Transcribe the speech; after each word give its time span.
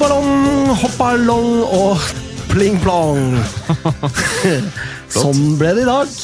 Jubalong, 0.00 0.70
hoppalong 0.80 1.48
og 1.76 2.04
pling-plong. 2.48 3.34
sånn 5.12 5.58
ble 5.60 5.74
det 5.76 5.82
i 5.82 5.88
dag. 5.90 6.14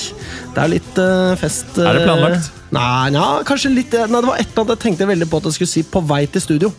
Det 0.55 0.63
er 0.63 0.71
litt 0.73 0.97
uh, 0.97 1.35
fest 1.37 1.77
uh, 1.77 1.83
Er 1.85 1.99
det 1.99 2.07
planlagt? 2.07 2.49
Nei, 2.73 3.11
ja, 3.13 3.27
kanskje 3.45 3.75
litt 3.75 3.93
eh, 3.93 4.09
Nei, 4.09 4.23
det 4.25 4.31
var 4.31 4.41
et 4.41 4.49
eller 4.49 4.65
annet 4.65 4.73
jeg 4.73 4.83
tenkte 4.87 5.11
veldig 5.13 5.29
på 5.29 5.43
at 5.43 5.51
jeg 5.51 5.59
skulle 5.59 5.73
si 5.75 5.85
på 5.93 6.05
vei 6.09 6.23
til 6.25 6.47
studio. 6.47 6.73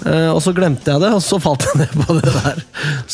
Uh, 0.00 0.32
og 0.32 0.40
så 0.48 0.56
glemte 0.56 0.94
jeg 0.96 1.04
det, 1.04 1.12
og 1.12 1.20
så 1.28 1.36
falt 1.44 1.68
jeg 1.68 1.82
ned 1.82 1.94
på 2.00 2.16
det 2.16 2.32
der. 2.40 2.66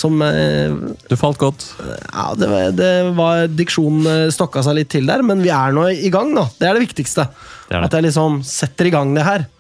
Som 0.05 0.23
uh, 0.23 0.95
Du 1.11 1.19
falt 1.19 1.43
godt. 1.43 1.67
Ja, 1.83 2.31
det 2.39 2.55
var, 2.55 2.73
det 2.79 2.95
var 3.19 3.51
Diksjonen 3.51 4.07
eh, 4.07 4.27
stokka 4.31 4.63
seg 4.63 4.85
litt 4.85 4.95
til 4.95 5.11
der, 5.11 5.27
men 5.27 5.43
vi 5.43 5.51
er 5.51 5.75
nå 5.75 5.91
i 5.99 6.15
gang, 6.15 6.31
da. 6.39 6.47
Det 6.63 6.71
er 6.71 6.79
det 6.79 6.87
viktigste. 6.87 7.27
Det 7.67 7.75
er. 7.75 7.91
At 7.91 7.99
jeg 7.99 8.13
liksom 8.13 8.45
setter 8.47 8.87
i 8.87 8.95
gang 9.01 9.19
det 9.19 9.27
her. 9.27 9.51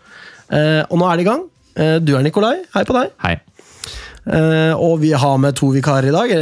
Eh, 0.54 0.84
og 0.87 1.02
nå 1.02 1.10
er 1.10 1.18
det 1.18 1.26
i 1.26 1.34
gang. 1.34 1.49
Eh, 1.77 1.97
du 2.02 2.15
er 2.16 2.23
Nikolai. 2.27 2.56
Hei 2.74 2.84
på 2.88 2.97
deg. 2.97 3.12
Hei. 3.24 3.37
Uh, 4.30 4.77
og 4.77 4.98
vi 5.01 5.15
har 5.16 5.38
med 5.41 5.56
to 5.56 5.70
vikarer 5.73 6.10
i 6.10 6.12
dag. 6.12 6.33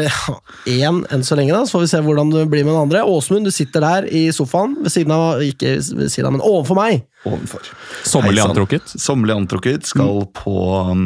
Én 0.69 0.99
enn 1.15 1.23
så 1.25 1.37
lenge, 1.39 1.55
da. 1.55 1.63
Så 1.65 1.77
får 1.77 1.85
vi 1.85 1.91
se 1.93 2.01
hvordan 2.05 2.33
det 2.35 2.43
blir 2.51 2.65
med 2.67 2.75
den 2.75 2.83
andre. 2.89 3.05
Åsmund, 3.07 3.47
du 3.47 3.53
sitter 3.55 3.85
der 3.85 4.09
i 4.11 4.25
sofaen 4.35 4.75
ved 4.83 4.91
siden 4.93 5.15
av 5.15 5.45
Ikke 5.47 5.77
ved 5.79 6.11
siden 6.11 6.27
av, 6.27 6.35
men 6.35 6.43
overfor 6.45 6.77
meg. 6.77 7.05
Ovenfor. 7.29 7.71
Sommerlig 8.09 8.43
antrukket. 8.43 8.91
Sommerlig 8.99 9.37
antrukket. 9.39 9.87
Skal 9.89 10.25
på 10.37 10.57
um, 10.91 11.05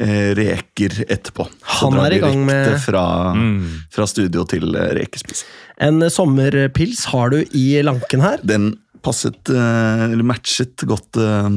eh, 0.00 0.32
reker 0.38 0.96
etterpå. 1.12 1.46
Så 1.60 1.84
Han 1.84 1.98
drar 1.98 2.08
er 2.08 2.16
i 2.16 2.22
gang 2.24 2.40
med- 2.48 2.80
Fra, 2.80 3.34
Mm. 3.36 3.84
fra 3.92 4.06
studio 4.06 4.44
til 4.48 4.72
rekespis. 4.72 5.44
rekespising. 5.44 5.48
En 5.78 6.00
sommerpils 6.10 7.04
har 7.12 7.28
du 7.30 7.44
i 7.52 7.82
lanken 7.82 8.22
her. 8.22 8.38
Den 8.42 8.78
passet, 9.04 9.44
eh, 9.50 10.08
eller 10.08 10.24
matchet 10.24 10.76
godt, 10.88 11.16
eh, 11.20 11.50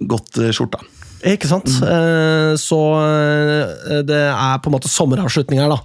godt 0.00 0.38
eh, 0.42 0.52
skjorta. 0.54 0.82
Ikke 1.26 1.48
sant? 1.48 1.66
Mm. 1.80 2.54
så 2.60 2.78
eh, 3.00 4.02
det 4.06 4.18
er 4.28 4.58
på 4.62 4.68
en 4.70 4.74
måte 4.76 4.90
sommeravslutning 4.92 5.62
her, 5.62 5.72
da. 5.72 5.80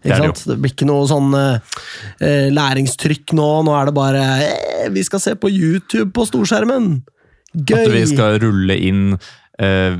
Det 0.00 0.08
Ikke 0.08 0.20
det 0.20 0.28
sant? 0.28 0.44
Det 0.48 0.56
blir 0.62 0.72
ikke 0.72 0.88
noe 0.88 1.08
sånn 1.08 1.34
eh, 1.36 1.80
eh, 2.24 2.46
læringstrykk 2.56 3.34
nå. 3.36 3.48
Nå 3.68 3.74
er 3.76 3.90
det 3.90 3.96
bare 3.96 4.22
eh, 4.46 4.86
Vi 4.94 5.02
skal 5.04 5.20
se 5.20 5.34
på 5.36 5.50
YouTube 5.52 6.08
på 6.16 6.24
storskjermen! 6.28 7.02
Gøy! 7.52 7.82
At 7.82 7.92
vi 7.92 8.06
skal 8.08 8.38
rulle 8.40 8.78
inn 8.80 9.02
eh, 9.60 9.98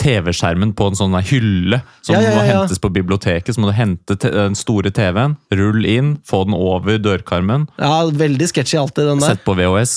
TV-skjermen 0.00 0.72
på 0.78 0.86
en 0.90 0.98
sånn 1.00 1.16
hylle 1.26 1.80
som 2.04 2.14
Ja, 2.14 2.20
ja, 2.22 2.30
ja, 2.30 2.36
må 2.36 2.44
hentes 2.46 2.80
på 2.80 2.92
biblioteket. 2.94 3.56
Så 3.56 3.62
må 3.62 3.72
du 3.72 3.76
hente 3.76 4.16
den 4.22 4.54
store 4.58 4.92
TV-en, 4.94 5.34
rull 5.52 5.84
inn, 5.88 6.14
få 6.28 6.44
den 6.46 6.56
over 6.56 7.00
dørkarmen, 7.02 7.66
Ja, 7.80 8.04
Veldig 8.06 8.48
sketchy 8.52 8.78
alltid, 8.80 9.10
den 9.10 9.24
der. 9.24 9.34
sett 9.34 9.44
på 9.44 9.56
VHS. 9.58 9.96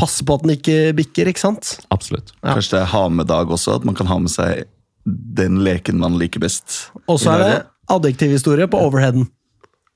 Passe 0.00 0.24
på 0.26 0.34
at 0.34 0.42
den 0.42 0.56
ikke 0.56 0.78
bikker, 0.98 1.30
ikke 1.30 1.42
sant? 1.42 1.76
Absolutt. 1.94 2.32
Ja. 2.40 2.56
Kanskje 2.56 2.76
det 2.76 2.82
er 2.82 2.90
ha 2.90 3.04
med-dag 3.12 3.52
også, 3.54 3.76
at 3.78 3.86
man 3.86 3.94
kan 3.98 4.10
ha 4.10 4.18
med 4.22 4.32
seg 4.32 4.64
den 5.04 5.60
leken 5.64 6.00
man 6.00 6.16
liker 6.18 6.42
best. 6.42 6.88
Og 7.06 7.20
så 7.20 7.34
er 7.34 7.42
det 7.42 7.48
adjektiv 7.52 7.72
adjektivhistorie 7.94 8.68
på 8.72 8.80
overheaden. 8.80 9.26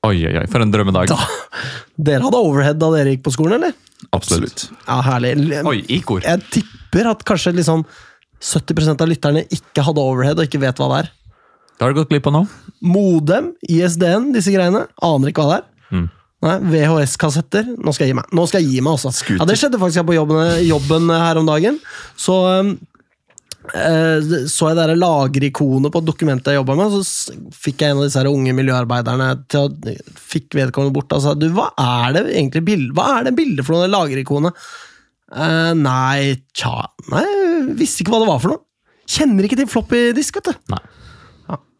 Oi, 0.05 0.15
oi, 0.23 0.35
oi, 0.39 0.45
for 0.47 0.63
en 0.63 0.71
drømmedag. 0.71 1.09
Da. 1.11 1.17
Dere 2.09 2.23
hadde 2.23 2.39
overhead 2.39 2.77
da 2.79 2.91
dere 2.93 3.15
gikk 3.15 3.25
på 3.25 3.33
skolen, 3.35 3.57
eller? 3.57 3.73
Absolutt. 4.15 4.69
Ja, 4.85 5.01
herlig. 5.03 5.33
Oi, 5.67 5.81
i 5.91 5.99
kor. 6.05 6.23
Jeg 6.23 6.45
tipper 6.53 7.09
at 7.11 7.25
kanskje 7.27 7.57
liksom 7.57 7.83
70% 8.39 9.03
av 9.03 9.09
lytterne 9.09 9.43
ikke 9.51 9.83
hadde 9.83 10.05
overhead 10.05 10.39
og 10.39 10.47
ikke 10.47 10.61
vet 10.63 10.79
hva 10.79 10.87
det 10.93 11.01
er. 11.01 11.11
Det 11.75 11.83
har 11.83 11.91
du 11.91 11.99
gått 11.99 12.13
glipp 12.13 12.29
av 12.29 12.35
nå. 12.37 12.45
Modem, 12.83 13.51
ISDN, 13.67 14.31
disse 14.35 14.53
greiene. 14.55 14.85
Aner 15.03 15.33
ikke 15.33 15.43
hva 15.43 15.57
det 15.57 15.59
er. 15.59 15.67
Nei, 16.45 16.55
VHS-kassetter. 16.71 17.73
Nå 17.83 17.91
skal 17.95 18.07
jeg 18.07 18.13
gi 18.13 18.19
meg. 18.21 18.29
Nå 18.35 18.45
skal 18.47 18.63
jeg 18.63 18.71
gi 18.71 18.83
meg 18.85 18.95
også. 18.95 19.11
Ja, 19.35 19.47
Det 19.47 19.57
skjedde 19.59 19.79
faktisk 19.81 20.01
her 20.01 20.07
på 20.07 20.15
jobben, 20.15 20.39
jobben 20.63 21.11
her 21.11 21.39
om 21.41 21.49
dagen. 21.49 21.79
Så 22.19 22.37
um, 22.63 22.69
eh, 23.73 24.29
så 24.47 24.69
jeg 24.71 24.77
det 24.79 24.95
lagerikonet 25.01 25.91
på 25.91 26.03
dokumentet 26.07 26.53
jeg 26.53 26.61
jobba 26.61 26.77
med, 26.79 26.95
så 26.95 27.35
fikk 27.59 27.83
jeg 27.83 27.91
en 27.91 27.99
av 27.99 28.07
disse 28.07 28.21
her 28.21 28.31
unge 28.31 28.55
miljøarbeiderne 28.55 29.33
til 29.51 29.67
å 29.67 29.97
Fikk 30.29 30.55
vedkommende 30.55 30.93
bort 30.95 31.11
og 31.17 31.23
sa 31.23 31.33
du, 31.33 31.47
hva 31.55 31.71
er 31.81 32.15
det 32.15 32.23
egentlig 32.29 32.61
bild, 32.67 32.91
hva 32.95 33.17
er 33.17 33.27
det 33.27 33.35
bildet 33.35 33.65
for 33.65 33.75
noe, 33.75 33.87
det 33.87 33.95
lagerikonet? 33.95 34.69
Uh, 35.29 35.75
nei, 35.77 36.39
tja 36.57 36.87
Nei, 37.11 37.25
jeg 37.25 37.75
visste 37.77 38.01
ikke 38.01 38.15
hva 38.15 38.23
det 38.23 38.29
var 38.31 38.39
for 38.45 38.53
noe. 38.53 38.63
Kjenner 39.09 39.45
ikke 39.45 39.57
til 39.59 39.69
floppy 39.69 40.01
disk, 40.15 40.39
vet 40.39 40.53
du. 40.53 40.63
Nei. 40.71 40.81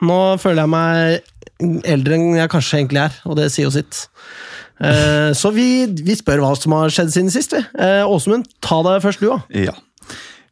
Nå 0.05 0.19
føler 0.39 0.63
jeg 0.63 0.71
meg 0.71 1.83
eldre 1.89 2.15
enn 2.15 2.37
jeg 2.37 2.51
kanskje 2.51 2.79
egentlig 2.79 3.01
er, 3.03 3.19
og 3.27 3.35
det 3.39 3.49
sier 3.51 3.67
jo 3.67 3.73
sitt. 3.73 4.05
Eh, 4.79 5.31
så 5.35 5.51
vi, 5.51 5.67
vi 5.91 6.15
spør 6.15 6.43
hva 6.43 6.53
som 6.55 6.75
har 6.77 6.93
skjedd 6.93 7.11
siden 7.11 7.33
sist, 7.33 7.55
vi. 7.55 7.61
Eh, 7.83 8.07
Åsmund, 8.07 8.47
ta 8.63 8.79
deg 8.85 9.01
først, 9.03 9.23
du, 9.23 9.33
da. 9.33 9.65
Ja. 9.67 9.75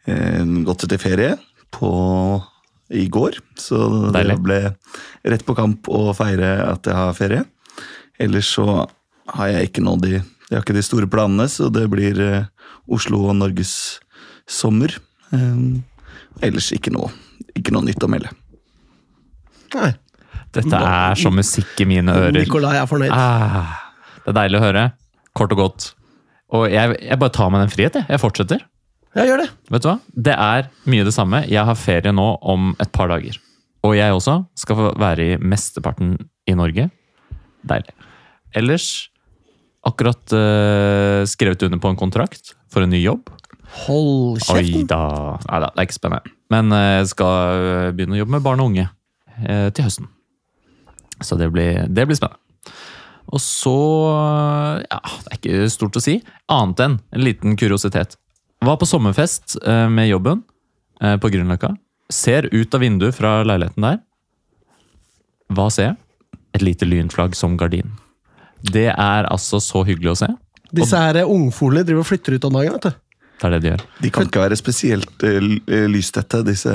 Eh, 0.08 0.44
gått 0.68 0.84
til 0.84 1.00
ferie 1.00 1.38
på, 1.76 1.92
i 2.92 3.06
går, 3.12 3.40
så 3.60 3.80
Deilig. 4.16 4.36
det 4.36 4.44
ble 4.44 4.60
rett 5.32 5.46
på 5.48 5.56
kamp 5.56 5.88
å 5.92 6.12
feire 6.18 6.58
at 6.68 6.88
jeg 6.88 7.00
har 7.00 7.16
ferie. 7.16 7.46
Ellers 8.20 8.52
så 8.58 8.68
har 9.38 9.54
jeg 9.54 9.70
ikke 9.70 9.84
nådd 9.86 10.04
de 10.08 10.18
Jeg 10.18 10.56
har 10.56 10.64
ikke 10.64 10.78
de 10.78 10.84
store 10.88 11.10
planene, 11.12 11.44
så 11.52 11.68
det 11.68 11.84
blir 11.92 12.16
Oslo 12.88 13.26
og 13.28 13.36
Norges 13.36 14.00
sommer. 14.48 14.94
Ellers 16.40 16.70
ikke 16.72 16.94
noe, 16.96 17.12
ikke 17.52 17.76
noe 17.76 17.84
nytt 17.84 18.06
å 18.08 18.08
melde. 18.08 18.32
Nei, 19.76 19.92
Dette 20.56 20.80
er 20.80 21.20
som 21.20 21.36
musikk 21.36 21.84
i 21.84 21.88
mine 21.90 22.14
ører. 22.16 22.40
Nikolai 22.40 22.78
er 22.80 22.88
fornøyd. 22.90 23.12
Ah, 23.14 23.76
det 24.24 24.32
er 24.32 24.38
deilig 24.42 24.60
å 24.62 24.64
høre. 24.64 24.86
Kort 25.38 25.54
og 25.56 25.62
godt. 25.62 25.90
Og 26.56 26.70
jeg, 26.72 26.96
jeg 27.04 27.20
bare 27.20 27.36
tar 27.36 27.52
meg 27.52 27.66
den 27.66 27.74
frihet, 27.74 28.00
jeg. 28.00 28.08
Jeg 28.14 28.24
fortsetter. 28.24 28.64
Jeg 29.18 29.32
gjør 29.32 29.44
det. 29.44 29.50
Vet 29.74 29.84
du 29.84 29.90
hva? 29.90 29.98
Det 30.30 30.36
er 30.38 30.70
mye 30.88 31.06
det 31.08 31.14
samme. 31.16 31.42
Jeg 31.50 31.68
har 31.68 31.80
ferie 31.80 32.14
nå 32.16 32.28
om 32.46 32.72
et 32.80 32.92
par 32.96 33.12
dager. 33.12 33.40
Og 33.88 33.96
jeg 33.98 34.16
også 34.16 34.40
skal 34.58 34.80
få 34.80 34.92
være 35.00 35.26
i 35.26 35.38
mesteparten 35.42 36.16
i 36.48 36.56
Norge. 36.58 36.88
Deilig. 37.68 37.96
Ellers 38.58 38.88
akkurat 39.88 40.36
uh, 40.36 41.24
skrevet 41.30 41.64
under 41.68 41.82
på 41.82 41.92
en 41.92 42.00
kontrakt 42.00 42.56
for 42.72 42.84
en 42.84 42.92
ny 42.92 43.02
jobb. 43.04 43.30
Hold 43.86 44.40
Oi 44.40 44.62
kjeften. 44.64 44.88
da. 44.90 45.02
Nei 45.44 45.60
da, 45.64 45.72
det 45.74 45.82
er 45.82 45.88
ikke 45.90 46.00
spennende. 46.00 46.36
Men 46.54 46.72
jeg 46.72 47.00
jeg 47.02 47.10
skal 47.12 47.92
begynne 47.98 48.16
å 48.16 48.22
jobbe 48.22 48.38
med 48.38 48.46
barn 48.46 48.64
og 48.64 48.72
unge 48.72 48.88
til 49.46 49.86
høsten. 49.86 50.08
Så 51.22 51.38
det 51.38 51.50
blir, 51.54 51.86
det 51.90 52.06
blir 52.08 52.18
spennende. 52.18 52.42
Og 53.34 53.42
så 53.44 53.76
Ja, 54.88 55.00
det 55.26 55.32
er 55.32 55.40
ikke 55.40 55.70
stort 55.72 55.98
å 56.00 56.04
si. 56.04 56.20
Annet 56.52 56.84
enn 56.86 56.98
en 57.12 57.26
liten 57.26 57.58
kuriositet. 57.60 58.16
Var 58.64 58.78
på 58.80 58.88
sommerfest 58.90 59.58
eh, 59.68 59.86
med 59.92 60.10
jobben 60.10 60.44
eh, 61.02 61.18
på 61.22 61.30
Grünerløkka. 61.34 61.76
Ser 62.14 62.48
ut 62.54 62.74
av 62.74 62.82
vinduet 62.82 63.16
fra 63.16 63.42
leiligheten 63.46 63.84
der. 63.84 64.00
Hva 65.54 65.68
ser 65.74 65.92
jeg? 65.92 65.98
Et 66.58 66.64
lite 66.66 66.88
lynflagg 66.88 67.36
som 67.38 67.58
gardin. 67.60 67.92
Det 68.64 68.88
er 68.90 69.28
altså 69.28 69.60
så 69.62 69.84
hyggelig 69.86 70.16
å 70.16 70.20
se. 70.24 70.30
Disse 70.76 71.00
her 71.00 71.20
ungfolene 71.24 71.86
driver 71.88 72.04
og 72.04 72.10
flytter 72.10 72.36
ut 72.36 72.48
om 72.48 72.58
dagen, 72.58 72.78
vet 72.78 72.88
du. 72.88 73.04
Det 73.38 73.46
er 73.46 73.54
det 73.54 73.60
de 73.62 73.70
gjør. 73.70 73.84
De 74.02 74.10
kan 74.16 74.28
ikke 74.28 74.46
være 74.48 74.58
spesielt 74.58 75.28
eh, 75.28 75.52
eh, 75.68 75.86
lystette, 75.92 76.42
disse 76.48 76.74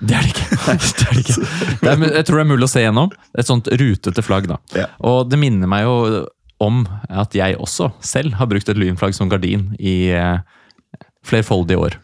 Det 0.00 0.16
er 0.16 0.26
det 0.26 0.32
ikke. 0.34 0.46
det 0.52 0.72
er 1.06 1.12
det 1.16 1.22
ikke. 1.22 1.36
Det 1.82 1.90
er, 1.92 2.02
jeg 2.18 2.26
tror 2.28 2.40
det 2.40 2.44
er 2.44 2.50
mulig 2.50 2.66
å 2.66 2.72
se 2.72 2.82
gjennom. 2.82 3.12
Et 3.38 3.48
sånt 3.48 3.68
rutete 3.80 4.24
flagg. 4.24 4.48
da. 4.50 4.58
Ja. 4.76 4.86
Og 5.08 5.30
det 5.30 5.38
minner 5.40 5.70
meg 5.70 5.86
jo 5.86 6.24
om 6.62 6.82
at 7.12 7.34
jeg 7.36 7.56
også 7.60 7.90
selv 8.04 8.36
har 8.38 8.48
brukt 8.50 8.68
et 8.72 8.78
lynflagg 8.80 9.12
som 9.16 9.28
gardin 9.32 9.70
i 9.80 10.08
eh, 10.16 10.38
flerfoldige 11.26 11.80
år. 11.80 11.96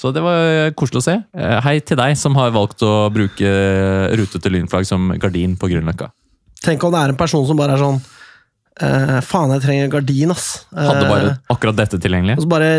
Så 0.00 0.10
det 0.16 0.22
var 0.24 0.70
koselig 0.78 1.02
å 1.02 1.04
se. 1.04 1.16
Eh, 1.36 1.58
Hei 1.66 1.76
til 1.84 1.98
deg 2.00 2.16
som 2.18 2.38
har 2.38 2.54
valgt 2.54 2.82
å 2.86 3.10
bruke 3.12 3.50
rutete 4.18 4.50
lynflagg 4.54 4.86
som 4.88 5.10
gardin 5.20 5.58
på 5.60 5.68
Grünerløkka. 5.70 6.08
Tenk 6.64 6.82
om 6.86 6.92
det 6.94 7.02
er 7.02 7.12
en 7.14 7.20
person 7.20 7.44
som 7.48 7.58
bare 7.58 7.76
er 7.76 7.82
sånn 7.82 8.00
eh, 8.82 9.20
Faen, 9.26 9.52
jeg 9.54 9.62
trenger 9.64 9.90
gardin, 9.92 10.30
ass. 10.34 10.64
Hadde 10.74 11.06
bare 11.08 11.30
Eh, 11.30 11.36
akkurat 11.54 11.76
dette 11.76 11.98
tilgjengelig. 12.00 12.36
og 12.38 12.44
så 12.44 12.48
bare 12.48 12.70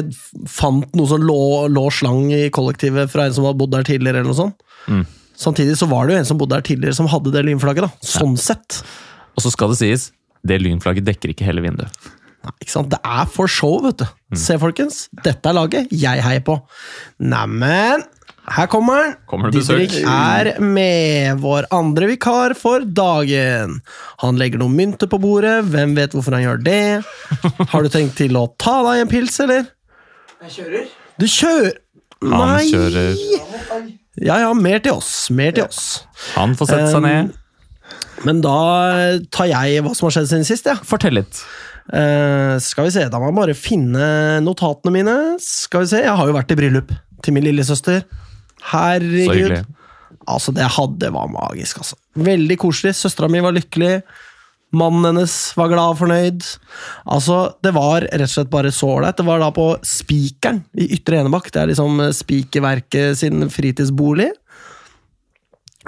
fant 0.47 0.95
noe 0.95 1.07
som 1.07 1.21
lå, 1.21 1.39
lå 1.69 1.85
slang 1.91 2.31
i 2.33 2.49
kollektivet 2.49 3.09
fra 3.11 3.25
en 3.25 3.33
som 3.33 3.45
hadde 3.45 3.57
bodd 3.61 3.71
der 3.71 3.83
tidligere. 3.83 4.19
eller 4.21 4.31
noe 4.33 4.39
sånt. 4.41 4.55
Mm. 4.87 5.05
Samtidig 5.41 5.75
så 5.77 5.87
var 5.89 6.07
det 6.07 6.13
jo 6.15 6.19
en 6.19 6.25
som 6.25 6.37
bodde 6.37 6.53
der 6.57 6.61
tidligere, 6.61 6.93
som 6.95 7.07
hadde 7.07 7.31
det 7.33 7.45
lynflagget. 7.45 7.81
da. 7.87 7.91
Sånn 8.05 8.37
sett. 8.37 8.83
Og 9.35 9.41
så 9.45 9.51
skal 9.51 9.69
det 9.69 9.77
sies, 9.79 10.11
det 10.45 10.59
lynflagget 10.61 11.05
dekker 11.05 11.29
ikke 11.33 11.45
hele 11.45 11.61
vinduet. 11.61 11.89
Nei, 12.43 12.51
ikke 12.61 12.71
sant? 12.73 12.89
Det 12.89 12.97
er 13.05 13.25
for 13.29 13.47
show, 13.47 13.79
vet 13.83 13.97
du. 14.01 14.05
Mm. 14.33 14.37
Se, 14.37 14.57
folkens. 14.57 15.07
Dette 15.23 15.45
er 15.45 15.53
laget 15.53 15.91
jeg 15.93 16.21
heier 16.25 16.41
på. 16.41 16.55
Neimen, 17.21 18.01
her 18.55 18.67
kommer 18.71 18.97
han. 18.99 19.13
Kommer? 19.29 19.51
Didrik 19.53 19.93
er 20.01 20.51
med, 20.63 21.39
vår 21.43 21.67
andre 21.73 22.09
vikar 22.11 22.53
for 22.57 22.83
dagen. 22.85 23.77
Han 24.23 24.39
legger 24.41 24.61
noen 24.61 24.75
mynter 24.77 25.09
på 25.11 25.19
bordet. 25.23 25.59
Hvem 25.71 25.95
vet 25.97 26.15
hvorfor 26.15 26.35
han 26.37 26.43
gjør 26.45 26.61
det? 26.65 26.81
Har 27.71 27.85
du 27.85 27.89
tenkt 27.93 28.17
til 28.19 28.35
å 28.39 28.47
ta 28.61 28.77
deg 28.89 29.03
en 29.05 29.11
pils, 29.11 29.39
eller? 29.43 29.69
Jeg 30.47 30.55
kjører. 30.57 30.85
Du 31.21 31.27
kjører 31.29 31.73
Han 32.21 32.63
kjører 32.65 33.89
Ja, 34.21 34.37
ja, 34.43 34.51
mer 34.57 34.79
til 34.83 34.97
oss. 34.97 35.11
Mer 35.33 35.53
til 35.55 35.65
oss. 35.67 36.03
Han 36.35 36.55
får 36.57 36.71
sette 36.73 36.87
seg 36.93 37.01
Um, 37.01 37.07
ned. 37.07 37.37
Men 38.27 38.41
da 38.43 38.57
tar 39.33 39.47
jeg 39.49 39.81
hva 39.81 39.93
som 39.97 40.05
har 40.07 40.13
skjedd 40.17 40.29
siden 40.29 40.45
sist. 40.45 40.67
Ja. 40.69 40.75
Fortell 40.85 41.15
litt. 41.17 41.39
Uh, 41.91 42.59
skal 42.61 42.85
vi 42.87 42.91
se, 42.93 43.07
Da 43.09 43.17
må 43.19 43.31
jeg 43.31 43.37
bare 43.39 43.55
finne 43.57 44.05
notatene 44.45 44.93
mine. 44.93 45.15
Skal 45.41 45.85
vi 45.85 45.89
se, 45.95 46.03
Jeg 46.05 46.13
har 46.19 46.29
jo 46.29 46.35
vært 46.37 46.53
i 46.53 46.57
bryllup 46.59 46.91
til 47.25 47.33
min 47.37 47.45
lillesøster. 47.47 48.03
Herregud. 48.71 49.65
Altså, 50.29 50.53
det 50.53 50.67
hadde 50.77 51.13
var 51.13 51.31
magisk, 51.31 51.81
altså. 51.81 51.97
Veldig 52.15 52.57
koselig. 52.61 52.93
Søstera 52.99 53.29
mi 53.31 53.41
var 53.43 53.55
lykkelig. 53.55 54.01
Mannen 54.71 55.03
hennes 55.09 55.33
var 55.59 55.67
glad 55.71 55.95
og 55.95 55.97
fornøyd. 55.99 56.45
Altså, 57.11 57.39
Det 57.63 57.73
var 57.75 58.05
rett 58.05 58.27
og 58.29 58.35
slett 58.35 58.51
bare 58.53 58.71
så 58.71 58.93
ålreit. 58.97 59.17
Det 59.17 59.25
var 59.27 59.41
da 59.43 59.49
på 59.51 59.73
Spikeren 59.83 60.61
i 60.79 60.87
Ytre 60.95 61.19
Enebakk. 61.19 61.49
Det 61.51 61.63
er 61.63 61.73
liksom 61.73 61.99
Spikerverket 62.15 63.19
sin 63.19 63.49
fritidsbolig. 63.51 64.29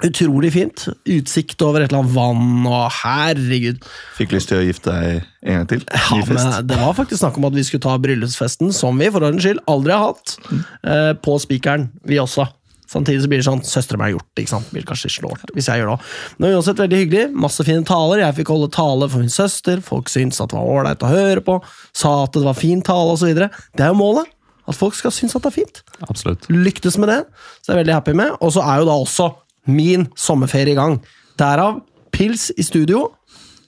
Utrolig 0.02 0.50
fint. 0.52 0.88
Utsikt 1.06 1.62
over 1.62 1.84
et 1.84 1.92
eller 1.92 2.02
annet 2.02 2.16
vann, 2.16 2.66
og 2.66 2.88
herregud. 2.98 3.84
Fikk 4.18 4.34
lyst 4.34 4.50
til 4.50 4.58
å 4.58 4.66
gifte 4.66 4.90
deg 4.90 5.20
en 5.46 5.60
gang 5.60 5.68
til. 5.70 5.84
Ja, 5.94 6.18
men 6.26 6.66
det 6.66 6.78
var 6.80 6.96
faktisk 6.98 7.22
snakk 7.22 7.38
om 7.38 7.46
at 7.46 7.54
vi 7.54 7.62
skulle 7.64 7.84
ta 7.86 7.94
bryllupsfesten, 8.02 8.74
som 8.74 8.98
vi 8.98 9.08
for 9.14 9.22
ordens 9.22 9.46
skyld 9.46 9.62
aldri 9.70 9.94
har 9.94 10.10
hatt, 10.10 10.34
eh, 10.82 11.12
på 11.14 11.38
Spikeren, 11.40 11.92
vi 12.04 12.18
også. 12.18 12.48
Samtidig 12.90 13.22
så 13.24 13.30
blir 13.30 13.40
det 13.40 13.46
sånn 13.46 13.62
Søstera 13.64 13.98
mi 13.98 14.06
har 14.06 14.14
gjort 14.14 14.28
det, 14.34 14.44
ikke 14.44 14.52
sant? 14.52 14.70
Blir 14.74 14.86
kanskje 14.88 15.10
slått 15.12 15.52
hvis 15.56 15.70
jeg 15.70 15.80
gjør 15.80 15.94
det. 15.94 16.10
Men 16.38 16.56
uansett 16.58 16.82
veldig 16.82 17.00
hyggelig. 17.00 17.24
Masse 17.46 17.66
fine 17.66 17.86
taler. 17.88 18.22
Jeg 18.22 18.38
fikk 18.40 18.52
holde 18.52 18.70
tale 18.74 19.08
for 19.10 19.24
min 19.24 19.32
søster. 19.32 19.80
Folk 19.84 20.12
syntes 20.12 20.42
at 20.44 20.52
det 20.52 20.58
var 20.60 20.70
ålreit 20.76 21.04
å 21.06 21.12
høre 21.12 21.44
på. 21.44 21.58
Sa 21.96 22.14
at 22.26 22.36
det 22.36 22.44
var 22.44 22.58
fin 22.58 22.84
tale, 22.84 23.16
osv. 23.16 23.32
Det 23.34 23.84
er 23.84 23.90
jo 23.92 23.98
målet. 23.98 24.30
At 24.68 24.78
folk 24.78 24.96
skal 24.96 25.12
synes 25.12 25.34
at 25.36 25.44
det 25.44 25.50
er 25.52 25.58
fint. 25.58 25.82
Absolutt. 26.08 26.46
Lyktes 26.52 26.96
med 27.00 27.10
det, 27.12 27.18
så 27.60 27.72
jeg 27.72 27.76
er 27.76 27.82
veldig 27.82 27.96
happy 27.98 28.14
med. 28.16 28.36
Og 28.40 28.54
så 28.56 28.64
er 28.64 28.80
jo 28.80 28.88
da 28.88 28.96
også 28.96 29.28
min 29.68 30.06
sommerferie 30.16 30.72
i 30.72 30.78
gang. 30.78 31.00
Derav 31.40 31.82
pils 32.14 32.50
i 32.56 32.64
studio. 32.64 33.10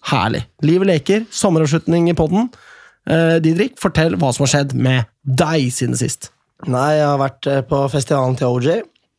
Herlig. 0.06 0.44
Livet 0.64 0.92
leker. 0.92 1.26
Sommeravslutning 1.34 2.08
i 2.12 2.16
podden. 2.16 2.48
Eh, 3.06 3.36
Didrik, 3.42 3.76
fortell 3.80 4.16
hva 4.18 4.32
som 4.34 4.46
har 4.46 4.52
skjedd 4.54 4.74
med 4.78 5.06
deg 5.26 5.68
siden 5.74 5.98
sist. 5.98 6.30
Nei, 6.66 6.96
jeg 6.96 7.06
har 7.06 7.20
vært 7.20 7.48
eh, 7.50 7.64
på 7.66 7.82
festivalen 7.92 8.38
til 8.38 8.56
OJ. 8.56 8.70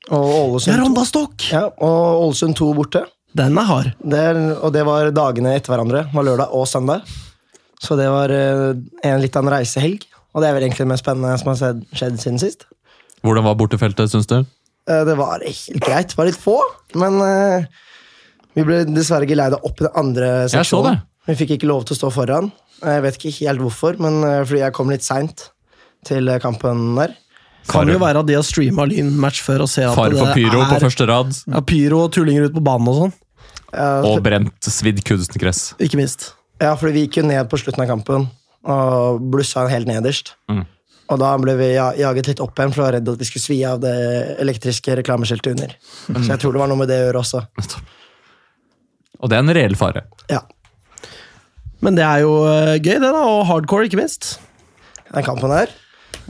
Og 0.07 0.23
Ålesund, 0.31 0.71
Ja, 0.71 0.81
Rondastokk! 0.83 1.47
ja, 1.51 1.63
og 1.83 2.25
Ålesund 2.27 2.55
2 2.55 2.67
borte. 2.77 3.01
Den 3.37 3.57
er 3.59 3.67
hard. 3.67 3.89
Det, 4.01 4.17
er- 4.17 4.57
og 4.63 4.71
det 4.73 4.85
var 4.87 5.09
dagene 5.11 5.55
etter 5.57 5.73
hverandre. 5.73 6.05
Det 6.07 6.15
var 6.15 6.23
lørdag 6.29 6.53
og 6.55 6.67
søndag. 6.67 7.01
Så 7.83 7.97
det 7.99 8.07
var 8.09 8.31
eh, 8.33 8.73
en 9.05 9.21
litt 9.21 9.35
av 9.37 9.43
en 9.45 9.51
reisehelg. 9.53 10.05
Og 10.33 10.41
det 10.41 10.49
er 10.49 10.55
vel 10.55 10.63
egentlig 10.67 10.85
det 10.85 10.91
mest 10.93 11.03
spennende 11.03 11.35
som 11.41 11.51
har 11.51 11.81
skjedd, 11.93 12.17
siden 12.21 12.39
sist. 12.41 12.65
Hvordan 13.25 13.43
var 13.45 13.57
bortefeltet, 13.59 14.09
syns 14.13 14.29
du? 14.29 14.37
Eh, 14.87 15.03
Det 15.05 15.17
var 15.19 15.43
helt 15.43 15.83
greit. 15.83 16.09
Det 16.13 16.17
var 16.17 16.29
litt 16.31 16.39
få, 16.41 16.55
men 16.95 17.19
eh, 17.21 17.67
vi 18.55 18.63
ble 18.65 18.83
dessverre 18.89 19.27
geleida 19.29 19.59
opp 19.61 19.81
i 19.81 19.85
den 19.85 19.93
andre 19.99 20.31
seksjonen. 20.49 20.97
det. 20.97 21.03
Vi 21.27 21.35
fikk 21.43 21.57
ikke 21.57 21.67
lov 21.69 21.83
til 21.85 21.97
å 21.97 21.99
stå 21.99 22.11
foran. 22.15 22.51
Jeg 22.81 23.03
vet 23.03 23.17
ikke 23.19 23.35
helt 23.49 23.59
hvorfor, 23.61 23.97
men 23.99 24.21
fordi 24.47 24.61
jeg 24.63 24.73
kom 24.77 24.89
litt 24.93 25.03
seint 25.03 25.49
til 26.07 26.29
kampen 26.39 26.93
der. 26.95 27.13
Kan 27.67 27.91
jo 27.91 27.99
være 28.01 28.23
at 28.23 28.29
de 28.29 28.35
har 28.37 28.45
streama 28.47 28.85
Lyn-match 28.87 29.43
før 29.45 29.65
og 29.65 29.71
ser 29.71 29.89
at 29.89 29.97
Fare 29.97 30.15
for 30.15 30.33
det 30.33 30.47
er, 30.47 30.69
på 30.71 30.79
første 30.85 31.07
rad, 31.09 31.33
ja, 31.51 31.61
pyro 31.67 32.05
og 32.05 32.13
tullinger 32.15 32.47
ute 32.47 32.55
på 32.55 32.63
banen 32.63 32.91
og 32.91 32.99
sånn. 33.01 33.13
Og 34.07 34.21
brent 34.23 34.69
svidd 34.71 35.03
kunstgress. 35.05 35.73
Ikke 35.83 35.99
minst. 35.99 36.31
Ja, 36.63 36.73
fordi 36.79 36.95
vi 36.95 37.05
gikk 37.05 37.19
jo 37.19 37.27
ned 37.27 37.49
på 37.51 37.59
slutten 37.61 37.83
av 37.83 37.91
kampen 37.91 38.29
og 38.67 39.21
blussa 39.31 39.67
helt 39.69 39.89
nederst. 39.89 40.33
Mm. 40.51 40.63
Og 41.07 41.19
da 41.21 41.29
ble 41.39 41.53
vi 41.59 41.67
jaget 41.75 42.27
litt 42.31 42.41
opp 42.43 42.57
igjen, 42.59 42.73
for 42.75 42.81
jeg 42.81 42.87
var 42.87 42.95
redd 42.97 43.11
at 43.13 43.21
vi 43.21 43.27
skulle 43.29 43.45
svi 43.45 43.57
av 43.67 43.79
det 43.83 43.93
elektriske 44.43 44.97
reklameskiltet 44.99 45.53
under. 45.53 45.75
Mm. 46.11 46.17
Så 46.19 46.31
jeg 46.33 46.41
tror 46.41 46.55
det 46.55 46.63
var 46.63 46.71
noe 46.71 46.81
med 46.81 46.91
det 46.91 46.97
å 46.99 47.05
gjøre 47.05 47.21
også. 47.21 47.43
Og 49.17 49.31
det 49.31 49.37
er 49.37 49.45
en 49.45 49.55
reell 49.55 49.77
fare. 49.79 50.03
Ja, 50.31 50.43
Men 51.79 51.95
det 51.95 52.03
er 52.03 52.23
jo 52.25 52.33
eh, 52.49 52.75
gøy, 52.81 52.97
det, 52.97 53.11
da. 53.13 53.21
Og 53.21 53.45
hardcore, 53.47 53.85
ikke 53.87 53.99
minst. 54.01 54.39
den 55.13 55.23
kampen 55.23 55.53
der. 55.53 55.71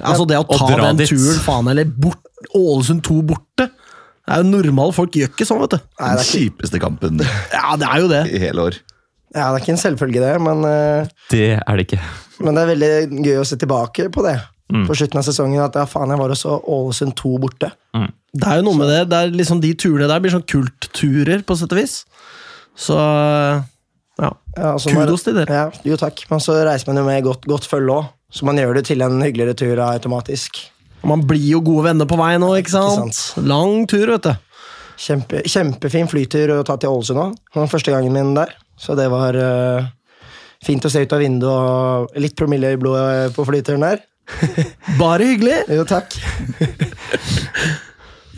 Altså 0.03 0.27
Det 0.27 0.37
å 0.37 0.45
ta 0.57 0.67
den 0.75 0.97
dit. 0.97 1.09
turen, 1.09 1.39
faen, 1.45 1.69
eller 1.71 1.85
bort, 1.85 2.19
Ålesund 2.55 3.01
2 3.03 3.21
borte 3.25 3.65
Det 3.67 4.33
er 4.35 4.43
jo 4.43 4.49
Normale 4.51 4.93
folk 4.93 5.11
gjør 5.17 5.31
ikke 5.31 5.45
sånn, 5.47 5.59
vet 5.63 5.77
du. 5.77 5.79
Nei, 5.99 6.11
Den 6.19 6.27
kjipeste 6.27 6.79
kampen 6.83 7.19
Ja, 7.53 7.75
det 7.79 7.87
er 7.87 7.99
jo 8.03 8.07
det. 8.11 8.21
i 8.33 8.39
hele 8.39 8.59
år. 8.67 8.77
ja, 9.35 9.51
det 9.53 9.61
er 9.61 9.63
ikke 9.63 9.73
en 9.75 9.81
selvfølge, 9.83 10.19
det, 10.21 10.35
men, 10.41 10.63
eh, 10.65 11.07
Det 11.31 11.59
er 11.59 11.75
det 11.77 11.87
ikke. 11.87 11.99
men 12.39 12.55
det 12.55 12.61
er 12.63 12.71
veldig 12.75 13.23
gøy 13.25 13.39
å 13.41 13.45
se 13.47 13.55
tilbake 13.57 14.09
på 14.11 14.23
det. 14.23 14.37
Mm. 14.71 14.85
På 14.85 14.93
slutten 14.99 15.17
av 15.17 15.23
sesongen 15.23 15.63
at 15.63 15.73
ja, 15.79 15.85
faen, 15.85 16.09
jeg 16.11 16.19
var 16.19 16.29
også 16.29 16.57
Ålesund 16.67 17.15
2 17.15 17.37
borte. 17.39 17.71
Det 18.37 18.45
er 18.45 18.57
jo 18.59 18.65
noe 18.67 18.77
med 18.77 18.89
det. 18.91 19.09
det 19.09 19.17
er 19.17 19.31
liksom 19.31 19.61
De 19.61 19.73
turene 19.73 20.07
der 20.11 20.19
blir 20.19 20.29
sånn 20.35 20.43
kultturer, 20.45 21.41
på 21.47 21.55
sett 21.57 21.71
og 21.71 21.77
vis. 21.79 22.03
Så 22.77 22.93
ja. 24.19 24.29
Ja, 24.57 24.73
og 24.73 24.79
så 24.81 24.91
må- 24.93 25.05
Kudos 25.05 25.23
til 25.23 25.33
dere. 25.35 25.47
Ja, 25.49 25.71
jo 25.85 25.95
takk. 25.97 26.25
Men 26.29 26.39
så 26.39 26.53
reiser 26.65 26.87
man 26.87 26.97
jo 26.97 27.03
med 27.05 27.23
godt, 27.23 27.45
godt 27.47 27.65
følge 27.69 27.93
òg, 27.95 28.09
så 28.33 28.47
man 28.47 28.59
gjør 28.59 28.79
det 28.79 28.87
til 28.89 29.03
en 29.05 29.21
hyggeligere 29.23 29.55
tur 29.57 29.79
automatisk. 29.85 30.59
Man 31.07 31.23
blir 31.27 31.45
jo 31.53 31.61
gode 31.63 31.87
venner 31.91 32.09
på 32.09 32.17
vei 32.19 32.33
nå, 32.41 32.51
ikke 32.59 32.73
sant? 32.73 33.15
sant. 33.15 33.47
Lang 33.47 33.85
tur, 33.89 34.09
vet 34.15 34.27
du. 34.27 34.33
Kjempe, 34.97 35.43
kjempefin 35.45 36.09
flytur 36.09 36.55
å 36.55 36.63
ta 36.65 36.75
til 36.81 36.91
Ålesund 36.91 37.21
òg. 37.21 37.37
Det 37.37 37.61
var 37.61 37.71
første 37.71 37.93
gangen 37.93 38.15
min 38.15 38.33
der. 38.35 38.55
Så 38.77 38.97
det 38.97 39.07
var 39.13 39.37
uh, 39.37 39.87
fint 40.65 40.85
å 40.85 40.91
se 40.91 41.05
ut 41.05 41.13
av 41.13 41.21
vinduet 41.21 41.53
og 41.53 42.21
litt 42.21 42.37
promille 42.37 42.73
i 42.73 42.79
blodet 42.81 43.35
på 43.37 43.45
flyturen 43.47 43.85
der. 43.85 44.01
Bare 45.01 45.29
hyggelig. 45.29 45.61
Jo, 45.71 45.85
takk. 45.87 46.17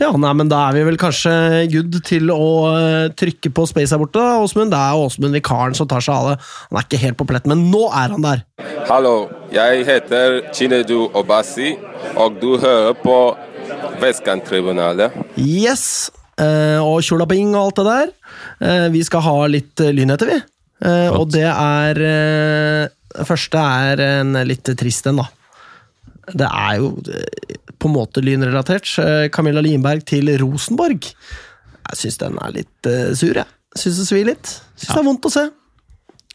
Ja, 0.00 0.14
nei, 0.16 0.30
men 0.32 0.48
Da 0.48 0.62
er 0.70 0.78
vi 0.78 0.82
vel 0.88 0.96
kanskje 1.00 1.32
good 1.68 1.98
til 2.08 2.30
å 2.32 2.44
eh, 2.72 3.10
trykke 3.20 3.50
på 3.52 3.66
space 3.68 3.92
her 3.92 4.00
borte. 4.00 4.20
Åsmund. 4.40 4.72
Det 4.72 4.78
er 4.80 4.96
Åsmund 4.96 5.36
vikaren 5.36 5.76
som 5.76 5.88
tar 5.90 6.00
seg 6.04 6.14
av 6.14 6.28
det. 6.30 6.36
Han 6.70 6.78
er 6.80 6.86
ikke 6.86 7.00
helt 7.02 7.18
på 7.20 7.26
pletten, 7.28 7.52
men 7.52 7.66
nå 7.68 7.82
er 7.92 8.14
han 8.14 8.24
der. 8.24 8.40
Hallo, 8.88 9.28
jeg 9.52 9.84
heter 9.84 10.38
Chinedu 10.56 11.10
Obasi, 11.12 11.74
og 12.16 12.38
du 12.40 12.54
hører 12.62 12.96
på 13.02 13.18
Vestkanttribunalet. 14.00 15.18
Yes! 15.36 16.08
Eh, 16.40 16.80
og 16.80 17.04
tjolaping 17.04 17.52
og 17.52 17.66
alt 17.66 17.82
det 17.82 17.86
der. 17.90 18.14
Eh, 18.64 18.86
vi 18.96 19.04
skal 19.04 19.26
ha 19.26 19.36
litt 19.52 19.84
lyn 19.84 20.16
etter, 20.16 20.32
vi. 20.32 20.40
Og 21.12 21.26
det 21.28 21.44
er 21.44 21.98
første 23.28 23.60
er 23.60 24.00
en 24.00 24.38
litt 24.48 24.64
trist 24.80 25.10
en, 25.10 25.20
da. 25.20 25.26
Det 26.34 26.46
er 26.48 26.76
jo 26.80 26.90
eh, 27.10 27.56
på 27.80 27.88
en 27.90 27.94
måte 27.96 28.22
lynrelatert. 28.24 28.90
Eh, 29.02 29.28
Camilla 29.34 29.62
Limberg 29.64 30.04
til 30.08 30.30
Rosenborg. 30.42 31.08
Jeg 31.90 31.98
syns 32.02 32.20
den 32.20 32.36
er 32.42 32.52
litt 32.54 32.86
eh, 32.90 33.10
sur, 33.18 33.34
jeg. 33.34 33.48
Syns 33.78 33.98
det 34.02 34.06
svir 34.10 34.28
litt. 34.28 34.52
Syns 34.76 34.92
det 34.94 35.00
er 35.00 35.08
vondt 35.08 35.26
å 35.28 35.32
se. 35.34 35.46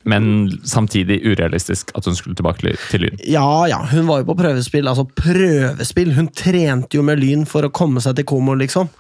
Men 0.06 0.28
samtidig 0.70 1.18
urealistisk 1.26 1.90
at 1.98 2.06
hun 2.06 2.14
skulle 2.18 2.38
tilbake 2.38 2.76
til- 2.92 3.02
Lyn. 3.08 3.18
Ja, 3.26 3.66
ja, 3.72 3.80
hun 3.90 4.06
var 4.06 4.22
jo 4.22 4.28
på 4.30 4.36
prøvespill. 4.38 4.86
Altså, 4.92 5.08
prøvespill! 5.18 6.14
Hun 6.14 6.28
trente 6.30 7.00
jo 7.00 7.02
med 7.08 7.20
Lyn 7.24 7.46
for 7.50 7.66
å 7.66 7.72
komme 7.74 8.04
seg 8.06 8.20
til 8.20 8.28
Komo, 8.30 8.54
liksom. 8.60 8.92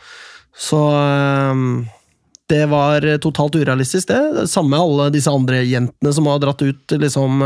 Så 0.57 0.79
det 2.49 2.63
var 2.71 3.05
totalt 3.21 3.57
urealistisk, 3.59 4.07
det. 4.09 4.47
Samme 4.49 4.73
med 4.73 4.79
alle 4.81 5.09
disse 5.13 5.29
andre 5.33 5.61
jentene 5.65 6.13
som 6.15 6.25
har 6.29 6.41
dratt 6.41 6.61
ut, 6.65 6.95
liksom 7.01 7.41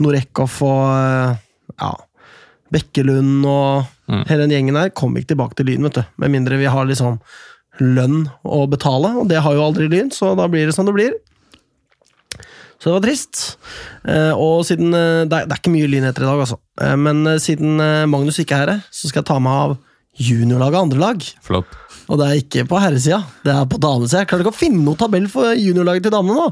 Norekoff 0.00 0.60
og 0.66 1.36
ja, 1.80 1.90
Bekkelund 2.72 3.46
og 3.48 3.88
Mm. 4.10 4.24
hele 4.26 4.42
den 4.42 4.50
gjengen 4.50 4.74
her 4.74 4.88
Kommer 4.90 5.20
ikke 5.20 5.36
tilbake 5.36 5.54
til 5.54 5.66
Lyn, 5.68 5.84
vet 5.86 5.94
du. 6.00 6.04
Med 6.18 6.32
mindre 6.34 6.56
vi 6.58 6.64
har 6.66 6.84
liksom 6.88 7.20
lønn 7.78 8.24
å 8.44 8.64
betale, 8.68 9.12
og 9.20 9.28
det 9.30 9.38
har 9.44 9.54
jo 9.54 9.62
aldri 9.62 9.86
Lyn, 9.88 10.10
så 10.10 10.32
da 10.36 10.48
blir 10.50 10.66
det 10.66 10.74
som 10.74 10.84
det 10.88 10.94
blir. 10.96 11.12
Så 12.80 12.88
det 12.88 12.94
var 12.96 13.04
trist. 13.04 13.42
Eh, 14.08 14.32
og 14.34 14.64
siden 14.66 14.90
eh, 14.96 15.22
det, 15.28 15.36
er, 15.36 15.46
det 15.46 15.52
er 15.54 15.60
ikke 15.60 15.72
mye 15.74 15.88
lynheter 15.92 16.24
i 16.24 16.28
dag, 16.30 16.42
altså. 16.42 16.58
Eh, 16.80 16.96
men 16.96 17.22
siden 17.38 17.76
Magnus 18.10 18.40
ikke 18.42 18.56
er 18.58 18.72
her, 18.74 18.82
så 18.90 19.10
skal 19.10 19.20
jeg 19.22 19.28
ta 19.30 19.38
meg 19.38 19.52
av 19.52 19.76
juniorlaget 20.18 20.78
og 20.80 20.86
andrelag. 20.88 21.26
Flott. 21.46 21.78
Og 22.10 22.18
det 22.18 22.26
er 22.26 22.40
ikke 22.42 22.66
på 22.66 22.80
herresida, 22.82 23.20
det 23.46 23.52
er 23.54 23.66
på 23.70 23.78
damesida. 23.78 24.24
Jeg 24.24 24.32
klarer 24.32 24.46
ikke 24.46 24.54
å 24.56 24.60
finne 24.64 24.82
noen 24.82 24.98
tabell 24.98 25.28
for 25.30 25.52
juniorlaget 25.54 26.08
til 26.08 26.16
damene 26.16 26.40
nå. 26.40 26.48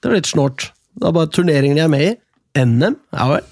Det 0.00 0.08
er 0.08 0.16
litt 0.16 0.30
snålt. 0.30 0.70
Det 0.96 1.08
er 1.10 1.16
bare 1.18 1.32
turneringene 1.34 1.82
de 1.82 1.84
er 1.84 1.92
med 1.92 2.06
i. 2.06 2.12
NM, 2.62 2.96
ja 3.16 3.26
vel. 3.34 3.44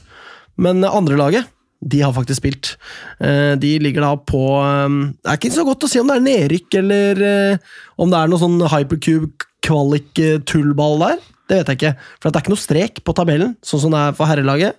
Men 0.60 0.80
andre 0.80 0.96
andrelaget, 1.02 1.50
de 1.80 2.02
har 2.04 2.12
faktisk 2.12 2.36
spilt. 2.42 2.74
Eh, 3.20 3.54
De 3.56 3.78
ligger 3.80 4.00
da 4.04 4.16
på 4.16 4.40
eh, 4.60 4.88
Det 5.22 5.30
er 5.32 5.36
ikke 5.38 5.50
så 5.54 5.64
godt 5.64 5.84
å 5.86 5.90
si 5.90 5.98
om 6.00 6.06
det 6.10 6.16
er 6.18 6.26
nedrykk, 6.26 6.74
eller 6.82 7.22
eh, 7.24 7.56
om 8.00 8.10
det 8.12 8.18
er 8.20 8.26
noe 8.28 8.38
sånn 8.42 8.60
hypercube-kvalik-tullball 8.68 10.96
der. 11.04 11.18
Det 11.50 11.56
vet 11.60 11.68
jeg 11.72 11.78
ikke. 11.80 11.94
For 12.20 12.26
det 12.28 12.36
er 12.36 12.42
ikke 12.44 12.54
noe 12.54 12.66
strek 12.66 12.94
på 13.06 13.12
tabellen, 13.16 13.52
sånn 13.66 13.82
som 13.86 13.92
det 13.94 14.00
er 14.04 14.16
for 14.18 14.26
herrelaget. 14.30 14.72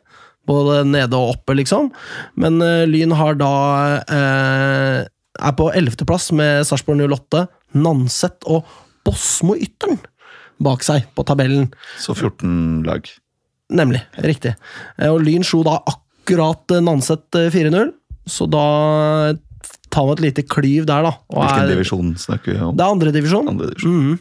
Både 0.47 0.73
nede 0.89 1.15
og 1.17 1.29
oppe, 1.35 1.51
liksom. 1.57 1.83
Men 2.41 2.53
Lyn 2.89 3.11
har 3.17 3.33
da 3.37 3.51
eh, 4.09 4.99
er 5.41 5.53
på 5.57 5.65
ellevteplass 5.73 6.25
med 6.37 6.51
Sarpsborg 6.69 7.01
08, 7.11 7.39
Nanset 7.81 8.37
og 8.49 8.59
Bosmo 9.05 9.53
Ytteren 9.57 9.97
bak 10.61 10.83
seg 10.85 10.99
på 11.17 11.21
tabellen. 11.25 11.65
Så 12.01 12.13
14 12.13 12.83
lag. 12.85 13.01
Nemlig. 13.73 14.01
Riktig. 14.21 14.53
Og 15.09 15.21
Lyn 15.25 15.43
slo 15.47 15.63
da 15.65 15.73
akkurat 15.81 15.97
eh, 16.29 16.81
Nanset 16.81 17.35
eh, 17.35 17.49
4-0, 17.53 17.93
så 18.29 18.47
da 18.49 18.65
tar 19.91 20.05
vi 20.07 20.11
et 20.13 20.21
lite 20.27 20.43
klyv 20.47 20.85
der, 20.85 21.03
da. 21.03 21.13
Og 21.33 21.41
Hvilken 21.43 21.63
er- 21.65 21.73
divisjon 21.75 22.13
snakker 22.15 22.53
vi 22.53 22.59
om? 22.61 22.75
Det 22.77 22.85
er 22.85 22.91
andredivisjon. 22.95 23.47
Andre 23.49 23.71
divisjon. 23.71 23.91
Mm. 24.13 24.19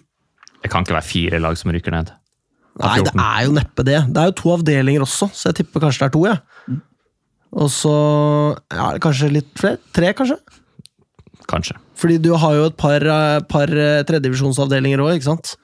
Det 0.63 0.71
kan 0.71 0.85
ikke 0.85 0.97
være 0.99 1.09
fire 1.09 1.41
lag 1.41 1.57
som 1.57 1.71
rykker 1.73 1.91
ned. 1.95 2.11
Nei, 2.81 2.97
det 3.03 3.13
er 3.15 3.45
jo 3.45 3.53
neppe 3.53 3.85
det. 3.85 3.99
Det 4.15 4.17
er 4.21 4.31
jo 4.31 4.37
to 4.41 4.51
avdelinger 4.55 5.03
også, 5.05 5.29
så 5.35 5.51
jeg 5.51 5.61
tipper 5.61 5.81
kanskje 5.85 6.01
det 6.01 6.09
er 6.09 6.15
to. 6.17 6.25
Ja. 6.27 6.37
Og 7.61 7.69
så 7.75 7.93
ja, 8.71 8.93
kanskje 9.03 9.31
litt 9.35 9.51
flere? 9.59 9.79
Tre, 9.93 10.13
kanskje? 10.15 10.37
Kanskje. 11.51 11.75
Fordi 11.99 12.17
du 12.23 12.31
har 12.39 12.55
jo 12.55 12.67
et 12.71 12.77
par, 12.79 13.03
eh, 13.03 13.41
par 13.51 13.69
eh, 13.75 14.03
tredjedivisjonsavdelinger 14.07 15.03
òg, 15.03 15.17
ikke 15.19 15.27
sant? 15.33 15.57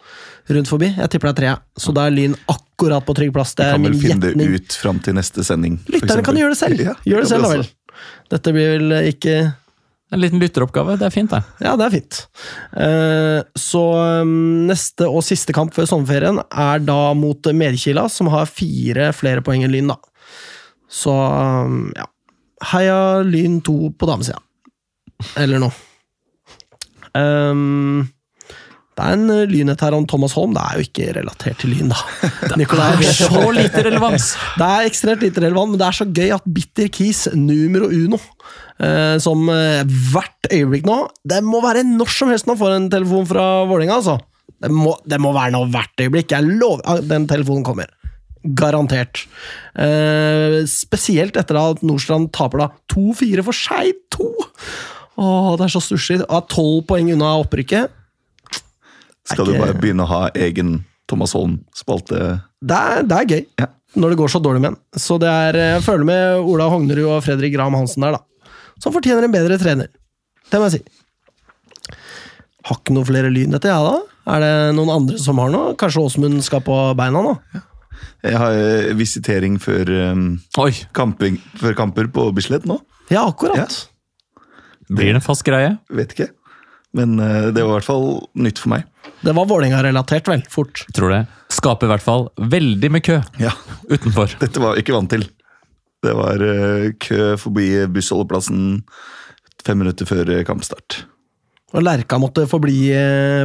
Rundt 0.48 0.68
forbi. 0.70 0.92
Jeg 0.94 1.10
tipper 1.10 1.32
det 1.32 1.34
er 1.34 1.38
tre. 1.40 1.52
Så 1.82 1.92
da 1.96 2.04
er 2.06 2.14
Lyn 2.14 2.36
akkurat 2.50 3.02
på 3.06 3.14
trygg 3.18 3.32
plass. 3.34 3.54
Det 3.58 3.64
Vi 3.64 3.68
er 3.68 3.78
kan 3.78 3.86
vel 3.88 3.96
finne 3.98 4.32
det 4.38 4.48
ut 4.54 4.76
fram 4.78 5.00
til 5.02 5.16
neste 5.18 5.42
sending. 5.46 5.80
Lytterne 5.90 6.22
kan 6.26 6.38
gjøre 6.38 6.54
det 6.54 6.58
selv. 6.60 6.82
Ja, 6.84 6.94
Gjør 7.08 7.24
det 7.24 7.30
selv, 7.32 7.46
da 7.48 7.54
vel. 7.56 7.64
Dette 8.30 8.52
blir 8.54 8.74
vel 8.76 8.98
ikke 9.10 9.36
En 10.14 10.20
liten 10.22 10.38
lytteroppgave. 10.38 10.94
Det 11.00 11.06
er 11.08 11.10
fint, 11.10 11.32
det. 11.34 11.40
Ja, 11.66 11.72
det 11.74 11.86
er 11.88 11.94
fint. 11.96 12.18
Eh, 12.78 13.40
Så 13.58 13.80
um, 14.22 14.66
neste 14.68 15.08
og 15.10 15.24
siste 15.26 15.50
kamp 15.56 15.74
før 15.74 15.88
sommerferien 15.90 16.38
er 16.46 16.78
da 16.86 17.00
mot 17.18 17.42
Medkila, 17.50 18.04
som 18.08 18.30
har 18.30 18.46
fire 18.46 19.08
flere 19.18 19.42
poeng 19.42 19.64
enn 19.66 19.74
Lyn, 19.74 19.90
da. 19.90 19.96
Så 20.86 21.10
um, 21.10 21.88
ja. 21.98 22.06
Heia 22.70 23.00
Lyn 23.26 23.58
2 23.66 23.74
på 23.98 24.06
damesida. 24.06 24.38
Eller 25.42 25.58
noe. 25.58 25.74
Um, 27.16 28.06
det 28.96 29.04
er 29.04 29.12
en 29.12 29.32
eh, 29.32 29.48
lynhet 29.50 29.82
her 29.84 29.92
om 29.92 30.06
Thomas 30.08 30.32
Holm. 30.38 30.54
Det 30.56 30.62
er 30.62 30.78
jo 30.78 30.86
ikke 30.86 31.08
relatert 31.18 31.58
til 31.60 31.74
Lyn, 31.74 31.90
da. 31.92 31.98
Nikolai, 32.60 32.94
er 33.04 33.16
Så 33.16 33.42
lite 33.52 33.82
relevans! 33.84 34.30
det 34.60 34.68
er 34.68 34.88
ekstremt 34.88 35.24
lite 35.24 35.42
relevant, 35.44 35.74
men 35.74 35.82
det 35.82 35.88
er 35.88 35.98
så 35.98 36.06
gøy 36.08 36.32
at 36.38 36.46
Bitter 36.48 36.88
Keys 36.92 37.26
numero 37.36 37.90
uno, 37.92 38.20
eh, 38.80 39.18
som 39.20 39.44
eh, 39.52 39.82
hvert 39.84 40.48
øyeblikk 40.48 40.88
nå 40.88 40.96
Det 41.28 41.42
må 41.44 41.60
være 41.64 41.84
når 41.84 42.14
som 42.14 42.32
helst 42.32 42.48
man 42.48 42.58
får 42.60 42.78
en 42.78 42.88
telefon 42.94 43.28
fra 43.28 43.44
Vålerenga, 43.68 44.00
altså. 44.00 44.16
Det 44.64 44.72
må, 44.72 44.94
det 45.04 45.20
må 45.20 45.34
være 45.36 45.52
noe 45.52 45.68
hvert 45.68 46.00
øyeblikk. 46.00 46.32
Jeg 46.32 46.56
lover 46.56 47.04
Den 47.04 47.26
telefonen 47.28 47.66
kommer. 47.66 47.92
Garantert. 48.56 49.26
Eh, 49.76 50.62
spesielt 50.70 51.36
etter 51.36 51.60
at 51.60 51.84
Nordstrand 51.84 52.30
taper 52.32 52.64
da 52.64 52.70
2-4 52.94 53.44
for 53.44 53.60
Skeid 53.60 54.00
2! 54.16 54.32
Åh, 55.20 55.52
det 55.56 55.66
er 55.66 55.72
så 55.72 55.84
stusslig. 55.84 56.22
Tolv 56.52 56.82
poeng 56.88 57.12
unna 57.12 57.36
opprykket. 57.42 57.92
Skal 59.26 59.48
du 59.48 59.56
bare 59.58 59.74
begynne 59.78 60.06
å 60.06 60.10
ha 60.10 60.20
egen 60.38 60.78
Thomas 61.10 61.34
Holm-spalte? 61.36 62.20
Det 62.62 62.78
er, 62.78 63.06
det 63.06 63.18
er 63.18 63.32
gøy. 63.34 63.42
Ja. 63.62 63.68
Når 63.96 64.12
det 64.12 64.18
går 64.20 64.32
så 64.32 64.40
dårlig 64.42 64.62
med 64.62 64.74
en. 64.74 64.80
Så 65.00 65.16
det 65.22 65.30
er, 65.30 65.58
jeg 65.76 65.84
føler 65.86 66.06
med 66.06 66.46
Ola 66.46 66.66
Hognerud 66.72 67.06
og 67.16 67.22
Fredrik 67.24 67.54
Graham 67.54 67.78
Hansen 67.78 68.04
der, 68.04 68.18
da. 68.18 68.50
Som 68.82 68.94
fortjener 68.94 69.24
en 69.24 69.32
bedre 69.32 69.56
trener. 69.60 69.88
Det 70.50 70.60
må 70.60 70.68
jeg 70.68 70.78
si. 70.78 71.96
Har 72.66 72.80
ikke 72.80 72.94
noe 72.96 73.06
flere 73.06 73.30
lyn 73.32 73.56
etter, 73.56 73.72
jeg, 73.72 73.86
da? 73.86 74.16
Er 74.36 74.42
det 74.42 74.52
noen 74.74 74.90
andre 74.90 75.18
som 75.22 75.38
har 75.38 75.52
noe? 75.54 75.74
Kanskje 75.78 76.02
Åsmund 76.02 76.42
skal 76.44 76.62
på 76.66 76.76
beina 76.98 77.22
nå? 77.22 77.36
Jeg 78.26 78.38
har 78.42 78.56
eh, 78.58 78.92
visitering 78.98 79.58
før, 79.62 79.90
um, 80.12 80.24
Oi! 80.60 80.72
kamping, 80.96 81.38
før 81.60 81.76
kamper 81.78 82.10
på 82.12 82.26
Bislett 82.36 82.66
nå. 82.68 82.80
Ja, 83.12 83.22
akkurat. 83.22 83.86
Blir 84.90 85.12
det 85.12 85.20
en 85.20 85.24
fast 85.24 85.46
greie? 85.46 85.76
Vet 85.94 86.14
ikke. 86.16 86.28
Men 86.96 87.18
eh, 87.20 87.48
det 87.52 87.62
var 87.62 87.74
i 87.74 87.76
hvert 87.76 87.88
fall 87.88 88.06
nytt 88.40 88.60
for 88.62 88.72
meg. 88.72 88.86
Det 89.24 89.34
var 89.36 89.48
Vålerenga-relatert, 89.48 90.28
vel. 90.30 90.44
Fort. 90.52 90.84
Tror 90.96 91.12
det. 91.12 91.22
Skaper 91.52 91.88
i 91.88 91.92
hvert 91.94 92.04
fall 92.04 92.26
veldig 92.52 92.90
mye 92.92 93.04
kø 93.04 93.18
Ja, 93.40 93.52
utenfor. 93.90 94.36
Dette 94.40 94.62
var 94.62 94.74
jeg 94.74 94.86
ikke 94.86 94.96
vant 94.96 95.12
til. 95.12 95.26
Det 96.04 96.14
var 96.16 96.42
eh, 96.44 96.88
kø 97.02 97.34
forbi 97.40 97.68
bussholdeplassen 97.92 98.80
fem 99.66 99.80
minutter 99.82 100.08
før 100.08 100.30
eh, 100.32 100.44
kampstart. 100.46 101.02
Og 101.74 101.82
Lerka 101.82 102.18
måtte 102.22 102.46
forbli 102.48 102.78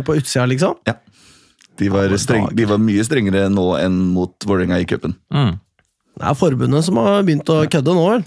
på 0.06 0.14
utsida, 0.16 0.46
liksom. 0.48 0.78
Ja. 0.88 0.94
De 1.82 1.88
var, 1.90 2.12
streng, 2.22 2.46
de 2.54 2.68
var 2.70 2.78
mye 2.80 3.04
strengere 3.04 3.48
nå 3.50 3.64
enn 3.80 3.96
mot 4.14 4.46
Vålerenga 4.46 4.78
i 4.84 4.86
cupen. 4.88 5.16
Mm. 5.34 5.56
Det 6.20 6.28
er 6.30 6.38
forbundet 6.38 6.86
som 6.86 7.00
har 7.02 7.24
begynt 7.26 7.50
å 7.50 7.64
kødde 7.66 7.96
nå, 7.98 8.04
vel. 8.14 8.26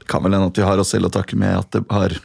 Det 0.00 0.08
kan 0.08 0.24
vel 0.24 0.36
hende 0.36 0.48
at 0.48 0.60
vi 0.60 0.64
har 0.64 0.80
oss 0.80 0.94
selv 0.94 1.10
å 1.10 1.12
takke 1.12 1.36
med 1.38 1.58
at 1.58 1.68
det 1.76 1.84
har 1.92 2.16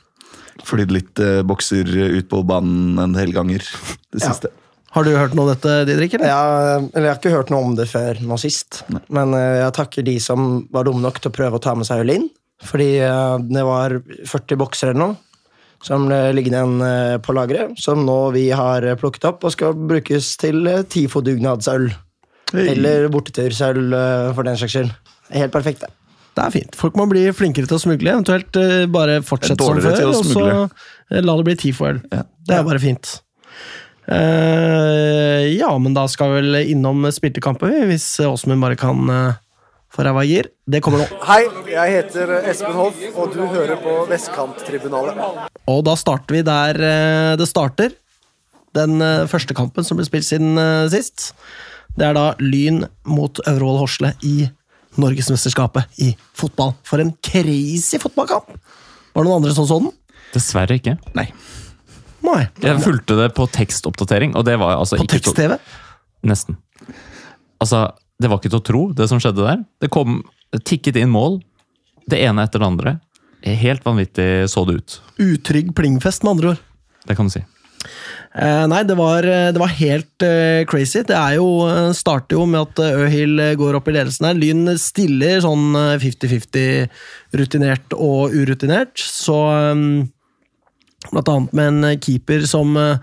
flydd 0.68 0.92
litt 0.96 1.20
eh, 1.24 1.42
bokser 1.48 1.88
ut 2.20 2.28
på 2.32 2.42
banen 2.48 3.00
en 3.04 3.13
del 3.18 3.32
ganger 3.36 3.63
det 3.63 4.22
Ja. 4.24 4.32
siste. 4.32 4.51
Har 4.92 5.04
du 5.06 5.12
hørt 5.13 5.36
noe 5.38 5.46
om 5.46 5.51
dette, 5.54 5.86
Didrik? 5.86 6.16
eller? 6.18 6.28
Ja, 6.32 6.78
eller 6.82 7.06
jeg 7.06 7.13
har 7.13 7.20
ikke 7.20 7.34
hørt 7.36 7.51
noe 7.54 7.62
om 7.68 7.75
det 7.78 7.86
før 7.92 8.18
nå 8.25 8.39
sist. 8.42 8.82
Men 9.13 9.36
eh, 9.38 9.60
jeg 9.62 9.74
takker 9.78 10.04
de 10.08 10.16
som 10.20 10.68
var 10.74 10.84
dumme 10.88 11.04
nok 11.06 11.20
til 11.22 11.30
å 11.30 11.36
prøve 11.36 11.60
å 11.60 11.62
ta 11.62 11.75
med 11.78 11.86
seg 11.86 12.01
øl 12.01 12.10
inn. 12.16 12.30
Fordi 12.66 12.88
eh, 13.06 13.36
det 13.54 13.63
var 13.68 14.00
40 14.25 14.58
bokser 14.60 14.89
eller 14.92 15.00
noe 15.04 15.18
som 15.86 16.10
ble 16.10 16.18
liggende 16.36 16.58
igjen 16.60 16.82
eh, 16.84 17.18
på 17.24 17.32
lageret. 17.38 17.78
Som 17.80 18.01
nå 18.08 18.18
vi 18.36 18.48
har 18.50 18.84
eh, 18.84 18.98
plukket 19.00 19.30
opp 19.30 19.46
og 19.48 19.54
skal 19.54 19.78
brukes 19.78 20.34
til 20.42 20.66
eh, 20.68 20.82
TIFO-dugnadsøl. 20.89 21.86
Hei. 22.50 22.66
Eller 22.74 23.06
bortetursøl, 23.13 23.94
eh, 23.94 24.34
for 24.34 24.44
den 24.50 24.58
saks 24.58 24.74
skyld. 24.74 24.92
Helt 25.38 25.54
perfekt, 25.54 25.86
det. 25.86 25.94
Det 26.36 26.45
er 26.45 26.53
fint. 26.53 26.77
Folk 26.77 26.98
må 27.00 27.07
bli 27.09 27.25
flinkere 27.36 27.69
til 27.69 27.77
å 27.77 27.81
smugle. 27.81 28.13
Eventuelt 28.13 28.59
eh, 28.59 28.86
bare 28.91 29.19
fortsette 29.25 29.65
som 29.65 29.81
før, 29.83 30.05
og 30.12 30.27
så 30.27 30.45
eh, 30.53 31.19
la 31.24 31.36
det 31.39 31.48
bli 31.48 31.57
TIFO-øl. 31.65 32.01
Ja. 32.13 32.24
Det 32.48 32.57
er 32.57 32.65
bare 32.67 32.81
fint. 32.83 33.17
Uh, 34.09 35.45
ja, 35.53 35.69
men 35.77 35.93
da 35.93 36.07
skal 36.09 36.31
vi 36.31 36.39
vel 36.39 36.71
innom 36.71 37.05
spilte 37.13 37.43
kamper, 37.45 37.75
hvis 37.91 38.07
Åsmund 38.25 38.63
bare 38.63 38.77
kan 38.79 39.12
uh, 39.12 39.38
få 39.93 40.05
ræva 40.07 40.24
i 40.25 40.31
gir. 40.31 40.50
Det 40.65 40.81
kommer 40.86 41.03
nå. 41.03 41.19
Hei, 41.27 41.43
jeg 41.69 41.93
heter 41.98 42.33
Espen 42.39 42.74
Hoff, 42.77 42.98
og 43.13 43.36
du 43.36 43.43
hører 43.43 43.77
på 43.83 44.00
Vestkanttribunalet. 44.09 45.21
Og 45.69 45.83
da 45.86 45.98
starter 46.00 46.39
vi 46.39 46.45
der 46.48 46.81
uh, 46.81 47.33
det 47.38 47.50
starter. 47.51 47.93
Den 48.77 49.01
første 49.25 49.55
kampen 49.57 49.81
som 49.86 49.98
ble 49.98 50.05
spilt 50.05 50.27
siden 50.27 50.53
sist. 50.93 51.31
Det 51.98 52.05
er 52.05 52.13
da 52.13 52.36
Lyn 52.38 52.83
mot 53.09 53.41
Øvrevoll 53.41 53.79
Horsle 53.81 54.12
i 54.21 54.43
Norgesmesterskapet 55.01 56.01
i 56.03 56.12
fotball. 56.38 56.75
For 56.88 57.01
en 57.03 57.13
crazy 57.25 58.00
fotballkamp! 58.01 58.51
Var 59.13 59.25
det 59.25 59.29
noen 59.29 59.41
andre 59.41 59.56
som 59.56 59.68
så 59.68 59.79
den? 59.82 59.94
Dessverre 60.34 60.77
ikke. 60.77 60.96
Nei. 61.18 61.27
Nei. 62.25 62.44
Jeg 62.62 62.82
fulgte 62.84 63.18
det 63.18 63.29
på 63.38 63.48
tekstoppdatering, 63.50 64.36
og 64.38 64.46
det 64.48 64.58
var 64.62 64.77
altså 64.77 65.00
På 65.00 65.08
ikke 65.08 65.18
På 65.18 65.32
tekst-TV? 65.32 65.58
Nesten. 66.29 66.60
Altså, 67.63 67.88
det 68.20 68.29
var 68.29 68.41
ikke 68.41 68.51
til 68.51 68.60
å 68.60 68.68
tro, 68.70 68.82
det 68.96 69.08
som 69.12 69.22
skjedde 69.22 69.46
der. 69.46 69.63
Det 69.82 69.91
kom 69.94 70.22
det 70.53 70.63
tikket 70.68 71.00
inn 71.00 71.12
mål, 71.13 71.39
det 72.10 72.22
ene 72.25 72.44
etter 72.46 72.62
det 72.62 72.68
andre. 72.70 72.96
Helt 73.46 73.86
vanvittig 73.86 74.50
så 74.51 74.65
det 74.68 74.79
ut. 74.79 74.98
Utrygg 75.22 75.72
plingfest, 75.77 76.25
med 76.25 76.38
andre 76.38 76.53
ord. 76.53 76.65
Det 77.08 77.15
kan 77.15 77.29
du 77.29 77.34
si. 77.34 77.44
Eh, 77.79 78.65
nei, 78.69 78.83
det 78.86 78.95
var, 79.00 79.25
det 79.25 79.59
var 79.62 79.71
helt 79.79 80.25
eh, 80.25 80.65
crazy. 80.69 81.01
Det 81.07 81.17
jo, 81.38 81.48
eh, 81.69 81.89
starter 81.98 82.38
jo 82.38 82.45
med 82.50 82.62
at 82.67 82.83
eh, 82.83 83.00
Øhild 83.05 83.41
eh, 83.43 83.55
går 83.59 83.79
opp 83.79 83.89
i 83.89 83.95
ledelsen 83.95 84.29
her. 84.29 84.38
Lyn 84.38 84.75
stiller 84.79 85.41
sånn 85.45 85.71
eh, 85.79 85.95
50-50 86.03 87.39
rutinert 87.39 87.98
og 87.98 88.36
urutinert. 88.36 88.95
Så 89.01 89.41
eh, 89.55 89.83
Blant 91.09 91.29
annet 91.31 91.55
med 91.55 91.71
en 91.71 91.89
eh, 91.93 91.98
keeper 92.03 92.43
som 92.50 92.75
eh, 92.77 93.00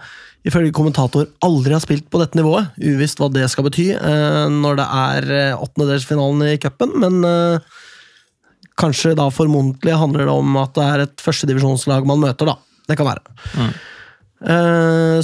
ifølge 0.47 0.75
kommentator 0.77 1.27
aldri 1.45 1.75
har 1.75 1.83
spilt 1.83 2.07
på 2.13 2.21
dette 2.21 2.39
nivået. 2.39 2.77
Uvisst 2.79 3.21
hva 3.21 3.31
det 3.33 3.49
skal 3.51 3.67
bety 3.67 3.89
eh, 3.97 4.45
når 4.53 4.79
det 4.81 4.87
er 5.01 5.29
eh, 5.39 5.65
åttendedelsfinalen 5.65 6.47
i 6.53 6.61
cupen, 6.63 6.95
men 7.03 7.19
eh, 7.27 7.83
kanskje 8.79 9.17
da 9.19 9.31
formodentlig 9.33 9.97
handler 9.97 10.29
det 10.29 10.37
om 10.37 10.61
at 10.61 10.77
det 10.77 10.87
er 10.87 11.05
et 11.07 11.25
førstedivisjonslag 11.25 12.07
man 12.09 12.23
møter, 12.23 12.53
da. 12.53 12.59
Det 12.87 12.99
kan 13.01 13.09
være. 13.09 13.37
Eh, 13.65 13.77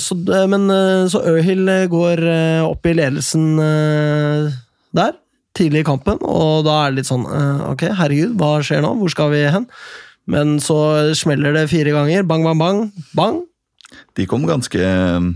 så, 0.00 0.14
det- 0.24 0.46
men, 0.48 0.70
eh, 0.72 1.04
så 1.12 1.20
Øhild 1.34 1.68
går 1.92 2.22
eh, 2.24 2.62
opp 2.64 2.86
i 2.88 2.94
ledelsen 2.96 3.58
eh, 3.60 4.52
der, 4.96 5.12
tidlig 5.56 5.82
i 5.82 5.88
kampen, 5.90 6.16
og 6.24 6.64
da 6.64 6.78
er 6.86 6.90
det 6.94 7.02
litt 7.02 7.10
sånn 7.10 7.26
eh, 7.28 7.60
Ok, 7.74 7.84
herregud, 7.98 8.38
hva 8.40 8.54
skjer 8.64 8.80
nå? 8.84 8.94
Hvor 9.02 9.12
skal 9.12 9.30
vi 9.34 9.42
hen? 9.52 9.66
Men 10.32 10.56
så 10.62 11.12
smeller 11.18 11.52
det 11.56 11.66
fire 11.68 11.90
ganger. 11.92 12.22
Bang, 12.24 12.44
bang, 12.46 12.56
bang. 12.60 12.82
Bang! 13.18 13.40
De 14.16 14.24
kom 14.30 14.46
ganske 14.48 14.78
eh, 14.80 15.30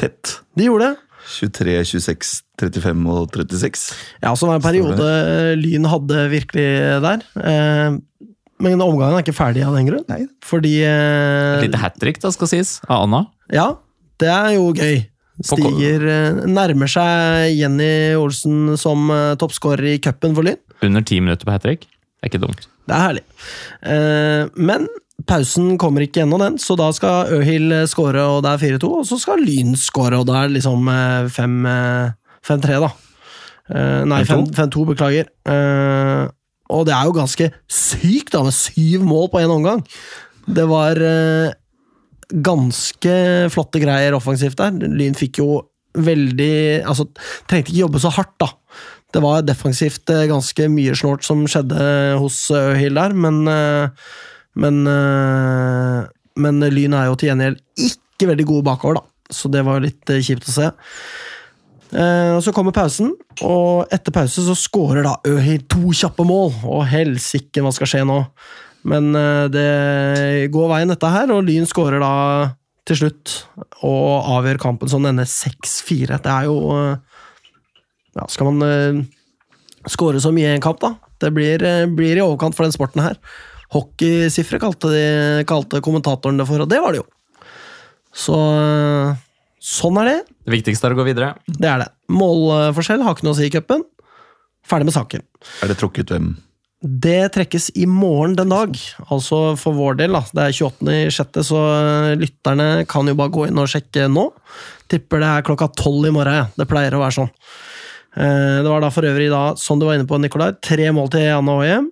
tett. 0.00 0.36
De 0.56 0.68
gjorde 0.70 0.92
det. 0.92 1.06
23, 1.30 1.74
26, 1.84 2.30
35 2.58 3.02
og 3.12 3.26
36. 3.36 3.82
Ja, 4.22 4.32
så 4.34 4.48
var 4.48 4.56
det 4.56 4.62
en 4.62 4.68
periode 4.70 5.08
eh, 5.10 5.52
Lyn 5.60 5.84
hadde 5.92 6.24
virkelig 6.32 6.68
der. 7.04 7.26
Men 8.60 8.82
omgangen 8.84 9.18
er 9.18 9.24
ikke 9.24 9.36
ferdig 9.36 9.64
av 9.66 9.76
den 9.78 9.88
grunn. 9.88 10.04
Nei. 10.10 10.24
Fordi 10.44 10.74
eh, 10.84 11.58
Et 11.58 11.66
lite 11.68 11.80
hat 11.80 11.96
trick, 12.00 12.20
da, 12.22 12.32
skal 12.34 12.50
sies, 12.50 12.76
av 12.88 13.06
Anna. 13.06 13.24
Ja, 13.54 13.70
det 14.20 14.30
er 14.30 14.52
jo 14.56 14.70
gøy. 14.76 15.00
Stiger 15.40 16.02
eh, 16.04 16.40
Nærmer 16.50 16.90
seg 16.92 17.54
Jenny 17.56 18.12
Olsen 18.20 18.74
som 18.80 19.08
eh, 19.14 19.36
toppskårer 19.40 19.94
i 19.94 20.00
cupen 20.04 20.36
for 20.36 20.44
Lyn. 20.44 20.60
Under 20.84 21.04
ti 21.06 21.20
minutter 21.22 21.48
på 21.48 21.54
hat 21.54 21.64
trick. 21.64 21.86
Det 21.88 22.28
er 22.28 22.32
ikke 22.34 22.42
dumt. 22.42 22.66
Det 22.88 22.96
er 22.96 23.06
herlig. 23.06 23.22
Eh, 23.80 24.50
men 24.60 24.88
pausen 25.28 25.74
kommer 25.80 26.04
ikke 26.04 26.24
ennå, 26.24 26.38
den, 26.40 26.58
så 26.60 26.76
da 26.80 26.88
skal 26.96 27.32
Øhil 27.38 27.72
skåre, 27.88 28.22
og 28.36 28.42
det 28.44 28.52
er 28.54 28.64
4-2. 28.76 28.90
Og 29.00 29.06
så 29.08 29.18
skal 29.20 29.40
Lyn 29.44 29.72
skåre, 29.80 30.20
og 30.20 30.28
det 30.28 30.36
er 30.36 30.52
liksom 30.56 30.88
eh, 30.92 31.30
fem, 31.32 31.56
eh, 31.68 32.12
5-3, 32.44 32.80
da. 32.84 32.92
Eh, 33.70 34.02
nei, 34.10 34.20
5-2? 34.28 34.52
5-2, 34.58 34.86
beklager. 34.92 35.32
Eh, 36.70 36.76
og 36.78 36.86
det 36.88 36.94
er 36.94 37.08
jo 37.08 37.16
ganske 37.16 37.50
sykt, 37.66 38.32
da, 38.34 38.44
med 38.46 38.54
syv 38.56 39.02
mål 39.06 39.28
på 39.32 39.42
én 39.42 39.50
omgang. 39.52 39.82
Det 40.46 40.66
var 40.70 41.00
eh, 41.02 41.52
ganske 42.30 43.16
flotte 43.50 43.82
greier 43.82 44.14
offensivt 44.16 44.60
der. 44.62 44.78
Lyn 44.86 45.18
fikk 45.18 45.42
jo 45.42 45.66
veldig 45.90 46.86
Altså, 46.86 47.08
trengte 47.50 47.72
ikke 47.72 47.82
jobbe 47.82 47.98
så 47.98 48.12
hardt, 48.14 48.36
da. 48.38 48.52
Det 49.10 49.22
var 49.24 49.42
defensivt 49.42 50.10
eh, 50.14 50.28
ganske 50.30 50.70
mye 50.70 50.94
snålt 50.94 51.26
som 51.26 51.42
skjedde 51.50 51.82
hos 52.22 52.44
Øhild 52.54 52.98
der, 53.00 53.16
men 53.18 53.42
eh, 53.50 54.08
Men 54.60 54.86
eh, 54.86 56.08
men 56.40 56.60
Lyn 56.72 56.94
er 56.96 57.08
jo 57.10 57.18
til 57.18 57.30
gjengjeld 57.30 57.60
ikke 57.80 58.30
veldig 58.30 58.46
gode 58.48 58.66
bakover, 58.68 59.00
da. 59.00 59.34
Så 59.34 59.50
det 59.52 59.62
var 59.66 59.82
litt 59.82 60.10
eh, 60.10 60.22
kjipt 60.24 60.48
å 60.50 60.54
se. 60.54 60.70
Eh, 61.90 62.36
og 62.36 62.42
Så 62.44 62.52
kommer 62.54 62.74
pausen, 62.74 63.12
og 63.42 63.90
etter 63.90 64.14
pause 64.14 64.44
så 64.46 64.54
skårer 64.54 65.02
da 65.06 65.16
Øhir 65.26 65.62
to 65.70 65.90
kjappe 65.96 66.24
mål. 66.26 66.52
Og 66.62 66.86
helsike, 66.90 67.62
hva 67.62 67.72
skal 67.74 67.90
skje 67.90 68.04
nå? 68.06 68.22
Men 68.90 69.10
eh, 69.18 69.46
det 69.52 69.68
går 70.54 70.70
veien, 70.70 70.92
dette 70.92 71.12
her, 71.12 71.32
og 71.34 71.44
Lyn 71.48 71.68
skårer 71.68 72.02
da 72.02 72.14
til 72.88 73.02
slutt 73.02 73.34
og 73.86 74.30
avgjør 74.38 74.58
kampen 74.62 74.90
som 74.90 75.04
denne 75.04 75.26
6-4. 75.28 76.20
Det 76.22 76.32
er 76.32 76.50
jo 76.50 76.58
eh, 76.78 77.22
Ja, 78.18 78.24
skal 78.26 78.48
man 78.50 79.04
skåre 79.86 80.18
så 80.18 80.32
mye 80.34 80.48
i 80.50 80.56
en 80.56 80.64
kamp, 80.64 80.80
da? 80.82 80.96
Det 81.22 81.28
blir, 81.30 81.62
blir 81.94 82.18
i 82.18 82.22
overkant 82.24 82.56
for 82.56 82.66
den 82.66 82.74
sporten 82.74 83.04
her. 83.04 83.18
Hockeysifre 83.70 84.58
kalte, 84.58 84.90
kalte 85.46 85.78
kommentatoren 85.84 86.40
det 86.40 86.46
for, 86.48 86.64
og 86.64 86.70
det 86.72 86.80
var 86.82 86.90
det 86.90 87.04
jo. 87.04 87.06
Så 88.10 88.34
sånn 89.60 89.98
er 90.02 90.08
det. 90.08 90.18
Det 90.48 90.54
viktigste 90.56 90.88
er 90.88 90.94
å 90.94 90.98
gå 91.00 91.04
videre. 91.08 91.32
Det 91.46 91.68
er 91.68 91.82
det. 91.84 91.88
Målforskjell 92.16 93.02
har 93.04 93.16
ikke 93.16 93.26
noe 93.28 93.36
å 93.36 93.40
si 93.40 93.48
i 93.48 93.52
cupen. 93.54 93.82
Ferdig 94.66 94.88
med 94.90 94.96
saken. 94.96 95.22
Er 95.64 95.70
det 95.72 95.76
trukket 95.80 96.12
hvem? 96.14 96.30
Det 96.80 97.26
trekkes 97.34 97.66
i 97.76 97.84
morgen 97.84 98.38
den 98.38 98.48
dag, 98.48 98.72
altså 99.12 99.54
for 99.60 99.76
vår 99.76 99.98
del. 100.00 100.14
da. 100.16 100.22
Det 100.32 100.46
er 100.46 100.54
28.6, 100.56 101.42
så 101.44 101.58
eh, 101.76 102.14
lytterne 102.16 102.86
kan 102.88 103.08
jo 103.10 103.16
bare 103.18 103.32
gå 103.34 103.44
inn 103.50 103.60
og 103.60 103.68
sjekke 103.68 104.06
nå. 104.08 104.30
Tipper 104.88 105.20
det 105.20 105.28
er 105.34 105.44
klokka 105.44 105.68
tolv 105.76 106.08
i 106.08 106.14
morgen. 106.14 106.38
ja. 106.40 106.46
Det 106.56 106.68
pleier 106.70 106.96
å 106.96 107.02
være 107.02 107.18
sånn. 107.18 107.28
Eh, 108.16 108.62
Det 108.64 108.70
var 108.72 108.80
da 108.80 108.88
for 108.94 109.04
øvrig, 109.04 109.28
da, 109.32 109.42
som 109.60 109.78
du 109.78 109.84
var 109.86 109.98
inne 109.98 110.08
på, 110.08 110.16
Nikolai, 110.24 110.54
tre 110.64 110.88
mål 110.96 111.12
til 111.12 111.26
Janne 111.28 111.58
Hoie. 111.60 111.82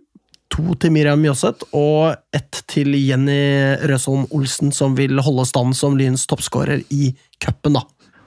To 0.54 0.74
til 0.80 0.92
Miriam 0.94 1.20
Mjåseth 1.20 1.68
og 1.76 2.16
ett 2.34 2.62
til 2.70 2.94
Jenny 2.96 3.76
Røsholm 3.88 4.24
Olsen, 4.34 4.72
som 4.72 4.96
vil 4.98 5.20
holde 5.22 5.44
stand 5.48 5.76
som 5.76 5.98
Lyns 5.98 6.24
toppskårer 6.30 6.82
i 6.94 7.12
cupen. 7.42 7.76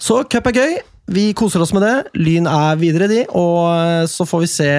Så 0.02 0.22
cup 0.30 0.50
er 0.52 0.58
gøy. 0.58 0.78
Vi 1.12 1.32
koser 1.38 1.64
oss 1.64 1.74
med 1.76 1.84
det. 1.84 1.96
Lyn 2.22 2.48
er 2.48 2.80
videre, 2.80 3.10
de. 3.12 3.26
Og 3.36 3.68
eh, 3.74 4.06
så 4.10 4.26
får 4.30 4.46
vi 4.46 4.50
se, 4.54 4.72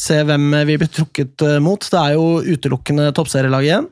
se 0.00 0.18
hvem 0.26 0.50
vi 0.66 0.78
blir 0.80 0.90
trukket 0.90 1.44
eh, 1.46 1.60
mot. 1.62 1.84
Det 1.84 2.00
er 2.00 2.16
jo 2.16 2.40
utelukkende 2.42 3.10
toppserielag 3.16 3.68
igjen. 3.68 3.88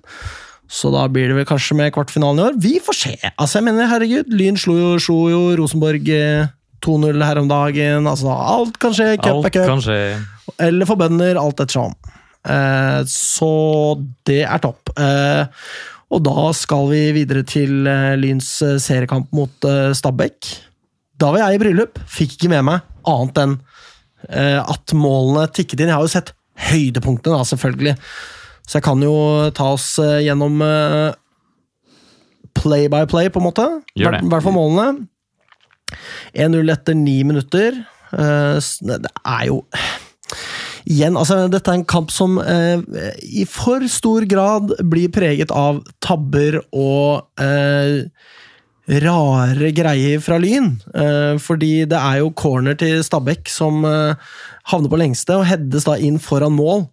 Så 0.68 0.90
da 0.92 1.06
blir 1.08 1.30
det 1.30 1.38
vel 1.38 1.48
kanskje 1.48 1.78
med 1.78 1.94
kvartfinalen 1.94 2.42
i 2.42 2.46
år. 2.48 2.58
Vi 2.60 2.74
får 2.84 2.96
se! 2.96 3.14
Altså, 3.30 3.58
jeg 3.58 3.68
mener, 3.70 3.88
herregud, 3.88 4.28
Lyn 4.36 4.58
slo 4.60 4.76
jo, 4.76 4.90
slo 5.00 5.20
jo 5.32 5.42
Rosenborg 5.60 6.10
eh, 6.12 6.50
2-0 6.84 7.24
her 7.24 7.40
om 7.40 7.48
dagen. 7.50 8.08
Altså, 8.10 8.32
alt 8.34 8.76
kan 8.82 8.96
skje. 8.96 9.14
Cup 9.22 9.48
er 9.48 9.54
cup. 9.54 10.58
Eller 10.58 10.88
for 10.88 11.00
bønder, 11.00 11.40
alt 11.40 11.60
ettersom. 11.64 11.94
Eh, 11.96 12.17
så 13.08 13.50
det 14.28 14.42
er 14.46 14.60
topp. 14.62 14.92
Eh, 14.98 15.44
og 16.08 16.22
da 16.24 16.46
skal 16.56 16.86
vi 16.88 17.02
videre 17.12 17.42
til 17.44 17.84
eh, 17.90 18.14
Lyns 18.16 18.50
eh, 18.64 18.78
seriekamp 18.80 19.32
mot 19.36 19.66
eh, 19.68 19.90
Stabæk. 19.96 20.52
Da 21.18 21.32
var 21.34 21.42
jeg 21.42 21.58
i 21.58 21.62
bryllup. 21.64 21.98
Fikk 22.08 22.36
ikke 22.38 22.52
med 22.54 22.64
meg 22.70 22.86
annet 23.08 23.40
enn 23.42 23.56
eh, 24.30 24.58
at 24.62 24.94
målene 24.96 25.48
tikket 25.52 25.82
inn. 25.82 25.90
Jeg 25.90 25.98
har 25.98 26.06
jo 26.06 26.12
sett 26.14 26.32
høydepunktene, 26.70 27.36
da, 27.38 27.44
selvfølgelig. 27.48 27.96
Så 28.68 28.78
jeg 28.78 28.86
kan 28.88 29.02
jo 29.04 29.14
ta 29.56 29.68
oss 29.74 29.90
eh, 30.02 30.20
gjennom 30.26 30.62
eh, 30.64 31.12
play 32.58 32.88
by 32.90 33.04
play, 33.10 33.28
på 33.30 33.42
en 33.42 33.48
måte. 33.50 33.66
I 34.24 34.32
hvert 34.32 34.46
fall 34.46 34.56
målene. 34.56 35.06
1-0 36.36 36.72
etter 36.72 36.96
ni 36.98 37.20
minutter. 37.24 37.82
Eh, 38.12 38.58
Det 38.88 39.12
er 39.24 39.44
jo 39.50 39.62
Igjen, 40.88 41.18
altså, 41.20 41.42
dette 41.52 41.68
er 41.68 41.80
en 41.82 41.88
kamp 41.88 42.12
som 42.14 42.38
eh, 42.40 42.80
i 43.20 43.44
for 43.48 43.84
stor 43.92 44.24
grad 44.30 44.72
blir 44.88 45.12
preget 45.12 45.52
av 45.52 45.82
tabber 46.04 46.62
og 46.72 47.42
eh, 47.44 48.08
rare 49.04 49.70
greier 49.76 50.22
fra 50.24 50.38
Lyn. 50.40 50.78
Eh, 50.96 51.36
fordi 51.44 51.84
det 51.90 51.98
er 51.98 52.22
jo 52.22 52.32
corner 52.32 52.78
til 52.80 53.02
Stabæk 53.04 53.50
som 53.52 53.84
eh, 53.84 54.16
havner 54.72 54.92
på 54.92 55.00
lengste, 55.00 55.36
og 55.36 55.48
heades 55.50 55.84
da 55.88 55.98
inn 56.00 56.16
foran 56.22 56.56
mål. 56.56 56.86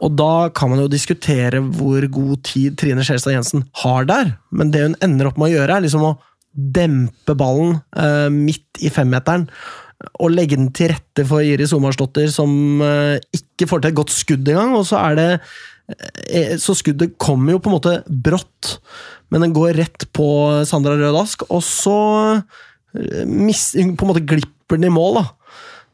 Og 0.00 0.14
da 0.16 0.48
kan 0.56 0.70
man 0.72 0.84
jo 0.84 0.90
diskutere 0.90 1.60
hvor 1.60 2.06
god 2.14 2.44
tid 2.46 2.78
Trine 2.80 3.04
Skjelstad 3.04 3.34
Jensen 3.34 3.66
har 3.82 4.06
der, 4.08 4.36
men 4.54 4.70
det 4.72 4.86
hun 4.86 4.98
ender 5.04 5.28
opp 5.28 5.40
med 5.40 5.50
å 5.50 5.54
gjøre, 5.58 5.76
er 5.76 5.84
liksom 5.84 6.06
å 6.06 6.16
dempe 6.50 7.36
ballen 7.38 7.78
eh, 7.98 8.28
midt 8.32 8.80
i 8.82 8.90
femmeteren. 8.92 9.48
Og 10.20 10.30
legge 10.32 10.56
den 10.56 10.70
til 10.72 10.88
rette 10.94 11.24
for 11.28 11.44
Iris 11.44 11.74
Omarsdottir, 11.76 12.30
som 12.32 12.50
eh, 12.84 13.18
ikke 13.36 13.68
får 13.68 13.82
til 13.84 13.90
et 13.92 13.98
godt 13.98 14.14
skudd 14.14 14.48
engang. 14.48 14.72
Og 14.78 14.86
så 14.88 14.96
er 15.02 15.18
det 15.18 15.26
eh, 16.30 16.54
Så 16.60 16.76
skuddet 16.78 17.18
kommer 17.20 17.52
jo 17.56 17.60
på 17.60 17.68
en 17.72 17.76
måte 17.76 17.96
brått, 18.08 18.78
men 19.30 19.44
den 19.44 19.52
går 19.56 19.76
rett 19.78 20.06
på 20.16 20.26
Sandra 20.68 20.96
Rødask, 20.98 21.44
og 21.52 21.60
så 21.66 21.98
eh, 22.40 23.26
mis, 23.28 23.68
på 23.76 24.06
en 24.06 24.10
måte 24.14 24.24
glipper 24.24 24.80
den 24.80 24.88
i 24.88 24.94
mål, 24.94 25.20
da. 25.20 25.26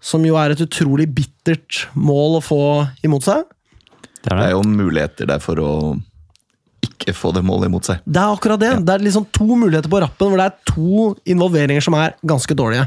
Som 0.06 0.22
jo 0.28 0.36
er 0.38 0.52
et 0.54 0.62
utrolig 0.62 1.08
bittert 1.10 1.86
mål 1.98 2.38
å 2.38 2.44
få 2.44 2.60
imot 3.06 3.26
seg. 3.26 3.42
Det 4.22 4.30
er 4.30 4.36
Det 4.36 4.36
det. 4.38 4.44
er 4.46 4.52
jo 4.54 4.62
muligheter 4.70 5.26
der 5.32 5.40
for 5.42 5.58
å 5.62 5.70
ikke 6.86 7.14
få 7.16 7.32
det 7.34 7.42
målet 7.46 7.66
imot 7.70 7.88
seg. 7.88 8.02
Det 8.06 8.20
er 8.22 8.34
akkurat 8.36 8.60
det. 8.62 8.70
Det 8.86 8.92
er 8.94 9.02
liksom 9.02 9.26
to 9.34 9.46
muligheter 9.58 9.90
på 9.90 9.98
rappen 10.04 10.30
hvor 10.30 10.38
det 10.38 10.46
er 10.46 10.70
to 10.70 11.08
involveringer 11.26 11.82
som 11.82 11.96
er 11.98 12.14
ganske 12.26 12.54
dårlige. 12.58 12.86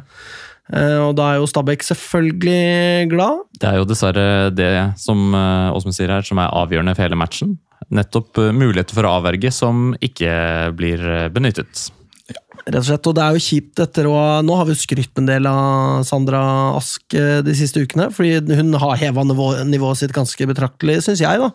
Eh, 0.69 0.99
og 1.01 1.15
da 1.17 1.31
er 1.31 1.39
jo 1.39 1.49
Stabæk 1.49 1.83
selvfølgelig 1.85 3.09
glad. 3.09 3.45
Det 3.57 3.69
er 3.69 3.79
jo 3.79 3.87
dessverre 3.89 4.25
det 4.53 4.73
som 5.01 5.33
eh, 5.33 5.73
Åsmund 5.73 5.97
sier 5.97 6.13
her, 6.13 6.25
som 6.25 6.41
er 6.41 6.53
avgjørende 6.53 6.93
for 6.95 7.07
hele 7.07 7.17
matchen. 7.19 7.55
Nettopp 7.89 8.37
eh, 8.37 8.51
muligheter 8.53 8.97
for 8.97 9.09
å 9.09 9.15
avverge 9.17 9.51
som 9.55 9.95
ikke 10.05 10.31
blir 10.77 11.01
benyttet. 11.33 11.87
Ja, 12.29 12.43
rett 12.67 12.81
og 12.83 12.89
slett. 12.91 13.09
Og 13.09 13.17
det 13.17 13.25
er 13.25 13.37
jo 13.37 13.45
kjipt 13.47 13.81
etter 13.81 14.09
å 14.11 14.17
Nå 14.45 14.59
har 14.59 14.69
vi 14.69 14.75
jo 14.75 14.83
skrytt 14.83 15.21
en 15.21 15.29
del 15.31 15.49
av 15.49 16.03
Sandra 16.05 16.43
Ask 16.77 17.17
de 17.17 17.55
siste 17.57 17.81
ukene, 17.81 18.11
fordi 18.13 18.59
hun 18.59 18.75
har 18.77 18.99
heva 19.01 19.25
nivå, 19.25 19.55
nivået 19.65 20.03
sitt 20.03 20.13
ganske 20.13 20.51
betraktelig, 20.53 21.01
syns 21.07 21.25
jeg, 21.25 21.41
da. 21.41 21.49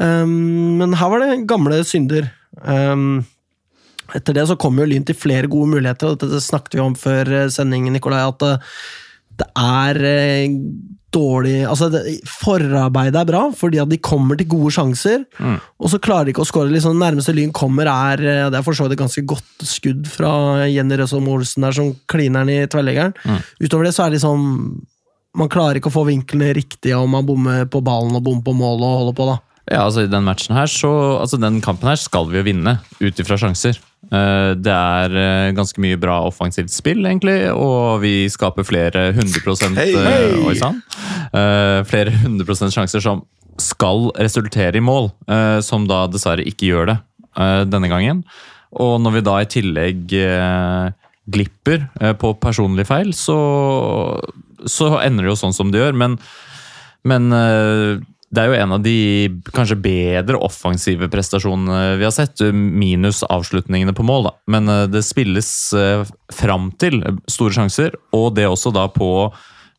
Um, 0.00 0.78
men 0.78 0.94
her 0.96 1.10
var 1.12 1.20
det 1.20 1.42
gamle 1.50 1.82
synder. 1.84 2.30
Um, 2.64 3.24
etter 4.18 4.36
det 4.36 4.46
så 4.50 4.56
kommer 4.60 4.84
jo 4.84 4.92
Lyn 4.92 5.04
til 5.08 5.16
flere 5.18 5.48
gode 5.50 5.70
muligheter, 5.74 6.12
og 6.14 6.18
dette 6.22 6.40
snakket 6.44 6.78
vi 6.78 6.82
om 6.84 6.94
før 6.98 7.30
eh, 7.42 7.48
sendingen, 7.52 7.94
Nikolai, 7.96 8.22
at 8.28 8.42
eh, 8.48 8.74
det 9.42 9.46
er 9.58 10.00
eh, 10.04 10.56
dårlig 11.12 11.58
Altså, 11.68 11.90
det, 11.92 12.00
forarbeidet 12.28 13.18
er 13.20 13.26
bra, 13.28 13.42
fordi 13.56 13.80
at 13.82 13.90
de 13.90 13.98
kommer 14.00 14.38
til 14.40 14.48
gode 14.48 14.72
sjanser, 14.72 15.24
Mm. 15.38 15.58
og 15.80 15.90
så 15.92 15.98
klarer 16.00 16.24
de 16.28 16.32
ikke 16.32 16.44
å 16.44 16.48
skåre. 16.48 16.72
Liksom, 16.72 16.96
nærmeste 17.00 17.34
Lyn 17.36 17.52
kommer, 17.52 17.88
er 17.90 18.16
Det 18.52 18.56
er 18.58 18.64
for 18.64 18.72
så 18.76 18.86
vidt 18.86 18.94
et 18.96 19.02
ganske 19.02 19.24
godt 19.26 19.66
skudd 19.66 20.06
fra 20.08 20.64
Jenny 20.70 20.96
Røsholm 20.96 21.28
Olsen 21.28 21.62
der, 21.66 21.72
som 21.76 21.92
kliner 22.08 22.46
den 22.46 22.62
i 22.62 22.66
tverrleggeren. 22.66 23.12
Mm. 23.24 23.40
Utover 23.64 23.84
det 23.88 23.94
så 23.96 24.06
er 24.06 24.10
det 24.12 24.20
liksom 24.20 24.82
Man 25.36 25.48
klarer 25.48 25.80
ikke 25.80 25.88
å 25.88 25.96
få 25.96 26.04
vinklene 26.08 26.50
riktige, 26.56 26.96
og 27.00 27.08
man 27.08 27.24
bommer 27.24 27.64
på 27.64 27.80
ballen 27.84 28.16
og 28.16 28.24
bommer 28.24 28.44
på 28.44 28.52
målet 28.56 28.84
og 28.84 28.98
holder 29.00 29.16
på, 29.16 29.28
da. 29.30 29.38
Ja, 29.70 29.84
altså 29.86 30.02
i 30.04 30.10
den 30.10 30.24
matchen 30.26 30.56
her, 30.56 30.66
så, 30.68 30.90
altså 31.22 31.38
den 31.40 31.60
kampen 31.64 31.88
her 31.88 31.96
skal 31.96 32.26
vi 32.28 32.36
jo 32.40 32.42
vinne, 32.44 32.74
ut 33.00 33.20
ifra 33.22 33.38
sjanser. 33.40 33.78
Eh, 34.12 34.52
Det 34.60 34.72
er 34.72 35.14
eh, 35.16 35.52
ganske 35.56 35.80
mye 35.80 35.98
bra 36.00 36.20
offensivt 36.28 36.72
spill, 36.72 37.04
egentlig, 37.08 37.38
og 37.52 38.02
vi 38.04 38.28
skaper 38.32 38.66
flere 38.68 39.08
100 39.14 39.76
hey, 39.78 39.94
hey. 39.96 40.34
Oi 40.48 40.56
sann! 40.58 40.82
Eh, 41.32 41.80
Flere 41.88 42.12
100 42.12 42.72
sjanser 42.74 43.00
som 43.04 43.24
skal 43.60 44.10
resultere 44.16 44.80
i 44.80 44.82
mål, 44.82 45.10
som 45.62 45.84
da 45.86 46.06
dessverre 46.10 46.42
ikke 46.48 46.70
gjør 46.70 46.86
det 46.88 46.94
denne 47.68 47.90
gangen. 47.92 48.22
Og 48.80 48.94
når 49.04 49.12
vi 49.18 49.22
da 49.26 49.34
i 49.42 49.48
tillegg 49.52 50.14
glipper 51.36 51.84
på 52.18 52.30
personlige 52.40 52.88
feil, 52.88 53.12
så, 53.14 53.36
så 54.64 54.88
ender 55.04 55.28
det 55.28 55.34
jo 55.34 55.38
sånn 55.44 55.54
som 55.54 55.70
det 55.70 55.82
gjør. 55.84 56.00
Men, 56.00 56.16
men 57.04 57.28
det 58.32 58.40
er 58.42 58.48
jo 58.48 58.56
en 58.62 58.72
av 58.72 58.80
de 58.84 58.94
kanskje 59.52 59.76
bedre 59.84 60.38
offensive 60.40 61.08
prestasjonene 61.12 61.98
vi 62.00 62.04
har 62.06 62.14
sett, 62.16 62.40
minus 62.52 63.22
avslutningene 63.28 63.92
på 63.96 64.04
mål. 64.08 64.24
da. 64.30 64.32
Men 64.54 64.68
eh, 64.72 64.86
det 64.88 65.02
spilles 65.04 65.50
eh, 65.76 66.04
fram 66.32 66.70
til 66.80 67.02
store 67.28 67.52
sjanser, 67.58 67.96
og 68.16 68.32
det 68.38 68.48
også 68.48 68.72
da 68.72 68.86
på 68.88 69.10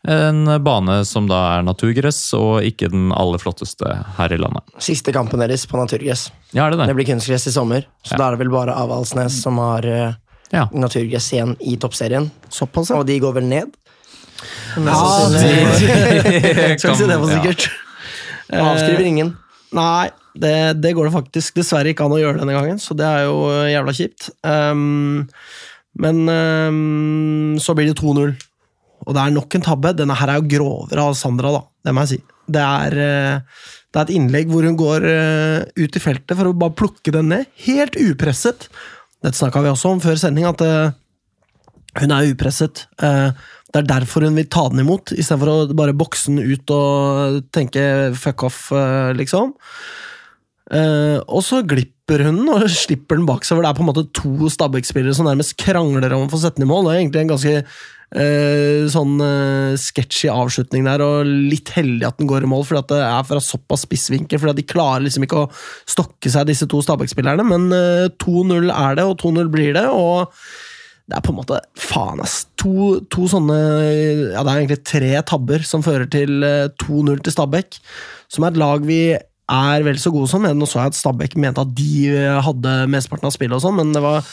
en 0.04 0.44
bane 0.60 0.98
som 1.08 1.30
da 1.32 1.38
er 1.56 1.62
naturgress, 1.63 2.18
og 2.36 2.58
ikke 2.68 2.89
den 2.92 3.13
aller 3.16 3.39
flotteste 3.39 3.88
her 4.18 4.34
i 4.36 4.38
landet. 4.42 4.66
Siste 4.84 5.13
kampen 5.16 5.39
deres 5.39 5.63
på 5.66 5.80
naturgress. 5.80 6.26
Ja, 6.52 6.66
er 6.68 6.72
det 6.76 6.82
Det 6.84 6.88
det? 6.92 6.96
blir 7.00 7.08
kunstgress 7.13 7.48
i 7.48 7.54
sommer, 7.56 7.86
så 8.04 8.12
Ja. 8.13 8.18
da 8.20 8.28
er 8.28 8.32
det 8.36 8.39
vel 8.44 8.52
bare 8.52 8.76
Avaldsnes 8.76 9.42
som 9.42 9.58
har 9.63 9.86
eh, 9.88 10.13
Ja. 10.52 10.68
naturgress 10.76 11.32
igjen 11.34 11.56
i 11.63 11.78
toppserien. 11.78 12.30
Såpass, 12.52 12.89
ja. 12.92 12.98
Og 13.00 13.08
de 13.08 13.18
går 13.20 13.34
vel 13.39 13.48
ned? 13.48 13.72
Ja, 14.76 15.30
det, 15.32 15.39
det, 15.39 16.78
ikke 16.78 16.96
si 17.00 17.08
det 17.08 17.18
for 17.18 17.32
sikkert. 17.32 17.70
Avskriver 18.62 19.10
ingen. 19.10 19.34
Nei, 19.74 20.12
det, 20.38 20.56
det 20.82 20.94
går 20.94 21.10
det 21.10 21.16
faktisk 21.16 21.58
dessverre 21.58 21.94
ikke 21.94 22.06
an 22.06 22.16
å 22.16 22.22
gjøre 22.22 22.42
denne 22.42 22.56
gangen, 22.56 22.80
så 22.82 22.96
det 22.98 23.06
er 23.10 23.28
jo 23.28 23.38
jævla 23.70 23.94
kjipt. 23.98 24.30
Um, 24.46 25.30
men 26.02 26.24
um, 26.30 27.56
så 27.62 27.76
blir 27.78 27.89
det 27.89 28.00
2-0, 28.00 28.34
og 29.04 29.16
det 29.16 29.24
er 29.24 29.36
nok 29.36 29.58
en 29.58 29.66
tabbe. 29.66 29.94
Denne 29.98 30.18
her 30.18 30.32
er 30.32 30.42
jo 30.42 30.50
grovere 30.56 31.06
av 31.10 31.18
Sandra, 31.18 31.52
da. 31.54 31.63
Det 31.84 31.94
må 31.94 32.06
jeg 32.06 32.13
si. 32.13 32.20
Det 32.54 32.63
er, 32.63 32.98
eh, 33.00 33.62
det 33.92 34.00
er 34.00 34.08
et 34.08 34.16
innlegg 34.18 34.52
hvor 34.52 34.66
hun 34.68 34.80
går 34.80 35.06
eh, 35.08 35.84
ut 35.84 35.96
i 35.96 36.02
feltet 36.02 36.36
for 36.36 36.50
å 36.50 36.58
bare 36.58 36.76
plukke 36.80 37.13
den 37.16 37.30
ned, 37.32 37.48
helt 37.68 37.98
upresset. 38.00 38.68
Dette 39.24 39.39
snakka 39.39 39.63
vi 39.63 39.72
også 39.72 39.94
om 39.94 40.04
før 40.04 40.20
sending, 40.20 40.48
at 40.50 40.63
eh, 40.63 40.96
hun 42.02 42.16
er 42.16 42.32
upresset. 42.32 42.86
Det 43.74 43.82
er 43.82 43.90
derfor 43.90 44.28
hun 44.28 44.38
vil 44.38 44.50
ta 44.54 44.68
den 44.70 44.84
imot, 44.84 45.16
istedenfor 45.18 45.50
å 45.50 45.58
bare 45.74 45.96
bokse 45.98 46.30
den 46.30 46.44
ut 46.46 46.74
og 46.76 47.40
tenke 47.56 47.82
fuck 48.14 48.46
off, 48.46 48.68
eh, 48.78 49.14
liksom. 49.18 49.56
Uh, 50.74 51.20
og 51.28 51.42
så 51.44 51.60
glipper 51.68 52.24
hun 52.24 52.38
den 52.40 52.50
og 52.50 52.64
slipper 52.72 53.20
den 53.20 53.28
bak 53.28 53.44
seg, 53.44 53.58
hvor 53.58 53.66
det 53.66 53.74
er 53.74 53.78
på 53.78 53.84
en 53.84 53.90
måte 53.90 54.06
to 54.16 54.48
Stabæk-spillere 54.50 55.14
som 55.18 55.28
nærmest 55.28 55.58
krangler 55.60 56.16
om 56.16 56.24
å 56.26 56.32
få 56.32 56.40
sette 56.40 56.62
den 56.62 56.66
i 56.66 56.70
mål. 56.70 56.88
Det 56.88 56.94
er 56.94 57.02
egentlig 57.02 57.24
en 57.24 57.34
ganske 57.34 57.56
uh, 57.60 58.86
sånn 58.94 59.14
uh, 59.20 59.76
sketchy 59.82 60.30
avslutning 60.32 60.88
der, 60.88 61.04
og 61.04 61.28
litt 61.28 61.74
heldig 61.76 62.08
at 62.08 62.22
den 62.22 62.30
går 62.30 62.46
i 62.46 62.52
mål, 62.54 62.66
fordi 62.70 62.84
at 62.84 62.94
det 62.94 63.02
er 63.10 63.30
fra 63.30 63.42
såpass 63.44 63.88
spissvinkel, 63.88 64.40
fordi 64.40 64.56
at 64.56 64.62
de 64.62 64.70
klarer 64.70 65.08
liksom 65.08 65.28
ikke 65.28 65.44
å 65.44 65.50
stokke 65.98 66.32
seg, 66.32 66.48
disse 66.50 66.70
to 66.72 66.82
Stabæk-spillerne, 66.86 67.46
men 67.50 67.68
eh, 67.76 68.12
2-0 68.24 68.70
er 68.70 69.02
det, 69.02 69.10
og 69.10 69.18
2-0 69.22 69.52
blir 69.54 69.76
det, 69.78 69.88
og 69.90 70.32
det 71.04 71.18
er 71.18 71.24
på 71.26 71.34
en 71.34 71.39
måte 71.42 71.60
Faen, 71.80 72.22
ass. 72.24 72.46
To, 72.62 73.00
to 73.12 73.28
sånne 73.32 73.58
Ja, 74.32 74.39
det 74.44 74.48
er 74.48 74.62
egentlig 74.62 74.80
tre 74.88 75.12
tabber 75.28 75.66
som 75.68 75.84
fører 75.84 76.08
til 76.12 76.46
eh, 76.48 76.70
2-0 76.80 77.20
til 77.26 77.36
Stabæk, 77.36 77.80
som 78.32 78.46
er 78.46 78.54
et 78.54 78.62
lag 78.62 78.88
vi 78.88 79.02
er 79.54 79.84
vel 79.84 80.00
så 80.00 80.13
gode 80.13 80.32
som. 80.32 80.48
Nå 80.48 80.68
så 80.70 80.80
jeg 80.80 80.94
at 80.94 80.98
Stabæk 80.98 81.36
mente 81.42 81.63
at 81.63 81.74
de 81.76 82.08
eh, 82.13 82.39
hadde 82.46 82.78
mesteparten 82.92 83.28
av 83.28 83.36
spillet, 83.36 83.58
og 83.60 83.66
sånn, 83.66 83.80
men 83.82 83.92
det 83.96 84.04
var 84.04 84.24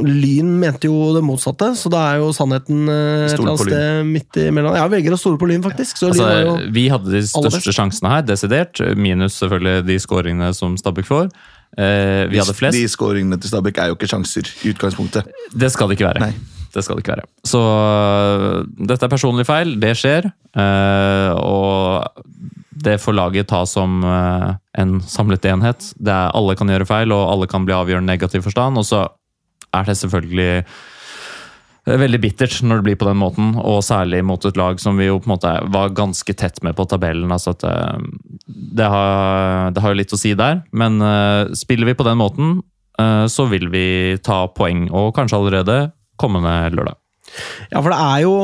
Lyn 0.00 0.54
mente 0.56 0.88
jo 0.88 1.10
det 1.12 1.20
motsatte, 1.26 1.66
så 1.76 1.90
da 1.92 2.04
er 2.14 2.22
jo 2.22 2.30
sannheten 2.32 2.86
eh, 2.88 3.26
et 3.26 3.34
eller 3.34 3.50
annet 3.50 3.64
sted 3.66 4.06
midt 4.08 4.38
imellom. 4.46 4.76
Jeg 4.78 4.92
velger 4.94 5.16
å 5.16 5.18
stole 5.20 5.40
på 5.40 5.50
Lyn, 5.50 5.64
faktisk. 5.66 5.98
Så 6.00 6.12
Altså, 6.12 6.28
Lyn 6.30 6.70
vi 6.72 6.86
hadde 6.94 7.12
de 7.12 7.20
største 7.28 7.74
sjansene 7.76 8.14
her, 8.14 8.22
desidert. 8.24 8.80
Minus 8.96 9.36
selvfølgelig 9.42 9.84
de 9.90 9.98
skåringene 10.00 10.48
som 10.56 10.78
Stabæk 10.80 11.10
får. 11.10 11.28
Eh, 11.78 12.28
vi 12.28 12.40
hadde 12.40 12.54
flest. 12.56 12.76
De 12.76 12.88
skåringene 12.90 13.38
til 13.40 13.52
Stabæk 13.52 13.78
er 13.80 13.92
jo 13.92 13.96
ikke 13.96 14.10
sjanser 14.10 14.48
i 14.62 14.72
utgangspunktet. 14.74 15.30
Det 15.52 15.70
skal 15.72 15.88
det 15.88 15.98
ikke 15.98 16.10
være. 16.10 16.26
Nei. 16.26 16.34
Det 16.72 16.80
skal 16.84 16.96
det 16.96 17.04
ikke 17.04 17.16
være. 17.18 17.28
Så 17.44 17.60
øh, 17.60 18.62
dette 18.88 19.04
er 19.04 19.12
personlig 19.12 19.44
feil, 19.48 19.74
det 19.80 19.92
skjer. 20.00 20.28
Eh, 20.56 21.32
og 21.36 22.22
det 22.82 22.98
får 23.00 23.16
laget 23.16 23.50
ta 23.50 23.62
som 23.68 24.00
eh, 24.08 24.48
en 24.80 24.96
samlet 25.04 25.44
enhet. 25.52 25.92
Det 26.00 26.12
er, 26.12 26.32
alle 26.32 26.56
kan 26.56 26.72
gjøre 26.72 26.88
feil, 26.88 27.12
og 27.12 27.26
alle 27.34 27.48
kan 27.50 27.68
bli 27.68 27.76
avgjørende 27.76 28.08
i 28.08 28.16
negativ 28.16 28.44
forstand. 28.48 28.80
Og 28.80 28.88
så 28.88 29.04
er 29.72 29.88
det 29.88 29.98
selvfølgelig 30.00 30.64
veldig 31.88 32.20
bittert 32.22 32.60
når 32.62 32.80
det 32.80 32.86
blir 32.86 32.98
på 33.00 33.08
den 33.08 33.18
måten, 33.18 33.54
og 33.58 33.82
særlig 33.86 34.22
mot 34.26 34.44
et 34.46 34.58
lag 34.58 34.78
som 34.82 35.00
vi 35.00 35.08
jo 35.08 35.18
på 35.18 35.28
en 35.28 35.34
måte 35.34 35.54
var 35.74 35.94
ganske 35.96 36.34
tett 36.38 36.60
med 36.62 36.76
på 36.78 36.86
tabellen. 36.90 37.32
altså 37.32 37.56
at 37.56 37.64
øh, 37.66 38.04
det, 38.46 38.86
det 38.86 39.82
har 39.82 39.90
jo 39.90 39.98
litt 39.98 40.14
å 40.14 40.20
si 40.20 40.34
der, 40.38 40.62
men 40.72 41.00
øh, 41.02 41.52
spiller 41.58 41.90
vi 41.90 41.98
på 41.98 42.06
den 42.08 42.20
måten, 42.22 42.60
så 43.02 43.46
vil 43.48 43.64
vi 43.72 44.14
ta 44.22 44.44
poeng, 44.52 44.84
og 44.94 45.14
kanskje 45.16 45.38
allerede 45.40 45.76
kommende 46.20 46.52
lørdag. 46.76 46.98
Ja, 47.72 47.80
for 47.80 47.88
det 47.88 47.98
er 47.98 48.18
jo 48.22 48.34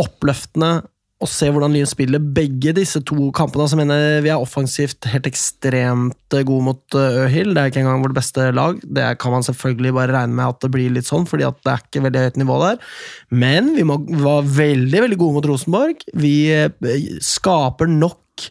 oppløftende 0.00 0.70
å 1.22 1.28
se 1.30 1.48
hvordan 1.52 1.74
Lyn 1.74 1.88
spiller 1.88 2.22
begge 2.34 2.74
disse 2.76 3.00
to 3.06 3.28
kampene. 3.36 3.64
Altså, 3.64 3.78
mener, 3.78 4.20
vi 4.24 4.32
er 4.32 4.42
offensivt 4.42 5.06
helt 5.10 5.28
ekstremt 5.28 6.36
gode 6.48 6.66
mot 6.66 6.96
eh, 6.98 7.20
Øhild. 7.24 7.54
Det 7.54 7.62
er 7.62 7.72
ikke 7.72 7.82
engang 7.84 8.02
vårt 8.04 8.16
beste 8.16 8.48
lag. 8.56 8.80
Det 8.82 9.06
kan 9.22 9.34
man 9.34 9.46
selvfølgelig 9.46 9.94
bare 9.98 10.16
regne 10.16 10.38
med 10.38 10.48
at 10.48 10.64
det 10.64 10.72
blir 10.74 10.94
litt 10.94 11.08
sånn, 11.08 11.28
fordi 11.30 11.46
det 11.46 11.72
er 11.72 11.84
ikke 11.84 12.04
veldig 12.08 12.26
høyt 12.26 12.42
nivå 12.42 12.58
der. 12.64 12.82
Men 13.44 13.72
vi, 13.78 13.86
var 13.86 14.50
veldig 14.58 15.06
veldig 15.06 15.20
gode 15.20 15.38
mot 15.38 15.50
Rosenborg. 15.52 16.04
Vi 16.18 16.36
eh, 16.56 17.08
skaper 17.22 17.90
nok 17.90 18.48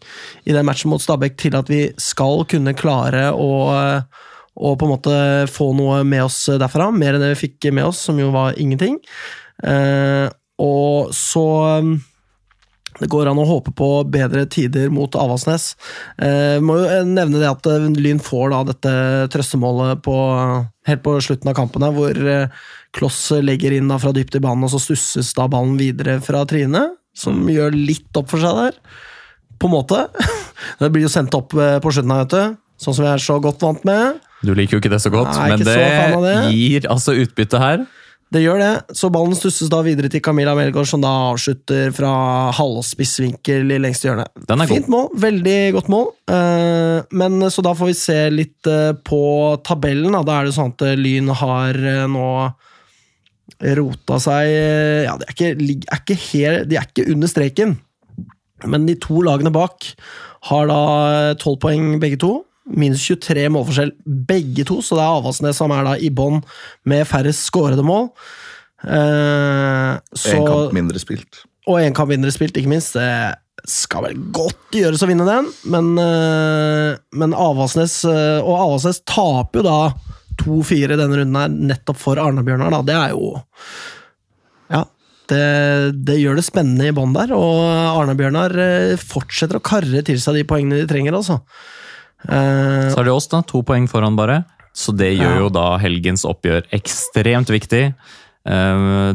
i 0.47 0.53
den 0.53 0.67
matchen 0.67 0.91
mot 0.93 1.01
Stabæk 1.03 1.39
til 1.41 1.57
at 1.57 1.69
vi 1.71 1.87
skal 1.99 2.45
kunne 2.49 2.77
klare 2.77 3.31
å 3.35 3.49
eh, 3.75 4.27
og 4.61 4.75
på 4.77 4.85
en 4.85 4.91
måte 4.91 5.13
få 5.49 5.69
noe 5.73 6.01
med 6.05 6.25
oss 6.25 6.43
derfra, 6.59 6.89
mer 6.93 7.15
enn 7.15 7.23
det 7.23 7.31
vi 7.31 7.45
fikk 7.45 7.69
med 7.71 7.87
oss, 7.87 8.01
som 8.03 8.19
jo 8.19 8.27
var 8.33 8.57
ingenting. 8.59 8.97
Eh, 9.63 10.27
og 10.61 11.13
så 11.15 11.45
det 13.01 13.09
går 13.09 13.31
an 13.31 13.39
å 13.41 13.47
håpe 13.49 13.73
på 13.73 13.89
bedre 14.13 14.43
tider 14.51 14.91
mot 14.93 15.15
Avaldsnes. 15.17 15.71
Eh, 16.21 16.59
må 16.61 16.77
jo 16.77 16.99
nevne 17.09 17.41
det 17.41 17.49
at 17.49 17.65
eh, 17.69 17.87
Lyn 17.97 18.21
får 18.21 18.53
da 18.53 18.61
dette 18.69 18.93
trøstemålet 19.33 20.03
på, 20.05 20.15
helt 20.87 21.03
på 21.05 21.15
slutten 21.25 21.49
av 21.49 21.57
kampen, 21.57 21.85
her, 21.85 21.95
hvor 21.97 22.13
eh, 22.13 22.61
Kloss 22.93 23.23
legger 23.41 23.73
inn 23.73 23.89
da 23.89 23.97
fra 24.01 24.13
dypt 24.13 24.37
i 24.37 24.43
banen, 24.43 24.67
og 24.67 24.73
så 24.73 24.81
stusses 24.83 25.31
da 25.37 25.47
ballen 25.49 25.79
videre 25.79 26.19
fra 26.21 26.43
Trine, 26.45 26.91
som 27.17 27.41
gjør 27.49 27.73
litt 27.73 28.19
opp 28.19 28.29
for 28.31 28.43
seg 28.43 28.59
der. 28.59 28.77
På 29.57 29.69
en 29.69 29.77
måte. 29.79 30.05
Det 30.81 30.91
blir 30.93 31.07
jo 31.07 31.11
sendt 31.11 31.33
opp 31.37 31.55
eh, 31.57 31.79
på 31.81 31.93
slutten 31.95 32.13
her, 32.13 32.27
vet 32.27 32.35
du. 32.35 32.59
Sånn 32.81 32.97
som 32.97 33.05
vi 33.05 33.09
er 33.13 33.21
så 33.21 33.39
godt 33.41 33.65
vant 33.65 33.81
med. 33.87 34.21
Du 34.45 34.53
liker 34.57 34.77
jo 34.77 34.81
ikke 34.81 34.93
det 34.93 35.01
så 35.01 35.09
godt, 35.13 35.33
Nei, 35.37 35.51
men 35.53 35.65
det, 35.65 35.75
det. 36.25 36.37
gir 36.53 36.87
altså 36.89 37.13
utbytte 37.17 37.61
her. 37.61 37.83
Det 38.31 38.39
gjør 38.39 38.61
det, 38.61 38.95
så 38.95 39.09
ballen 39.11 39.35
stusses 39.35 39.67
da 39.71 39.81
videre 39.83 40.07
til 40.11 40.21
Camilla 40.23 40.53
Melgaard, 40.55 40.87
som 40.87 41.01
da 41.03 41.09
avslutter 41.33 41.89
fra 41.91 42.11
halvspissvinkel 42.55 43.73
i 43.75 43.79
lengste 43.83 44.07
hjørne. 44.07 44.23
Den 44.47 44.63
er. 44.63 44.69
Fint 44.71 44.87
mål, 44.91 45.09
veldig 45.19 45.57
godt 45.75 45.89
mål. 45.91 46.05
Eh, 46.31 47.01
men 47.19 47.43
Så 47.51 47.63
da 47.65 47.73
får 47.75 47.89
vi 47.91 47.97
se 47.99 48.17
litt 48.31 48.69
eh, 48.71 48.93
på 48.95 49.21
tabellen. 49.67 50.15
Da, 50.15 50.23
da 50.23 50.37
er 50.39 50.47
det 50.47 50.55
sånn 50.55 50.71
at 50.71 50.85
eh, 50.87 50.95
Lyn 50.95 51.27
har 51.41 51.79
nå 52.07 52.29
rota 53.61 54.17
seg 54.23 54.47
Ja, 54.47 55.17
de 55.19 55.27
er 55.27 55.33
ikke, 55.35 55.49
er 55.51 55.99
ikke 55.99 56.19
helt, 56.31 56.69
de 56.71 56.77
er 56.79 56.87
ikke 56.87 57.11
under 57.11 57.29
streken, 57.29 57.75
men 58.63 58.87
de 58.87 58.95
to 59.03 59.19
lagene 59.27 59.51
bak 59.53 59.91
har 60.47 60.71
da 60.71 60.79
tolv 61.41 61.59
poeng 61.61 61.97
begge 62.01 62.21
to. 62.23 62.31
Minus 62.69 63.01
23 63.09 63.47
målforskjell 63.51 63.91
begge 64.05 64.65
to, 64.69 64.79
så 64.85 64.97
det 64.97 65.03
er 65.03 65.15
Avaldsnes 65.17 65.57
som 65.57 65.71
er 65.73 65.87
da 65.87 65.95
i 65.97 66.11
bånn 66.13 66.43
med 66.85 67.07
færrest 67.09 67.47
skårede 67.49 67.83
mål. 67.85 68.11
Eh, 68.85 69.95
så, 70.13 70.35
En 70.37 70.45
kamp 70.47 70.75
mindre 70.75 71.01
spilt. 71.01 71.43
og 71.67 71.81
en 71.81 71.93
kamp 71.97 72.09
mindre 72.13 72.31
spilt, 72.33 72.57
ikke 72.57 72.71
minst. 72.71 72.93
Det 72.97 73.69
skal 73.69 74.05
vel 74.07 74.15
godt 74.33 74.73
gjøres 74.73 75.03
å 75.05 75.09
vinne 75.09 75.25
den, 75.27 75.49
men, 75.73 75.91
eh, 76.01 76.95
men 77.13 77.35
Avaldsnes 77.37 77.99
eh, 78.09 78.39
Og 78.41 78.55
Avaldsnes 78.57 79.03
taper 79.05 79.61
jo 79.61 79.65
da 79.67 79.93
2-4 80.41 80.95
i 80.95 80.97
denne 80.97 81.19
runden 81.19 81.37
her, 81.37 81.51
nettopp 81.73 81.99
for 82.01 82.17
Arne-Bjørnar. 82.17 82.79
Det 82.87 82.95
er 82.97 83.13
jo 83.13 83.35
Ja. 84.71 84.85
Det, 85.31 85.43
det 86.03 86.17
gjør 86.19 86.35
det 86.39 86.43
spennende 86.43 86.89
i 86.89 86.95
bånn 86.95 87.13
der, 87.15 87.31
og 87.37 87.61
Arne-Bjørnar 88.01 88.55
eh, 88.59 88.95
fortsetter 88.99 89.59
å 89.59 89.63
karre 89.63 90.01
til 90.03 90.17
seg 90.19 90.35
de 90.39 90.47
poengene 90.49 90.81
de 90.81 90.89
trenger, 90.89 91.15
altså. 91.15 91.37
Eh, 92.29 92.89
Så 92.91 92.97
har 92.99 93.03
det 93.07 93.13
oss, 93.13 93.27
da. 93.27 93.41
To 93.41 93.61
poeng 93.63 93.87
foran, 93.89 94.15
bare. 94.15 94.43
Så 94.73 94.93
det 94.95 95.13
gjør 95.17 95.37
jo 95.45 95.49
da 95.51 95.77
helgens 95.81 96.23
oppgjør 96.25 96.63
ekstremt 96.71 97.49
viktig. 97.51 97.93
Eh, 98.45 99.13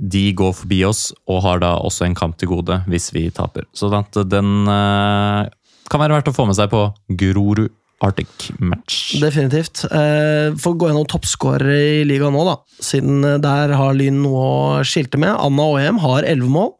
De 0.00 0.32
går 0.32 0.52
forbi 0.54 0.84
oss 0.86 1.12
og 1.26 1.42
har 1.42 1.58
da 1.58 1.72
også 1.82 2.04
en 2.06 2.14
kamp 2.14 2.36
til 2.38 2.48
gode 2.52 2.84
hvis 2.86 3.10
vi 3.12 3.30
taper. 3.34 3.64
Så 3.74 3.90
den 3.90 4.68
eh, 4.70 5.48
kan 5.90 6.00
være 6.00 6.14
verdt 6.18 6.28
å 6.30 6.34
få 6.36 6.46
med 6.46 6.54
seg 6.54 6.70
på 6.70 6.84
Grorud 7.18 7.68
Arctic 8.04 8.50
Match. 8.62 9.16
Definitivt. 9.20 9.80
Eh, 9.90 10.54
Får 10.62 10.74
gå 10.78 10.86
gjennom 10.90 11.06
toppskårere 11.10 11.78
i 11.98 12.04
ligaen 12.06 12.32
nå, 12.36 12.44
da. 12.46 12.52
Siden 12.84 13.24
eh, 13.26 13.38
der 13.42 13.72
har 13.74 13.96
Lyn 13.98 14.20
noe 14.22 14.42
å 14.44 14.84
skilte 14.86 15.18
med. 15.18 15.32
Anna 15.34 15.66
Åhjem 15.72 15.98
har 16.04 16.22
elleve 16.28 16.52
mål. 16.54 16.70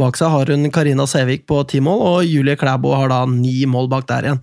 Bak 0.00 0.16
seg 0.16 0.32
har 0.32 0.48
hun 0.48 0.64
Karina 0.72 1.04
Sævik 1.06 1.44
på 1.46 1.60
ti 1.68 1.82
mål, 1.84 2.00
og 2.08 2.24
Julie 2.24 2.56
Klæbo 2.56 2.94
har 2.96 3.12
da 3.12 3.20
ni 3.28 3.66
mål 3.68 3.90
bak 3.92 4.08
der 4.08 4.30
igjen. 4.30 4.40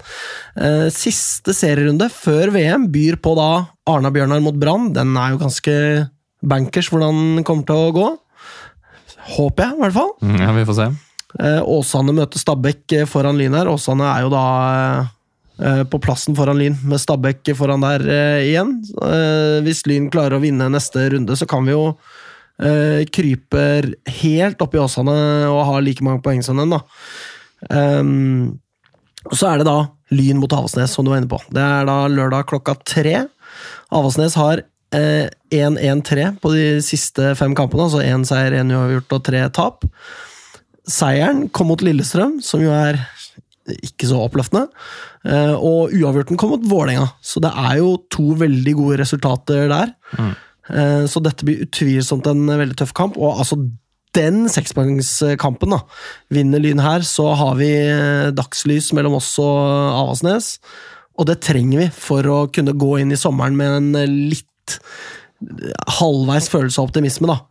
Eh, 0.61 0.85
Siste 0.93 1.55
serierunde 1.57 2.11
før 2.13 2.53
VM 2.53 2.85
byr 2.93 3.17
på 3.25 3.33
da 3.39 3.49
Arna-Bjørnar 3.89 4.45
mot 4.45 4.55
Brann. 4.61 4.91
Den 4.93 5.17
er 5.17 5.33
jo 5.33 5.41
ganske 5.41 5.75
bankers 6.45 6.87
hvordan 6.93 7.39
den 7.39 7.43
kommer 7.49 7.65
til 7.67 7.87
å 7.89 7.93
gå. 7.97 8.07
Håper 9.35 9.65
jeg, 9.65 9.77
i 9.77 9.81
hvert 9.83 9.97
fall. 9.97 10.11
Mm, 10.23 10.37
Ja, 10.45 10.53
vi 10.55 10.65
får 10.69 10.77
se. 10.77 10.89
Eh, 11.41 11.59
Åsane 11.69 12.13
møter 12.17 12.41
Stabæk 12.41 12.93
eh, 13.01 13.07
foran 13.09 13.37
Lyn 13.37 13.57
her. 13.57 13.67
Åsane 13.69 14.05
er 14.13 14.23
jo 14.25 14.31
da 14.33 14.43
eh, 14.77 15.09
på 15.91 15.99
plassen 15.99 16.37
foran 16.37 16.59
Lyn, 16.59 16.77
med 16.87 17.01
Stabæk 17.01 17.51
foran 17.57 17.83
der 17.83 18.05
eh, 18.07 18.47
igjen. 18.47 18.77
Eh, 19.03 19.59
hvis 19.65 19.83
Lyn 19.89 20.07
klarer 20.13 20.37
å 20.37 20.43
vinne 20.43 20.69
neste 20.71 21.09
runde, 21.13 21.35
så 21.35 21.47
kan 21.49 21.67
vi 21.67 21.75
jo 21.75 21.83
eh, 22.63 23.03
krype 23.11 23.65
helt 24.21 24.63
opp 24.63 24.75
i 24.75 24.81
Åsane 24.81 25.19
og 25.49 25.65
ha 25.67 25.81
like 25.83 26.05
mange 26.05 26.23
poeng 26.25 26.43
som 26.45 26.59
den, 26.59 26.75
da. 26.75 26.81
Ehm, 27.75 28.59
så 29.35 29.51
er 29.51 29.59
det 29.59 29.67
da 29.67 29.79
Lyn 30.15 30.39
mot 30.41 30.53
Avaldsnes, 30.55 30.93
som 30.95 31.05
du 31.05 31.11
var 31.11 31.21
inne 31.21 31.31
på. 31.31 31.41
Det 31.53 31.61
er 31.61 31.85
da 31.89 31.99
lørdag 32.09 32.47
klokka 32.49 32.77
tre. 32.87 33.27
Avaldsnes 33.93 34.37
har 34.39 34.63
eh, 34.95 35.27
1-1-3 35.53 36.31
på 36.41 36.53
de 36.55 36.65
siste 36.85 37.33
fem 37.39 37.55
kampene, 37.57 37.89
altså 37.89 38.01
én 38.05 38.25
seier, 38.27 38.57
én 38.57 38.73
uavgjort 38.73 39.19
og 39.19 39.23
tre 39.27 39.45
tap. 39.53 39.85
Seieren 40.89 41.47
kom 41.53 41.69
mot 41.69 41.83
Lillestrøm, 41.85 42.39
som 42.41 42.63
jo 42.63 42.73
er 42.73 43.03
ikke 43.69 44.09
så 44.09 44.23
oppløftende. 44.23 44.65
Eh, 45.25 45.55
Og 45.55 45.95
uavgjorten 45.95 46.39
kom 46.39 46.53
mot 46.55 46.69
Vålerenga, 46.69 47.09
så 47.21 47.41
det 47.43 47.51
er 47.51 47.79
jo 47.81 47.97
to 48.13 48.31
veldig 48.39 48.77
gode 48.77 49.01
resultater 49.03 49.67
der. 49.71 49.95
Mm. 50.17 50.37
Så 51.09 51.17
dette 51.25 51.47
blir 51.47 51.63
utvilsomt 51.63 52.27
en 52.29 52.43
veldig 52.45 52.75
tøff 52.77 52.91
kamp. 52.93 53.15
Og 53.17 53.39
altså, 53.41 53.55
den 54.17 54.47
sekspoengskampen, 54.49 55.73
da, 55.73 55.83
vinner 56.33 56.61
Lyn 56.61 56.81
her, 56.81 57.03
så 57.05 57.29
har 57.37 57.57
vi 57.59 57.69
eh, 57.69 58.29
dagslys 58.35 58.91
mellom 58.97 59.19
oss 59.19 59.31
og 59.41 59.59
Avaldsnes. 59.59 60.55
Og 61.19 61.27
det 61.29 61.41
trenger 61.45 61.83
vi 61.83 61.89
for 61.93 62.25
å 62.31 62.39
kunne 62.53 62.77
gå 62.79 62.95
inn 63.01 63.13
i 63.13 63.19
sommeren 63.19 63.57
med 63.59 63.75
en 63.75 63.91
eh, 63.99 64.15
litt 64.33 64.79
eh, 64.79 65.75
halvveis 65.99 66.49
følelse 66.51 66.81
av 66.81 66.89
optimisme, 66.89 67.29
da. 67.29 67.43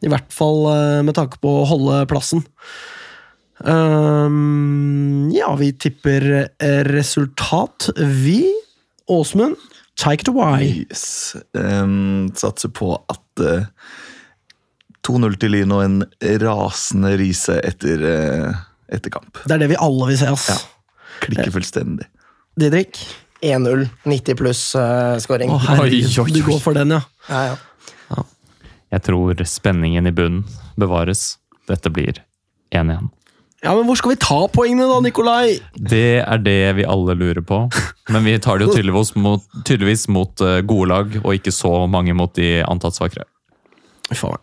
I 0.00 0.12
hvert 0.12 0.32
fall 0.32 0.64
eh, 0.72 1.02
med 1.04 1.16
tanke 1.18 1.40
på 1.42 1.60
å 1.60 1.68
holde 1.68 2.04
plassen. 2.10 2.46
Ehm, 3.64 5.30
ja, 5.34 5.56
vi 5.56 5.72
tipper 5.72 6.48
eh, 6.58 6.84
resultat, 6.84 7.90
vi. 7.96 8.54
Åsmund, 9.06 9.56
take 9.94 10.22
it 10.22 10.28
away. 10.28 10.86
Yes. 10.90 11.36
Um, 11.52 12.30
satser 12.34 12.68
på 12.68 12.94
at 13.10 13.42
uh, 13.42 13.64
2-0 15.08 15.34
til 15.42 15.56
Lyn 15.56 15.74
og 15.74 15.82
en 15.82 15.96
rasende 16.44 17.16
Riise 17.18 17.58
etter, 17.66 18.04
uh, 18.06 18.60
etter 18.86 19.10
kamp. 19.10 19.42
Det 19.42 19.56
er 19.56 19.64
det 19.64 19.72
vi 19.72 19.80
alle 19.82 20.12
vil 20.12 20.20
se, 20.20 20.30
ass. 20.30 20.46
Ja. 20.52 20.60
Klikker 21.26 21.50
fullstendig. 21.58 22.06
Didrik? 22.60 23.02
1-0. 23.42 23.88
90 24.06 24.38
pluss 24.38 24.62
uh, 24.78 25.18
oi. 25.18 26.30
du 26.30 26.42
går 26.46 26.62
for 26.62 26.76
den, 26.76 26.94
ja. 26.94 27.02
Ja, 27.28 27.42
ja. 27.50 27.58
Jeg 28.90 29.04
tror 29.06 29.38
spenningen 29.46 30.06
i 30.06 30.14
bunnen 30.14 30.46
bevares. 30.78 31.38
Dette 31.70 31.92
blir 31.94 32.18
1-1. 32.74 33.10
Ja, 33.60 33.74
men 33.76 33.84
hvor 33.84 33.98
skal 34.00 34.14
vi 34.14 34.20
ta 34.22 34.38
poengene 34.48 34.86
da, 34.88 35.00
Nikolai? 35.04 35.58
Det 35.76 36.22
er 36.22 36.40
det 36.40 36.60
vi 36.78 36.86
alle 36.88 37.16
lurer 37.18 37.42
på. 37.44 37.66
Men 38.12 38.24
vi 38.24 38.38
tar 38.40 38.58
det 38.58 38.70
jo 38.70 38.76
tydeligvis 38.78 39.12
mot, 39.20 39.44
tydeligvis 39.68 40.06
mot 40.12 40.40
eh, 40.44 40.62
gode 40.64 40.88
lag, 40.88 41.18
og 41.20 41.36
ikke 41.36 41.52
så 41.52 41.84
mange 41.90 42.16
mot 42.16 42.32
de 42.38 42.62
antatt 42.64 42.96
svakere. 42.96 43.28
Faen. 44.16 44.40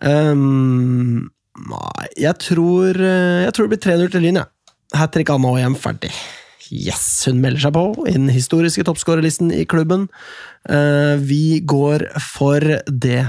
Um. 0.00 1.30
Nei, 1.60 2.06
jeg 2.16 2.38
tror, 2.40 2.94
eh, 2.94 3.42
jeg 3.44 3.52
tror 3.52 3.66
det 3.66 3.74
blir 3.74 3.82
3-0 3.84 4.12
til 4.14 4.22
Lyn, 4.24 4.38
jeg. 4.40 4.48
Hat 4.96 5.12
trick 5.12 5.30
Anna 5.34 5.50
og 5.50 5.58
hjem, 5.60 5.76
ferdig. 5.76 6.12
Yes, 6.70 7.02
hun 7.26 7.42
melder 7.42 7.66
seg 7.66 7.74
på 7.74 8.06
i 8.06 8.14
den 8.14 8.30
historiske 8.30 8.86
toppskårerlisten 8.86 9.50
i 9.50 9.66
klubben. 9.68 10.06
Uh, 10.70 11.18
vi 11.18 11.58
går 11.66 12.06
for 12.22 12.62
det. 12.86 13.24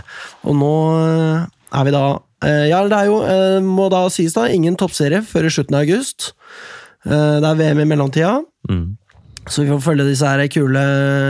Og 0.46 0.58
nå 0.62 0.76
er 1.02 1.88
vi 1.88 1.94
da 1.96 2.06
Ja, 2.42 2.82
det 2.90 2.98
er 2.98 3.10
jo, 3.10 3.20
eh, 3.22 3.60
må 3.62 3.86
da 3.94 4.08
sies 4.10 4.34
da, 4.34 4.48
ingen 4.50 4.78
toppserie 4.80 5.22
før 5.22 5.46
i 5.46 5.54
slutten 5.54 5.78
av 5.78 5.86
august. 5.86 6.32
Eh, 7.06 7.38
det 7.42 7.48
er 7.48 7.60
VM 7.60 7.84
i 7.84 7.88
mellomtida. 7.90 8.40
Mm. 8.70 8.98
Så 9.48 9.64
vi 9.64 9.72
får 9.72 9.82
følge 9.82 10.08
disse 10.10 10.28
her 10.28 10.42
kule 10.54 10.82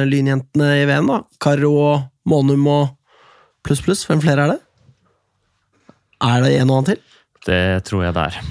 lynjentene 0.08 0.74
i 0.82 0.88
VM, 0.90 1.08
da. 1.08 1.22
Karo 1.44 1.72
og 1.80 2.08
Månum 2.28 2.68
og 2.70 2.90
pluss, 3.66 3.82
pluss. 3.82 4.06
Hvem 4.08 4.22
flere 4.24 4.46
er 4.46 4.56
det? 4.56 4.60
Er 6.22 6.44
det 6.44 6.52
en 6.60 6.70
og 6.70 6.82
annen 6.82 6.92
til? 6.92 7.00
Det 7.48 7.62
tror 7.88 8.06
jeg 8.06 8.14
det 8.18 8.28
er. 8.30 8.42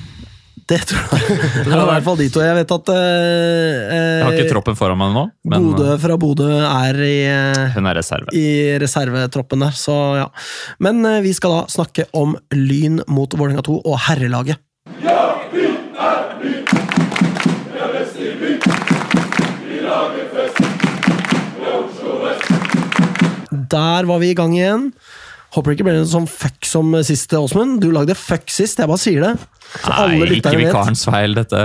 Det 0.70 0.78
tror 0.87 1.02
jeg. 1.18 1.37
Det 1.66 1.72
er 1.74 1.80
i 1.80 1.87
hvert 1.88 2.04
fall 2.06 2.18
de 2.20 2.28
to. 2.30 2.42
Jeg 2.44 2.56
vet 2.61 2.72
at 2.76 2.90
eh, 2.94 3.00
Jeg 3.90 4.22
har 4.22 4.37
ikke 4.38 4.52
troppen 4.52 4.76
foran 4.78 5.00
meg 5.00 5.14
nå, 5.16 5.24
men 5.50 5.66
Bodø 5.66 5.96
fra 5.98 6.18
Bodø 6.20 6.50
er 6.62 7.00
i, 7.02 7.16
eh, 7.26 7.74
hun 7.74 7.90
er 7.90 7.98
reserve. 7.98 8.30
i 8.38 8.78
reservetroppen 8.78 9.66
der, 9.66 9.74
så 9.74 9.96
ja. 10.20 10.28
Men 10.78 11.02
eh, 11.09 11.20
vi 11.26 11.35
skal 11.35 11.56
da 11.56 11.62
snakke 11.74 12.06
om 12.14 12.37
Lyn 12.54 13.02
mot 13.11 13.35
Vålerenga 13.35 13.66
2 13.66 13.80
og 13.83 13.98
herrelaget. 14.06 14.62
Der 23.70 24.06
var 24.06 24.18
vi 24.22 24.30
i 24.30 24.38
gang 24.38 24.54
igjen. 24.54 24.92
Håper 25.54 25.72
det 25.72 25.80
ikke 25.80 25.87
ble 25.88 25.98
en 25.98 26.11
sånn 26.11 26.30
fuck 26.30 26.66
som 26.66 26.94
sist, 27.06 27.33
Åsmund. 27.35 27.80
Du 27.83 27.90
lagde 27.94 28.14
fuck 28.18 28.50
sist, 28.50 28.78
jeg 28.78 28.90
bare 28.90 29.02
sier 29.02 29.26
det. 29.26 29.35
Nei, 29.87 30.38
ikke 30.38 30.56
vikarens 30.59 31.06
feil, 31.09 31.37
dette. 31.38 31.64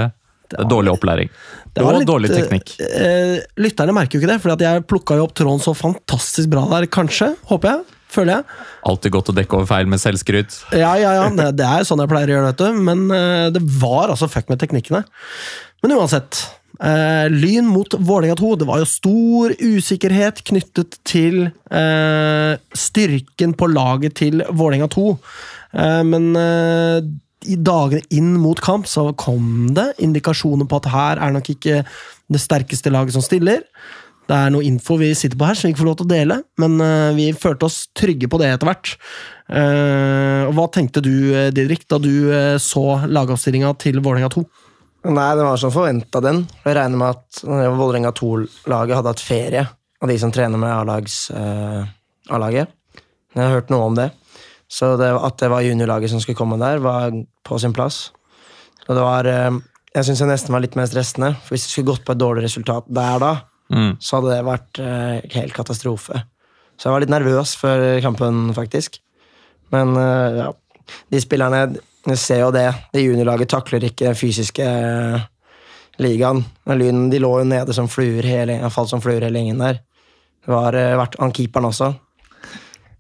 Det 0.51 0.59
er 0.61 0.69
dårlig 0.69 0.93
opplæring. 0.93 1.31
Det 1.75 1.83
var 1.83 1.97
Og 1.97 2.01
litt, 2.03 2.07
dårlig 2.07 2.31
teknikk. 2.31 2.75
Uh, 2.79 3.41
lytterne 3.59 3.95
merker 3.95 4.15
jo 4.15 4.23
ikke 4.23 4.31
det, 4.31 4.39
for 4.43 4.65
jeg 4.65 4.85
plukka 4.87 5.17
jo 5.19 5.25
opp 5.27 5.33
tråden 5.35 5.63
så 5.63 5.73
fantastisk 5.75 6.51
bra 6.53 6.63
der, 6.71 6.87
kanskje. 6.91 7.33
Håper 7.49 7.73
jeg. 7.73 7.95
Føler 8.15 8.37
jeg. 8.37 8.59
Alltid 8.87 9.11
godt 9.11 9.31
å 9.33 9.35
dekke 9.35 9.57
over 9.57 9.67
feil 9.67 9.89
med 9.91 9.99
selvskryt. 9.99 10.59
Ja, 10.77 10.93
ja, 11.01 11.15
ja. 11.17 11.25
Det, 11.35 11.49
det 11.59 11.65
er 11.67 11.87
sånn 11.87 11.99
jeg 12.03 12.11
pleier 12.11 12.31
å 12.31 12.37
gjøre, 12.37 12.51
vet 12.53 12.61
du. 12.61 12.83
Men 12.91 13.07
uh, 13.11 13.47
det 13.55 13.63
var 13.81 14.13
altså 14.13 14.29
fuck 14.31 14.47
med 14.51 14.61
teknikkene. 14.61 15.03
Men 15.83 15.97
uansett. 15.97 16.45
Uh, 16.75 17.31
lyn 17.31 17.67
mot 17.71 17.91
Vålerenga 17.95 18.35
2. 18.39 18.53
Det 18.61 18.69
var 18.69 18.81
jo 18.81 18.87
stor 18.89 19.53
usikkerhet 19.59 20.41
knyttet 20.47 20.97
til 21.07 21.45
uh, 21.71 22.55
styrken 22.75 23.55
på 23.55 23.69
laget 23.71 24.17
til 24.19 24.43
Vålerenga 24.47 24.89
2. 24.91 25.05
Uh, 25.75 26.01
men 26.07 26.31
eh, 26.39 26.99
i 27.47 27.57
dagene 27.57 28.03
inn 28.13 28.35
mot 28.41 28.59
kamp 28.63 28.87
så 28.89 29.09
kom 29.19 29.73
det 29.75 29.93
indikasjoner 30.03 30.65
på 30.69 30.75
at 30.81 30.87
her 30.93 31.15
er 31.23 31.31
nok 31.35 31.47
ikke 31.55 31.75
det 32.31 32.41
sterkeste 32.41 32.89
laget 32.93 33.13
som 33.15 33.23
stiller. 33.25 33.59
Det 34.25 34.33
er 34.33 34.49
noe 34.53 34.65
info 34.65 34.97
vi 34.97 35.11
sitter 35.17 35.37
på 35.37 35.45
her 35.45 35.55
som 35.57 35.65
vi 35.67 35.71
ikke 35.75 35.83
får 35.83 35.89
lov 35.91 35.97
til 35.99 36.07
å 36.07 36.15
dele, 36.15 36.35
men 36.61 36.71
eh, 36.81 37.15
vi 37.17 37.25
følte 37.37 37.65
oss 37.67 37.77
trygge 37.97 38.27
på 38.31 38.37
det 38.41 38.49
etter 38.55 38.67
hvert. 38.69 38.87
Eh, 39.45 40.43
hva 40.57 40.65
tenkte 40.73 40.99
du, 41.05 41.13
eh, 41.29 41.51
Didrik, 41.53 41.83
da 41.91 41.97
du 42.01 42.13
så 42.61 42.85
lagoppstillinga 43.05 43.69
til 43.81 43.95
Vålerenga 44.01 44.29
2? 44.33 44.41
Nei, 45.05 45.31
det 45.37 45.45
var 45.45 45.57
som 45.61 45.73
forventa, 45.73 46.17
den. 46.25 46.47
Jeg 46.63 46.73
regner 46.79 46.97
med 46.97 47.09
at 47.13 47.31
Vålerenga 47.45 48.09
2-laget 48.17 48.97
hadde 48.97 49.11
hatt 49.13 49.21
ferie 49.21 49.61
av 50.01 50.07
de 50.09 50.17
som 50.21 50.31
trener 50.33 50.57
med 50.57 50.73
A-laget. 50.73 51.13
Jeg 53.35 53.43
har 53.43 53.53
hørt 53.59 53.69
noe 53.69 53.85
om 53.91 53.95
det. 53.99 54.09
Så 54.71 54.95
det, 54.97 55.11
at 55.13 55.37
det 55.39 55.49
var 55.51 55.65
juniorlaget 55.65 56.09
som 56.11 56.21
skulle 56.23 56.37
komme 56.39 56.57
der, 56.61 56.81
var 56.83 57.13
på 57.45 57.59
sin 57.61 57.73
plass. 57.75 58.09
Og 58.87 58.95
det 58.95 59.03
var 59.03 59.29
eh, 59.29 59.51
Jeg 59.95 60.05
syns 60.09 60.19
jeg 60.19 60.27
nesten 60.27 60.51
var 60.51 60.63
litt 60.63 60.75
mer 60.75 60.89
stressende, 60.91 61.35
for 61.39 61.55
hvis 61.55 61.67
det 61.67 61.71
skulle 61.71 61.93
gått 61.93 62.05
på 62.05 62.11
et 62.15 62.19
dårlig 62.19 62.43
resultat 62.47 62.87
der 62.91 63.19
da, 63.23 63.35
Mm. 63.65 63.95
så 63.97 64.19
hadde 64.19 64.29
det 64.29 64.45
vært 64.45 64.77
eh, 64.77 65.23
helt 65.39 65.53
katastrofe. 65.57 66.19
Så 66.77 66.85
jeg 66.85 66.93
var 66.93 67.01
litt 67.01 67.09
nervøs 67.09 67.55
før 67.57 67.79
kampen, 68.03 68.51
faktisk. 68.53 68.99
Men 69.73 69.95
eh, 69.97 70.41
ja, 70.43 70.51
de 71.09 71.21
spillerne 71.23 71.61
jeg 72.05 72.19
ser 72.21 72.43
jo 72.43 72.51
det. 72.53 72.67
Det 72.93 73.01
juniorlaget 73.01 73.49
takler 73.49 73.87
ikke 73.87 74.11
den 74.11 74.19
fysiske 74.19 74.61
eh, 74.61 75.25
ligaen. 75.97 76.43
Lyn 76.69 77.07
de 77.09 77.21
lå 77.23 77.31
jo 77.39 77.47
nede 77.49 77.73
som 77.73 77.89
fluer 77.89 78.27
hele, 78.27 78.59
falt 78.69 78.91
som 78.91 79.01
fluer 79.01 79.25
hele 79.25 79.41
gjengen 79.41 79.63
der. 79.63 79.81
Det 80.45 80.53
var 80.53 80.75
uh, 80.77 80.97
vært 80.99 81.15
han 81.17 81.31
keeperen 81.33 81.65
også. 81.71 81.87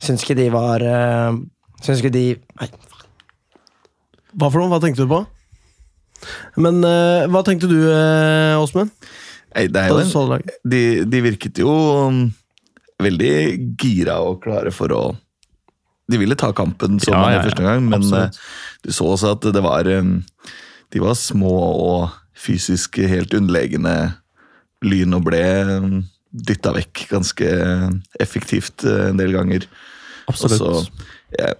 Syns 0.01 0.23
ikke 0.25 0.37
de 0.39 0.47
var 0.49 0.81
Syns 1.83 2.01
ikke 2.01 2.13
de 2.13 2.25
Nei, 2.59 2.69
Hva 4.35 4.49
for 4.51 4.61
noe? 4.61 4.71
Hva 4.71 4.81
tenkte 4.83 5.05
du 5.05 5.11
på? 5.11 5.21
Men 6.61 6.79
uh, 6.85 7.25
hva 7.31 7.43
tenkte 7.45 7.67
du, 7.69 7.77
eh, 7.91 8.55
Åsmund? 8.57 8.93
Nei, 9.55 9.67
det 9.71 9.81
er 9.81 9.91
jo 9.91 9.99
en, 10.23 10.41
de, 10.67 10.81
de 11.07 11.21
virket 11.23 11.61
jo 11.61 11.71
um, 12.07 12.25
veldig 13.03 13.35
gira 13.79 14.17
og 14.23 14.41
klare 14.43 14.73
for 14.75 14.91
å 14.95 15.03
De 16.11 16.19
ville 16.21 16.37
ta 16.37 16.51
kampen, 16.55 16.99
så 17.01 17.13
Ja, 17.13 17.21
ja, 17.29 17.37
ja. 17.37 17.43
første 17.47 17.63
gang, 17.65 17.85
men 17.87 18.01
Absolutt. 18.01 18.35
eh, 18.35 18.87
du 18.87 18.95
så 18.95 19.07
også 19.13 19.31
at 19.35 19.47
det 19.55 19.63
var 19.63 19.87
um, 19.99 20.17
De 20.93 21.03
var 21.03 21.15
små 21.19 21.55
og 21.55 22.15
fysisk 22.35 22.99
helt 22.99 23.33
underlegne 23.33 23.95
lyn 24.85 25.15
og 25.17 25.23
ble 25.29 25.43
um, 25.71 25.93
dytta 26.35 26.73
vekk 26.75 27.05
ganske 27.13 27.47
effektivt 28.19 28.83
en 28.83 29.15
del 29.17 29.31
ganger. 29.31 29.63
Absolutt. 30.27 30.59
Og 30.59 30.83
så, 30.83 31.53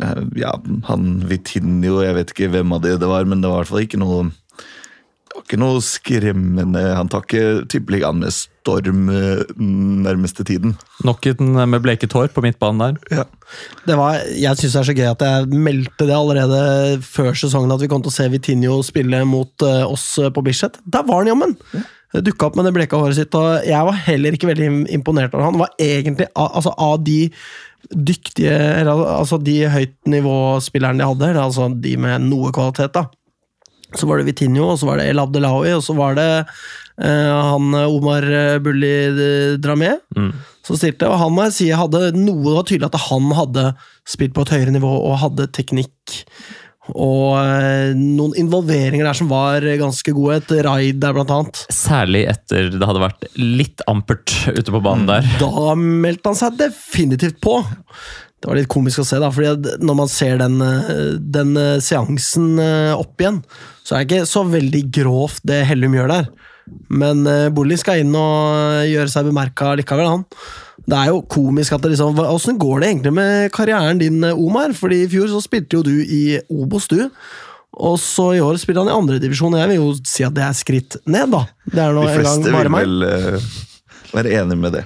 ja, 0.00 0.54
eh, 0.54 0.78
han 0.88 1.10
Vitinho, 1.28 2.00
jeg 2.04 2.16
vet 2.18 2.32
ikke 2.34 2.52
hvem 2.54 2.72
av 2.76 2.84
de 2.84 2.96
det 3.00 3.10
var, 3.10 3.28
men 3.28 3.42
det 3.42 3.50
var 3.50 3.60
i 3.60 3.64
hvert 3.64 3.74
fall 3.74 3.84
ikke 3.86 4.00
noe 4.02 4.30
det 5.32 5.38
var 5.38 5.44
ikke 5.46 5.58
noe 5.62 5.80
skremmende 5.80 6.80
Han 6.92 7.08
tar 7.08 7.22
ikke 7.24 7.44
tippeligaen 7.72 8.18
med 8.20 8.34
storm 8.36 9.06
eh, 9.08 9.40
nærmeste 9.56 10.44
tiden. 10.44 10.74
Nok 11.08 11.24
en 11.30 11.54
med 11.72 11.80
bleket 11.80 12.12
hår 12.12 12.28
på 12.34 12.44
midtbanen 12.44 12.98
der. 13.00 13.24
Det 13.88 13.96
var, 13.96 14.20
jeg 14.28 14.60
syns 14.60 14.76
det 14.76 14.82
er 14.82 14.88
så 14.90 14.96
gøy 14.98 15.08
at 15.08 15.24
jeg 15.24 15.62
meldte 15.64 16.04
det 16.04 16.18
allerede 16.18 17.00
før 17.06 17.32
sesongen, 17.32 17.72
at 17.72 17.80
vi 17.80 17.88
kom 17.88 18.04
til 18.04 18.12
å 18.12 18.16
se 18.18 18.28
Vitinho 18.32 18.76
spille 18.84 19.24
mot 19.24 19.64
eh, 19.64 19.80
oss 19.88 20.06
på 20.20 20.44
Bislett. 20.44 20.76
Der 20.84 21.08
var 21.08 21.24
han 21.24 21.32
jammen! 21.32 21.56
Dukka 22.12 22.50
opp 22.50 22.56
med 22.58 22.66
det 22.68 22.74
bleka 22.76 22.98
håret 23.00 23.16
sitt, 23.16 23.34
og 23.38 23.64
jeg 23.64 23.88
var 23.88 24.00
heller 24.04 24.34
ikke 24.36 24.50
veldig 24.50 24.66
imponert 24.92 25.32
over 25.32 25.46
han. 25.48 25.60
Var 25.62 25.70
egentlig, 25.80 26.26
altså 26.36 26.74
Av 26.76 26.98
de 27.04 27.30
dyktige 27.90 28.52
Altså 28.84 29.38
de 29.42 29.56
høyt 29.72 29.96
nivå-spillerne 30.06 31.00
de 31.00 31.08
hadde, 31.08 31.32
altså 31.40 31.70
de 31.82 31.96
med 31.96 32.28
noe 32.28 32.52
kvalitet, 32.54 32.92
da. 32.94 33.06
Så 33.96 34.06
var 34.08 34.20
det 34.20 34.28
Vitinho, 34.30 34.70
og 34.72 34.78
så 34.80 34.88
var 34.88 35.00
det 35.00 35.08
El 35.10 35.20
Abdelawi, 35.20 35.72
og 35.76 35.82
så 35.84 35.96
var 35.96 36.14
det 36.16 36.28
eh, 36.40 37.32
han 37.48 37.74
Omar 37.82 38.24
Bulli 38.64 38.94
Dramé 39.60 39.96
Mm. 40.16 40.32
som 40.64 40.76
stilte. 40.76 41.08
Og 41.08 41.18
han 41.18 41.32
må 41.34 41.48
jeg 41.48 41.56
si 41.56 41.70
hadde 41.74 42.12
noe, 42.16 42.44
det 42.44 42.56
var 42.56 42.66
tydelig 42.68 42.88
at 42.92 43.00
han 43.08 43.32
hadde 43.36 43.66
spilt 44.08 44.34
på 44.36 44.44
et 44.46 44.52
høyere 44.54 44.74
nivå 44.76 44.92
og 45.00 45.18
hadde 45.24 45.48
teknikk 45.52 46.22
Og 46.90 47.36
eh, 47.38 47.92
noen 47.94 48.34
involveringer 48.40 49.06
der 49.06 49.14
som 49.18 49.30
var 49.30 49.62
ganske 49.78 50.14
gode. 50.16 50.40
Et 50.40 50.54
raid 50.66 50.98
der, 51.02 51.14
blant 51.14 51.30
annet. 51.30 51.62
Særlig 51.70 52.24
etter 52.32 52.72
det 52.74 52.88
hadde 52.88 53.04
vært 53.04 53.26
litt 53.38 53.84
ampert 53.90 54.34
ute 54.50 54.66
på 54.74 54.82
banen 54.82 55.06
der. 55.10 55.28
Da 55.38 55.76
meldte 55.78 56.32
han 56.32 56.40
seg 56.40 56.58
definitivt 56.58 57.38
på. 57.44 57.60
Det 58.42 58.50
var 58.50 58.58
litt 58.58 58.72
komisk 58.72 59.04
å 59.04 59.06
se, 59.06 59.20
da, 59.22 59.28
fordi 59.30 59.76
når 59.86 59.98
man 60.00 60.10
ser 60.10 60.40
den, 60.42 60.58
eh, 60.66 61.12
den 61.22 61.54
eh, 61.60 61.78
seansen 61.84 62.56
opp 62.96 63.22
igjen, 63.22 63.44
så 63.86 63.94
er 63.94 64.02
det 64.02 64.08
ikke 64.08 64.32
så 64.32 64.42
veldig 64.50 64.82
grovt 64.94 65.46
det 65.46 65.62
Hellum 65.68 65.94
gjør 65.94 66.10
der. 66.10 66.32
Men 66.94 67.26
Bolli 67.52 67.74
skal 67.76 68.04
inn 68.04 68.12
og 68.14 68.84
gjøre 68.86 69.10
seg 69.10 69.26
bemerka 69.26 69.72
likevel, 69.78 70.06
han. 70.06 70.22
Det 70.82 70.98
er 70.98 71.12
jo 71.12 71.22
komisk 71.30 71.76
at 71.76 71.84
det 71.84 71.92
liksom 71.92 72.18
Åssen 72.24 72.58
går 72.60 72.82
det 72.82 72.90
egentlig 72.90 73.12
med 73.14 73.52
karrieren 73.54 74.00
din, 74.00 74.22
eh, 74.26 74.36
Omar? 74.36 74.74
Fordi 74.76 75.04
i 75.04 75.10
fjor 75.10 75.30
så 75.30 75.42
spilte 75.44 75.78
jo 75.78 75.82
du 75.86 75.94
i 76.02 76.40
Obos, 76.50 76.88
du. 76.90 77.08
Og 77.72 77.98
så 78.00 78.34
i 78.36 78.40
år 78.44 78.58
spiller 78.60 78.84
han 78.84 78.92
i 78.92 78.98
andredivisjon, 78.98 79.54
og 79.54 79.62
jeg 79.62 79.70
vil 79.70 79.78
jo 79.80 79.92
si 80.04 80.24
at 80.26 80.34
det 80.36 80.44
er 80.44 80.56
skritt 80.56 80.96
ned, 81.08 81.30
da. 81.32 81.46
Det 81.64 81.80
er 81.80 81.94
nå 81.96 82.02
De 82.04 82.10
en 82.10 82.18
gang 82.18 82.20
fleste 82.20 82.52
vil 82.52 82.72
vel 82.74 83.06
uh, 83.06 83.52
være 84.12 84.34
enig 84.42 84.58
med 84.60 84.76
det. 84.76 84.82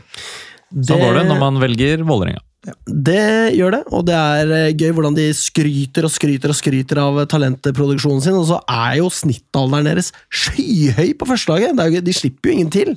Sånn 0.76 1.02
går 1.02 1.18
det 1.18 1.24
når 1.30 1.40
man 1.40 1.58
velger 1.62 2.04
Vålerenga. 2.06 2.42
Det 2.86 3.54
gjør 3.54 3.76
det, 3.76 3.80
og 3.94 4.02
det 4.08 4.14
er 4.16 4.52
eh, 4.56 4.72
gøy 4.74 4.90
hvordan 4.96 5.14
de 5.14 5.26
skryter 5.36 6.06
og 6.08 6.10
skryter 6.10 6.50
og 6.50 6.58
skryter 6.58 6.98
av 6.98 7.20
talentproduksjonen 7.30 8.24
sin, 8.24 8.34
og 8.34 8.48
så 8.48 8.58
er 8.66 8.96
jo 8.98 9.10
snittalderen 9.12 9.86
deres 9.86 10.10
skyhøy 10.34 11.12
på 11.18 11.28
førstelaget! 11.30 11.76
Det 11.78 11.86
jo 11.94 12.04
De 12.08 12.16
slipper 12.16 12.50
jo 12.50 12.56
ingen 12.56 12.72
til! 12.74 12.94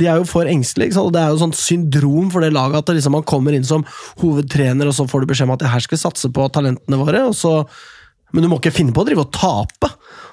De 0.00 0.08
er 0.08 0.20
jo 0.20 0.28
for 0.28 0.48
engstelige, 0.48 0.96
og 1.00 1.12
det 1.12 1.20
er 1.20 1.34
jo 1.34 1.42
sånt 1.42 1.58
syndrom 1.60 2.30
for 2.32 2.44
det 2.44 2.54
laget 2.56 2.80
at 2.80 2.88
det 2.88 3.00
liksom 3.00 3.18
man 3.18 3.26
kommer 3.28 3.56
inn 3.56 3.68
som 3.68 3.84
hovedtrener, 4.22 4.88
og 4.88 4.96
så 4.96 5.08
får 5.10 5.24
du 5.24 5.32
beskjed 5.34 5.50
om 5.50 5.56
at 5.58 5.66
her 5.74 5.84
skal 5.84 5.98
vi 5.98 6.04
satse 6.06 6.32
på 6.32 6.48
talentene 6.54 7.00
våre, 7.02 7.26
og 7.28 7.36
så 7.36 7.58
Men 8.32 8.46
du 8.46 8.48
må 8.48 8.56
ikke 8.56 8.72
finne 8.72 8.94
på 8.96 9.02
å 9.02 9.04
drive 9.04 9.26
og 9.26 9.32
tape! 9.36 9.90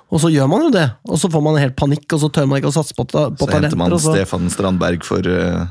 Og 0.10 0.22
så 0.24 0.30
gjør 0.32 0.48
man 0.50 0.64
jo 0.64 0.70
det, 0.74 0.86
og 1.04 1.20
så 1.20 1.28
får 1.30 1.42
man 1.44 1.60
helt 1.60 1.76
panikk, 1.78 2.08
og 2.16 2.22
så 2.24 2.30
tør 2.32 2.48
man 2.48 2.62
ikke 2.62 2.72
å 2.72 2.78
satse 2.80 2.96
på, 2.96 3.04
ta, 3.12 3.28
på 3.30 3.44
Så 3.44 3.52
henter 3.52 3.76
man 3.76 3.92
talenter. 3.92 4.06
Så 4.06 4.16
Stefan 4.16 4.48
Strandberg 4.54 5.04
for 5.06 5.28
eh, 5.28 5.68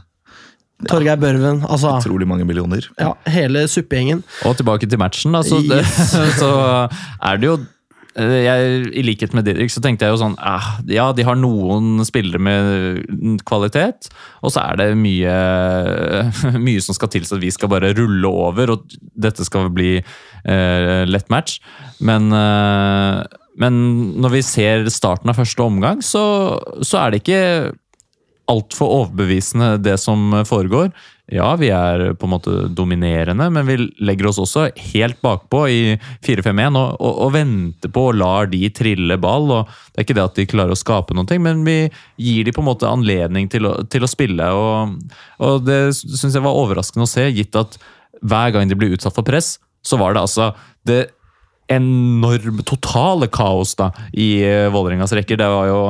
Torgeir 0.86 1.18
Børven, 1.18 1.64
altså 1.66 1.96
utrolig 1.96 2.28
mange 2.30 2.44
millioner. 2.46 2.84
ja, 3.00 3.14
Hele 3.26 3.64
suppegjengen. 3.70 4.22
Og 4.46 4.54
tilbake 4.60 4.86
til 4.86 5.00
matchen, 5.00 5.34
da, 5.34 5.42
så, 5.42 5.58
det, 5.66 5.82
så 6.40 6.52
er 7.18 7.40
det 7.40 7.48
jo 7.48 7.56
eh, 8.14 8.36
jeg, 8.44 8.84
I 8.94 9.02
likhet 9.02 9.34
med 9.34 9.48
Didrik 9.48 9.74
så 9.74 9.82
tenkte 9.82 10.06
jeg 10.06 10.14
jo 10.14 10.20
sånn 10.20 10.36
ah, 10.38 10.76
Ja, 10.86 11.08
de 11.16 11.26
har 11.26 11.38
noen 11.38 12.04
spillere 12.06 12.38
med 12.38 13.42
kvalitet, 13.48 14.06
og 14.38 14.54
så 14.54 14.62
er 14.68 14.78
det 14.78 14.86
mye, 15.00 15.34
mye 16.68 16.84
som 16.84 16.94
skal 16.94 17.10
til 17.10 17.26
så 17.26 17.40
vi 17.42 17.50
skal 17.54 17.72
bare 17.74 17.90
rulle 17.98 18.30
over, 18.30 18.76
og 18.76 18.86
dette 19.18 19.46
skal 19.48 19.72
bli 19.74 19.96
eh, 19.98 21.02
lett 21.10 21.26
match. 21.34 21.58
Men, 21.98 22.30
eh, 22.30 23.26
men 23.58 23.82
når 24.22 24.38
vi 24.38 24.46
ser 24.46 24.86
starten 24.94 25.34
av 25.34 25.42
første 25.42 25.66
omgang, 25.66 26.06
så, 26.06 26.22
så 26.86 27.02
er 27.02 27.10
det 27.10 27.24
ikke 27.24 27.42
altfor 28.48 28.90
overbevisende, 29.02 29.76
det 29.84 29.98
som 30.00 30.32
foregår. 30.48 30.90
Ja, 31.28 31.50
vi 31.60 31.68
er 31.68 32.14
på 32.16 32.24
en 32.24 32.32
måte 32.32 32.52
dominerende, 32.72 33.50
men 33.52 33.66
vi 33.68 33.76
legger 34.00 34.30
oss 34.30 34.38
også 34.40 34.70
helt 34.94 35.18
bakpå 35.20 35.66
i 35.68 35.80
4-5-1 36.24 36.78
og, 36.80 36.94
og, 37.04 37.18
og 37.26 37.34
venter 37.34 37.92
på 37.92 38.06
og 38.08 38.16
lar 38.16 38.48
de 38.48 38.62
trille 38.72 39.18
ball. 39.20 39.50
og 39.58 39.68
Det 39.92 40.00
er 40.00 40.06
ikke 40.06 40.16
det 40.16 40.24
at 40.24 40.40
de 40.40 40.48
klarer 40.48 40.72
å 40.72 40.80
skape 40.80 41.16
noe, 41.16 41.38
men 41.44 41.60
vi 41.68 41.76
gir 42.16 42.48
de 42.48 42.54
på 42.56 42.64
en 42.64 42.70
måte 42.70 42.88
anledning 42.88 43.50
til 43.52 43.68
å, 43.68 43.74
til 43.92 44.06
å 44.06 44.10
spille. 44.10 44.48
og, 44.56 44.96
og 45.44 45.68
Det 45.68 45.82
syns 45.98 46.32
jeg 46.32 46.46
var 46.46 46.56
overraskende 46.56 47.04
å 47.04 47.12
se, 47.12 47.28
gitt 47.36 47.60
at 47.60 47.76
hver 48.24 48.56
gang 48.56 48.70
de 48.70 48.78
blir 48.78 48.96
utsatt 48.96 49.14
for 49.14 49.26
press, 49.26 49.58
så 49.84 50.00
var 50.00 50.16
det 50.16 50.24
altså 50.24 50.54
det 50.88 51.02
enorme, 51.68 52.64
totale 52.64 53.28
kaos 53.28 53.74
da, 53.76 53.90
i 54.16 54.38
eh, 54.40 54.70
Vålerengas 54.72 55.12
rekker. 55.12 55.36
Det 55.36 55.48
var 55.52 55.68
jo 55.68 55.80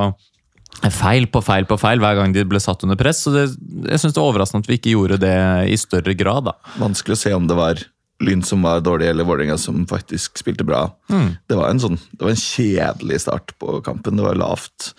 feil 0.87 1.27
på 1.27 1.41
feil 1.43 1.67
på 1.67 1.77
feil 1.79 1.99
hver 1.99 2.15
gang 2.15 2.33
de 2.35 2.45
ble 2.47 2.59
satt 2.63 2.83
under 2.87 2.99
press. 2.99 3.25
så 3.25 3.33
det, 3.35 3.45
Jeg 3.89 3.99
syns 3.99 4.15
det 4.15 4.21
er 4.21 4.27
overraskende 4.27 4.63
at 4.63 4.69
vi 4.71 4.79
ikke 4.79 4.95
gjorde 4.95 5.19
det 5.21 5.37
i 5.73 5.77
større 5.77 6.15
grad. 6.15 6.49
da. 6.49 6.55
Vanskelig 6.79 7.17
å 7.17 7.23
se 7.23 7.33
om 7.35 7.47
det 7.49 7.57
var 7.59 7.83
Lyn 8.19 8.41
som 8.43 8.65
var 8.67 8.81
dårlig, 8.83 9.07
eller 9.07 9.23
Vålerenga 9.23 9.55
som 9.57 9.85
faktisk 9.87 10.41
spilte 10.41 10.65
bra. 10.67 10.81
Det, 11.07 11.55
var 11.55 11.69
en 11.69 11.79
sånn, 11.79 11.95
det 12.11 12.25
var 12.25 12.33
en 12.33 12.41
kjedelig 12.41 13.21
start 13.23 13.53
på 13.63 13.77
kampen. 13.85 14.19
Det 14.19 14.25
var 14.25 14.35
lavt, 14.35 14.89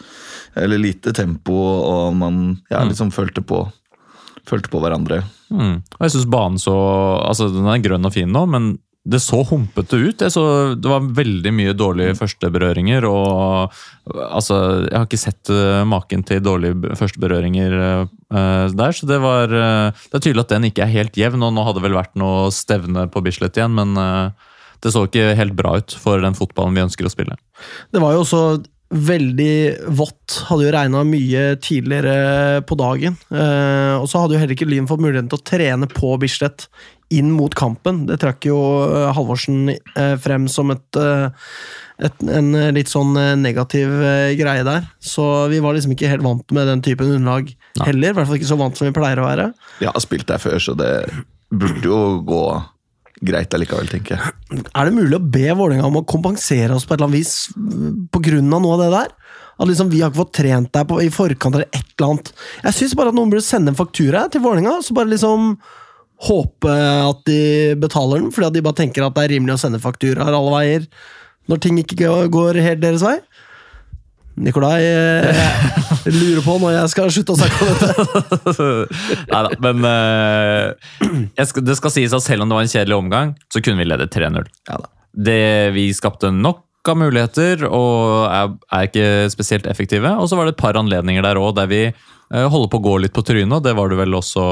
eller 0.56 0.80
lite 0.80 1.12
tempo, 1.12 1.52
og 1.52 2.16
man 2.16 2.62
ja, 2.72 2.80
liksom 2.84 3.12
følte 3.12 3.44
på 3.44 3.66
Følte 4.48 4.70
på 4.72 4.80
hverandre. 4.82 5.20
Mm. 5.52 5.82
Og 5.84 6.00
jeg 6.00 6.14
syns 6.14 6.24
banen 6.32 6.56
så 6.58 6.72
Altså, 7.20 7.50
den 7.52 7.68
er 7.68 7.82
grønn 7.84 8.08
og 8.08 8.14
fin 8.14 8.30
nå, 8.32 8.46
men 8.50 8.70
det 9.04 9.20
så 9.24 9.40
humpete 9.48 9.96
ut. 9.96 10.22
Så, 10.32 10.42
det 10.76 10.88
var 10.88 11.06
veldig 11.16 11.52
mye 11.56 11.72
dårlige 11.76 12.16
førsteberøringer. 12.18 13.06
og 13.08 13.72
altså, 14.28 14.58
Jeg 14.84 14.96
har 14.96 15.06
ikke 15.08 15.20
sett 15.20 15.52
eh, 15.54 15.84
maken 15.88 16.24
til 16.28 16.42
dårlige 16.44 16.96
førsteberøringer 17.00 17.76
uh, 17.80 18.66
der. 18.68 18.92
Så 18.92 19.08
det 19.08 19.20
var 19.22 19.48
uh, 19.48 19.88
Det 20.10 20.20
er 20.20 20.24
tydelig 20.26 20.44
at 20.44 20.52
den 20.52 20.68
ikke 20.68 20.84
er 20.84 20.92
helt 20.92 21.16
jevn. 21.16 21.42
og 21.42 21.54
Nå 21.56 21.64
hadde 21.64 21.80
det 21.80 21.86
vel 21.88 21.96
vært 21.96 22.20
noe 22.20 22.50
stevne 22.52 23.06
på 23.08 23.24
Bislett 23.24 23.56
igjen, 23.56 23.72
men 23.78 23.96
uh, 23.96 24.50
det 24.84 24.92
så 24.92 25.06
ikke 25.08 25.32
helt 25.36 25.56
bra 25.56 25.78
ut 25.80 25.96
for 25.96 26.20
den 26.20 26.36
fotballen 26.36 26.76
vi 26.76 26.84
ønsker 26.84 27.08
å 27.08 27.12
spille. 27.12 27.40
Det 27.92 28.04
var 28.04 28.16
jo 28.16 28.26
også 28.26 28.42
veldig 28.90 29.90
vått. 29.94 30.40
Hadde 30.48 30.66
jo 30.66 30.72
regna 30.74 31.02
mye 31.06 31.44
tidligere 31.62 32.62
på 32.66 32.78
dagen. 32.78 33.18
Eh, 33.30 33.94
og 34.00 34.08
så 34.10 34.22
hadde 34.22 34.34
jo 34.34 34.40
heller 34.42 34.56
ikke 34.56 34.68
Lyn 34.68 34.88
fått 34.90 35.02
muligheten 35.02 35.30
til 35.30 35.38
å 35.38 35.46
trene 35.46 35.88
på 35.90 36.16
Bislett 36.22 36.66
inn 37.14 37.30
mot 37.34 37.54
kampen. 37.58 38.04
Det 38.10 38.18
trakk 38.22 38.48
jo 38.50 38.58
eh, 38.86 39.10
Halvorsen 39.14 39.70
eh, 39.70 40.16
frem 40.22 40.48
som 40.50 40.74
et, 40.74 41.00
et, 42.02 42.26
en 42.26 42.50
litt 42.74 42.90
sånn 42.90 43.14
negativ 43.42 43.94
eh, 44.02 44.34
greie 44.38 44.66
der. 44.66 44.90
Så 44.98 45.26
vi 45.52 45.62
var 45.62 45.78
liksom 45.78 45.94
ikke 45.94 46.10
helt 46.10 46.26
vant 46.26 46.56
med 46.56 46.70
den 46.70 46.82
typen 46.86 47.14
underlag 47.14 47.54
heller. 47.84 48.10
I 48.10 48.18
hvert 48.18 48.30
fall 48.30 48.40
ikke 48.40 48.52
så 48.52 48.58
vant 48.58 48.78
som 48.78 48.90
vi 48.90 48.96
pleier 48.96 49.22
å 49.22 49.30
være. 49.30 49.50
Jeg 49.82 49.94
har 49.94 50.06
spilt 50.06 50.28
der 50.30 50.42
før, 50.42 50.58
så 50.62 50.74
det 50.78 50.92
burde 51.50 51.86
jo 51.86 52.02
gå 52.26 52.44
greit 53.20 53.54
allikevel, 53.56 53.88
tenker 53.90 54.16
jeg. 54.16 54.62
Er 54.72 54.88
det 54.88 54.96
mulig 54.96 55.18
å 55.18 55.22
be 55.22 55.48
Vålerenga 55.56 55.88
om 55.88 56.00
å 56.00 56.06
kompensere 56.08 56.76
oss 56.76 56.86
på 56.86 56.94
et 56.94 57.00
eller 57.00 57.10
annet 57.10 57.20
vis 57.20 58.14
grunn 58.24 58.54
av 58.56 58.64
noe 58.64 58.76
av 58.76 58.82
det 58.84 58.90
der? 58.94 59.12
At 59.60 59.68
liksom 59.68 59.90
Vi 59.92 60.00
har 60.00 60.08
ikke 60.08 60.22
fått 60.22 60.36
trent 60.38 60.72
deg 60.72 60.94
i 61.04 61.10
forkant 61.12 61.58
eller 61.58 61.68
et 61.68 61.84
eller 61.98 62.14
annet. 62.14 62.32
Jeg 62.64 62.78
syns 62.78 62.96
bare 62.96 63.12
at 63.12 63.18
noen 63.18 63.32
burde 63.32 63.44
sende 63.44 63.74
en 63.74 63.78
faktura 63.78 64.24
til 64.32 64.44
Vålerenga, 64.44 64.78
så 64.80 64.96
bare 64.96 65.12
liksom 65.12 65.52
håpe 66.20 66.72
at 66.72 67.22
de 67.28 67.76
betaler 67.80 68.20
den, 68.20 68.32
fordi 68.32 68.48
at 68.48 68.56
de 68.56 68.64
bare 68.64 68.76
tenker 68.82 69.04
at 69.04 69.16
det 69.16 69.24
er 69.24 69.34
rimelig 69.36 69.56
å 69.56 69.62
sende 69.62 69.80
fakturaer 69.80 70.36
alle 70.36 70.52
veier 70.52 70.88
når 71.48 71.62
ting 71.64 71.78
ikke 71.80 72.10
går 72.32 72.60
helt 72.62 72.82
deres 72.82 73.04
vei. 73.04 73.16
Nikolai 74.40 74.78
jeg 74.80 76.14
lurer 76.14 76.40
på 76.44 76.54
når 76.62 76.72
jeg 76.78 76.92
skal 76.94 77.10
slutte 77.12 77.34
å 77.34 77.40
snakke 77.40 77.60
om 77.60 77.74
dette. 77.74 78.68
Nei 79.32 79.42
da, 79.46 79.50
men 79.66 79.84
uh, 79.84 81.44
skal, 81.44 81.66
det 81.66 81.76
skal 81.76 81.92
sies 81.92 82.16
at 82.16 82.24
selv 82.24 82.46
om 82.46 82.50
det 82.50 82.56
var 82.56 82.64
en 82.64 82.72
kjedelig 82.72 82.96
omgang, 82.96 83.34
så 83.52 83.60
kunne 83.60 83.82
vi 83.82 83.90
ledet 83.90 84.08
3-0. 84.16 84.48
Ja 84.70 84.80
vi 85.74 85.92
skapte 85.94 86.30
nok 86.30 86.66
av 86.88 86.96
muligheter 86.96 87.66
og 87.68 88.30
er, 88.30 88.54
er 88.72 88.86
ikke 88.88 89.28
spesielt 89.30 89.66
effektive. 89.66 90.08
Og 90.16 90.28
så 90.30 90.36
var 90.36 90.46
det 90.46 90.54
et 90.54 90.62
par 90.62 90.78
anledninger 90.78 91.22
der 91.22 91.36
òg 91.36 91.54
der 91.58 91.68
vi 91.68 91.82
uh, 91.90 92.46
holder 92.48 92.70
på 92.72 92.80
å 92.80 92.84
gå 92.86 92.94
litt 93.04 93.12
på 93.12 93.24
trynet. 93.26 93.52
og 93.58 93.64
Det 93.64 93.74
var 93.76 93.90
det 93.90 93.98
vel 94.00 94.16
også 94.16 94.44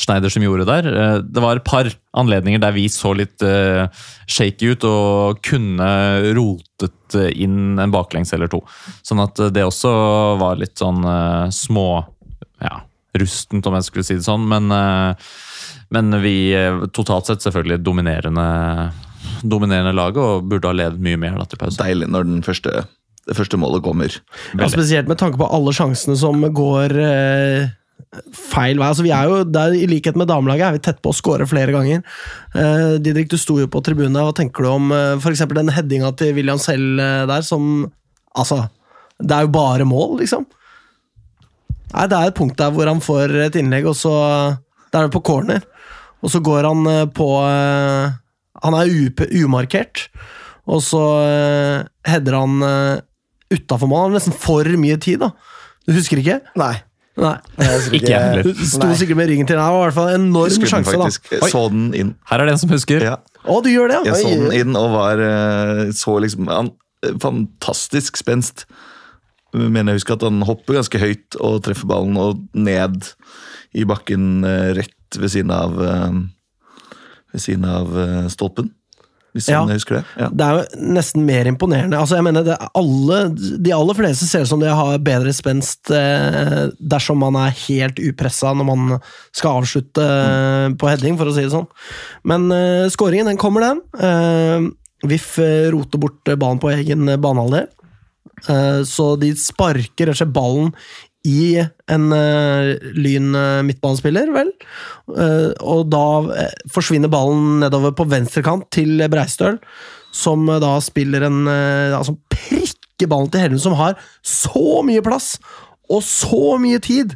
Schneider 0.00 0.32
som 0.32 0.42
gjorde 0.46 0.68
der. 0.68 0.88
Uh, 0.88 1.18
det 1.20 1.44
var 1.44 1.58
et 1.58 1.66
par 1.66 1.90
anledninger 2.16 2.62
der 2.62 2.72
vi 2.72 2.88
så 2.88 3.12
litt 3.12 3.42
uh, 3.44 3.84
shaky 4.26 4.72
ut 4.72 4.88
og 4.88 5.42
kunne 5.44 5.90
rotet 6.38 6.95
eh, 7.14 7.30
inn 7.42 7.78
en 7.78 7.94
baklengs 7.94 8.32
eller 8.34 8.50
to. 8.50 8.62
Sånn 9.06 9.22
at 9.22 9.38
eh, 9.38 9.52
det 9.54 9.66
også 9.66 9.92
var 10.40 10.58
litt 10.60 10.76
sånn 10.80 11.04
uh, 11.06 11.46
små 11.54 11.88
ja, 12.62 12.80
rustent, 13.18 13.66
om 13.66 13.76
jeg 13.78 13.88
skulle 13.88 14.06
si 14.08 14.18
det 14.18 14.26
sånn. 14.26 14.46
Men, 14.50 14.72
uh, 14.72 15.14
men 15.94 16.18
vi 16.24 16.36
totalt 16.96 17.30
sett 17.30 17.46
selvfølgelig 17.46 17.84
dominerende, 17.86 18.46
dominerende 19.46 19.94
laget 19.94 20.22
og 20.22 20.50
burde 20.50 20.70
ha 20.70 20.76
ledet 20.76 21.02
mye 21.02 21.20
mer 21.20 21.38
da 21.38 21.46
til 21.48 21.62
pause. 21.62 21.78
Deilig 21.78 22.10
når 22.10 22.26
den 22.26 22.44
første, 22.46 22.82
det 23.28 23.38
første 23.38 23.60
målet 23.60 23.84
kommer. 23.86 24.20
Ja, 24.56 24.70
spesielt 24.72 25.10
med 25.10 25.20
tanke 25.22 25.38
på 25.38 25.46
alle 25.46 25.74
sjansene 25.76 26.18
som 26.18 26.42
går 26.42 26.96
eh, 26.98 27.74
feil 28.32 28.80
vei. 28.80 28.88
Altså, 28.88 29.04
vi 29.04 29.12
er 29.14 29.28
jo, 29.28 29.42
der, 29.48 29.74
I 29.76 29.88
likhet 29.90 30.16
med 30.18 30.30
damelaget 30.30 30.68
er 30.68 30.76
vi 30.76 30.82
tett 30.86 31.02
på 31.04 31.12
å 31.12 31.16
skåre 31.16 31.48
flere 31.48 31.74
ganger. 31.74 32.02
Uh, 32.56 32.96
Didrik, 33.02 33.28
du 33.32 33.38
sto 33.40 33.58
jo 33.60 33.68
på 33.70 33.82
tribunen. 33.84 34.16
Hva 34.16 34.34
tenker 34.36 34.64
du 34.66 34.70
om 34.72 34.92
uh, 34.94 35.18
for 35.22 35.34
eksempel 35.34 35.60
den 35.60 35.72
headinga 35.74 36.12
til 36.18 36.34
William 36.38 36.60
Sell 36.62 36.96
uh, 37.00 37.24
der, 37.28 37.46
som 37.46 37.88
Altså, 38.36 38.66
det 39.16 39.32
er 39.32 39.46
jo 39.46 39.54
bare 39.54 39.86
mål, 39.88 40.18
liksom. 40.20 40.44
Nei, 41.94 42.06
Det 42.10 42.18
er 42.18 42.28
et 42.28 42.36
punkt 42.36 42.58
der 42.60 42.72
hvor 42.74 42.88
han 42.90 43.00
får 43.00 43.32
et 43.46 43.56
innlegg, 43.56 43.86
og 43.88 43.96
så 43.96 44.12
Det 44.90 44.98
er 44.98 45.06
det 45.06 45.14
på 45.14 45.24
corner. 45.24 45.64
Og 46.24 46.32
så 46.32 46.40
går 46.42 46.66
han 46.66 46.86
eh, 46.90 47.04
på 47.12 47.28
eh, 47.44 48.14
Han 48.64 48.74
er 48.74 48.92
umarkert, 49.44 50.08
og 50.66 50.80
så 50.82 51.02
eh, 51.22 51.84
header 52.08 52.34
han 52.34 52.56
utafor 53.52 53.86
mål. 53.86 54.06
Han 54.06 54.10
har 54.10 54.18
nesten 54.18 54.34
for 54.34 54.66
mye 54.80 54.96
tid, 54.98 55.22
da. 55.22 55.30
Du 55.86 55.92
husker 55.94 56.18
ikke? 56.18 56.40
Nei. 56.58 56.74
Nei. 57.16 57.36
Ikke 57.96 58.10
jeg 58.10 58.20
heller. 58.20 58.64
Sto 58.68 58.88
sikkert 58.98 59.16
med 59.16 59.30
ringen 59.30 59.48
til. 59.48 59.56
Det 59.56 59.64
var 59.64 59.78
i 59.78 59.84
hvert 59.86 59.96
fall 59.96 60.10
en 60.12 60.26
enorm 60.28 60.50
Husker 60.50 60.68
sjanse, 60.68 60.92
da. 60.92 61.06
faktisk. 61.06 61.30
Jeg 61.32 61.52
Så 61.52 61.62
den 61.72 61.86
inn. 61.96 62.10
Her 62.28 62.42
er 62.42 62.48
det 62.50 62.56
en 62.56 62.60
som 62.60 62.74
husker. 62.74 63.06
Ja, 63.08 63.14
Å, 63.46 63.56
du 63.64 63.70
gjør 63.70 63.88
det, 63.92 64.00
ja? 64.02 64.12
jeg 64.12 64.26
så 64.26 64.34
den 64.42 64.52
inn 64.58 64.76
og 64.76 64.90
var 64.92 65.22
eh, 65.24 65.86
så 65.96 66.18
liksom 66.24 66.50
han, 66.52 66.72
Fantastisk 67.22 68.18
spenst. 68.18 68.64
Men 69.56 69.88
jeg 69.88 70.00
husker 70.00 70.16
at 70.18 70.24
han 70.26 70.42
hopper 70.44 70.76
ganske 70.80 71.00
høyt 71.00 71.36
og 71.40 71.60
treffer 71.64 71.88
ballen 71.88 72.16
og 72.20 72.42
ned 72.56 73.06
i 73.76 73.84
bakken 73.88 74.42
eh, 74.44 74.72
rett 74.76 75.20
ved 75.20 75.32
siden 75.32 75.52
av 75.54 75.76
eh, 75.80 76.18
Ved 77.32 77.44
siden 77.44 77.64
av 77.68 77.94
eh, 78.00 78.26
stolpen. 78.32 78.72
Hvis 79.36 79.50
Ja. 79.52 79.60
jeg 79.68 79.76
husker 79.76 79.98
det. 79.98 80.04
Ja. 80.16 80.28
Det 80.32 80.46
er 80.46 80.56
jo 80.56 80.92
nesten 80.96 81.26
mer 81.28 81.44
imponerende. 81.50 81.98
Altså, 82.00 82.16
jeg 82.16 82.24
mener, 82.24 82.46
det 82.46 82.54
er 82.56 82.70
alle, 82.80 83.18
De 83.36 83.74
aller 83.76 83.98
fleste 83.98 84.28
ser 84.28 84.46
ut 84.46 84.48
som 84.48 84.62
de 84.62 84.72
har 84.72 84.98
bedre 85.04 85.34
spenst 85.36 85.90
eh, 85.92 86.70
dersom 86.80 87.20
man 87.20 87.36
er 87.36 87.52
helt 87.66 88.00
upressa 88.00 88.54
når 88.56 88.68
man 88.70 88.96
skal 89.36 89.60
avslutte 89.60 90.06
mm. 90.06 90.78
på 90.80 90.88
heading, 90.88 91.20
for 91.20 91.28
å 91.28 91.36
si 91.36 91.44
det 91.44 91.52
sånn. 91.52 91.68
Men 92.24 92.48
eh, 92.54 92.88
skåringen, 92.92 93.28
den 93.28 93.40
kommer, 93.40 93.68
den. 93.68 93.84
Eh, 94.00 94.70
VIF 95.06 95.38
eh, 95.44 95.68
roter 95.74 96.00
bort 96.00 96.28
eh, 96.32 96.38
ballen 96.40 96.62
på 96.62 96.72
egen 96.72 97.08
eh, 97.12 97.20
banehalvdel. 97.20 97.68
Eh, 98.48 98.82
så 98.88 99.14
de 99.20 99.30
sparker 99.36 100.08
rett 100.08 100.16
og 100.16 100.20
slett 100.20 100.34
ballen 100.34 100.72
i 101.26 101.58
en 101.90 102.06
eh, 102.14 102.76
Lyn 102.96 103.34
eh, 103.34 104.30
vel. 104.36 104.52
Eh, 105.16 105.50
og 105.60 105.90
da 105.92 106.06
forsvinner 106.72 107.12
ballen 107.12 107.60
nedover 107.64 107.94
på 107.96 108.08
venstre 108.10 108.44
kant 108.46 108.68
til 108.74 109.02
Breistøl, 109.10 109.58
som 110.14 110.46
da 110.46 110.78
spiller 110.80 111.26
en 111.26 111.42
Altså 111.46 112.14
prikker 112.32 113.08
ballen 113.10 113.28
til 113.28 113.42
Hellum, 113.42 113.60
som 113.60 113.76
har 113.76 113.98
så 114.24 114.80
mye 114.86 115.04
plass 115.04 115.36
og 115.92 116.02
så 116.02 116.56
mye 116.58 116.80
tid. 116.82 117.12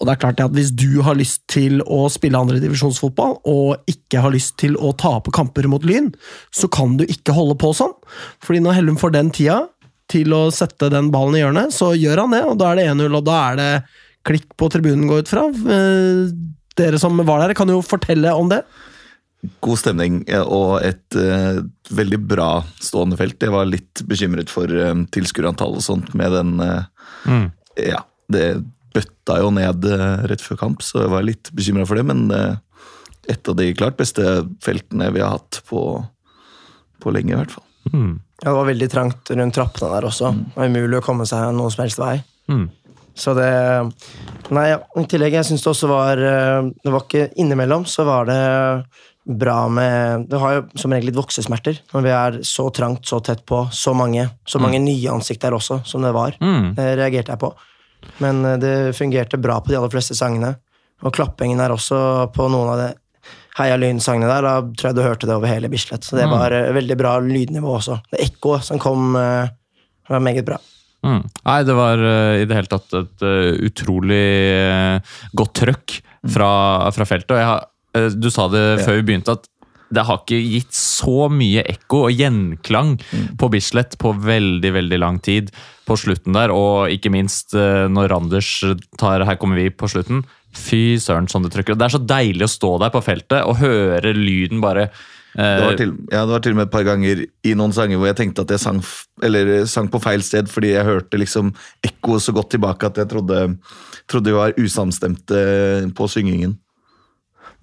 Og 0.00 0.06
det 0.06 0.14
er 0.14 0.20
klart 0.22 0.40
at 0.40 0.54
Hvis 0.56 0.70
du 0.72 1.02
har 1.04 1.18
lyst 1.18 1.42
til 1.50 1.82
å 1.84 2.06
spille 2.08 2.38
andredivisjonsfotball 2.38 3.40
og 3.50 3.90
ikke 3.90 4.22
har 4.22 4.32
lyst 4.32 4.56
til 4.62 4.78
å 4.78 4.94
tape 4.96 5.32
kamper 5.34 5.68
mot 5.68 5.84
Lyn, 5.84 6.12
så 6.54 6.70
kan 6.72 6.96
du 6.96 7.04
ikke 7.04 7.36
holde 7.36 7.58
på 7.60 7.74
sånn. 7.76 7.92
Fordi 8.40 8.62
når 8.64 8.78
Hellum 8.78 9.00
får 9.00 9.16
den 9.18 9.34
tida 9.34 9.66
til 10.10 10.34
å 10.36 10.44
sette 10.54 10.90
den 10.92 11.10
ballen 11.14 11.38
i 11.38 11.42
hjørnet, 11.44 11.74
så 11.74 11.92
gjør 11.94 12.24
han 12.24 12.36
det, 12.36 12.44
og 12.48 12.60
da 12.60 12.70
er 12.70 12.80
det 12.80 12.86
1-0, 12.92 13.18
og 13.18 13.26
da 13.26 13.40
er 13.48 13.60
det 13.60 13.72
klikk 14.26 14.48
på 14.60 14.68
tribunen, 14.72 15.08
gå 15.08 15.22
ut 15.22 15.30
fra. 15.30 15.48
Eh, 15.48 16.30
Dere 16.78 17.00
som 17.02 17.18
var 17.26 17.42
der, 17.42 17.56
kan 17.58 17.68
jo 17.68 17.80
fortelle 17.84 18.32
om 18.36 18.48
det. 18.50 18.62
God 19.64 19.80
stemning 19.80 20.20
eh, 20.28 20.44
og 20.44 20.82
et 20.84 21.16
uh, 21.16 21.62
veldig 21.96 22.18
bra 22.28 22.50
stående 22.80 23.16
felt. 23.20 23.40
Jeg 23.40 23.52
var 23.52 23.68
litt 23.68 24.02
bekymret 24.08 24.52
for 24.52 24.68
um, 24.68 25.06
tilskuerantall 25.12 25.78
og 25.78 25.84
sånt 25.84 26.12
med 26.18 26.36
den 26.36 26.60
uh, 26.60 26.84
Mm. 27.28 27.50
Ja, 27.76 28.02
det 28.32 28.46
bøtta 28.94 29.38
jo 29.42 29.50
ned 29.54 29.86
uh, 29.86 30.24
rett 30.30 30.42
før 30.44 30.60
kamp, 30.64 30.84
så 30.84 31.04
jeg 31.04 31.12
var 31.12 31.26
litt 31.26 31.52
bekymra 31.56 31.86
for 31.88 32.00
det. 32.00 32.06
Men 32.10 32.26
eh, 32.34 32.56
et 33.30 33.48
av 33.48 33.58
de 33.58 33.68
klart 33.76 33.98
beste 34.00 34.24
feltene 34.64 35.10
vi 35.14 35.22
har 35.22 35.36
hatt 35.36 35.60
på, 35.68 35.82
på 37.02 37.14
lenge, 37.14 37.34
i 37.34 37.38
hvert 37.38 37.54
fall. 37.54 37.66
Mm. 37.92 38.14
Ja, 38.40 38.50
det 38.50 38.56
var 38.56 38.68
veldig 38.70 38.88
trangt 38.90 39.30
rundt 39.36 39.56
trappene 39.56 39.90
der 39.92 40.06
også. 40.08 40.32
Det 40.32 40.56
var 40.56 40.70
umulig 40.72 41.00
å 41.00 41.04
komme 41.04 41.26
seg 41.28 41.50
noen 41.56 41.72
som 41.72 41.84
helst 41.84 42.00
vei. 42.00 42.16
Mm. 42.50 42.68
Så 43.14 43.34
det 43.36 43.50
Nei, 44.54 44.64
ja, 44.72 44.80
i 44.98 45.04
tillegg, 45.10 45.36
jeg 45.36 45.46
syns 45.46 45.62
det 45.62 45.70
også 45.70 45.88
var 45.90 46.20
eh, 46.24 46.68
Det 46.82 46.90
var 46.90 47.04
ikke 47.04 47.28
innimellom, 47.42 47.84
så 47.86 48.06
var 48.08 48.26
det 48.30 48.40
bra 49.30 49.68
med 49.70 50.24
Det 50.30 50.38
har 50.40 50.54
jo 50.56 50.62
som 50.80 50.94
regel 50.94 51.10
litt 51.10 51.18
voksesmerter 51.18 51.82
når 51.92 52.06
vi 52.06 52.14
er 52.16 52.38
så 52.46 52.64
trangt, 52.74 53.04
så 53.06 53.20
tett 53.22 53.44
på, 53.46 53.66
så 53.72 53.92
mange. 53.94 54.24
Så 54.48 54.62
mange 54.62 54.80
nye 54.82 55.12
ansikter 55.12 55.54
også, 55.54 55.82
som 55.86 56.06
det 56.06 56.14
var. 56.16 56.38
Mm. 56.40 56.72
Det 56.78 56.88
reagerte 56.98 57.34
jeg 57.34 57.42
på. 57.44 57.52
Men 58.24 58.42
eh, 58.46 58.58
det 58.62 58.74
fungerte 58.98 59.38
bra 59.42 59.60
på 59.60 59.72
de 59.72 59.78
aller 59.78 59.92
fleste 59.92 60.16
sangene. 60.18 60.54
Og 61.04 61.14
klappingen 61.16 61.60
er 61.62 61.72
også 61.72 62.00
på 62.34 62.48
noen 62.52 62.72
av 62.74 62.80
de 62.80 62.90
Heia 63.60 63.76
Lyn-sangene 63.80 64.28
der. 64.30 64.46
Da 64.46 64.54
tror 64.74 64.88
jeg 64.90 64.96
du 64.98 65.02
hørte 65.04 65.28
det 65.28 65.36
over 65.36 65.50
hele 65.50 65.68
Bislett. 65.72 66.04
Så 66.06 66.16
det 66.18 66.26
Mm. 66.26 66.34
var 66.38 66.52
eh, 66.56 66.72
veldig 66.76 66.96
bra 66.98 67.18
lydnivå 67.20 67.76
også. 67.78 68.00
Det 68.12 68.20
ekkoet 68.26 68.64
som 68.64 68.78
kom, 68.82 69.14
eh, 69.16 69.48
var 70.10 70.20
meget 70.24 70.44
bra. 70.48 70.58
Mm. 71.04 71.22
Nei, 71.46 71.58
det 71.64 71.74
var 71.78 71.98
eh, 72.04 72.42
i 72.42 72.44
det 72.48 72.56
hele 72.58 72.68
tatt 72.72 72.92
et 72.98 73.24
utrolig 73.70 74.24
godt 75.36 75.54
trøkk 75.62 76.00
fra, 76.28 76.50
fra 76.94 77.06
feltet. 77.08 77.32
Og 77.34 77.40
jeg 77.40 77.48
har, 77.48 77.66
du 78.20 78.28
sa 78.30 78.46
det 78.52 78.64
før 78.84 78.98
vi 79.00 79.06
begynte, 79.12 79.34
at 79.38 79.48
det 79.90 80.06
har 80.06 80.22
ikke 80.22 80.38
gitt 80.38 80.74
så 80.76 81.26
mye 81.32 81.64
ekko 81.66 82.04
og 82.06 82.14
gjenklang 82.14 82.94
på 83.38 83.50
Bislett 83.50 83.96
på 83.98 84.12
veldig, 84.14 84.72
veldig 84.76 84.98
lang 85.02 85.18
tid 85.22 85.50
på 85.88 85.96
slutten 85.98 86.36
der. 86.36 86.54
Og 86.54 86.92
ikke 86.94 87.12
minst 87.12 87.56
eh, 87.58 87.86
når 87.90 88.12
Randers 88.14 88.52
tar 89.00 89.26
'Her 89.26 89.38
kommer 89.40 89.58
vi' 89.58 89.74
på 89.74 89.90
slutten. 89.90 90.22
Fy 90.54 90.98
søren, 90.98 91.28
sånn 91.30 91.46
det 91.46 91.54
trykker. 91.54 91.78
Det 91.78 91.88
er 91.88 91.96
så 91.96 92.02
deilig 92.02 92.46
å 92.46 92.54
stå 92.54 92.76
der 92.82 92.94
på 92.94 93.02
feltet 93.02 93.46
og 93.46 93.58
høre 93.62 94.14
lyden 94.14 94.62
bare 94.62 94.88
eh, 94.88 95.58
Det 95.58 95.66
var, 95.66 95.76
til, 95.78 95.92
ja, 96.10 96.24
det 96.24 96.34
var 96.34 96.42
til 96.46 96.54
og 96.54 96.60
med 96.62 96.66
et 96.66 96.74
par 96.74 96.86
ganger 96.86 97.26
i 97.26 97.54
noen 97.58 97.74
sanger 97.74 97.98
hvor 97.98 98.10
jeg 98.10 98.18
tenkte 98.22 98.46
at 98.46 98.54
jeg 98.54 98.62
sang, 98.62 98.80
eller, 99.22 99.52
sang 99.66 99.90
på 99.90 100.02
feil 100.02 100.22
sted, 100.26 100.50
fordi 100.50 100.74
jeg 100.74 100.86
hørte 100.86 101.18
liksom 101.18 101.54
ekkoet 101.86 102.22
så 102.22 102.34
godt 102.34 102.54
tilbake 102.54 102.86
at 102.86 102.98
jeg 102.98 103.10
trodde, 103.10 103.44
trodde 104.10 104.30
vi 104.30 104.38
var 104.38 104.58
usamstemte 104.58 105.38
på 105.94 106.10
syngingen. 106.10 106.58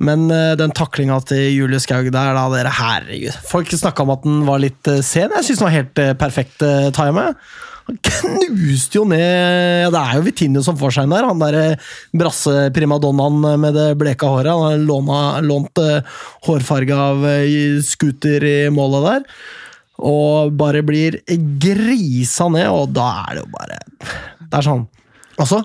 Men 0.03 0.27
eh, 0.31 0.53
den 0.57 0.73
taklinga 0.77 1.17
til 1.25 1.47
Julie 1.55 1.81
Skaug 1.81 2.11
der, 2.13 2.35
da, 2.37 2.43
dere 2.53 2.73
herregud 2.77 3.37
Folk 3.49 3.71
snakka 3.73 4.05
om 4.05 4.13
at 4.13 4.25
den 4.27 4.43
var 4.47 4.61
litt 4.61 4.89
eh, 4.91 5.01
sen. 5.05 5.33
Jeg 5.33 5.47
syns 5.47 5.63
den 5.63 5.67
var 5.67 5.77
helt 5.77 6.01
uh, 6.03 6.11
perfekt 6.19 6.61
uh, 6.61 6.89
time. 6.95 7.23
Han 7.87 7.97
knuste 8.03 8.99
jo 8.99 9.05
ned 9.07 9.93
Det 9.95 10.01
er 10.01 10.17
jo 10.17 10.25
Vitinho 10.25 10.61
som 10.65 10.77
får 10.77 10.97
seg 10.97 11.07
en 11.07 11.15
der. 11.15 11.29
Han 11.29 11.41
derre 11.41 11.67
brasseprimadonnaen 12.19 13.61
med 13.63 13.77
det 13.77 13.87
bleka 13.99 14.29
håret. 14.29 14.51
Han 14.51 15.09
har 15.09 15.45
lånt 15.45 15.81
hårfarge 16.45 16.99
av 17.07 17.25
uh, 17.25 17.79
scooter 17.85 18.45
i 18.45 18.57
målet 18.73 19.07
der. 19.07 19.31
Og 20.05 20.53
bare 20.53 20.83
blir 20.85 21.17
grisa 21.57 22.51
ned, 22.53 22.67
og 22.69 22.93
da 22.93 23.07
er 23.23 23.39
det 23.39 23.41
jo 23.41 23.49
bare 23.55 23.79
Det 23.97 24.59
er 24.59 24.67
sånn 24.67 24.83
Altså, 25.41 25.59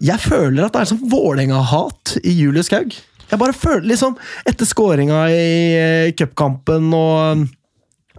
jeg 0.00 0.20
føler 0.24 0.64
at 0.64 0.74
det 0.74 0.82
er 0.82 0.88
sånn 0.88 1.02
Vålerenga-hat 1.12 2.14
i 2.24 2.32
Julie 2.32 2.64
Skaug. 2.64 2.94
Jeg 3.30 3.40
bare 3.40 3.56
føler 3.56 3.88
liksom 3.92 4.16
Etter 4.48 4.68
skåringa 4.68 5.24
i 5.32 5.50
eh, 5.78 6.14
cupkampen 6.18 6.92
og 6.96 7.48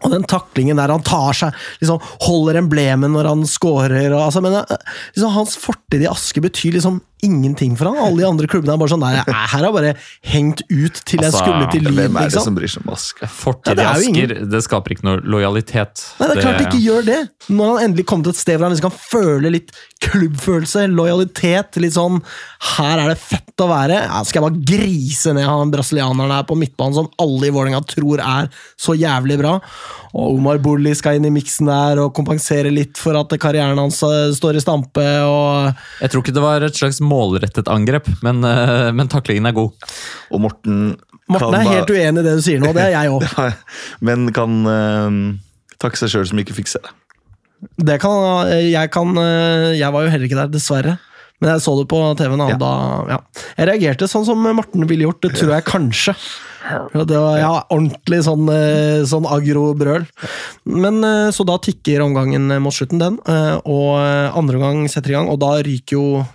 og 0.03 0.11
den 0.11 0.25
taklingen 0.27 0.79
der 0.79 0.91
han 0.91 1.03
tar 1.05 1.35
seg 1.37 1.59
liksom 1.79 2.01
Holder 2.25 2.59
emblemet 2.59 3.13
når 3.13 3.29
han 3.29 3.45
scorer. 3.47 4.09
Og, 4.11 4.19
altså, 4.25 4.41
men, 4.43 4.57
eh, 4.59 4.95
liksom, 5.15 5.35
hans 5.37 5.55
fortid 5.59 6.03
i 6.03 6.09
Aske 6.11 6.43
betyr 6.43 6.75
liksom 6.75 6.99
ingenting 7.25 7.77
for 7.79 7.89
han. 7.89 7.97
Alle 8.03 8.21
de 8.21 8.27
andre 8.27 8.47
klubbene 8.51 8.75
er 8.75 8.81
bare 8.81 8.91
sånn 8.93 9.01
Nei, 9.03 9.13
jeg 9.17 9.25
her 9.33 9.63
har 9.65 9.71
bare 9.75 9.93
hengt 10.33 10.61
ut 10.69 10.99
til 11.07 11.19
jeg 11.23 11.29
Altså, 11.31 11.41
skulle 11.43 11.69
til 11.73 11.83
Lyn. 11.87 11.95
Hvem 11.97 12.17
er 12.19 12.27
det 12.27 12.33
Liksom. 12.33 12.45
som 12.49 12.57
bryr 12.57 12.71
seg 12.73 12.85
om 12.85 12.93
Asker? 12.93 13.31
Fortid 13.33 13.79
i 13.79 13.83
er 13.83 13.91
Asker, 13.93 14.35
det 14.53 14.61
skaper 14.67 14.95
ikke 14.97 15.07
noe 15.07 15.23
lojalitet. 15.23 16.03
Nei, 16.19 16.27
det 16.29 16.37
er 16.37 16.41
klart 16.45 16.59
det 16.61 16.67
ikke 16.69 16.83
gjør 16.83 17.07
det. 17.09 17.19
Når 17.49 17.71
han 17.73 17.87
endelig 17.89 18.05
kommer 18.11 18.27
til 18.29 18.35
et 18.35 18.41
sted 18.43 18.57
hvor 18.59 18.67
han 18.69 18.75
liksom 18.75 18.89
kan 18.91 18.99
føle 18.99 19.53
litt 19.55 19.73
klubbfølelse, 20.03 20.85
lojalitet, 20.93 21.79
litt 21.81 21.95
sånn 21.95 22.19
Her 22.77 23.01
er 23.03 23.13
det 23.13 23.19
fett 23.21 23.63
å 23.63 23.67
være. 23.69 23.99
Jeg 24.03 24.29
skal 24.29 24.41
jeg 24.41 24.47
bare 24.49 24.65
grise 24.73 25.33
ned 25.37 25.47
han 25.47 25.71
brasilianeren 25.73 26.31
her 26.33 26.45
på 26.49 26.57
midtbanen 26.59 26.97
som 26.97 27.09
alle 27.21 27.49
i 27.49 27.53
Vålerenga 27.53 27.83
tror 27.87 28.21
er 28.23 28.49
så 28.79 28.95
jævlig 28.97 29.37
bra. 29.41 29.57
Og 30.13 30.35
Omar 30.37 30.59
Bulli 30.61 30.93
skal 30.93 31.17
inn 31.17 31.25
i 31.25 31.33
miksen 31.33 31.69
der 31.71 31.99
og 32.03 32.11
kompensere 32.13 32.69
litt 32.73 32.99
for 33.01 33.17
at 33.17 33.33
karrieren 33.41 33.79
hans 33.81 33.97
eh, 34.05 34.29
står 34.35 34.59
i 34.59 34.61
stampe. 34.61 35.05
og 35.25 35.71
Jeg 36.03 36.13
tror 36.13 36.21
ikke 36.21 36.35
det 36.35 36.43
var 36.43 36.65
et 36.65 36.77
slags 36.77 37.01
målrettet 37.01 37.71
angrep, 37.71 38.09
men, 38.25 38.43
eh, 38.45 38.91
men 38.93 39.09
taklingen 39.09 39.49
er 39.49 39.57
god. 39.57 39.73
Og 40.29 40.45
Morten 40.45 40.83
Morten 41.31 41.55
er 41.55 41.69
helt 41.69 41.89
uenig 41.89 42.19
i 42.19 42.25
det 42.25 42.35
du 42.35 42.43
sier 42.43 42.59
nå, 42.61 42.73
det 42.75 42.83
er 42.89 42.97
jeg 42.97 43.09
òg. 43.15 43.23
Men 44.03 44.27
kan 44.35 44.57
uh, 44.67 45.15
takke 45.81 45.97
seg 45.97 46.11
sjøl 46.11 46.27
som 46.29 46.41
ikke 46.43 46.57
fikk 46.57 46.69
se 46.73 46.81
det. 46.83 46.91
Det 47.79 47.95
kan 48.03 48.49
jeg 48.51 48.89
kan 48.91 49.15
Jeg 49.71 49.87
var 49.95 50.03
jo 50.03 50.09
heller 50.11 50.27
ikke 50.27 50.35
der, 50.35 50.49
dessverre. 50.51 50.97
Men 51.39 51.53
jeg 51.53 51.63
så 51.63 51.77
det 51.79 51.85
på 51.91 52.01
TV-en. 52.19 52.43
Ja. 52.51 52.57
Da, 52.59 52.73
ja. 53.07 53.21
Jeg 53.55 53.69
reagerte 53.71 54.11
sånn 54.11 54.27
som 54.27 54.43
Morten 54.43 54.83
ville 54.87 55.07
gjort, 55.07 55.23
det 55.23 55.33
tror 55.39 55.55
jeg 55.55 55.65
kanskje. 55.67 56.13
Ja, 56.63 57.03
Det 57.03 57.17
var 57.19 57.37
ja, 57.37 57.51
ordentlig 57.69 58.21
sånn, 58.23 58.47
eh, 58.49 59.03
sånn 59.09 59.25
agro-brøl. 59.27 60.05
Men 60.65 61.03
eh, 61.03 61.31
Så 61.35 61.43
da 61.45 61.57
tikker 61.57 62.01
omgangen 62.05 62.47
mot 62.63 62.73
slutten, 62.73 62.99
den. 63.01 63.19
eh, 63.27 63.57
Og 63.65 63.99
eh, 63.99 64.37
andre 64.37 64.57
omgang 64.61 64.87
setter 64.89 65.11
i 65.11 65.17
gang, 65.17 65.27
og 65.29 65.39
da 65.43 65.57
ryker 65.61 65.97
jo 65.97 66.25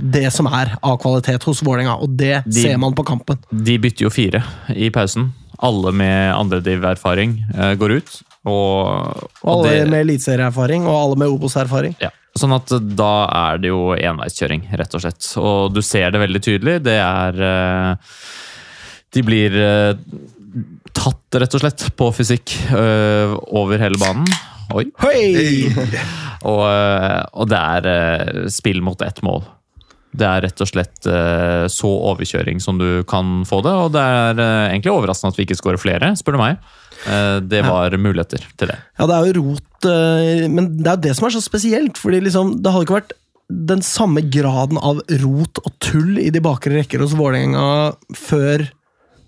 det 0.00 0.30
som 0.32 0.46
er 0.48 0.76
av 0.82 0.98
kvalitet 1.02 1.42
hos 1.44 1.60
Vålerenga, 1.60 1.98
og 2.00 2.16
det 2.16 2.42
De- 2.46 2.62
ser 2.62 2.78
man 2.78 2.94
på 2.94 3.04
kampen. 3.04 3.38
De 3.52 3.78
bytter 3.78 4.06
jo 4.06 4.10
fire 4.10 4.42
i 4.72 4.88
pausen. 4.90 5.32
Alle 5.62 5.92
med 5.92 6.32
andrediv-erfaring 6.34 7.34
eh, 7.54 7.74
går 7.76 7.98
ut. 7.98 8.22
Og, 8.48 9.26
Og 9.44 9.50
alle 9.52 9.68
det, 9.74 9.90
med 9.90 10.06
eliteserieerfaring, 10.06 10.86
og 10.88 10.94
alle 10.96 11.16
med 11.20 11.28
Obos-erfaring. 11.28 11.96
ja. 12.00 12.08
Sånn 12.38 12.52
at 12.54 12.70
da 12.96 13.26
er 13.26 13.58
det 13.58 13.68
jo 13.72 13.90
enveiskjøring, 13.98 14.68
rett 14.78 14.94
og 14.94 15.00
slett. 15.02 15.26
Og 15.36 15.72
du 15.74 15.80
ser 15.82 16.12
det 16.14 16.20
veldig 16.22 16.40
tydelig. 16.40 16.76
Det 16.86 16.94
er 17.02 17.40
eh, 17.42 17.96
De 19.14 19.22
blir 19.26 19.54
eh, 19.58 19.92
tatt, 20.94 21.38
rett 21.42 21.54
og 21.56 21.62
slett, 21.62 21.86
på 21.98 22.10
fysikk 22.14 22.54
eh, 22.70 23.32
over 23.56 23.82
hele 23.82 23.98
banen. 24.00 24.28
Oi. 24.74 24.86
Hey! 25.02 25.70
Og, 26.50 26.62
eh, 26.64 27.22
og 27.36 27.50
det 27.50 27.58
er 27.58 28.46
spill 28.48 28.78
mot 28.80 29.02
ett 29.04 29.18
mål. 29.26 29.42
Det 30.16 30.24
er 30.24 30.40
rett 30.46 30.62
og 30.64 30.66
slett 30.66 31.06
så 31.70 31.90
overkjøring 32.10 32.62
som 32.64 32.80
du 32.80 33.04
kan 33.06 33.44
få 33.46 33.60
det, 33.62 33.74
og 33.76 33.92
det 33.94 34.00
er 34.02 34.40
egentlig 34.40 34.90
overraskende 34.90 35.30
at 35.30 35.38
vi 35.38 35.44
ikke 35.44 35.58
skårer 35.60 35.78
flere, 35.78 36.08
spør 36.18 36.34
du 36.34 36.40
meg. 36.40 36.64
Det 37.46 37.60
var 37.62 37.94
muligheter 37.94 38.42
til 38.58 38.72
det. 38.72 38.78
Ja, 38.98 39.06
det 39.06 39.18
er 39.18 39.28
jo 39.28 39.44
rot, 39.44 39.86
men 40.50 40.72
det 40.80 40.88
er 40.88 40.96
jo 40.96 41.04
det 41.04 41.14
som 41.14 41.28
er 41.28 41.36
så 41.36 41.44
spesielt. 41.44 42.00
fordi 42.00 42.24
liksom, 42.24 42.56
det 42.58 42.72
hadde 42.72 42.88
ikke 42.88 42.98
vært 42.98 43.14
den 43.70 43.86
samme 43.86 44.24
graden 44.32 44.80
av 44.82 45.04
rot 45.22 45.62
og 45.62 45.78
tull 45.84 46.18
i 46.18 46.32
de 46.34 46.42
bakre 46.42 46.74
rekker 46.80 47.04
hos 47.04 47.14
Vålerenga 47.20 47.92
før 48.16 48.66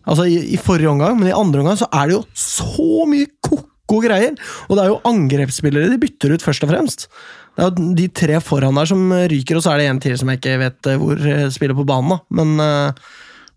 Altså 0.06 0.26
i, 0.26 0.38
i 0.54 0.58
forrige 0.60 0.90
omgang, 0.90 1.18
men 1.18 1.30
i 1.30 1.36
andre 1.36 1.62
omgang 1.62 1.78
så 1.80 1.88
er 1.94 2.10
det 2.10 2.16
jo 2.16 2.24
så 2.38 3.06
mye 3.08 3.28
ko-ko 3.44 4.00
greier! 4.02 4.34
Og 4.68 4.76
det 4.76 4.84
er 4.84 4.90
jo 4.90 5.00
angrepsspillere 5.08 5.92
de 5.92 6.00
bytter 6.02 6.34
ut, 6.34 6.44
først 6.44 6.66
og 6.66 6.72
fremst. 6.72 7.06
Det 7.52 7.64
er 7.64 7.70
jo 7.70 7.88
de 7.98 8.08
tre 8.22 8.40
foran 8.42 8.78
der 8.80 8.88
som 8.88 9.06
ryker, 9.12 9.58
og 9.58 9.64
så 9.64 9.74
er 9.74 9.82
det 9.82 9.88
en 9.90 10.02
til 10.02 10.16
som 10.18 10.32
jeg 10.32 10.40
ikke 10.40 10.58
vet 10.62 10.90
eh, 10.90 11.00
hvor 11.02 11.26
eh, 11.34 11.48
spiller 11.54 11.78
på 11.78 11.86
banen, 11.88 12.16
da. 12.16 12.22
Men 12.40 12.54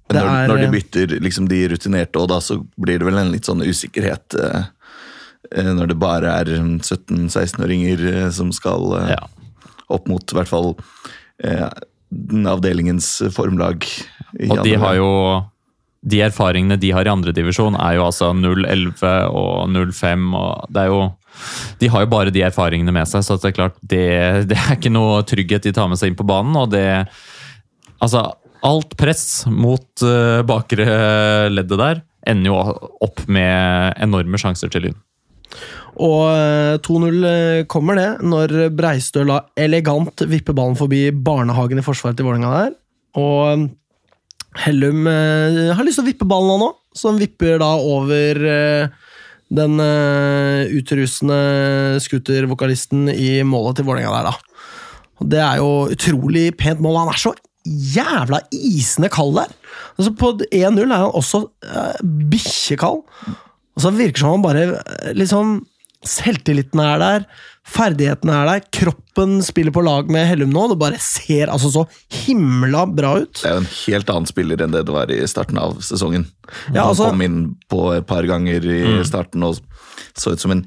Men 0.05 0.17
det 0.19 0.21
når, 0.21 0.31
er 0.37 0.49
når 0.51 0.61
de 0.61 0.71
bytter 0.73 1.13
liksom 1.23 1.47
de 1.49 1.61
rutinerte, 1.71 2.21
og 2.21 2.29
da 2.29 2.37
så 2.43 2.59
blir 2.77 3.01
det 3.01 3.07
vel 3.07 3.17
en 3.17 3.31
litt 3.33 3.47
sånn 3.49 3.63
usikkerhet 3.65 4.37
eh, 4.37 5.71
når 5.73 5.91
det 5.91 5.97
bare 6.01 6.35
er 6.41 6.51
17-16-åringer 6.57 8.05
eh, 8.11 8.29
som 8.33 8.51
skal 8.55 8.93
uh, 8.93 9.09
Ja. 9.15 9.21
opp 9.93 10.07
mot 10.09 10.31
i 10.31 10.37
hvert 10.37 10.49
fall 10.49 10.73
eh, 11.43 11.67
den 12.09 12.47
avdelingens 12.49 13.09
formlag. 13.35 13.85
i 14.39 14.49
Og 14.49 14.63
de 14.65 14.75
har 14.81 14.95
jo 14.97 15.09
De 16.05 16.21
erfaringene 16.21 16.77
de 16.79 16.91
har 16.93 17.07
i 17.07 17.11
andredivisjon, 17.11 17.77
er 17.81 17.97
jo 17.97 18.07
altså 18.07 18.31
0-11 18.37 19.03
og 19.33 19.69
0-5 19.73 20.25
og 20.37 20.73
det 20.73 20.83
er 20.85 20.91
jo 20.93 21.05
De 21.81 21.89
har 21.91 22.05
jo 22.05 22.11
bare 22.11 22.31
de 22.31 22.45
erfaringene 22.45 22.93
med 22.95 23.09
seg, 23.09 23.25
så 23.25 23.35
det 23.41 23.49
er 23.49 23.57
klart 23.57 23.79
det, 23.81 24.07
det 24.51 24.59
er 24.59 24.77
ikke 24.77 24.93
noe 24.93 25.23
trygghet 25.27 25.65
de 25.65 25.73
tar 25.75 25.89
med 25.91 25.99
seg 25.99 26.13
inn 26.13 26.19
på 26.19 26.27
banen, 26.27 26.55
og 26.59 26.71
det 26.75 26.87
Altså, 28.03 28.25
alt 28.67 28.91
press 28.99 29.45
mot 29.47 30.03
uh, 30.03 30.43
bakre 30.45 30.85
leddet 31.47 31.79
der 31.79 32.01
ender 32.27 32.51
jo 32.51 32.57
opp 33.05 33.23
med 33.31 33.95
enorme 34.01 34.39
sjanser 34.41 34.71
til 34.73 34.87
Lyn. 34.87 34.97
Og 36.01 36.25
eh, 36.27 36.75
2-0 36.83 37.65
kommer 37.71 37.99
det, 37.99 38.09
når 38.25 38.53
Breistø 38.75 39.23
la 39.27 39.39
elegant 39.55 40.25
vippe 40.27 40.55
ballen 40.55 40.75
forbi 40.75 41.07
barnehagen 41.13 41.79
i 41.79 41.85
forsvaret 41.85 42.17
til 42.19 42.27
Vålerenga 42.27 42.51
der. 42.55 42.73
Og 43.21 43.37
eh, 43.53 43.67
Hellum 44.63 45.07
eh, 45.09 45.73
har 45.75 45.83
lyst 45.83 45.99
til 45.99 46.05
å 46.05 46.09
vippe 46.09 46.27
ballen 46.27 46.61
nå, 46.61 46.69
han 47.03 47.19
vipper 47.19 47.59
da 47.59 47.73
over 47.75 48.39
eh, 48.47 48.93
den 49.55 49.81
eh, 49.83 50.71
utrusende 50.75 51.39
scootervokalisten 52.03 53.09
i 53.11 53.41
målet 53.47 53.79
til 53.79 53.89
Vålerenga 53.89 54.13
der, 54.15 54.31
da. 54.31 54.61
Det 55.25 55.41
er 55.43 55.59
jo 55.61 55.69
utrolig 55.91 56.49
pent 56.59 56.81
mål. 56.83 57.01
Han 57.03 57.13
er 57.13 57.21
så 57.21 57.33
jævla 57.65 58.41
isende 58.53 59.09
kald 59.11 59.37
der! 59.39 59.53
Altså 59.95 60.11
På 60.19 60.33
1-0 60.43 60.81
er 60.83 60.91
han 60.91 61.15
også 61.15 61.45
uh, 61.47 62.01
bikkjekald. 62.03 63.05
Og 63.75 63.83
så 63.83 63.91
virker 63.95 64.17
det 64.17 64.23
som 64.23 64.35
han 64.35 64.43
bare 64.43 64.65
liksom 65.15 65.55
Selvtilliten 66.05 66.77
er 66.83 66.99
der, 67.01 67.23
ferdighetene 67.65 68.33
er 68.37 68.49
der, 68.49 68.65
kroppen 68.77 69.39
spiller 69.45 69.73
på 69.73 69.81
lag 69.85 70.09
med 70.13 70.27
Hellum 70.29 70.51
nå. 70.53 70.67
Det 70.71 70.77
bare 70.81 70.99
ser 71.01 71.49
altså 71.51 71.71
så 71.73 71.85
himla 72.25 72.85
bra 72.91 73.15
ut. 73.23 73.41
Det 73.41 73.49
er 73.49 73.57
jo 73.57 73.63
en 73.63 73.71
helt 73.71 74.11
annen 74.13 74.29
spiller 74.29 74.61
enn 74.65 74.75
det 74.75 74.83
det 74.85 74.93
var 74.93 75.11
i 75.13 75.21
starten 75.29 75.57
av 75.61 75.79
sesongen. 75.85 76.27
Ja, 76.69 76.83
Han 76.83 76.91
altså- 76.93 77.09
kom 77.09 77.21
inn 77.25 77.39
på 77.71 77.81
et 77.97 78.05
par 78.07 78.23
ganger 78.29 78.63
i 78.65 79.03
starten 79.07 79.43
og 79.43 79.57
så 80.15 80.31
ut 80.33 80.39
som 80.39 80.51
en 80.51 80.65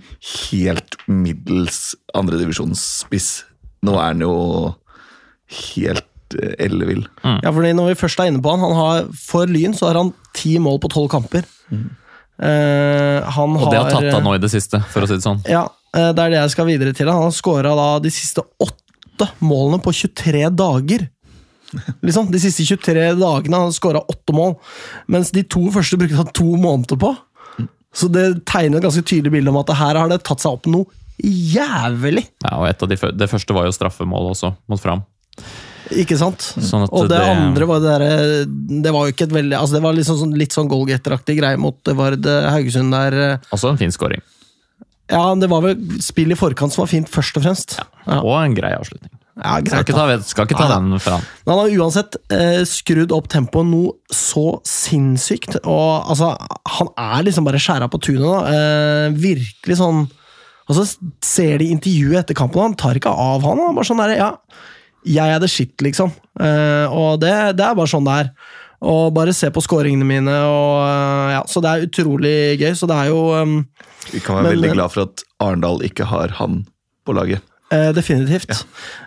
helt 0.50 0.96
middels 1.06 1.94
andredivisjonsspiss. 2.14 3.44
Nå 3.86 3.94
er 3.94 4.12
han 4.12 4.20
jo 4.20 4.74
helt 5.74 6.04
ellevill. 6.58 7.06
Mm. 7.24 7.38
Ja, 7.42 7.52
fordi 7.52 7.72
når 7.72 7.94
vi 7.94 8.00
først 8.02 8.20
er 8.20 8.28
inne 8.28 8.42
på 8.44 8.50
han, 8.52 8.60
han 8.60 8.76
har, 8.76 9.06
For 9.16 9.46
Lyn 9.48 9.72
så 9.72 9.88
har 9.88 9.94
han 10.02 10.12
ti 10.36 10.58
mål 10.58 10.80
på 10.82 10.90
tolv 10.92 11.08
kamper. 11.08 11.46
Eh, 12.38 13.22
han 13.34 13.56
Og 13.56 13.70
det 13.72 13.78
har 13.80 13.90
tatt 13.90 14.12
han 14.12 14.22
nå 14.26 14.34
i 14.36 14.42
det 14.42 14.50
siste, 14.52 14.78
for 14.92 15.02
å 15.02 15.08
si 15.08 15.16
det 15.18 15.24
sånn. 15.24 15.40
Ja, 15.48 15.64
eh, 15.64 15.77
det 15.92 16.24
er 16.24 16.30
det 16.34 16.40
jeg 16.42 16.50
skal 16.54 16.66
videre 16.68 16.92
til. 16.96 17.08
Han 17.10 17.22
har 17.28 17.34
skåra 17.36 17.72
de 18.02 18.10
siste 18.12 18.42
åtte 18.60 19.28
målene 19.40 19.80
på 19.82 19.92
23 19.94 20.50
dager. 20.54 21.08
Liksom, 22.04 22.30
De 22.32 22.40
siste 22.40 22.64
23 22.64 23.14
dagene 23.20 23.56
har 23.58 23.66
han 23.68 23.74
skåra 23.76 24.00
åtte 24.08 24.32
mål, 24.36 24.54
mens 25.08 25.32
de 25.34 25.42
to 25.44 25.66
første 25.74 25.98
brukte 26.00 26.16
han 26.20 26.30
to 26.36 26.46
måneder 26.56 26.96
på. 27.00 27.14
Så 27.94 28.08
det 28.12 28.44
tegner 28.48 28.78
et 28.78 28.84
ganske 28.86 29.02
tydelig 29.04 29.32
bilde 29.32 29.50
om 29.52 29.56
at 29.62 29.72
her 29.76 29.96
har 29.96 30.08
det 30.12 30.20
tatt 30.28 30.40
seg 30.44 30.52
opp 30.58 30.68
noe 30.70 30.86
jævlig. 31.24 32.26
Ja, 32.44 32.58
og 32.60 32.88
de, 32.88 32.96
Det 33.18 33.28
første 33.30 33.54
var 33.56 33.66
jo 33.66 33.72
straffemål 33.74 34.30
også, 34.34 34.52
mot 34.70 34.80
Fram. 34.80 35.02
Ikke 35.96 36.18
sant? 36.20 36.44
Sånn 36.60 36.84
Og 36.92 37.08
det, 37.08 37.16
det- 37.16 37.28
andre 37.32 37.64
var 37.66 37.80
det 37.80 37.88
derre 37.88 38.82
Det 38.82 38.90
var 38.92 39.06
jo 39.06 39.12
ikke 39.14 39.24
et 39.24 39.32
veldig 39.32 39.56
Altså 39.56 39.72
det 39.78 39.80
var 39.82 39.94
liksom 39.96 40.18
sånn, 40.20 40.34
litt 40.36 40.52
sånn 40.52 40.68
goalgetter-aktig 40.68 41.38
greie 41.38 41.56
mot 41.56 41.78
Vard 41.96 42.26
eh, 42.28 42.48
Haugesund 42.52 42.92
der. 42.92 43.12
eh. 43.14 43.38
Også 43.56 43.70
en 43.70 43.78
fin 43.80 43.90
scoring. 43.94 44.20
Ja, 45.10 45.22
det 45.40 45.48
var 45.48 45.62
vel 45.64 46.00
spill 46.04 46.32
i 46.34 46.36
forkant 46.38 46.74
som 46.74 46.82
var 46.84 46.90
fint, 46.90 47.08
først 47.08 47.38
og 47.40 47.44
fremst. 47.46 47.78
Ja, 48.06 48.18
Og 48.20 48.34
en 48.44 48.54
grei 48.58 48.74
avslutning. 48.76 49.10
ja 49.38 49.54
Skal 49.64 49.84
ikke 49.86 49.94
ta, 49.96 50.18
skal 50.26 50.46
ikke 50.46 50.58
ta 50.58 50.66
Ja. 50.68 50.78
den 50.80 50.98
fra 51.00 51.12
han. 51.16 51.24
Men 51.46 51.54
han 51.54 51.62
har 51.62 51.78
uansett 51.80 52.16
eh, 52.30 52.64
skrudd 52.68 53.12
opp 53.16 53.28
tempoet 53.28 53.66
noe 53.70 53.92
så 54.12 54.60
sinnssykt. 54.68 55.56
Og 55.64 56.04
altså, 56.10 56.34
han 56.76 56.88
er 56.98 57.22
liksom 57.24 57.44
bare 57.48 57.60
skjæra 57.62 57.88
på 57.88 58.00
tunet 58.04 58.20
nå. 58.26 58.34
Eh, 58.52 59.10
virkelig 59.16 59.78
sånn 59.80 60.08
Og 60.68 60.76
så 60.76 60.84
ser 61.24 61.56
de 61.62 61.70
intervjuet 61.72 62.18
etter 62.20 62.34
kampen, 62.36 62.58
og 62.60 62.66
han 62.66 62.74
tar 62.76 62.98
ikke 63.00 63.08
av 63.08 63.40
han. 63.42 63.56
Han 63.56 63.74
bare 63.74 63.88
sånn 63.88 64.02
der, 64.02 64.10
ja, 64.18 64.34
jeg 65.08 65.32
er 65.32 65.38
the 65.40 65.48
shit, 65.48 65.72
liksom. 65.80 66.10
Eh, 66.38 66.84
og 66.92 67.20
det, 67.22 67.56
det 67.56 67.64
er 67.64 67.74
bare 67.78 67.88
sånn 67.88 68.04
det 68.04 68.16
er. 68.20 68.28
Og 68.82 69.10
bare 69.16 69.32
se 69.34 69.48
på 69.50 69.62
scoringene 69.64 70.06
mine, 70.06 70.34
og 70.46 70.84
eh, 70.86 71.32
ja, 71.34 71.42
Så 71.50 71.60
det 71.64 71.70
er 71.72 71.86
utrolig 71.88 72.34
gøy. 72.60 72.72
Så 72.78 72.86
det 72.86 72.94
er 72.94 73.08
jo 73.10 73.22
um, 73.34 73.56
Vi 74.12 74.20
kan 74.22 74.36
være 74.38 74.44
Men- 74.44 74.52
veldig 74.58 74.72
glad 74.76 74.92
for 74.94 75.08
at 75.08 75.24
Arendal 75.42 75.82
ikke 75.82 76.06
har 76.06 76.28
han 76.38 76.60
på 77.04 77.16
laget. 77.16 77.42
Eh, 77.68 77.90
definitivt. 77.92 78.50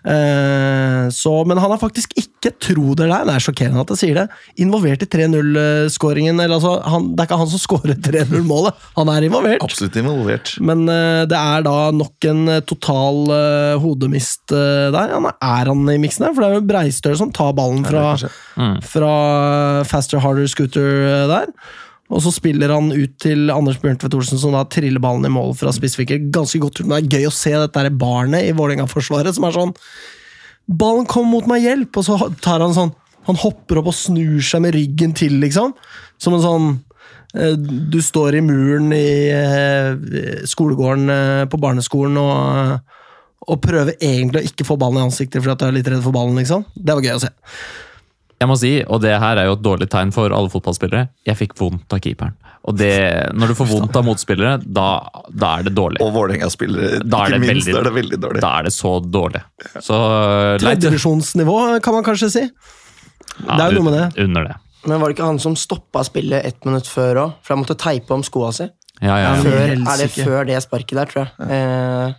Eh, 0.06 1.10
så, 1.10 1.32
men 1.50 1.58
han 1.58 1.72
er 1.74 1.80
faktisk 1.82 2.14
ikke, 2.14 2.52
tro 2.62 2.94
det 2.98 3.08
eller 3.08 3.24
ei, 3.24 3.26
det 3.26 3.34
er 3.34 3.44
sjokkerende 3.48 3.82
at 3.82 3.94
jeg 3.96 4.00
sier 4.02 4.20
det, 4.20 4.26
involvert 4.62 5.02
i 5.06 5.08
3-0-skåringen. 5.10 6.42
altså, 6.46 6.76
Det 6.78 7.24
er 7.24 7.30
ikke 7.30 7.40
han 7.42 7.50
som 7.50 7.64
skårer 7.66 7.98
3-0-målet, 8.06 8.86
han 9.00 9.14
er 9.14 9.26
involvert. 9.26 9.66
Absolutt 9.66 9.98
involvert. 9.98 10.54
Men 10.62 10.86
uh, 10.90 11.24
det 11.30 11.42
er 11.42 11.66
da 11.66 11.76
nok 11.96 12.30
en 12.30 12.56
total 12.70 13.34
hodemist 13.82 14.54
der. 14.54 15.16
Han 15.16 15.30
er 15.32 15.72
han 15.72 15.86
i 15.90 16.00
miksen 16.02 16.28
der? 16.28 16.36
For 16.36 16.44
det 16.44 16.50
er 16.50 16.60
jo 16.60 16.68
Breistøl 16.70 17.18
som 17.18 17.34
tar 17.34 17.56
ballen 17.58 17.86
fra, 17.88 18.14
mm. 18.58 18.82
fra 18.86 19.14
Faster 19.90 20.22
Harder 20.22 20.50
Scooter 20.50 21.26
der. 21.32 21.50
Og 22.12 22.20
så 22.26 22.32
spiller 22.36 22.74
han 22.74 22.92
ut 22.92 23.14
til 23.24 23.52
Anders 23.54 23.80
Bjørntvedt 23.80 24.16
Olsen, 24.18 24.40
som 24.40 24.56
da 24.56 24.66
triller 24.68 25.02
ballen 25.04 25.28
i 25.28 25.32
mål 25.32 25.54
fra 25.60 25.72
spissvinkel. 25.76 26.28
Ganske 26.34 26.60
godt 26.60 26.84
men 26.84 26.98
det 26.98 27.00
er 27.00 27.20
gøy 27.22 27.30
å 27.30 27.36
se 27.36 27.54
dette 27.56 27.94
barnet 27.96 28.50
i 28.50 28.56
Vålerenga-forsvaret 28.58 29.38
som 29.38 29.48
er 29.48 29.56
sånn 29.56 29.76
Ballen 30.72 31.08
kom 31.10 31.32
mot 31.32 31.48
meg, 31.50 31.66
hjelp! 31.66 31.98
Og 31.98 32.06
så 32.06 32.18
tar 32.44 32.62
han 32.64 32.76
sånn 32.76 32.94
Han 33.28 33.40
hopper 33.42 33.82
opp 33.82 33.90
og 33.92 33.98
snur 33.98 34.40
seg 34.46 34.64
med 34.66 34.76
ryggen 34.76 35.16
til, 35.18 35.40
liksom. 35.42 35.74
Som 36.22 36.38
en 36.38 36.44
sånn 36.44 36.68
eh, 37.36 37.56
Du 37.58 38.00
står 38.04 38.38
i 38.38 38.44
muren 38.46 38.92
i 38.96 39.12
eh, 39.36 40.44
skolegården 40.48 41.16
eh, 41.16 41.46
på 41.52 41.60
barneskolen 41.62 42.20
og, 42.22 42.92
og 43.48 43.64
prøver 43.64 43.98
egentlig 43.98 44.44
å 44.44 44.52
ikke 44.52 44.68
få 44.68 44.78
ballen 44.80 45.02
i 45.02 45.08
ansiktet 45.08 45.42
fordi 45.42 45.58
du 45.64 45.68
er 45.70 45.80
litt 45.80 45.92
redd 45.92 46.04
for 46.06 46.16
ballen, 46.16 46.38
liksom. 46.44 46.68
Det 46.76 46.98
var 46.98 47.08
gøy 47.08 47.18
å 47.18 47.24
se. 47.26 47.32
Jeg 48.42 48.50
må 48.50 48.56
si, 48.58 48.72
og 48.90 49.02
det 49.04 49.12
her 49.22 49.38
er 49.38 49.46
jo 49.46 49.54
et 49.54 49.62
dårlig 49.62 49.88
tegn 49.94 50.10
for 50.16 50.34
alle 50.34 50.50
fotballspillere, 50.50 51.04
jeg 51.30 51.38
fikk 51.38 51.52
vondt 51.60 51.94
av 51.94 52.00
keeperen. 52.02 52.34
Og 52.66 52.76
det, 52.78 52.90
når 53.38 53.52
du 53.52 53.58
får 53.58 53.68
vondt 53.70 53.96
av 54.00 54.06
motspillere, 54.06 54.56
da, 54.66 54.88
da 55.30 55.52
er 55.60 55.68
det 55.68 55.74
dårlig. 55.78 56.02
Og 56.02 56.12
Vålerenga-spillere, 56.16 57.00
Da 57.06 57.24
er 57.26 57.36
ikke 57.36 57.40
det 57.40 57.48
minst. 57.54 57.68
veldig- 57.68 57.78
er 57.80 57.84
det 57.90 57.94
veldig 58.00 58.20
dårlig. 58.26 58.42
Da 58.42 58.52
er 58.60 58.64
det 58.70 58.74
så 58.74 58.92
dårlig. 59.02 59.42
Så 59.82 59.98
Tredjevisjonsnivå, 60.62 61.58
kan 61.84 61.94
man 61.94 62.04
kanskje 62.06 62.30
si. 62.34 62.44
Ja, 63.48 63.58
det 63.58 63.64
er 63.66 63.72
jo 63.76 63.82
noe 63.84 63.92
med 63.92 63.98
det. 64.00 64.24
Under 64.26 64.44
det. 64.50 64.56
Men 64.86 65.00
var 65.00 65.10
det 65.12 65.18
ikke 65.18 65.26
han 65.30 65.40
som 65.40 65.56
stoppa 65.56 66.04
spillet 66.08 66.46
ett 66.46 66.66
minutt 66.66 66.88
før 66.90 67.16
òg? 67.22 67.34
For 67.46 67.56
han 67.56 67.64
måtte 67.64 67.78
teipe 67.78 68.12
om 68.18 68.24
skoa 68.26 68.52
si. 68.54 68.66
Ja, 69.02 69.18
ja. 69.18 69.36
Ja, 69.36 69.42
Før, 69.42 69.62
er 69.70 69.98
det 69.98 70.10
før 70.14 70.46
det 70.50 70.58
sparket 70.64 70.98
der, 70.98 71.06
tror 71.06 71.30
jeg. 71.30 71.50
Eh, 71.50 72.14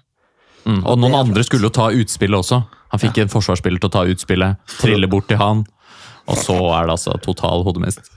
Mm. 0.63 0.85
Og 0.87 0.97
noen 0.97 1.13
andre 1.19 1.43
skulle 1.43 1.63
jo 1.67 1.71
ta 1.75 1.89
utspillet 1.91 2.39
også. 2.39 2.61
Han 2.93 3.01
fikk 3.01 3.19
en 3.19 3.27
forsvarsspiller 3.33 3.81
til 3.83 3.89
å 3.89 3.93
ta 3.97 4.05
utspillet, 4.07 4.57
trille 4.79 5.09
bort 5.11 5.27
til 5.27 5.37
han, 5.37 5.65
og 6.33 6.41
så 6.41 6.59
er 6.79 6.89
det 6.89 6.97
altså 6.99 7.15
total 7.25 7.65
hodemist. 7.67 8.09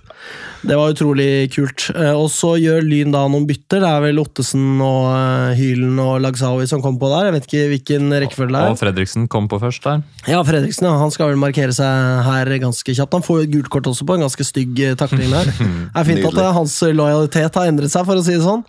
Det 0.66 0.74
var 0.74 0.90
utrolig 0.96 1.52
kult. 1.54 1.84
Eh, 1.94 2.14
Og 2.18 2.26
så 2.34 2.56
gjør 2.58 2.82
Lyn 2.82 3.12
da 3.14 3.20
noen 3.30 3.46
bytter. 3.46 3.84
Det 3.84 3.90
er 3.92 4.02
vel 4.08 4.18
Ottesen 4.24 4.80
og 4.82 5.12
eh, 5.14 5.52
Hylen 5.60 6.00
og 6.02 6.16
Lagsawi 6.24 6.66
som 6.70 6.82
kom 6.82 6.98
på 7.02 7.10
der. 7.12 7.28
Jeg 7.28 7.36
vet 7.36 7.46
ikke 7.50 7.66
hvilken 7.74 8.16
rekkefølge 8.24 8.56
det 8.56 8.62
er. 8.64 8.72
Og. 8.74 8.80
Fredriksen 8.82 9.28
kom 9.30 9.46
på 9.52 9.60
først 9.62 9.86
der. 9.86 10.02
Ja, 10.32 10.40
Fredriksen 10.48 10.88
ja, 10.90 10.96
han 10.98 11.14
skal 11.14 11.30
vel 11.34 11.42
markere 11.44 11.76
seg 11.76 12.26
her 12.26 12.50
ganske 12.64 12.98
kjapt. 12.98 13.14
Han 13.20 13.26
får 13.28 13.44
jo 13.44 13.46
et 13.46 13.54
gult 13.54 13.70
kort 13.78 13.92
også 13.94 14.08
på 14.10 14.18
en 14.18 14.26
ganske 14.26 14.48
stygg 14.50 14.82
eh, 14.88 14.98
takling 14.98 15.30
der. 15.30 15.54
Det 15.54 16.02
er 16.02 16.10
fint 16.10 16.26
at 16.32 16.42
hans 16.58 16.80
lojalitet 16.98 17.62
har 17.62 17.70
endret 17.70 17.94
seg, 17.94 18.10
for 18.10 18.18
å 18.18 18.26
si 18.26 18.34
det 18.34 18.42
sånn. 18.48 18.66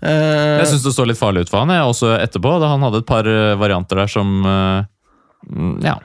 Eh, 0.00 0.56
Jeg 0.62 0.72
syns 0.72 0.88
det 0.88 0.96
så 0.96 1.04
litt 1.12 1.20
farlig 1.20 1.44
ut 1.44 1.52
for 1.52 1.60
han, 1.60 1.76
jeg, 1.76 1.92
også 1.92 2.14
etterpå. 2.22 2.56
Da 2.64 2.72
han 2.72 2.88
hadde 2.88 3.04
et 3.04 3.10
par 3.10 3.28
varianter 3.60 4.00
der 4.00 4.16
som 4.16 4.38
mm, 4.48 5.80
Ja, 5.84 5.98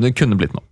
det 0.00 0.16
kunne 0.16 0.40
blitt 0.40 0.56
noe. 0.56 0.64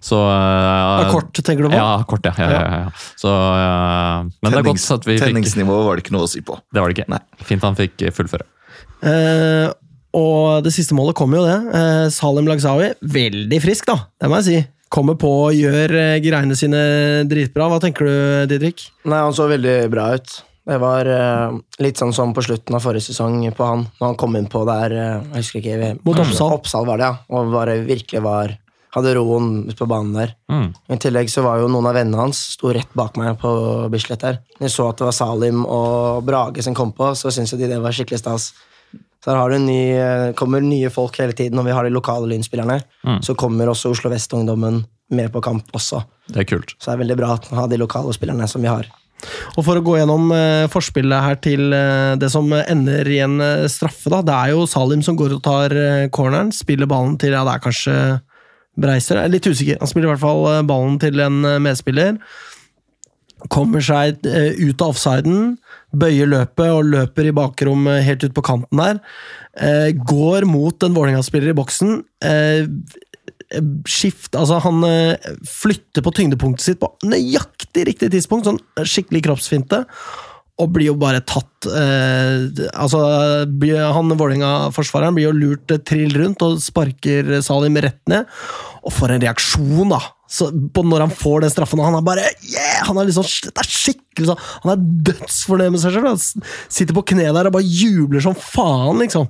Så 0.00 0.16
uh, 0.16 1.10
kort, 1.12 1.34
tenker 1.36 1.66
du 1.66 1.68
på? 1.68 1.76
Ja, 1.76 2.00
kort, 2.08 2.24
ja. 2.24 2.32
ja, 2.40 2.48
ja, 2.54 2.78
ja. 2.86 3.10
Så, 3.20 3.28
uh, 3.28 4.30
men 4.40 4.54
det 4.54 4.62
er 4.62 4.68
godt 4.70 4.86
at 4.96 5.04
vi 5.04 5.18
fikk 5.18 5.26
Tenningsnivået 5.28 5.84
var 5.86 6.00
det 6.00 6.06
ikke 6.06 6.16
noe 6.16 6.24
å 6.24 6.32
si 6.32 6.40
på. 6.44 6.56
Det 6.72 6.80
var 6.80 6.88
det 6.88 6.96
ikke. 6.96 7.10
Nei. 7.12 7.44
Fint 7.44 7.68
han 7.68 7.76
fikk 7.78 8.08
fullføre. 8.16 8.48
Uh, 9.04 9.68
og 10.16 10.66
det 10.66 10.72
siste 10.74 10.96
målet 10.96 11.16
kom 11.18 11.32
jo 11.36 11.44
det. 11.46 11.56
Eh, 11.76 12.04
Salim 12.10 12.48
Lagzawi, 12.50 12.92
veldig 13.00 13.62
frisk, 13.62 13.90
da. 13.90 13.98
Det 14.18 14.30
må 14.30 14.40
jeg 14.40 14.48
si. 14.48 14.60
Kommer 14.90 15.14
på 15.18 15.30
og 15.46 15.54
gjør 15.54 15.94
eh, 15.94 16.20
greiene 16.22 16.56
sine 16.58 16.80
dritbra. 17.30 17.68
Hva 17.70 17.78
tenker 17.82 18.08
du, 18.08 18.14
Didrik? 18.50 18.88
Nei, 19.06 19.20
han 19.22 19.36
så 19.36 19.46
veldig 19.50 19.76
bra 19.92 20.10
ut. 20.18 20.40
Det 20.70 20.76
var 20.78 21.08
uh, 21.08 21.54
litt 21.82 21.98
sånn 21.98 22.12
som 22.14 22.34
på 22.36 22.42
slutten 22.44 22.76
av 22.76 22.82
forrige 22.84 23.08
sesong 23.08 23.40
på 23.56 23.64
han, 23.66 23.86
når 23.96 24.10
han 24.10 24.18
kom 24.20 24.36
inn 24.38 24.44
på 24.52 24.60
der 24.68 24.92
uh, 24.92 25.30
Jeg 25.32 25.40
husker 25.40 25.62
ikke 25.62 25.88
Mot 26.04 26.20
Oppsal. 26.20 26.52
Oppsal 26.58 26.86
var 26.86 27.00
det, 27.00 27.08
ja. 27.08 27.16
Og 27.32 27.48
bare 27.54 27.78
virkelig 27.86 28.20
var 28.22 28.52
Hadde 28.94 29.12
roen 29.14 29.50
ute 29.68 29.78
på 29.78 29.86
banen 29.90 30.16
der. 30.16 30.32
Mm. 30.50 30.70
I 30.90 30.98
tillegg 30.98 31.30
så 31.30 31.44
var 31.46 31.60
jo 31.60 31.68
noen 31.70 31.86
av 31.86 31.94
vennene 31.94 32.18
hans 32.18 32.40
sto 32.56 32.72
rett 32.74 32.90
bak 32.98 33.18
meg 33.20 33.36
på 33.38 33.52
Bislett 33.92 34.24
der. 34.24 34.40
Når 34.58 34.66
jeg 34.66 34.74
så 34.74 34.88
at 34.90 34.98
det 34.98 35.06
var 35.06 35.16
Salim 35.16 35.62
og 35.62 36.24
Brage 36.26 36.64
som 36.66 36.74
kom 36.74 36.90
på, 36.96 37.12
så 37.14 37.30
syntes 37.30 37.54
jo 37.54 37.60
de 37.60 37.70
det 37.70 37.78
var 37.82 37.94
skikkelig 37.94 38.22
stas. 38.22 38.50
Så 39.20 39.30
her 39.30 39.38
har 39.38 39.52
du 39.52 39.58
en 39.60 39.68
ny, 39.68 39.82
eh, 39.94 40.32
kommer 40.34 40.64
nye 40.64 40.90
folk 40.90 41.18
hele 41.20 41.36
tiden, 41.36 41.58
når 41.58 41.68
vi 41.68 41.74
har 41.76 41.84
de 41.84 41.92
lokale 41.94 42.30
lynspillerne. 42.32 42.80
Mm. 43.06 43.20
Så 43.22 43.36
kommer 43.38 43.68
også 43.68 43.92
Oslo 43.92 44.10
Vest-ungdommen 44.10 44.82
med 45.10 45.32
på 45.32 45.42
kamp 45.44 45.70
også. 45.76 46.02
Det 46.30 46.42
er 46.42 46.48
kult. 46.48 46.74
Så 46.78 46.90
det 46.90 46.96
er 46.96 47.04
veldig 47.04 47.18
bra 47.20 47.34
å 47.36 47.60
ha 47.60 47.66
de 47.70 47.78
lokale 47.78 48.14
spillerne 48.16 48.48
som 48.48 48.62
vi 48.64 48.72
har. 48.72 48.88
Og 49.58 49.64
for 49.66 49.76
å 49.76 49.84
gå 49.84 49.98
gjennom 49.98 50.30
eh, 50.32 50.66
forspillet 50.72 51.26
her 51.26 51.38
til 51.44 51.74
eh, 51.76 52.16
det 52.20 52.30
som 52.32 52.48
ender 52.56 53.08
i 53.10 53.20
en 53.24 53.36
eh, 53.44 53.66
straffe, 53.68 54.08
da. 54.12 54.22
Det 54.24 54.36
er 54.36 54.54
jo 54.54 54.66
Salim 54.70 55.02
som 55.04 55.18
går 55.18 55.36
og 55.36 55.42
tar 55.44 55.74
eh, 55.76 56.08
corneren, 56.14 56.52
spiller 56.54 56.88
ballen 56.90 57.18
til 57.20 57.36
Ja, 57.36 57.44
det 57.44 57.58
er 57.58 57.64
kanskje 57.66 57.96
Breiser. 58.78 59.18
Er 59.18 59.32
litt 59.32 59.48
usikker. 59.48 59.80
Han 59.80 59.90
spiller 59.90 60.08
i 60.08 60.12
hvert 60.14 60.22
fall 60.22 60.46
eh, 60.50 60.62
ballen 60.68 60.96
til 61.02 61.20
en 61.24 61.42
eh, 61.46 61.58
medspiller. 61.62 62.16
Kommer 63.50 63.82
seg 63.84 64.20
eh, 64.28 64.56
ut 64.60 64.82
av 64.84 64.94
offsiden, 64.94 65.54
bøyer 65.96 66.28
løpet 66.30 66.70
og 66.70 66.90
løper 66.92 67.30
i 67.30 67.36
bakrom 67.36 67.88
helt 68.04 68.24
ut 68.26 68.36
på 68.36 68.44
kanten 68.46 68.82
der. 68.82 69.00
Går 70.06 70.44
mot 70.46 70.84
en 70.86 70.94
Vålerenga-spiller 70.94 71.50
i 71.50 71.56
boksen. 71.58 71.96
Skift, 73.90 74.36
altså 74.38 74.60
Han 74.62 74.84
flytter 75.48 76.04
på 76.06 76.12
tyngdepunktet 76.14 76.62
sitt 76.62 76.78
på 76.80 76.92
nøyaktig 77.02 77.88
riktig 77.88 78.12
tidspunkt, 78.14 78.46
sånn 78.46 78.86
skikkelig 78.86 79.24
kroppsfinte, 79.26 79.82
og 80.60 80.72
blir 80.74 80.90
jo 80.90 80.96
bare 81.00 81.22
tatt 81.24 81.66
eh, 81.70 82.68
Altså, 82.74 83.00
han 83.48 84.12
Vålerenga-forsvareren 84.20 85.16
blir 85.16 85.28
jo 85.28 85.36
lurt 85.36 85.72
eh, 85.74 85.80
trill 85.86 86.12
rundt 86.18 86.44
og 86.46 86.60
sparker 86.62 87.38
Salim 87.44 87.78
rett 87.80 88.00
ned. 88.10 88.28
Og 88.84 88.94
for 88.94 89.12
en 89.12 89.22
reaksjon, 89.22 89.90
da! 89.92 90.00
Så 90.30 90.46
når 90.52 91.06
han 91.06 91.14
får 91.14 91.42
den 91.42 91.52
straffen, 91.52 91.82
han 91.82 91.96
er 91.98 92.04
bare 92.06 92.28
yeah! 92.46 92.84
Han 92.86 93.00
er 93.00 93.08
liksom, 93.08 93.26
det 93.50 93.64
er 93.64 93.66
skikkelig 93.66 94.28
sånn 94.28 94.44
Han 94.62 94.72
er 94.76 94.84
dødsfornøyd 95.10 95.74
med 95.74 95.82
seg 95.82 95.96
selv. 95.96 96.46
Sitter 96.70 96.96
på 96.96 97.06
kne 97.12 97.30
der 97.34 97.50
og 97.50 97.56
bare 97.56 97.66
jubler 97.66 98.22
som 98.24 98.36
faen, 98.38 99.00
liksom. 99.02 99.26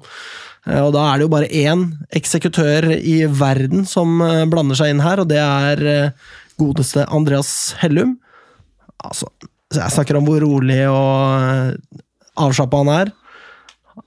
Eh, 0.67 0.83
Og 0.83 0.93
da 0.97 1.07
er 1.09 1.21
det 1.21 1.29
jo 1.29 1.33
bare 1.37 1.49
én 1.63 1.87
eksekutør 2.21 2.91
i 2.99 3.23
verden 3.31 3.87
som 3.89 4.19
eh, 4.27 4.45
blander 4.51 4.79
seg 4.79 4.93
inn 4.93 5.05
her, 5.07 5.23
og 5.23 5.31
det 5.31 5.41
er 5.41 6.13
godeste 6.61 7.07
Andreas 7.09 7.55
Hellum. 7.81 8.19
Altså, 9.01 9.31
så 9.41 9.49
jeg 9.79 9.95
snakker 9.95 10.19
om 10.19 10.27
hvor 10.27 10.43
rolig 10.43 10.83
og 10.91 11.97
avslappa 12.41 12.83
han 12.83 12.93
er. 12.95 13.13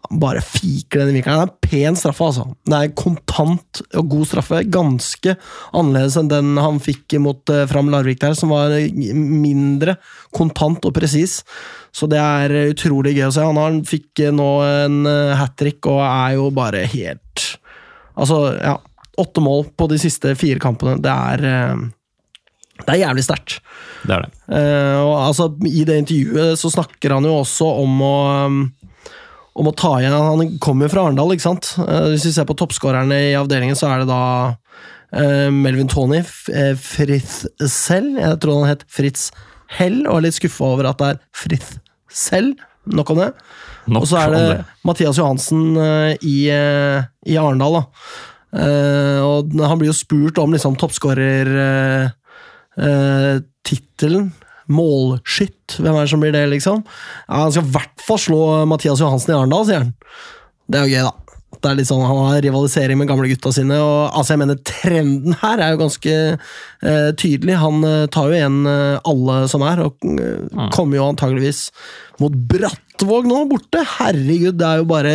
Han 0.09 0.19
bare 0.19 0.41
fiker 0.43 1.03
den 1.03 1.11
i 1.11 1.19
vinkelen. 1.19 1.37
Det 1.37 1.43
er 1.43 1.51
en 1.51 1.69
pen 1.69 1.97
straffe, 1.99 2.25
altså. 2.25 2.45
Det 2.65 2.79
er 2.79 2.95
kontant 2.97 3.81
og 3.99 4.09
god 4.11 4.29
straffe. 4.29 4.61
Ganske 4.73 5.35
annerledes 5.71 6.17
enn 6.19 6.31
den 6.31 6.53
han 6.59 6.81
fikk 6.83 7.17
mot 7.23 7.53
eh, 7.53 7.65
Fram 7.69 7.91
Larvik 7.93 8.21
der, 8.23 8.35
som 8.37 8.51
var 8.55 8.73
mindre 9.13 9.97
kontant 10.35 10.83
og 10.89 10.95
presis. 10.97 11.41
Så 11.93 12.09
det 12.09 12.19
er 12.19 12.73
utrolig 12.73 13.15
gøy 13.17 13.27
å 13.27 13.33
se. 13.35 13.45
Han 13.45 13.61
har, 13.61 13.77
fikk 13.87 14.25
nå 14.33 14.49
en 14.65 15.03
hat 15.37 15.55
trick 15.61 15.85
og 15.91 16.01
er 16.07 16.39
jo 16.39 16.49
bare 16.55 16.87
helt 16.89 17.49
Altså, 18.13 18.39
ja. 18.61 18.77
Åtte 19.17 19.41
mål 19.45 19.67
på 19.77 19.85
de 19.91 19.99
siste 20.01 20.31
fire 20.37 20.61
kampene. 20.61 20.97
Det 21.01 21.11
er 21.13 21.43
eh, 21.45 21.81
Det 22.83 22.93
er 22.95 23.01
jævlig 23.05 23.25
sterkt. 23.25 23.59
Det 24.03 24.15
er 24.15 24.25
det. 24.25 24.31
Eh, 24.59 24.99
og 24.99 25.13
altså, 25.29 25.49
I 25.69 25.83
det 25.87 25.99
intervjuet 26.03 26.59
så 26.59 26.71
snakker 26.73 27.15
han 27.15 27.27
jo 27.27 27.37
også 27.41 27.69
om 27.83 28.01
å 28.03 28.15
um, 28.45 28.63
om 29.53 29.69
å 29.69 29.75
ta 29.77 29.93
igjen 30.01 30.13
Han 30.13 30.57
kommer 30.63 30.87
jo 30.87 30.95
fra 30.95 31.07
Arendal, 31.07 31.33
ikke 31.35 31.45
sant? 31.45 31.73
Eh, 31.83 32.09
hvis 32.13 32.27
vi 32.27 32.33
ser 32.35 32.47
på 32.49 32.57
toppskårerne 32.57 33.19
i 33.29 33.33
avdelingen, 33.37 33.77
så 33.77 33.91
er 33.91 34.03
det 34.03 34.09
da 34.09 34.23
eh, 35.13 35.49
Melvin 35.53 35.91
Tony, 35.91 36.23
Fritz 36.25 36.49
eh, 36.49 36.73
Frith 36.79 37.35
Jeg 37.91 38.39
tror 38.41 38.61
han 38.61 38.71
het 38.73 38.85
Fritz 38.91 39.29
Hell, 39.73 40.03
og 40.07 40.19
er 40.19 40.27
litt 40.27 40.37
skuffa 40.37 40.73
over 40.75 40.89
at 40.89 40.99
det 41.01 41.13
er 41.13 41.23
Fritz 41.37 41.77
Sell. 42.13 42.51
Nok 42.93 43.13
om 43.13 43.23
det. 43.23 43.31
Og 43.95 44.03
så 44.05 44.19
er 44.19 44.33
det. 44.33 44.41
Mathias 44.85 45.17
Johansen 45.17 45.71
eh, 45.81 46.11
i, 46.21 46.37
eh, 46.53 47.05
i 47.25 47.39
Arendal, 47.41 47.79
da. 47.79 47.87
Og 48.53 49.55
han 49.65 49.79
blir 49.81 49.89
jo 49.89 49.95
spurt 49.97 50.37
om 50.37 50.51
liksom 50.53 50.75
toppskårertittelen. 52.77 54.31
Målskytt, 54.71 55.75
hvem 55.83 55.97
er 55.97 56.05
det 56.05 56.11
som 56.13 56.21
blir 56.23 56.31
det, 56.31 56.45
liksom? 56.47 56.85
Ja, 57.27 57.41
han 57.43 57.51
skal 57.51 57.65
i 57.67 57.73
hvert 57.75 57.99
fall 58.07 58.19
slå 58.21 58.39
Mathias 58.71 59.01
Johansen 59.03 59.33
i 59.33 59.35
Arendal, 59.35 59.65
sier 59.67 59.83
han. 59.83 59.91
Det 60.71 60.79
er 60.79 60.87
jo 60.87 60.93
gøy, 60.93 61.03
da. 61.09 61.19
Det 61.63 61.69
er 61.69 61.77
litt 61.77 61.87
sånn, 61.87 62.03
Han 62.03 62.29
har 62.29 62.41
rivalisering 62.43 62.97
med 62.97 63.07
gamle 63.07 63.27
gutta 63.27 63.51
sine. 63.55 63.75
og 63.79 64.15
altså 64.15 64.33
jeg 64.33 64.41
mener 64.41 64.57
Trenden 64.67 65.35
her 65.41 65.59
er 65.59 65.73
jo 65.73 65.81
ganske 65.83 66.15
uh, 66.35 67.11
tydelig. 67.19 67.55
Han 67.59 67.83
uh, 67.83 68.07
tar 68.11 68.31
jo 68.31 68.39
igjen 68.39 68.63
uh, 68.67 68.99
alle 69.03 69.35
som 69.51 69.63
er, 69.67 69.83
og 69.83 69.99
mm. 70.03 70.71
kommer 70.75 70.97
jo 70.97 71.09
antageligvis 71.11 71.69
mot 72.23 72.31
Brattvåg 72.31 73.27
nå, 73.27 73.43
borte. 73.51 73.83
Herregud, 73.99 74.57
det 74.59 74.69
er 74.71 74.81
jo 74.81 74.89
bare 74.91 75.13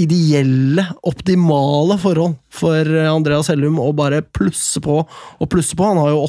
ideelle, 0.00 0.84
optimale 1.04 1.98
forhold 2.00 2.38
for 2.52 2.88
eh, 2.88 3.10
Andreas 3.10 3.50
Hellum 3.52 3.80
å 3.82 3.90
bare 3.96 4.22
plusse 4.24 4.80
på 4.82 5.02
og 5.02 5.50
plusse 5.52 5.76
på. 5.76 5.84
Han 5.84 6.00
har 6.00 6.14
jo 6.14 6.24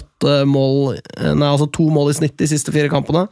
mål, 0.49 0.99
eh, 0.99 1.32
nei, 1.32 1.47
altså 1.47 1.70
to 1.72 1.88
mål 1.93 2.11
i 2.11 2.18
snitt 2.20 2.38
de 2.39 2.49
siste 2.49 2.74
fire 2.76 2.91
kampene. 2.91 3.28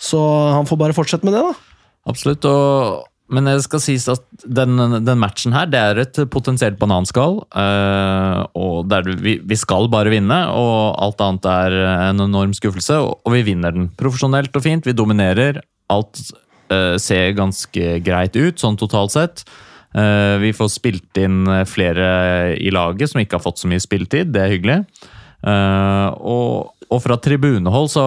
Så 0.00 0.20
han 0.52 0.68
får 0.68 0.80
bare 0.80 0.96
fortsette 0.96 1.24
med 1.26 1.36
det, 1.36 1.42
da. 1.46 1.82
Absolutt. 2.10 2.44
Og, 2.44 3.06
men 3.32 3.48
det 3.48 3.62
skal 3.64 3.80
sies 3.80 4.04
at 4.12 4.24
den, 4.44 4.76
den 5.06 5.20
matchen 5.22 5.56
her, 5.56 5.70
det 5.70 5.80
er 5.80 6.02
et 6.02 6.20
potensielt 6.32 6.76
bananskall. 6.80 7.40
Øh, 7.48 8.40
og 8.60 8.90
der 8.92 9.08
vi, 9.16 9.38
vi 9.40 9.60
skal 9.60 9.88
bare 9.92 10.12
vinne, 10.12 10.42
og 10.52 10.98
alt 11.00 11.24
annet 11.24 11.48
er 11.54 11.78
en 12.10 12.26
enorm 12.26 12.52
skuffelse. 12.56 13.00
Og, 13.00 13.22
og 13.24 13.38
vi 13.38 13.46
vinner 13.48 13.72
den. 13.72 13.88
Profesjonelt 13.96 14.52
og 14.52 14.66
fint, 14.66 14.84
vi 14.84 14.96
dominerer. 14.96 15.62
Alt 15.92 16.20
ser 16.98 17.34
ganske 17.36 17.98
greit 18.04 18.36
ut, 18.36 18.58
sånn 18.58 18.78
totalt 18.80 19.12
sett. 19.14 19.44
Eh, 19.94 20.36
vi 20.42 20.50
får 20.56 20.70
spilt 20.74 21.20
inn 21.22 21.44
flere 21.70 22.54
i 22.58 22.72
laget 22.74 23.12
som 23.12 23.20
ikke 23.22 23.38
har 23.38 23.44
fått 23.44 23.62
så 23.62 23.70
mye 23.70 23.82
spilletid, 23.82 24.32
det 24.34 24.42
er 24.42 24.54
hyggelig. 24.54 24.78
Eh, 25.44 26.08
og, 26.18 26.74
og 26.88 27.02
fra 27.04 27.18
tribunehold 27.20 27.90
så, 27.92 28.06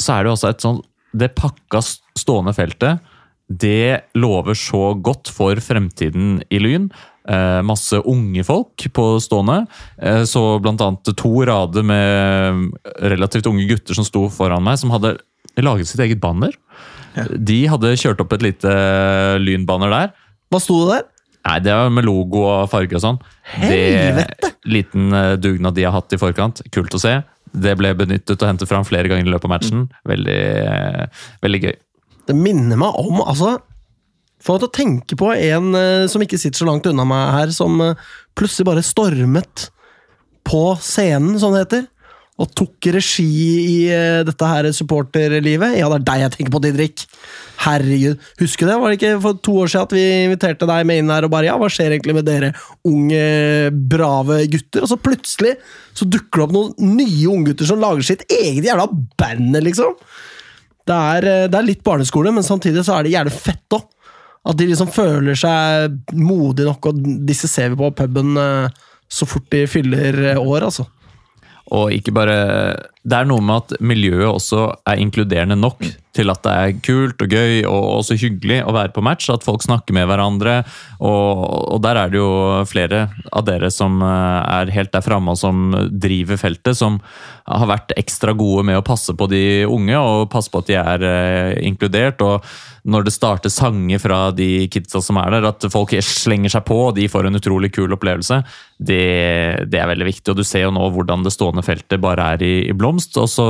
så 0.00 0.14
er 0.14 0.24
det 0.24 0.32
også 0.32 0.52
et 0.52 0.62
sånn 0.62 0.78
Det 1.10 1.32
pakka 1.34 1.80
stående 1.82 2.54
feltet 2.54 3.02
det 3.52 4.12
lover 4.16 4.56
så 4.56 4.92
godt 4.96 5.28
for 5.32 5.58
fremtiden 5.60 6.38
i 6.48 6.60
Lyn. 6.62 6.86
Eh, 7.28 7.60
masse 7.66 7.98
unge 8.08 8.44
folk 8.46 8.86
på 8.96 9.04
stående. 9.20 9.66
Eh, 10.00 10.22
så 10.28 10.56
blant 10.62 10.80
annet 10.80 11.12
to 11.18 11.32
rader 11.44 11.84
med 11.84 12.72
relativt 13.12 13.50
unge 13.50 13.66
gutter 13.68 13.98
som 13.98 14.06
sto 14.08 14.24
foran 14.32 14.64
meg, 14.64 14.80
som 14.80 14.94
hadde 14.94 15.18
laget 15.60 15.90
sitt 15.90 16.00
eget 16.00 16.22
banner. 16.22 16.54
De 17.16 17.58
hadde 17.70 17.96
kjørt 18.00 18.22
opp 18.24 18.36
et 18.36 18.44
lite 18.46 18.74
lynbanner 19.42 19.92
der. 19.92 20.12
Hva 20.52 20.60
sto 20.62 20.78
det 20.82 20.94
der? 20.94 21.08
Nei, 21.42 21.58
det 21.64 21.74
var 21.74 21.90
med 21.90 22.06
logo 22.06 22.44
og 22.46 22.70
farge 22.70 22.96
og 22.98 23.02
sånn. 23.02 23.18
Helvete! 23.56 24.36
Det 24.38 24.50
Liten 24.72 25.10
eh, 25.16 25.32
dugnad 25.42 25.74
de 25.74 25.86
har 25.88 25.94
hatt 25.96 26.14
i 26.14 26.20
forkant. 26.20 26.62
Kult 26.74 26.94
å 26.94 27.00
se. 27.02 27.16
Det 27.52 27.74
ble 27.76 27.90
benyttet 27.98 28.38
og 28.38 28.48
hentet 28.48 28.70
fram 28.70 28.86
flere 28.86 29.10
ganger 29.10 29.26
i 29.26 29.32
løpet 29.32 29.48
av 29.48 29.52
matchen. 29.56 29.88
Veldig, 30.08 30.38
eh, 30.62 31.26
veldig 31.42 31.60
gøy. 31.64 31.74
Det 32.30 32.36
minner 32.38 32.78
meg 32.78 33.00
om 33.02 33.20
altså, 33.24 33.56
Få 34.42 34.56
meg 34.56 34.62
til 34.64 34.66
å 34.66 34.74
tenke 34.74 35.16
på 35.18 35.28
en 35.36 35.74
eh, 35.78 36.08
som 36.10 36.22
ikke 36.24 36.38
sitter 36.40 36.64
så 36.64 36.66
langt 36.66 36.86
unna 36.90 37.04
meg 37.06 37.28
her, 37.36 37.52
som 37.54 37.76
eh, 37.84 37.98
plutselig 38.34 38.66
bare 38.66 38.82
stormet 38.82 39.68
på 40.48 40.62
scenen, 40.82 41.36
som 41.38 41.54
det 41.54 41.62
heter, 41.62 41.84
og 42.40 42.48
tok 42.56 42.88
regi 42.94 43.28
i 43.60 43.76
eh, 43.92 44.22
dette 44.24 44.48
her 44.48 44.70
supporterlivet. 44.72 45.76
Ja, 45.76 45.90
det 45.92 45.98
er 46.00 46.06
deg 46.06 46.22
jeg 46.22 46.34
tenker 46.36 46.54
på, 46.54 46.62
Didrik. 46.64 47.04
Herregud. 47.62 48.22
Husker 48.40 48.70
det? 48.70 48.76
Var 48.80 48.90
det 48.90 48.98
ikke 48.98 49.20
for 49.22 49.40
to 49.44 49.56
år 49.62 49.70
siden 49.70 49.84
at 49.84 49.94
vi 49.94 50.04
inviterte 50.24 50.68
deg 50.68 50.86
med 50.88 51.02
inn 51.02 51.12
her 51.12 51.26
og 51.26 51.32
bare 51.34 51.50
Ja, 51.50 51.58
hva 51.60 51.68
skjer 51.70 51.92
egentlig 51.92 52.16
med 52.16 52.26
dere 52.26 52.54
unge, 52.88 53.22
brave 53.92 54.40
gutter? 54.50 54.86
Og 54.86 54.90
så 54.90 54.98
plutselig 54.98 55.54
så 55.92 56.08
dukker 56.08 56.40
det 56.40 56.46
opp 56.46 56.54
noen 56.56 56.94
nye 56.96 57.26
unggutter 57.30 57.68
som 57.68 57.82
lager 57.82 58.06
sitt 58.08 58.24
eget 58.32 58.64
jævla 58.70 58.88
band, 59.20 59.60
liksom. 59.68 59.98
Det 60.88 60.96
er, 60.96 61.28
eh, 61.28 61.50
det 61.52 61.60
er 61.60 61.68
litt 61.68 61.84
barneskole, 61.84 62.32
men 62.32 62.46
samtidig 62.46 62.86
så 62.88 62.96
er 62.96 63.06
det 63.06 63.12
jævlig 63.12 63.34
fett 63.36 63.76
òg. 63.76 63.84
At 64.48 64.58
de 64.58 64.66
liksom 64.72 64.88
føler 64.90 65.36
seg 65.38 66.00
modige 66.18 66.66
nok, 66.66 66.88
og 66.90 67.04
disse 67.28 67.46
ser 67.46 67.70
vi 67.70 67.78
på 67.78 67.92
puben 68.00 68.34
eh, 68.40 68.82
så 69.12 69.28
fort 69.28 69.46
de 69.52 69.66
fyller 69.70 70.24
år, 70.40 70.64
altså. 70.72 70.88
Og 71.72 71.92
ikke 71.96 72.12
bare 72.12 72.38
Det 73.02 73.18
er 73.18 73.26
noe 73.26 73.42
med 73.42 73.64
at 73.64 73.82
miljøet 73.82 74.28
også 74.30 74.68
er 74.86 75.00
inkluderende 75.02 75.58
nok 75.58 75.82
til 76.12 76.28
at 76.28 76.42
det 76.44 76.52
er 76.52 76.74
kult 76.84 77.22
og 77.24 77.32
gøy 77.32 77.62
og 77.64 77.86
også 77.98 78.18
hyggelig 78.20 78.60
å 78.68 78.74
være 78.76 78.92
på 78.94 79.02
match. 79.04 79.30
At 79.32 79.44
folk 79.46 79.64
snakker 79.64 79.96
med 79.96 80.06
hverandre. 80.10 80.58
Og, 81.00 81.42
og 81.72 81.80
der 81.82 81.98
er 81.98 82.12
det 82.12 82.20
jo 82.20 82.30
flere 82.68 83.06
av 83.32 83.46
dere 83.48 83.72
som 83.74 83.98
eh, 84.04 84.40
er 84.60 84.74
helt 84.76 84.92
der 84.94 85.04
framme 85.04 85.34
og 85.34 85.40
som 85.40 85.72
driver 85.90 86.38
feltet, 86.40 86.78
som 86.78 87.00
har 87.48 87.70
vært 87.70 87.96
ekstra 87.98 88.36
gode 88.38 88.66
med 88.68 88.78
å 88.78 88.84
passe 88.86 89.16
på 89.18 89.26
de 89.32 89.64
unge 89.66 89.98
og 89.98 90.28
passe 90.32 90.52
på 90.52 90.62
at 90.62 90.70
de 90.70 90.78
er 90.78 91.08
eh, 91.08 91.56
inkludert. 91.66 92.22
og 92.22 92.44
når 92.82 93.04
det 93.06 93.14
starter 93.14 93.52
sanger 93.52 94.00
fra 94.02 94.16
de 94.34 94.66
kidsa 94.72 94.98
som 95.04 95.18
er 95.22 95.36
der, 95.36 95.44
at 95.52 95.66
folk 95.70 95.92
slenger 96.02 96.50
seg 96.50 96.64
på 96.66 96.78
og 96.88 96.96
de 96.96 97.06
får 97.10 97.28
en 97.28 97.38
utrolig 97.38 97.70
kul 97.74 97.94
opplevelse, 97.94 98.40
det, 98.82 99.04
det 99.70 99.78
er 99.78 99.90
veldig 99.92 100.08
viktig. 100.08 100.32
Og 100.32 100.40
du 100.40 100.42
ser 100.46 100.66
jo 100.66 100.72
nå 100.74 100.88
hvordan 100.90 101.22
det 101.22 101.34
stående 101.34 101.62
feltet 101.62 102.02
bare 102.02 102.32
er 102.34 102.42
i, 102.42 102.54
i 102.66 102.74
blomst. 102.92 103.16
Og 103.16 103.28
så, 103.30 103.48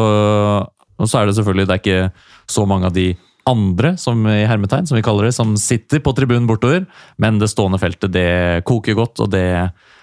og 0.99 1.09
så 1.09 1.21
er 1.21 1.27
det 1.27 1.37
selvfølgelig 1.39 1.69
det 1.69 1.77
er 1.77 1.83
ikke 1.83 2.11
så 2.51 2.67
mange 2.67 2.87
av 2.87 2.97
de 2.97 3.13
andre, 3.49 3.97
som 3.99 4.23
i 4.31 4.45
hermetegn, 4.47 4.87
som 4.87 4.97
vi 4.97 5.03
kaller 5.03 5.27
det, 5.27 5.35
som 5.35 5.57
sitter 5.59 6.03
på 6.03 6.15
tribunen 6.15 6.47
bortover. 6.47 6.87
Men 7.19 7.41
det 7.41 7.51
stående 7.51 7.81
feltet, 7.83 8.13
det 8.15 8.63
koker 8.65 8.95
godt, 8.95 9.19
og 9.21 9.33
det 9.35 9.47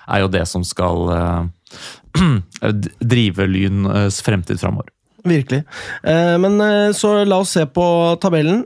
er 0.10 0.24
jo 0.24 0.32
det 0.32 0.46
som 0.50 0.64
skal 0.66 1.10
uh, 1.16 2.72
drive 3.00 3.48
Lyns 3.48 4.24
fremtid 4.26 4.60
framover. 4.60 4.92
Virkelig. 5.20 5.66
Eh, 6.08 6.38
men 6.40 6.62
eh, 6.64 6.94
så 6.96 7.10
la 7.28 7.42
oss 7.44 7.52
se 7.58 7.66
på 7.68 7.86
tabellen. 8.24 8.62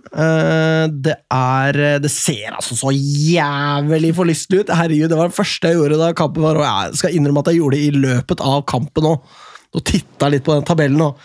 Det 1.02 1.16
er 1.34 1.80
Det 1.98 2.12
ser 2.14 2.54
altså 2.54 2.78
så 2.78 2.92
jævlig 2.94 4.12
forlystelig 4.14 4.62
ut! 4.62 4.74
Herregud, 4.78 5.10
det 5.10 5.18
var 5.18 5.32
det 5.32 5.38
første 5.40 5.72
jeg 5.72 5.80
gjorde 5.80 5.98
da 5.98 6.12
kampen 6.14 6.46
var, 6.46 6.62
og 6.62 6.68
jeg 6.68 7.02
skal 7.02 7.18
innrømme 7.18 7.42
at 7.42 7.50
jeg 7.50 7.58
gjorde 7.58 7.80
det 7.80 7.88
i 7.88 8.04
løpet 8.06 8.46
av 8.46 8.62
kampen 8.70 9.10
òg. 9.16 9.34
Og 9.74 9.86
titta 9.88 10.30
litt 10.30 10.46
på 10.46 10.56
den 10.56 10.68
tabellen 10.68 11.02
og 11.04 11.18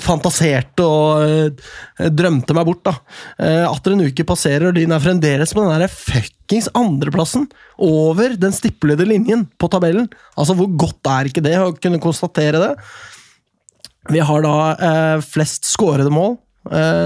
fantaserte 0.00 0.84
og 0.84 1.58
drømte 2.16 2.54
meg 2.56 2.64
bort, 2.68 2.86
da. 2.86 2.94
Atter 3.68 3.92
en 3.92 4.06
uke 4.08 4.24
passerer, 4.28 4.68
og 4.70 4.78
Lyn 4.78 4.94
er 4.94 5.02
fremdeles 5.04 5.52
på 5.52 5.64
den 5.64 5.82
der 5.82 5.92
fuckings 5.92 6.70
andreplassen! 6.76 7.44
Over 7.82 8.38
den 8.40 8.54
stiplede 8.56 9.04
linjen 9.08 9.44
på 9.60 9.68
tabellen! 9.72 10.08
Altså, 10.36 10.56
hvor 10.56 10.70
godt 10.80 11.12
er 11.12 11.28
ikke 11.28 11.44
det 11.44 11.56
å 11.60 11.74
kunne 11.76 12.00
konstatere 12.02 12.62
det? 12.62 12.72
Vi 14.14 14.22
har 14.22 14.44
da 14.46 14.56
uh, 14.80 15.24
flest 15.24 15.68
skårede 15.68 16.12
mål, 16.14 16.38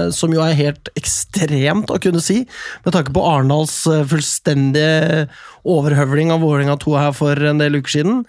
som 0.09 0.31
jo 0.33 0.39
er 0.41 0.55
helt 0.57 0.89
ekstremt 0.97 1.91
å 1.93 1.99
kunne 2.01 2.17
si, 2.25 2.39
med 2.81 2.95
tanke 2.95 3.13
på 3.13 3.21
Arendals 3.29 3.75
fullstendige 4.09 5.27
overhøvling 5.69 6.31
av 6.33 6.41
Vålerenga 6.41 6.79
2 6.81 6.95
her 6.97 7.11
for 7.13 7.37
en 7.51 7.61
del 7.61 7.77
uker 7.77 7.93
siden. 7.99 8.23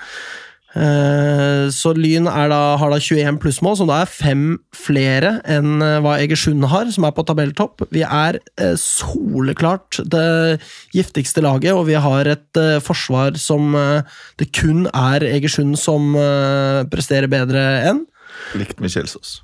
Eh, 0.73 1.67
så 1.69 1.93
Lyn 1.93 2.25
da, 2.25 2.61
har 2.81 2.93
da 2.93 2.99
21 2.99 3.37
plussmål, 3.43 3.77
som 3.77 3.91
da 3.91 3.99
er 4.03 4.09
fem 4.09 4.45
flere 4.77 5.35
enn 5.51 5.83
eh, 5.85 5.99
hva 6.01 6.17
Egersund 6.23 6.65
har, 6.73 6.89
som 6.95 7.05
er 7.05 7.13
på 7.17 7.25
tabelltopp. 7.29 7.85
Vi 7.93 8.05
er 8.07 8.39
eh, 8.57 8.73
soleklart 8.81 10.01
det 10.15 10.63
giftigste 10.97 11.45
laget, 11.45 11.75
og 11.77 11.87
vi 11.91 11.99
har 12.01 12.31
et 12.31 12.63
forsvar 12.85 13.37
som 13.41 13.75
det 14.41 14.49
kun 14.57 14.87
er 14.89 15.25
Egersund 15.25 15.77
som 15.81 16.13
presterer 16.93 17.29
bedre 17.33 17.63
enn. 17.89 18.03
Likt 18.59 18.81
med 18.83 18.93
Kjelsås. 18.93 19.41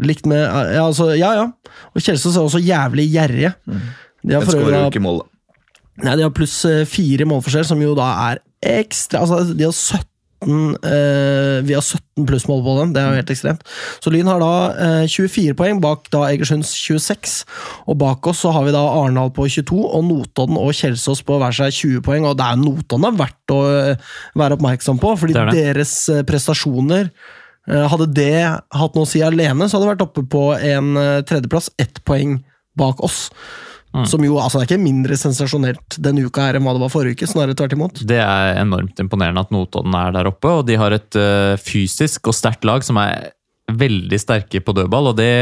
Likt 0.00 0.28
med 0.28 0.40
Ja, 0.44 0.84
altså, 0.84 1.10
ja. 1.16 1.32
ja. 1.36 1.78
Og 1.94 2.04
Kjelsås 2.04 2.36
er 2.36 2.44
også 2.44 2.60
jævlig 2.62 3.08
gjerrige. 3.12 3.54
Mm. 3.68 3.88
De 4.28 4.38
ikke 4.40 5.04
mål, 5.04 5.22
da. 5.22 5.62
Nei, 6.04 6.14
de 6.18 6.24
har 6.26 6.34
pluss 6.34 6.60
fire 6.88 7.26
målforskjell, 7.26 7.66
som 7.66 7.80
jo 7.82 7.96
da 7.98 8.06
er 8.28 8.42
ekstra 8.78 9.24
Altså, 9.24 9.54
de 9.56 9.66
har 9.66 9.74
17 9.74 10.17
Uh, 10.38 11.58
vi 11.66 11.74
har 11.74 11.82
17 11.82 12.26
plussmål 12.28 12.60
på 12.62 12.74
dem, 12.78 12.92
det 12.94 13.02
er 13.02 13.08
jo 13.08 13.20
helt 13.20 13.32
ekstremt. 13.34 13.64
Så 14.04 14.12
Lyn 14.14 14.30
har 14.30 14.42
da 14.42 14.52
eh, 14.74 15.08
24 15.10 15.56
poeng 15.58 15.80
bak 15.82 16.06
da 16.14 16.26
Egersunds 16.28 16.70
26. 16.78 17.40
Og 17.90 17.98
bak 17.98 18.26
oss 18.30 18.44
så 18.44 18.52
har 18.54 18.68
vi 18.68 18.74
da 18.74 18.84
Arendal 18.86 19.32
på 19.34 19.48
22 19.50 19.80
og 19.82 20.06
Notodden 20.06 20.60
og 20.60 20.70
Kjelsås 20.76 21.24
på 21.26 21.40
hver 21.40 21.56
seg 21.58 21.74
20 21.74 22.06
poeng. 22.06 22.28
Og 22.28 22.38
det 22.38 22.46
er 22.46 22.62
Notodden 22.62 23.10
er 23.10 23.18
verdt 23.18 23.56
å 23.56 23.60
uh, 23.66 24.14
være 24.38 24.58
oppmerksom 24.58 25.02
på, 25.02 25.16
fordi 25.18 25.36
det 25.38 25.50
det. 25.50 25.66
deres 25.66 25.98
prestasjoner 26.28 27.12
Eh, 27.68 27.84
hadde 27.92 28.08
det 28.16 28.36
hatt 28.48 28.94
noe 28.96 29.04
å 29.04 29.08
si 29.08 29.20
alene, 29.24 29.68
så 29.68 29.76
hadde 29.76 29.84
det 29.84 29.94
vært 29.94 30.04
oppe 30.06 30.24
på 30.32 30.44
en 30.56 30.94
eh, 30.96 31.22
tredjeplass, 31.28 31.70
ett 31.80 32.00
poeng 32.08 32.38
bak 32.78 33.02
oss. 33.04 33.26
Mm. 33.96 34.04
Som 34.08 34.24
jo 34.26 34.36
altså, 34.36 34.60
er 34.60 34.68
ikke 34.68 34.80
mindre 34.82 35.16
sensasjonelt 35.16 35.96
denne 36.04 36.26
uka 36.26 36.44
her 36.44 36.58
enn 36.58 36.66
hva 36.66 36.74
det 36.76 36.82
var 36.82 36.92
forrige 36.92 37.16
uke. 37.16 37.30
snarere 37.30 37.56
tvert 37.56 37.74
imot. 37.76 38.02
Det 38.08 38.20
er 38.20 38.60
enormt 38.60 39.00
imponerende 39.00 39.46
at 39.46 39.54
Notodden 39.54 39.96
er 39.96 40.12
der 40.14 40.28
oppe, 40.28 40.52
og 40.60 40.66
de 40.68 40.76
har 40.80 40.94
et 40.96 41.18
uh, 41.18 41.56
fysisk 41.60 42.28
og 42.28 42.36
sterkt 42.36 42.68
lag 42.68 42.84
som 42.84 43.00
er 43.00 43.32
veldig 43.68 44.16
sterke 44.20 44.62
på 44.64 44.72
dødball. 44.76 45.10
og 45.10 45.16
det, 45.16 45.32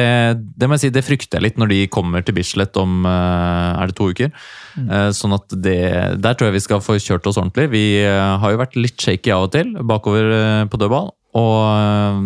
det, 0.58 0.66
må 0.66 0.74
jeg 0.74 0.86
si, 0.86 0.94
det 0.94 1.04
frykter 1.06 1.38
jeg 1.38 1.44
litt 1.44 1.60
når 1.62 1.70
de 1.70 1.80
kommer 1.90 2.24
til 2.26 2.34
Bislett 2.38 2.78
om 2.78 3.04
uh, 3.06 3.82
er 3.82 3.90
det 3.90 3.98
to 3.98 4.10
uker. 4.14 4.32
Mm. 4.78 4.88
Uh, 4.90 5.10
sånn 5.14 5.36
at 5.36 5.58
det, 5.66 5.78
Der 6.22 6.38
tror 6.38 6.50
jeg 6.50 6.58
vi 6.58 6.64
skal 6.66 6.82
få 6.82 6.98
kjørt 7.02 7.26
oss 7.26 7.38
ordentlig. 7.38 7.68
Vi 7.74 7.86
har 8.06 8.54
jo 8.54 8.62
vært 8.62 8.78
litt 8.78 8.98
shaky 8.98 9.34
av 9.34 9.48
og 9.48 9.54
til 9.58 9.74
bakover 9.82 10.66
på 10.70 10.82
dødball. 10.82 11.10
Og 11.36 12.22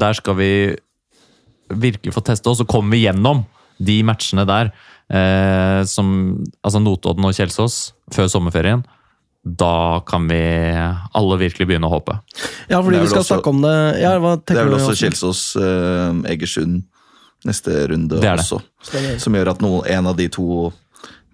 der 0.00 0.16
skal 0.18 0.34
vi 0.40 0.52
virkelig 1.70 2.16
få 2.16 2.22
teste 2.26 2.50
oss, 2.50 2.62
og 2.64 2.70
kommer 2.70 2.96
vi 2.96 3.04
gjennom 3.04 3.44
de 3.80 4.00
matchene 4.06 4.44
der, 4.48 4.72
eh, 5.10 5.82
som 5.90 6.14
altså 6.62 6.82
Notodden 6.82 7.26
og 7.28 7.36
Kjelsås, 7.36 7.82
før 8.14 8.30
sommerferien, 8.30 8.84
da 9.40 10.02
kan 10.08 10.26
vi 10.28 10.40
alle 11.16 11.40
virkelig 11.40 11.68
begynne 11.70 11.88
å 11.88 11.94
håpe. 11.94 12.18
Ja, 12.68 12.82
fordi 12.82 13.00
vi 13.00 13.08
skal 13.08 13.22
også, 13.22 13.34
snakke 13.34 13.52
om 13.54 13.62
det 13.64 13.76
ja, 14.02 14.12
Det 14.20 14.56
er 14.56 14.68
vel 14.68 14.76
også 14.76 14.98
Kjelsås 15.00 15.44
eh, 15.56 16.20
Egersund 16.34 16.82
neste 17.48 17.86
runde 17.88 18.18
det 18.20 18.26
det. 18.26 18.36
også. 18.36 18.60
Som 19.22 19.36
gjør 19.38 19.54
at 19.54 19.62
noen, 19.64 19.86
en 19.88 20.10
av 20.10 20.18
de 20.18 20.28
to 20.32 20.68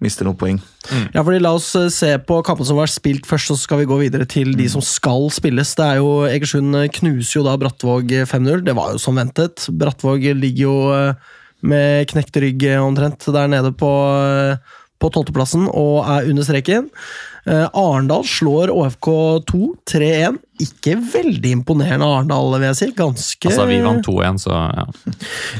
mister 0.03 0.27
noen 0.27 0.37
poeng. 0.37 0.59
Mm. 0.87 1.07
Ja, 1.15 1.23
fordi 1.25 1.39
La 1.41 1.51
oss 1.57 1.71
eh, 1.75 1.89
se 1.93 2.13
på 2.23 2.37
kampene 2.45 2.69
som 2.69 2.77
har 2.77 2.85
vært 2.85 2.95
spilt 2.95 3.27
først, 3.27 3.49
så 3.49 3.57
skal 3.59 3.81
vi 3.81 3.89
gå 3.89 3.97
videre 3.99 4.27
til 4.29 4.53
de 4.53 4.69
mm. 4.69 4.73
som 4.77 4.85
skal 4.85 5.27
spilles. 5.33 5.73
Det 5.75 5.87
er 5.87 5.99
jo, 5.99 6.11
Egersund 6.29 6.77
knuser 6.99 7.39
jo 7.39 7.47
da 7.47 7.57
Brattvåg 7.59 8.13
5-0. 8.29 8.63
Det 8.67 8.77
var 8.77 8.93
jo 8.95 9.01
som 9.01 9.17
ventet. 9.19 9.67
Brattvåg 9.73 10.29
ligger 10.37 10.63
jo 10.69 10.77
eh, 10.95 11.35
med 11.67 12.07
knekt 12.11 12.37
rygg 12.41 12.65
omtrent 12.81 13.27
der 13.33 13.49
nede 13.51 13.73
på, 13.75 13.91
eh, 14.17 14.77
på 14.97 15.11
tolvteplassen 15.13 15.67
og 15.69 16.05
er 16.05 16.29
under 16.31 16.47
streken. 16.47 16.91
Arendal 17.47 18.25
slår 18.27 18.73
ÅFK2 18.73 19.59
3-1. 19.87 20.35
Ikke 20.65 20.97
veldig 20.99 21.53
imponerende 21.55 22.03
Arendal, 22.03 22.49
vil 22.57 22.65
jeg 22.67 22.79
si. 22.81 22.87
Ganske 22.97 23.47
Altså, 23.47 23.67
vi 23.69 23.77
vant 23.85 24.03
2-1, 24.03 24.41
så 24.43 24.51
ja. 24.57 24.83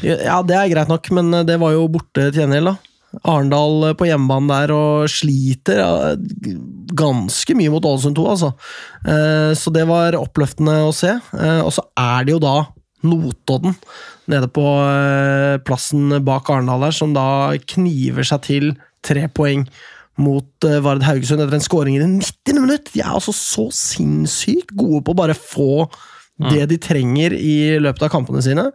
ja. 0.04 0.42
Det 0.44 0.58
er 0.58 0.74
greit 0.74 0.92
nok, 0.92 1.08
men 1.16 1.32
det 1.48 1.56
var 1.62 1.78
jo 1.78 1.86
borte 1.94 2.26
til 2.26 2.42
gjengjeld, 2.42 2.74
da. 2.74 2.76
Arendal 3.24 3.94
på 3.98 4.10
hjemmebane 4.10 4.52
der 4.52 4.74
og 4.76 5.08
sliter 5.12 5.80
ganske 6.98 7.56
mye 7.58 7.72
mot 7.72 7.86
Ålesund 7.88 8.18
2, 8.18 8.26
altså. 8.34 8.52
Eh, 9.08 9.52
så 9.58 9.74
det 9.74 9.86
var 9.90 10.18
oppløftende 10.20 10.80
å 10.88 10.94
se. 10.96 11.14
Eh, 11.38 11.62
og 11.64 11.72
så 11.76 11.86
er 11.98 12.28
det 12.28 12.36
jo 12.36 12.42
da 12.44 12.58
Notodden 13.06 13.76
nede 14.32 14.50
på 14.50 14.64
eh, 14.82 15.60
plassen 15.68 16.18
bak 16.26 16.50
Arendal 16.50 16.88
der, 16.88 16.96
som 16.96 17.14
da 17.16 17.54
kniver 17.70 18.26
seg 18.28 18.44
til 18.48 18.74
tre 19.06 19.28
poeng 19.30 19.68
mot 20.18 20.66
Vard 20.82 21.06
Haugesund 21.06 21.44
etter 21.44 21.60
en 21.60 21.64
skåring 21.64 21.98
i 21.98 22.02
det 22.02 22.10
90. 22.10 22.62
minutt! 22.64 22.90
De 22.94 23.04
er 23.04 23.14
altså 23.14 23.36
så 23.36 23.68
sinnssykt 23.76 24.74
gode 24.78 25.04
på 25.06 25.14
å 25.14 25.20
bare 25.20 25.38
få 25.38 25.86
det 26.38 26.68
de 26.70 26.78
trenger 26.82 27.34
i 27.34 27.78
løpet 27.82 28.08
av 28.08 28.12
kampene 28.14 28.44
sine. 28.46 28.68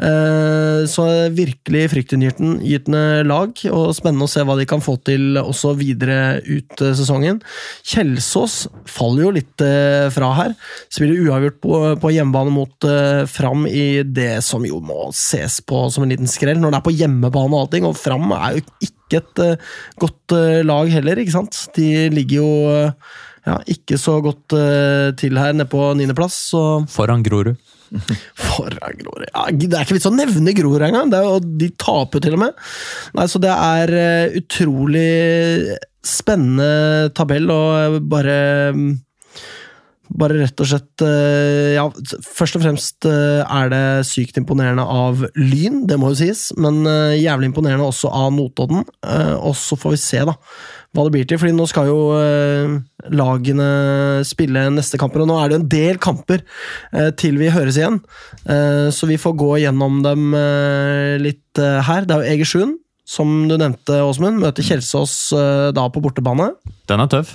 Eh, 0.00 0.86
så 0.88 1.04
virkelig 1.36 1.90
fryktinngytende 1.92 3.20
lag, 3.28 3.52
og 3.68 3.92
spennende 3.96 4.24
å 4.24 4.32
se 4.32 4.44
hva 4.46 4.56
de 4.56 4.64
kan 4.68 4.80
få 4.80 4.94
til 5.04 5.36
også 5.40 5.74
videre 5.76 6.40
ut 6.46 6.80
eh, 6.80 6.94
sesongen. 6.96 7.42
Kjelsås 7.84 8.62
faller 8.88 9.26
jo 9.26 9.34
litt 9.36 9.64
eh, 9.64 10.06
fra 10.14 10.32
her. 10.38 10.54
Spiller 10.88 11.20
uavgjort 11.26 11.60
på 12.00 12.14
hjemmebane 12.14 12.54
mot 12.54 12.88
Fram 13.30 13.66
i 13.68 14.02
det 14.06 14.40
som 14.46 14.64
jo 14.64 14.78
må 14.84 15.10
ses 15.16 15.58
på 15.60 15.82
som 15.92 16.06
en 16.06 16.14
liten 16.14 16.30
skrell, 16.30 16.60
når 16.60 16.72
det 16.72 16.80
er 16.80 16.86
på 16.86 16.96
hjemmebane 16.96 17.52
og 17.52 17.66
allting, 17.66 17.88
og 17.88 17.98
Fram 17.98 18.32
er 18.38 18.56
jo 18.56 18.64
ikke 18.88 19.20
et 19.20 19.42
godt 20.00 20.36
lag 20.64 20.88
heller, 20.94 21.18
ikke 21.20 21.34
sant? 21.34 21.58
De 21.76 22.08
ligger 22.14 22.40
jo 22.40 22.50
ja, 23.46 23.56
ikke 23.72 23.96
så 24.00 24.18
godt 24.24 24.56
til 25.20 25.38
her, 25.40 25.54
nede 25.56 25.68
på 25.70 25.90
niendeplass. 25.98 26.38
Foran 26.92 27.22
Grorud. 27.26 27.56
Foran 28.38 28.94
Grorud 29.00 29.24
ja, 29.26 29.48
Det 29.50 29.72
er 29.74 29.82
ikke 29.82 29.96
vits 29.96 30.06
å 30.06 30.14
nevne 30.14 30.52
Grorud 30.54 30.84
engang! 30.86 31.10
De 31.58 31.70
taper 31.74 32.22
til 32.22 32.36
og 32.36 32.44
med. 32.44 32.58
Nei, 33.18 33.26
Så 33.26 33.40
det 33.42 33.50
er 33.50 33.94
uh, 33.96 34.36
utrolig 34.38 35.76
spennende 36.06 37.10
tabell, 37.16 37.50
og 37.52 38.00
bare 38.08 38.36
Bare 40.10 40.40
rett 40.40 40.58
og 40.58 40.66
slett 40.66 41.02
eh, 41.06 41.76
Ja, 41.76 41.84
først 42.26 42.56
og 42.58 42.64
fremst 42.64 43.06
eh, 43.06 43.44
er 43.44 43.68
det 43.70 43.82
sykt 44.08 44.40
imponerende 44.40 44.82
av 44.82 45.20
Lyn, 45.38 45.84
det 45.86 46.00
må 46.02 46.10
jo 46.10 46.18
sies, 46.18 46.48
men 46.58 46.80
eh, 46.82 47.20
jævlig 47.20 47.52
imponerende 47.52 47.86
også 47.86 48.10
av 48.10 48.32
Notodden. 48.34 48.82
Eh, 49.06 49.36
Og 49.38 49.54
så 49.60 49.78
får 49.78 49.94
vi 49.94 50.00
se, 50.02 50.24
da, 50.26 50.34
hva 50.90 51.04
det 51.06 51.12
blir 51.14 51.26
til, 51.28 51.38
fordi 51.38 51.54
nå 51.54 51.66
skal 51.70 51.86
jo 51.86 51.98
eh, 52.18 52.72
lagene 53.14 53.68
spille 54.26 54.66
neste 54.74 54.98
kamper, 54.98 55.22
og 55.22 55.30
nå 55.30 55.38
er 55.38 55.52
det 55.52 55.58
en 55.60 55.68
del 55.70 56.00
kamper 56.02 56.42
eh, 56.42 57.10
til 57.20 57.38
vi 57.40 57.52
høres 57.54 57.78
igjen, 57.80 58.00
Eh, 58.40 58.88
så 58.94 59.06
vi 59.06 59.18
får 59.20 59.34
gå 59.38 59.50
gjennom 59.62 59.98
dem 60.02 60.32
litt 61.22 61.58
her. 61.58 62.06
Det 62.08 62.14
er 62.14 62.22
jo 62.22 62.34
Egersund, 62.34 62.78
som 63.06 63.28
du 63.50 63.56
nevnte, 63.60 64.00
Åsmund, 64.06 64.40
møter 64.40 64.64
Kjelsås 64.64 65.14
da 65.76 65.84
på 65.92 66.02
bortebane. 66.02 66.48
Den 66.90 67.02
er 67.04 67.10
tøff. 67.10 67.34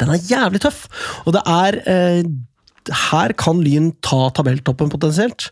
Den 0.00 0.12
er 0.14 0.22
jævlig 0.30 0.62
tøff, 0.62 0.86
og 1.26 1.34
det 1.36 1.42
er 1.44 1.80
her 2.94 3.34
kan 3.38 3.60
Lyn 3.64 3.90
ta 4.04 4.28
tabelltoppen 4.34 4.90
potensielt. 4.92 5.50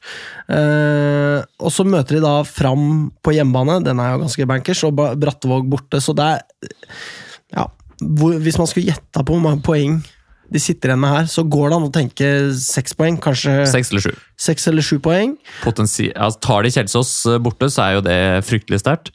Eh, 0.49 1.43
og 1.61 1.73
så 1.73 1.87
møter 1.89 2.19
de 2.19 2.25
da 2.25 2.41
fram 2.49 3.11
på 3.25 3.35
hjemmebane, 3.37 3.83
den 3.85 4.01
er 4.01 4.15
jo 4.15 4.25
ganske 4.25 4.49
bankers, 4.49 4.85
og 4.87 4.97
Brattevåg 5.21 5.69
borte, 5.71 6.01
så 6.03 6.17
det 6.17 6.31
er 6.37 6.45
Ja, 7.55 7.69
hvor, 8.03 8.37
hvis 8.43 8.59
man 8.61 8.69
skulle 8.71 8.91
gjetta 8.91 9.23
på 9.25 9.37
hvor 9.37 9.43
mange 9.45 9.63
poeng 9.65 10.01
de 10.53 10.61
sitter 10.63 10.93
igjen 10.93 11.01
med 11.03 11.11
her, 11.11 11.25
så 11.27 11.43
går 11.43 11.71
det 11.73 11.77
an 11.79 11.87
å 11.89 11.95
tenke 11.95 12.27
seks 12.55 12.95
poeng, 12.95 13.17
kanskje 13.19 13.65
Seks 13.67 13.89
eller 13.91 14.05
sju. 14.05 14.13
seks 14.39 14.69
eller 14.71 14.85
sju 14.87 14.99
poeng. 15.03 15.33
Potensi 15.65 16.13
altså, 16.15 16.39
tar 16.47 16.63
de 16.63 16.71
Kjelsås 16.71 17.11
eh, 17.33 17.41
borte, 17.43 17.67
så 17.73 17.83
er 17.83 17.97
jo 17.97 18.05
det 18.07 18.19
fryktelig 18.47 18.79
sterkt. 18.85 19.11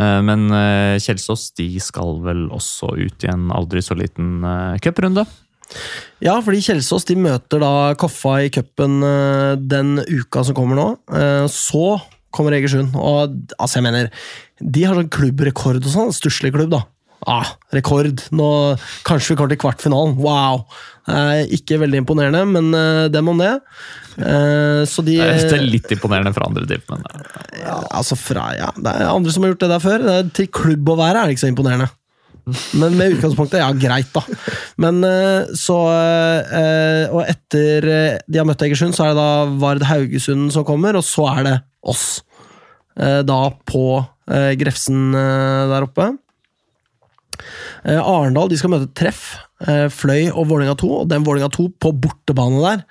Eh, 0.00 0.20
Men 0.24 0.46
eh, 0.48 0.96
Kjelsås 1.04 1.50
de 1.60 1.66
skal 1.84 2.22
vel 2.24 2.46
også 2.56 2.94
ut 2.96 3.26
i 3.26 3.28
en 3.34 3.50
aldri 3.52 3.82
så 3.84 3.98
liten 3.98 4.40
cuprunde. 4.80 5.26
Ja, 6.24 6.38
fordi 6.44 6.62
Kjelsås 6.64 7.04
de 7.08 7.18
møter 7.20 7.60
da 7.60 7.92
Koffa 8.00 8.38
i 8.46 8.48
cupen 8.52 9.00
den 9.68 9.98
uka 10.08 10.42
som 10.44 10.56
kommer 10.56 10.76
nå. 10.76 10.86
Så 11.52 11.98
kommer 12.32 12.52
Egersund, 12.56 12.96
og 12.96 13.36
altså 13.60 13.78
jeg 13.80 13.86
mener 13.86 14.10
De 14.60 14.84
har 14.84 14.96
sånn 14.96 15.08
klubbrekord 15.12 15.80
og 15.84 15.92
sånn. 15.94 16.12
Stusslig 16.16 16.52
klubb, 16.56 16.72
da. 16.72 16.82
Ah, 17.26 17.46
rekord! 17.70 18.18
Nå, 18.34 18.46
kanskje 19.06 19.32
vi 19.32 19.36
kommer 19.38 19.52
til 19.54 19.60
kvartfinalen. 19.62 20.16
Wow! 20.18 20.64
Eh, 21.06 21.44
ikke 21.54 21.78
veldig 21.82 22.00
imponerende, 22.02 22.42
men 22.50 22.72
eh, 22.74 23.08
dem 23.14 23.28
om 23.30 23.38
det. 23.38 23.52
Eh, 24.18 24.82
så 24.90 25.04
de 25.06 25.16
Det 25.20 25.52
er- 25.52 25.62
litt 25.66 25.90
imponerende 25.94 26.32
for 26.34 26.44
andre 26.48 26.66
div, 26.66 26.82
men 26.90 27.02
eh, 27.06 27.62
ja, 27.62 27.76
altså 27.94 28.16
fra, 28.18 28.48
ja, 28.58 28.70
Det 28.76 28.92
er 28.92 29.06
andre 29.08 29.30
som 29.32 29.42
har 29.46 29.52
gjort 29.52 29.62
det 29.64 29.70
der 29.70 29.82
før. 29.84 29.98
Det 30.06 30.14
er, 30.18 30.30
til 30.40 30.46
klubb 30.48 30.88
å 30.94 30.96
være 30.98 31.22
er 31.22 31.26
det 31.30 31.36
ikke 31.36 31.44
så 31.46 31.52
imponerende. 31.54 31.88
Men 32.74 32.96
med 32.98 33.12
utgangspunktet, 33.14 33.60
ja, 33.62 33.70
greit, 33.78 34.08
da. 34.12 34.22
Men 34.82 34.98
eh, 35.06 35.44
så 35.54 35.76
eh, 36.42 37.04
Og 37.14 37.22
etter 37.30 37.86
de 38.26 38.38
har 38.40 38.48
møtt 38.48 38.64
Egersund, 38.66 38.96
så 38.98 39.04
er 39.06 39.12
det 39.14 39.20
da 39.22 39.44
Vard 39.62 39.84
Haugesund 39.86 40.50
som 40.50 40.64
kommer, 40.66 40.98
og 40.98 41.06
så 41.06 41.28
er 41.38 41.44
det 41.46 41.54
oss. 41.86 42.22
Eh, 42.98 43.22
Da 43.22 43.44
på 43.66 43.84
Grefsen 44.32 45.10
der 45.12 45.82
oppe. 45.82 46.04
Eh, 47.84 47.98
Arendal 47.98 48.50
de 48.50 48.58
skal 48.60 48.72
møte 48.74 48.90
Treff, 48.98 49.36
eh, 49.66 49.88
Fløy 49.92 50.30
og 50.30 50.48
Vålerenga 50.50 50.76
2, 50.80 50.92
og 51.02 51.10
den 51.10 51.26
Vålerenga 51.26 51.52
2 51.54 51.68
på 51.82 51.94
bortebane 52.04 52.62
der, 52.62 52.86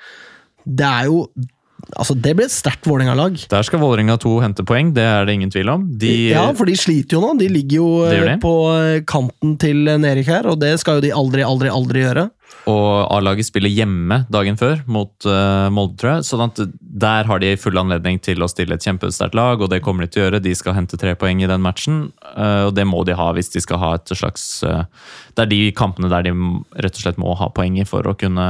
det 0.65 0.87
er 0.87 1.09
jo 1.09 1.25
Altså, 1.99 2.15
det 2.15 2.33
blir 2.37 2.47
et 2.47 2.53
sterkt 2.53 2.87
Vålerenga-lag. 2.87 3.37
der 3.49 3.65
skal 3.67 3.81
Vålerenga 3.81 4.17
2 4.21 4.33
hente 4.43 4.65
poeng, 4.67 4.93
det 4.95 5.05
er 5.05 5.25
det 5.25 5.37
ingen 5.37 5.53
tvil 5.53 5.69
om. 5.73 5.87
De, 6.01 6.31
Ja, 6.31 6.45
for 6.57 6.69
de 6.69 6.75
sliter 6.79 7.17
jo 7.17 7.23
nå. 7.23 7.33
De 7.39 7.49
ligger 7.51 7.77
jo 7.77 7.89
Det 8.05 8.19
eh, 8.19 8.27
de. 8.31 8.37
på 8.43 8.53
eh, 8.75 9.01
kanten 9.07 9.57
til 9.61 9.83
nedrykk 9.85 10.29
her, 10.29 10.51
og 10.51 10.61
det 10.61 10.77
skal 10.81 10.99
jo 10.99 11.07
de 11.07 11.15
aldri, 11.15 11.43
aldri, 11.43 11.71
aldri 11.71 12.05
gjøre. 12.05 12.29
Og 12.69 13.07
A-laget 13.15 13.47
spiller 13.47 13.71
hjemme 13.71 14.19
dagen 14.29 14.57
før 14.59 14.83
mot 14.85 15.25
uh, 15.25 15.71
Molde, 15.73 15.95
tror 15.97 16.11
jeg. 16.11 16.25
sånn 16.27 16.43
at 16.45 16.59
der 16.79 17.25
har 17.25 17.39
de 17.41 17.55
full 17.57 17.79
anledning 17.79 18.19
til 18.21 18.43
å 18.43 18.49
stille 18.51 18.75
et 18.77 18.85
kjempesterkt 18.85 19.33
lag, 19.33 19.63
og 19.63 19.71
det 19.71 19.79
kommer 19.81 20.05
de 20.05 20.11
til 20.11 20.21
å 20.21 20.25
gjøre. 20.27 20.43
De 20.43 20.53
skal 20.53 20.75
hente 20.77 20.99
tre 20.99 21.15
poeng 21.17 21.41
i 21.41 21.49
den 21.49 21.63
matchen, 21.63 22.11
uh, 22.35 22.67
og 22.67 22.75
det 22.77 22.85
må 22.85 23.01
de 23.07 23.17
ha 23.17 23.31
hvis 23.33 23.49
de 23.55 23.63
skal 23.63 23.81
ha 23.81 23.95
et 23.97 24.13
slags 24.13 24.61
uh, 24.67 24.83
Det 25.33 25.47
er 25.47 25.51
de 25.55 25.61
kampene 25.73 26.11
der 26.11 26.27
de 26.27 26.35
rett 26.83 26.99
og 26.99 27.01
slett 27.01 27.21
må 27.21 27.33
ha 27.39 27.49
poeng 27.55 27.79
i 27.81 27.87
for 27.87 28.05
å 28.05 28.13
kunne 28.19 28.45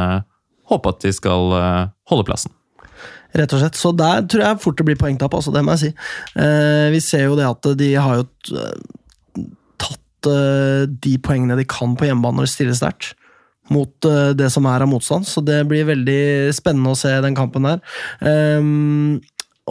håpe 0.71 0.93
at 0.93 1.03
de 1.05 1.11
skal 1.15 1.55
eh, 1.57 1.91
holde 2.11 2.27
plassen. 2.27 2.53
Rett 3.37 3.55
og 3.55 3.63
slett. 3.63 3.79
Så 3.79 3.93
der 3.95 4.25
tror 4.27 4.45
jeg 4.45 4.61
fort 4.63 4.79
det 4.79 4.87
blir 4.89 4.99
poengtap, 4.99 5.33
altså, 5.37 5.53
det 5.55 5.63
må 5.65 5.75
jeg 5.77 5.83
si. 5.85 5.91
Eh, 6.41 6.87
vi 6.93 7.01
ser 7.03 7.27
jo 7.29 7.39
det 7.39 7.47
at 7.47 7.71
de 7.79 7.89
har 7.95 8.21
jo 8.21 8.27
tatt 9.81 10.31
eh, 10.31 10.85
de 10.91 11.17
poengene 11.23 11.59
de 11.59 11.67
kan 11.69 11.95
på 11.97 12.09
hjemmebane 12.09 12.41
når 12.41 12.49
de 12.49 12.53
stiller 12.55 12.77
sterkt. 12.77 13.13
Mot 13.71 14.07
eh, 14.09 14.31
det 14.35 14.49
som 14.51 14.67
er 14.67 14.83
av 14.83 14.91
motstand, 14.91 15.27
så 15.29 15.43
det 15.45 15.61
blir 15.69 15.87
veldig 15.87 16.51
spennende 16.55 16.91
å 16.91 16.99
se 16.99 17.13
den 17.23 17.37
kampen 17.37 17.69
der. 17.69 17.83
Ehm, 18.27 19.21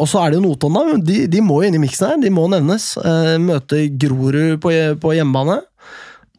og 0.01 0.07
så 0.09 0.23
er 0.23 0.31
det 0.31 0.39
jo 0.39 0.45
Notodden, 0.47 0.77
da. 0.79 0.99
De, 1.05 1.25
de 1.29 1.43
må 1.45 1.61
jo 1.61 1.69
inn 1.69 1.77
i 1.77 1.83
miksen 1.83 2.07
her. 2.07 2.21
De 2.23 2.31
må 2.33 2.47
nevnes. 2.49 2.95
Eh, 3.03 3.35
møte 3.43 3.83
Grorud 4.01 4.61
på, 4.63 4.73
på 5.03 5.15
hjemmebane. 5.17 5.59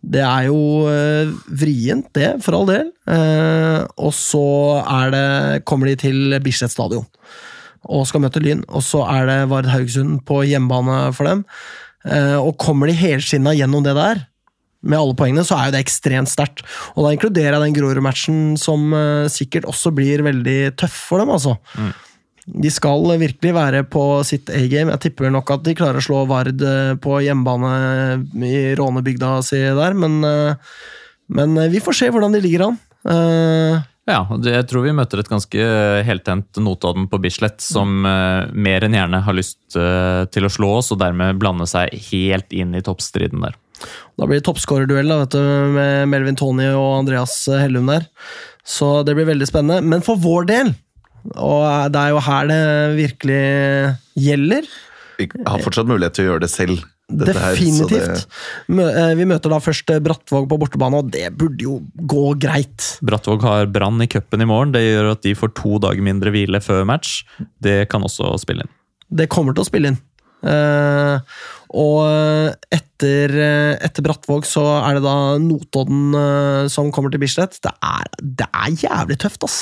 Det 0.02 0.22
er 0.26 0.48
jo 0.50 0.88
eh, 0.90 1.30
vrient, 1.62 2.10
det, 2.18 2.34
for 2.42 2.58
all 2.58 2.68
del. 2.70 2.90
Eh, 3.06 3.82
og 4.02 4.14
så 4.18 4.46
det, 5.14 5.62
kommer 5.70 5.92
de 5.92 6.00
til 6.08 6.38
Bislett 6.44 6.74
stadion 6.74 7.06
og 7.90 8.06
skal 8.06 8.22
møte 8.22 8.42
Lyn. 8.42 8.66
Og 8.70 8.84
så 8.86 9.04
er 9.10 9.30
det 9.30 9.38
Vard 9.50 9.70
Haugesund 9.70 10.20
på 10.28 10.44
hjemmebane 10.46 11.08
for 11.18 11.30
dem. 11.30 11.46
Eh, 12.06 12.38
og 12.38 12.58
kommer 12.62 12.90
de 12.90 12.98
helskinna 12.98 13.56
gjennom 13.58 13.86
det 13.86 13.96
der, 13.98 14.28
med 14.82 14.98
alle 14.98 15.14
poengene, 15.14 15.44
så 15.46 15.60
er 15.60 15.68
jo 15.68 15.74
det 15.76 15.82
ekstremt 15.84 16.30
sterkt. 16.30 16.64
Og 16.96 17.06
da 17.06 17.12
inkluderer 17.14 17.54
jeg 17.54 17.62
den 17.68 17.76
Grorud-matchen, 17.76 18.38
som 18.58 18.88
sikkert 19.30 19.68
også 19.70 19.92
blir 19.94 20.24
veldig 20.26 20.72
tøff 20.82 20.96
for 21.12 21.22
dem, 21.22 21.30
altså. 21.30 21.54
De 22.52 22.72
skal 22.74 23.06
virkelig 23.22 23.54
være 23.56 23.84
på 23.88 24.02
sitt 24.28 24.50
A-game. 24.52 24.92
Jeg 24.92 25.04
tipper 25.06 25.32
nok 25.32 25.54
at 25.56 25.64
de 25.64 25.76
klarer 25.78 26.02
å 26.02 26.04
slå 26.04 26.26
Vard 26.28 26.60
eh, 26.68 26.96
på 27.00 27.22
hjemmebane 27.24 28.26
i 28.44 28.74
rånebygda 28.76 29.38
si 29.46 29.62
der, 29.62 29.96
men, 29.96 30.20
eh, 30.28 30.74
men 31.32 31.56
eh, 31.58 31.72
vi 31.72 31.80
får 31.84 32.00
se 32.02 32.10
hvordan 32.12 32.36
de 32.36 32.44
ligger 32.44 32.68
an. 32.68 32.82
Eh, 33.08 33.80
Ja, 34.10 34.26
jeg 34.44 34.66
tror 34.68 34.84
vi 34.84 34.92
møter 34.98 35.22
et 35.22 35.30
ganske 35.30 35.66
heltent 36.04 36.58
Notodden 36.60 37.06
på 37.08 37.20
Bislett, 37.22 37.62
som 37.64 38.02
eh, 38.10 38.50
mer 38.52 38.84
enn 38.84 38.98
gjerne 38.98 39.22
har 39.24 39.38
lyst 39.38 39.78
eh, 39.78 40.26
til 40.34 40.48
å 40.48 40.52
slå 40.52 40.74
oss, 40.82 40.92
og 40.92 41.00
dermed 41.00 41.40
blande 41.40 41.70
seg 41.70 41.94
helt 42.10 42.52
inn 42.52 42.74
i 42.76 42.82
toppstriden 42.84 43.46
der. 43.46 43.56
Da 44.20 44.28
blir 44.28 44.42
det 44.42 44.46
toppskårerduell 44.50 45.14
med 45.14 46.10
Melvin 46.12 46.36
Tony 46.38 46.68
og 46.74 47.00
Andreas 47.00 47.34
Hellum 47.50 47.88
der. 47.90 48.10
Så 48.68 49.00
det 49.08 49.16
blir 49.18 49.30
veldig 49.30 49.48
spennende. 49.50 49.82
Men 49.82 50.04
for 50.06 50.20
vår 50.22 50.50
del, 50.50 50.74
og 51.36 51.92
det 51.94 52.02
er 52.02 52.14
jo 52.16 52.24
her 52.26 52.48
det 52.50 52.62
virkelig 52.98 53.42
gjelder 54.18 54.68
Vi 55.20 55.28
har 55.46 55.62
fortsatt 55.62 55.90
mulighet 55.90 56.18
til 56.18 56.26
å 56.26 56.30
gjøre 56.32 56.44
det 56.46 56.50
selv. 56.52 56.82
dette 57.12 57.36
her, 57.38 57.56
så 57.56 57.86
Definitivt. 57.86 58.26
Eh, 58.72 59.14
Vi 59.20 59.28
møter 59.30 59.52
da 59.54 59.60
først 59.62 59.92
eh, 59.94 60.00
Brattvåg 60.02 60.48
på 60.50 60.58
bortebane, 60.62 61.02
og 61.04 61.12
det 61.14 61.28
burde 61.38 61.62
jo 61.62 61.80
gå 62.10 62.34
greit. 62.42 62.88
Brattvåg 63.06 63.44
har 63.46 63.68
Brann 63.68 64.02
i 64.02 64.08
cupen 64.08 64.42
i 64.42 64.48
morgen. 64.50 64.72
Det 64.74 64.82
gjør 64.82 65.12
at 65.12 65.22
de 65.28 65.36
får 65.38 65.54
to 65.60 65.78
dager 65.84 66.02
mindre 66.02 66.34
hvile 66.34 66.62
før 66.64 66.88
match. 66.90 67.22
Det 67.62 67.84
kan 67.92 68.02
også 68.08 68.34
spille 68.42 68.66
inn. 68.66 68.74
Det 69.12 69.30
kommer 69.30 69.54
til 69.54 69.66
å 69.66 69.70
spille 69.70 69.92
inn. 69.92 70.00
Og 70.42 71.22
og 71.72 72.56
etter, 73.02 73.34
eh, 73.34 73.78
etter 73.82 74.06
Brattvåg 74.06 74.46
så 74.46 74.64
er 74.86 74.98
det 74.98 75.04
da 75.06 75.38
Notodden 75.42 76.14
eh, 76.14 76.68
som 76.70 76.92
kommer 76.94 77.12
til 77.12 77.22
Bislett. 77.22 77.58
Det 77.64 77.72
er, 77.82 78.06
det 78.22 78.48
er 78.48 78.76
jævlig 78.86 79.18
tøft, 79.22 79.44
ass. 79.44 79.58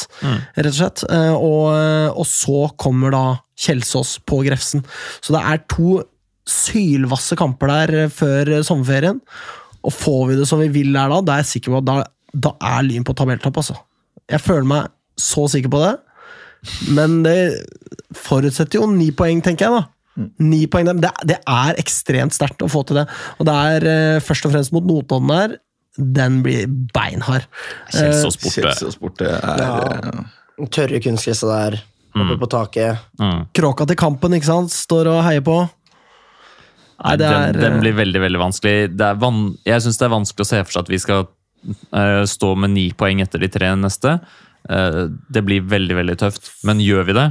Rett 0.58 0.72
og 0.74 0.78
slett. 0.78 1.04
Eh, 1.10 1.34
og, 1.34 2.20
og 2.20 2.28
så 2.28 2.70
kommer 2.78 3.16
da 3.16 3.24
Kjelsås 3.60 4.20
på 4.28 4.44
Grefsen. 4.48 4.84
Så 5.24 5.36
det 5.36 5.44
er 5.44 5.64
to 5.72 6.02
sylvasse 6.50 7.38
kamper 7.40 7.72
der 7.72 8.12
før 8.14 8.60
sommerferien. 8.66 9.22
Og 9.86 9.96
får 9.96 10.24
vi 10.28 10.40
det 10.42 10.48
som 10.50 10.60
vi 10.60 10.72
vil 10.74 10.92
der 10.96 11.12
da, 11.12 11.22
da 11.24 11.38
er 11.38 11.46
jeg 11.46 11.54
sikker 11.54 11.76
på 11.76 11.82
at 11.84 11.88
da, 11.88 11.98
da 12.34 12.56
er 12.76 12.86
Lyn 12.88 13.08
på 13.08 13.16
tabelltopp, 13.16 13.62
altså. 13.62 13.78
Jeg 14.30 14.44
føler 14.44 14.68
meg 14.68 14.92
så 15.20 15.48
sikker 15.52 15.72
på 15.72 15.80
det. 15.86 15.96
Men 16.92 17.22
det 17.24 17.40
forutsetter 18.18 18.82
jo 18.82 18.90
ni 18.92 19.14
poeng, 19.16 19.40
tenker 19.46 19.70
jeg, 19.70 19.80
da. 19.80 19.99
Ni 20.44 20.66
poeng, 20.72 20.90
det, 21.00 21.12
det 21.30 21.38
er 21.48 21.80
ekstremt 21.80 22.36
sterkt 22.36 22.64
å 22.66 22.70
få 22.72 22.84
til 22.88 23.00
det. 23.02 23.06
Og 23.40 23.48
det 23.48 23.56
er 23.56 23.88
uh, 23.88 24.22
først 24.24 24.48
og 24.50 24.56
fremst 24.56 24.74
mot 24.76 24.86
Notodden 24.86 25.32
der. 25.32 25.58
Den 26.00 26.42
blir 26.46 26.68
beinhard. 26.96 27.48
Kjelsås 27.92 28.38
borte. 28.40 28.62
Kjelsås 28.62 29.00
borte 29.02 29.32
er 29.36 29.64
Ja. 29.64 29.72
eh, 29.98 30.68
Tørre 30.76 31.00
kunstgresset 31.00 31.48
der, 31.50 31.78
oppe 32.20 32.36
på 32.40 32.48
taket. 32.52 33.00
Mm. 33.20 33.46
Kråka 33.56 33.88
til 33.88 33.96
kampen, 34.00 34.36
ikke 34.36 34.50
sant? 34.50 34.72
Står 34.76 35.08
og 35.08 35.22
heier 35.24 35.44
på. 35.46 35.58
Nei, 37.00 37.16
det 37.16 37.28
er, 37.28 37.54
den, 37.56 37.62
den 37.62 37.78
eh, 37.78 37.82
blir 37.86 37.96
veldig 37.96 38.22
veldig 38.26 38.42
vanskelig. 38.42 38.76
Det 39.00 39.06
er 39.08 39.20
van 39.22 39.44
jeg 39.68 39.84
syns 39.86 40.00
det 40.02 40.08
er 40.10 40.16
vanskelig 40.18 40.46
å 40.46 40.50
se 40.50 40.64
for 40.66 40.76
seg 40.76 40.82
at 40.84 40.92
vi 40.92 41.00
skal 41.00 41.28
uh, 41.96 42.24
stå 42.28 42.54
med 42.60 42.74
ni 42.76 42.90
poeng 42.98 43.22
etter 43.24 43.40
de 43.40 43.48
tre 43.52 43.72
neste. 43.80 44.18
Uh, 44.68 45.06
det 45.32 45.46
blir 45.48 45.64
veldig 45.72 45.96
veldig 46.02 46.18
tøft. 46.20 46.52
Men 46.68 46.84
gjør 46.84 47.08
vi 47.08 47.16
det, 47.16 47.28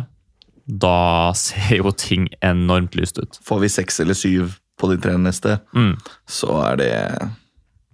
da 0.68 1.32
ser 1.34 1.78
jo 1.80 1.90
ting 1.96 2.28
enormt 2.44 2.94
lyst 2.98 3.18
ut. 3.18 3.40
Får 3.44 3.62
vi 3.64 3.70
seks 3.72 4.00
eller 4.04 4.14
syv 4.18 4.58
på 4.78 4.90
de 4.92 4.98
tre 5.02 5.16
neste, 5.18 5.58
Mm. 5.74 5.96
så 6.28 6.60
er 6.68 6.76
det 6.76 6.92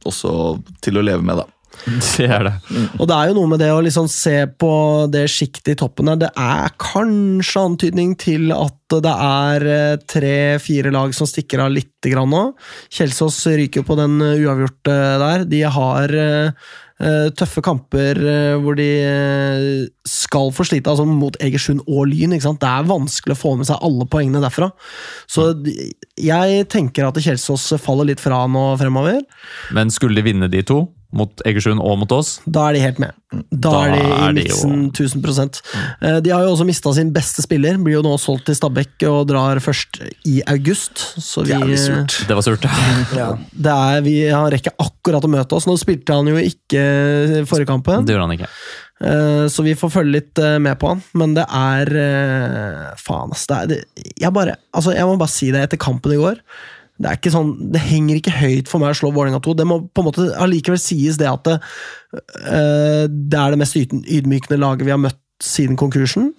også 0.05 0.63
til 0.85 0.99
å 1.01 1.05
leve 1.07 1.23
med, 1.25 1.39
da. 1.41 1.47
Det 2.17 2.27
er 2.31 2.45
det. 2.47 2.53
Og 3.01 3.09
det 3.11 3.15
er 3.17 3.31
jo 3.31 3.35
noe 3.39 3.51
med 3.51 3.59
det 3.63 3.71
å 3.75 3.81
liksom 3.83 4.07
se 4.11 4.45
på 4.61 4.71
det 5.11 5.25
sjiktet 5.33 5.73
i 5.73 5.79
toppen 5.81 6.11
her. 6.13 6.21
Det 6.23 6.31
er 6.39 6.71
kanskje 6.81 7.65
antydning 7.67 8.13
til 8.21 8.53
at 8.55 8.95
det 9.05 9.15
er 9.15 9.67
eh, 9.67 9.97
tre-fire 10.07 10.93
lag 10.95 11.15
som 11.17 11.27
stikker 11.27 11.65
av 11.65 11.73
lite 11.75 12.13
grann 12.13 12.31
nå. 12.31 12.45
Kjelsås 12.95 13.41
ryker 13.59 13.83
jo 13.83 13.89
på 13.89 13.99
den 13.99 14.21
eh, 14.23 14.45
uavgjorte 14.45 14.95
der. 15.25 15.45
De 15.51 15.63
har 15.79 16.15
eh, 16.15 16.47
eh, 16.47 16.73
tøffe 17.35 17.63
kamper 17.65 18.19
eh, 18.23 18.55
hvor 18.63 18.77
de 18.79 18.87
eh, 19.03 19.87
skal 20.07 20.53
få 20.55 20.67
slite, 20.69 20.93
altså 20.93 21.07
mot 21.09 21.37
Egersund 21.43 21.83
og 21.89 22.07
Lyn. 22.11 22.37
Det 22.39 22.71
er 22.71 22.87
vanskelig 22.87 23.35
å 23.35 23.41
få 23.41 23.55
med 23.59 23.69
seg 23.69 23.83
alle 23.83 24.07
poengene 24.11 24.43
derfra. 24.45 24.71
Så 25.27 25.51
jeg 26.21 26.69
tenker 26.71 27.09
at 27.09 27.19
Kjelsås 27.19 27.73
faller 27.83 28.13
litt 28.13 28.23
fra 28.23 28.45
nå 28.47 28.67
fremover. 28.81 29.25
Men 29.75 29.91
skulle 29.95 30.21
de 30.21 30.29
vinne 30.29 30.51
de 30.53 30.63
to, 30.67 30.85
mot 31.15 31.43
Egersund 31.47 31.83
og 31.83 31.99
mot 32.03 32.13
oss, 32.15 32.41
Da 32.47 32.69
er 32.69 32.77
de 32.77 32.83
helt 32.85 32.99
med. 33.03 33.15
Da, 33.51 33.71
Da 33.71 33.81
er 33.87 33.95
de 33.95 34.03
i 34.05 34.45
miksen 34.45 34.91
1000 34.93 35.61
Eh, 36.03 36.21
De 36.21 36.31
har 36.31 36.43
jo 36.45 36.53
også 36.53 36.67
mista 36.67 36.93
sin 36.95 37.13
beste 37.15 37.43
spiller. 37.43 37.79
Blir 37.79 37.99
jo 37.99 38.03
nå 38.07 38.15
solgt 38.21 38.47
til 38.47 38.55
Stabæk 38.59 39.07
og 39.11 39.27
drar 39.31 39.61
først 39.63 40.01
i 40.27 40.41
august. 40.47 40.99
Så 41.19 41.45
vi, 41.47 41.55
det, 41.55 41.79
surt. 41.79 42.19
det 42.29 42.37
var 42.37 42.47
surt. 42.47 42.67
Ja. 43.15 43.33
det 43.67 43.75
er, 43.75 44.01
vi 44.07 44.17
han 44.29 44.51
rekker 44.53 44.77
akkurat 44.79 45.25
å 45.25 45.31
møte 45.33 45.59
oss. 45.59 45.69
Nå 45.71 45.77
spilte 45.81 46.17
han 46.17 46.31
jo 46.31 46.37
ikke 46.41 47.45
forrige 47.49 47.71
kampen, 47.71 48.05
Det 48.07 48.15
gjorde 48.15 48.29
han 48.29 48.37
ikke. 48.39 48.51
eh, 49.01 49.47
så 49.49 49.65
vi 49.67 49.75
får 49.79 49.95
følge 49.99 50.17
litt 50.19 50.39
eh, 50.43 50.59
med 50.63 50.79
på 50.81 50.93
han. 50.93 51.03
Men 51.15 51.35
det 51.39 51.47
er 51.49 51.95
eh, 52.05 52.95
Faen, 53.01 53.35
ass. 53.35 53.47
Det 53.51 53.57
er, 53.59 53.73
det, 53.73 53.83
jeg, 54.21 54.33
bare, 54.35 54.59
altså, 54.75 54.95
jeg 54.97 55.07
må 55.11 55.19
bare 55.21 55.35
si 55.35 55.51
det 55.55 55.67
etter 55.67 55.81
kampen 55.81 56.15
i 56.15 56.21
går. 56.23 56.41
Det 56.95 57.11
er 57.11 57.19
ikke 57.19 57.33
sånn, 57.35 57.51
det 57.75 57.83
henger 57.83 58.21
ikke 58.21 58.37
høyt 58.37 58.71
for 58.71 58.83
meg 58.83 58.95
å 58.95 58.99
slå 59.01 59.11
Vålerenga 59.15 59.43
2. 59.43 59.57
Det 59.59 59.67
må 59.67 59.81
på 59.91 60.03
en 60.03 60.09
måte 60.09 60.29
allikevel 60.39 60.79
sies 60.79 61.19
det 61.19 61.27
at 61.27 61.49
det, 61.49 61.59
eh, 62.47 63.05
det 63.11 63.41
er 63.41 63.51
det 63.51 63.61
mest 63.61 63.79
ydmykende 63.79 64.61
laget 64.63 64.87
vi 64.87 64.95
har 64.95 65.03
møtt 65.03 65.19
siden 65.43 65.79
konkursen. 65.81 66.31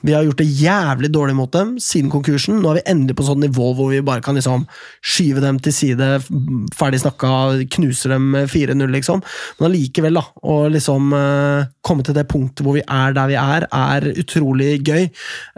Vi 0.00 0.14
har 0.16 0.24
gjort 0.24 0.40
det 0.40 0.48
jævlig 0.56 1.10
dårlig 1.12 1.34
mot 1.36 1.50
dem 1.52 1.74
siden 1.82 2.08
konkursen. 2.12 2.62
Nå 2.62 2.70
er 2.70 2.78
vi 2.78 2.84
endelig 2.88 3.18
på 3.18 3.26
sånn 3.26 3.42
nivå 3.44 3.66
hvor 3.76 3.90
vi 3.92 4.00
bare 4.04 4.24
kan 4.24 4.38
liksom 4.38 4.64
skyve 5.04 5.42
dem 5.44 5.58
til 5.60 5.74
side, 5.76 6.08
ferdig 6.76 7.02
snakka, 7.02 7.32
knuser 7.76 8.14
dem 8.14 8.32
4-0, 8.48 8.86
liksom. 8.96 9.20
Men 9.58 9.68
allikevel, 9.68 10.16
da, 10.16 10.24
å 10.40 10.62
liksom 10.72 11.12
eh, 11.16 11.68
komme 11.84 12.06
til 12.06 12.16
det 12.16 12.24
punktet 12.32 12.64
hvor 12.64 12.78
vi 12.78 12.86
er 12.86 13.16
der 13.16 13.28
vi 13.28 13.36
er, 13.42 13.68
er 13.68 14.08
utrolig 14.14 14.78
gøy. 14.86 15.10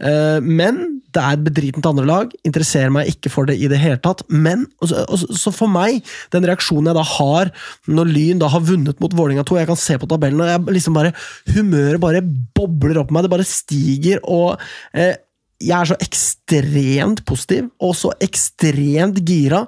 Uh, 0.03 0.43
men 0.43 1.02
det 1.13 1.23
er 1.23 1.43
bedritent 1.47 1.87
andre 1.89 2.07
lag. 2.09 2.33
Interesserer 2.47 2.93
meg 2.95 3.11
ikke 3.13 3.33
for 3.33 3.49
det 3.49 3.59
i 3.61 3.69
det 3.71 3.81
hele 3.81 3.99
tatt. 4.03 4.25
Men 4.29 4.67
og 4.83 4.93
så, 4.93 5.53
for 5.55 5.71
meg, 5.71 6.01
den 6.35 6.47
reaksjonen 6.49 6.91
jeg 6.91 6.99
da 6.99 7.05
har 7.15 7.53
når 7.89 8.13
Lyn 8.13 8.43
da 8.43 8.51
har 8.53 8.65
vunnet 8.67 9.01
mot 9.03 9.15
Vålerenga 9.17 9.45
2, 9.49 9.59
jeg 9.61 9.71
kan 9.71 9.81
se 9.81 9.99
på 10.01 10.09
tabellen 10.11 10.43
og 10.43 10.51
jeg 10.51 10.79
liksom 10.79 10.97
bare 10.97 11.13
Humøret 11.53 12.01
bare 12.03 12.23
bobler 12.57 13.01
opp 13.03 13.13
meg, 13.13 13.25
det 13.25 13.33
bare 13.33 13.47
stiger, 13.47 14.21
og 14.29 14.61
eh, 14.97 15.15
jeg 15.63 15.75
er 15.77 15.91
så 15.93 15.99
ekstremt 16.03 17.23
positiv 17.29 17.69
og 17.83 17.95
så 17.99 18.13
ekstremt 18.25 19.21
gira. 19.27 19.65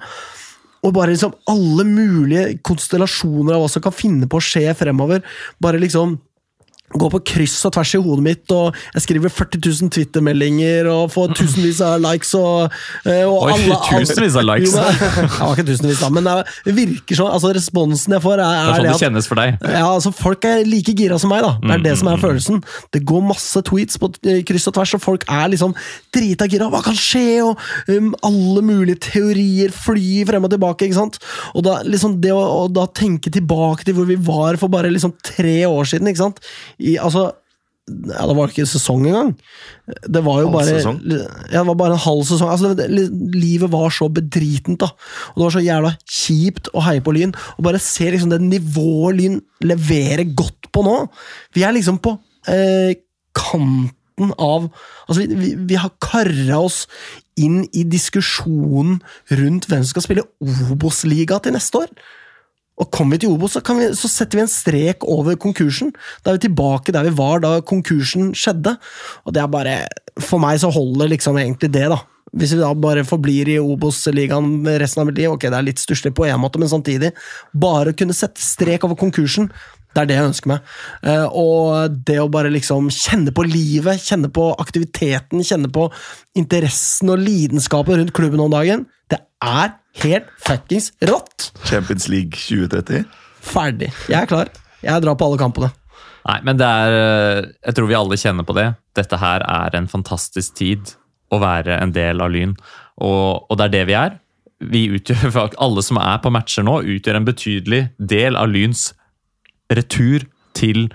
Og 0.84 0.92
bare 0.92 1.14
liksom 1.14 1.32
alle 1.48 1.86
mulige 1.88 2.58
konstellasjoner 2.66 3.56
av 3.56 3.64
hva 3.64 3.70
som 3.72 3.84
kan 3.84 3.94
finne 3.94 4.28
på 4.28 4.40
å 4.40 4.44
skje 4.44 4.66
fremover. 4.76 5.22
Bare 5.62 5.80
liksom 5.80 6.18
gå 6.94 7.10
på 7.10 7.20
kryss 7.34 7.56
og 7.66 7.74
tvers 7.74 7.94
i 7.96 8.00
hodet 8.02 8.24
mitt, 8.24 8.54
og 8.54 8.76
jeg 8.94 9.04
skriver 9.06 9.32
40 9.32 9.60
000 9.64 9.92
Twitter-meldinger 9.94 10.88
og 10.92 11.10
får 11.14 11.34
tusenvis 11.38 11.80
av 11.84 11.98
likes 12.04 12.34
og, 12.38 12.74
eh, 13.08 13.24
og 13.26 13.48
Oi, 13.48 13.54
alle, 13.56 13.78
tusenvis 13.88 14.38
av 14.38 14.46
likes. 14.46 14.74
Jo, 14.74 14.84
men, 14.84 15.00
det 15.00 15.40
var 15.40 15.56
ikke 15.56 15.66
tusenvis, 15.70 16.02
da, 16.04 16.10
men 16.14 16.28
det 16.30 16.76
virker 16.76 17.18
sånn. 17.18 17.32
altså 17.34 17.52
Responsen 17.54 18.16
jeg 18.16 18.24
får, 18.24 18.42
er, 18.44 18.44
Det 18.44 18.54
er 18.54 18.74
sånn 18.74 18.86
det 18.86 18.92
at 18.94 19.04
kjennes 19.04 19.30
for 19.30 19.40
deg. 19.40 19.58
ja, 19.74 19.84
altså 19.88 20.14
Folk 20.14 20.46
er 20.48 20.62
like 20.68 20.94
gira 20.96 21.18
som 21.20 21.32
meg, 21.34 21.42
da. 21.44 21.54
Det 21.62 21.74
er 21.78 21.84
det 21.88 21.96
som 22.00 22.10
er 22.12 22.22
følelsen. 22.22 22.62
Det 22.94 23.02
går 23.06 23.24
masse 23.26 23.64
tweets 23.66 23.98
på 24.00 24.10
eh, 24.30 24.42
kryss 24.46 24.68
og 24.70 24.76
tvers, 24.78 24.94
og 24.98 25.02
folk 25.04 25.26
er 25.30 25.50
liksom 25.52 25.74
drita 26.14 26.48
gira. 26.50 26.70
Hva 26.72 26.82
kan 26.84 26.98
skje? 26.98 27.42
Og 27.44 27.58
um, 27.90 28.12
alle 28.26 28.64
mulige 28.64 29.02
teorier 29.10 29.74
flyr 29.74 30.30
frem 30.30 30.46
og 30.46 30.54
tilbake. 30.54 30.86
ikke 30.86 31.00
sant? 31.00 31.18
Og 31.54 31.66
da, 31.66 31.80
liksom 31.86 32.18
det 32.22 32.32
å 32.34 32.66
da 32.72 32.86
tenke 32.94 33.32
tilbake 33.34 33.86
til 33.86 33.98
hvor 33.98 34.08
vi 34.08 34.18
var 34.20 34.58
for 34.60 34.72
bare 34.72 34.92
liksom 34.92 35.16
tre 35.24 35.58
år 35.66 35.90
siden. 35.90 36.10
ikke 36.10 36.22
sant? 36.22 36.40
I, 36.84 36.98
altså 37.00 37.30
ja, 37.84 38.24
Det 38.24 38.34
var 38.36 38.48
ikke 38.48 38.64
sesong 38.64 39.02
engang. 39.10 39.32
Det 40.08 40.22
var 40.24 40.40
jo 40.40 40.48
bare 40.52 40.72
ja, 40.72 40.92
det 41.52 41.64
var 41.68 41.76
bare 41.76 41.98
en 41.98 42.04
halv 42.06 42.22
sesong. 42.24 42.48
Altså, 42.48 42.70
det, 42.78 42.86
livet 43.34 43.68
var 43.72 43.92
så 43.92 44.08
bedritent, 44.08 44.80
da. 44.80 44.88
Og 45.32 45.36
det 45.36 45.44
var 45.44 45.54
så 45.58 45.64
jævla 45.64 45.90
kjipt 46.08 46.70
å 46.72 46.84
heie 46.86 47.04
på 47.04 47.12
Lyn. 47.12 47.34
Og 47.58 47.66
bare 47.66 47.82
se 47.82 48.08
liksom 48.08 48.32
det 48.32 48.40
nivået 48.40 49.18
Lyn 49.20 49.36
leverer 49.68 50.24
godt 50.32 50.70
på 50.72 50.84
nå. 50.86 50.96
Vi 51.52 51.66
er 51.66 51.76
liksom 51.76 52.00
på 52.04 52.16
eh, 52.48 52.96
kanten 53.36 54.32
av 54.38 54.70
Altså, 55.04 55.20
vi, 55.20 55.36
vi, 55.36 55.52
vi 55.68 55.76
har 55.76 55.92
kara 56.00 56.62
oss 56.64 56.86
inn 57.36 57.66
i 57.76 57.82
diskusjonen 57.84 59.02
rundt 59.34 59.66
hvem 59.68 59.82
som 59.82 59.90
skal 59.90 60.04
spille 60.06 60.24
Obos-liga 60.72 61.36
til 61.44 61.52
neste 61.52 61.82
år. 61.84 61.90
Og 62.80 62.90
kommer 62.90 63.14
vi 63.14 63.24
til 63.24 63.34
Obos, 63.34 63.54
så, 63.54 63.62
vi, 63.78 63.90
så 63.94 64.10
setter 64.10 64.40
vi 64.40 64.44
en 64.44 64.50
strek 64.50 65.04
over 65.06 65.36
konkursen. 65.40 65.92
Da 66.22 66.32
er 66.32 66.40
vi 66.40 66.48
tilbake 66.48 66.94
der 66.94 67.06
vi 67.06 67.14
var 67.14 67.44
da 67.44 67.58
konkursen 67.66 68.32
skjedde. 68.34 68.74
Og 69.24 69.36
det 69.36 69.44
er 69.44 69.52
bare 69.52 69.76
For 70.22 70.42
meg 70.42 70.60
så 70.62 70.70
holder 70.74 71.10
liksom 71.10 71.38
egentlig 71.38 71.72
det, 71.74 71.86
da. 71.90 72.00
Hvis 72.34 72.56
vi 72.56 72.58
da 72.62 72.72
bare 72.74 73.04
forblir 73.06 73.48
i 73.52 73.60
Obos-ligaen 73.62 74.66
resten 74.80 75.04
av 75.04 75.08
mitt 75.08 75.20
liv, 75.20 75.30
ok, 75.30 75.46
det 75.46 75.58
er 75.58 75.66
litt 75.68 75.82
stusslig 75.82 76.10
på 76.14 76.26
en 76.26 76.40
måte, 76.42 76.58
men 76.58 76.70
samtidig 76.70 77.12
Bare 77.54 77.92
å 77.92 77.98
kunne 77.98 78.16
sette 78.16 78.42
strek 78.42 78.86
over 78.86 78.98
konkursen, 78.98 79.50
det 79.94 80.02
er 80.02 80.10
det 80.10 80.16
jeg 80.18 80.30
ønsker 80.32 80.50
meg. 80.50 80.72
Eh, 81.06 81.26
og 81.30 82.00
det 82.08 82.18
å 82.18 82.30
bare 82.32 82.50
liksom 82.50 82.90
kjenne 82.90 83.30
på 83.34 83.44
livet, 83.46 84.02
kjenne 84.02 84.30
på 84.34 84.48
aktiviteten, 84.58 85.44
kjenne 85.46 85.70
på 85.70 85.86
interessen 86.38 87.14
og 87.14 87.22
lidenskapen 87.22 88.00
rundt 88.00 88.14
klubben 88.16 88.42
om 88.42 88.50
dagen, 88.50 88.86
det 89.12 89.20
er 89.38 89.76
helt 90.02 90.28
fuckings 90.42 90.90
rått! 91.06 91.52
Champions 91.68 92.08
League 92.10 92.34
2030. 92.40 93.04
Ferdig. 93.44 93.92
Jeg 94.08 94.24
er 94.24 94.30
klar. 94.30 94.50
Jeg 94.84 95.04
drar 95.04 95.16
på 95.20 95.28
alle 95.28 95.40
kampene. 95.40 95.70
Nei, 96.24 96.38
men 96.46 96.56
det 96.56 96.66
er 96.66 96.94
eh, 96.96 97.46
Jeg 97.66 97.76
tror 97.76 97.88
vi 97.90 97.96
alle 97.98 98.18
kjenner 98.20 98.46
på 98.48 98.56
det. 98.56 98.70
Dette 98.96 99.18
her 99.20 99.44
er 99.44 99.76
en 99.76 99.88
fantastisk 99.90 100.56
tid 100.56 100.94
å 101.32 101.40
være 101.42 101.76
en 101.82 101.92
del 101.94 102.22
av 102.22 102.30
Lyn, 102.30 102.52
og, 103.02 103.46
og 103.50 103.58
det 103.58 103.66
er 103.66 103.72
det 103.74 103.84
vi 103.88 103.96
er. 103.98 104.18
Vi 104.64 104.84
utgjør, 104.96 105.34
Alle 105.64 105.82
som 105.84 105.98
er 106.00 106.20
på 106.22 106.30
matcher 106.32 106.64
nå, 106.66 106.78
utgjør 106.94 107.18
en 107.18 107.26
betydelig 107.26 107.80
del 107.98 108.38
av 108.38 108.52
Lyns 108.52 108.92
retur 109.72 110.24
til 110.54 110.86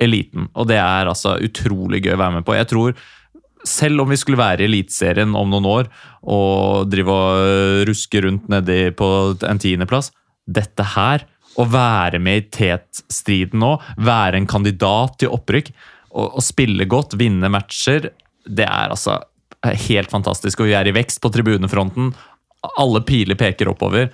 eliten. 0.00 0.48
Og 0.54 0.68
det 0.70 0.78
er 0.78 1.10
altså 1.10 1.36
utrolig 1.42 2.04
gøy 2.04 2.14
å 2.14 2.20
være 2.20 2.38
med 2.38 2.46
på. 2.46 2.54
Jeg 2.56 2.70
tror 2.70 2.94
selv 3.64 4.04
om 4.04 4.10
vi 4.12 4.18
skulle 4.20 4.40
være 4.40 4.64
i 4.64 4.68
Eliteserien 4.68 5.34
om 5.36 5.50
noen 5.52 5.68
år 5.68 5.88
og 6.22 6.90
drive 6.92 7.14
og 7.14 7.86
ruske 7.88 8.20
rundt 8.24 8.50
nedi 8.52 8.90
på 8.96 9.08
en 9.48 9.60
tiendeplass 9.60 10.12
Dette 10.44 10.84
her, 10.94 11.24
å 11.56 11.64
være 11.70 12.18
med 12.20 12.40
i 12.40 12.46
tetstriden 12.52 13.62
nå, 13.62 13.76
være 14.04 14.40
en 14.40 14.48
kandidat 14.50 15.16
til 15.22 15.32
opprykk 15.32 15.70
og, 16.14 16.42
spille 16.44 16.86
godt, 16.86 17.16
vinne 17.18 17.48
matcher, 17.50 18.10
det 18.44 18.66
er 18.68 18.92
altså 18.92 19.16
helt 19.88 20.12
fantastisk. 20.12 20.60
Og 20.60 20.68
vi 20.68 20.76
er 20.78 20.86
i 20.86 20.94
vekst 20.94 21.18
på 21.24 21.30
tribunefronten. 21.34 22.12
Alle 22.78 23.02
piler 23.08 23.38
peker 23.40 23.72
oppover. 23.72 24.12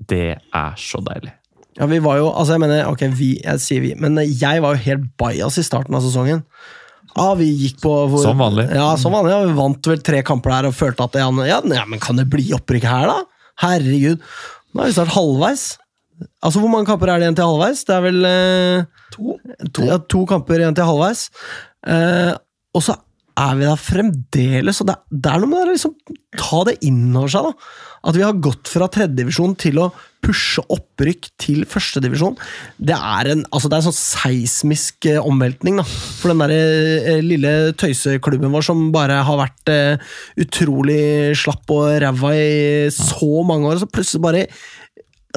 Det 0.00 0.38
er 0.38 0.80
så 0.80 1.02
deilig. 1.04 1.34
Ja, 1.76 1.86
vi 1.90 2.00
var 2.02 2.18
jo, 2.20 2.30
altså 2.30 2.56
jeg 2.56 2.64
mener, 2.64 2.86
ok, 2.90 3.04
vi, 3.16 3.30
jeg 3.42 3.62
sier 3.62 3.84
vi, 3.84 3.92
men 4.00 4.18
jeg 4.24 4.62
var 4.62 4.76
jo 4.76 4.84
helt 4.86 5.10
bajas 5.20 5.58
i 5.60 5.66
starten 5.66 5.96
av 5.96 6.04
sesongen. 6.04 6.42
Ja, 7.16 7.26
vi 7.38 7.48
gikk 7.64 7.80
på 7.82 7.92
hvor, 8.10 8.22
Som 8.22 8.40
vanlig. 8.42 8.68
Ja, 8.76 8.92
som 9.00 9.14
vanlig. 9.16 9.32
Ja, 9.34 9.42
vi 9.48 9.58
vant 9.58 9.90
vel 9.90 10.02
tre 10.06 10.22
kamper 10.26 10.54
der 10.54 10.70
og 10.70 10.76
følte 10.78 11.08
at 11.08 11.18
ja, 11.18 11.28
ja, 11.50 11.84
men 11.88 12.02
kan 12.02 12.18
det 12.20 12.28
bli 12.30 12.46
opprykk 12.56 12.86
her, 12.86 13.10
da? 13.10 13.46
Herregud. 13.64 14.22
Nå 14.70 14.82
er 14.82 14.90
vi 14.90 14.96
snart 14.96 15.14
halvveis. 15.16 15.64
Altså, 16.44 16.60
Hvor 16.60 16.70
mange 16.72 16.88
kamper 16.88 17.10
er 17.10 17.20
det 17.20 17.28
igjen 17.28 17.38
til 17.40 17.50
halvveis? 17.50 17.84
Det 17.88 17.96
er 17.96 18.06
vel 18.06 18.26
eh, 18.28 19.04
to. 19.16 19.36
Ja, 19.88 20.00
to 20.10 20.24
kamper 20.30 20.60
igjen 20.62 20.76
til 20.78 20.88
halvveis. 20.88 21.26
Eh, 21.88 22.32
og 22.76 22.84
så 22.86 22.96
er 23.40 23.56
vi 23.56 23.66
der 23.66 23.80
fremdeles, 23.80 24.80
og 24.82 24.90
det, 24.90 24.96
det 25.10 25.30
er 25.30 25.40
noe 25.42 25.50
med 25.50 25.62
det 25.62 25.70
å 25.70 25.74
liksom, 25.74 25.94
ta 26.36 26.64
det 26.68 26.76
inn 26.86 27.08
over 27.16 27.30
seg. 27.32 27.48
da. 27.48 27.70
At 28.00 28.16
vi 28.16 28.24
har 28.24 28.38
gått 28.40 28.70
fra 28.72 28.88
tredjedivisjon 28.88 29.56
til 29.60 29.80
å 29.82 29.90
pushe 30.24 30.62
opprykk 30.72 31.28
til 31.40 31.64
førstedivisjon. 31.68 32.36
Det 32.76 32.96
er 32.96 33.30
en 33.32 33.42
altså 33.48 33.70
det 33.70 33.76
er 33.76 33.82
en 33.82 33.86
sånn 33.88 33.96
seismisk 33.96 35.08
eh, 35.08 35.20
omveltning 35.20 35.80
da, 35.80 35.84
for 35.84 36.32
den 36.32 36.42
der, 36.44 36.52
eh, 36.54 37.22
lille 37.24 37.72
tøyseklubben 37.80 38.52
vår 38.52 38.66
som 38.68 38.86
bare 38.94 39.20
har 39.26 39.40
vært 39.40 39.72
eh, 39.72 40.12
utrolig 40.44 41.36
slapp 41.40 41.72
og 41.72 41.88
ræva 42.04 42.34
i 42.36 42.90
så 42.94 43.44
mange 43.48 43.70
år. 43.70 43.78
og 43.78 43.84
Så 43.84 43.90
plutselig 43.92 44.24
bare 44.26 44.46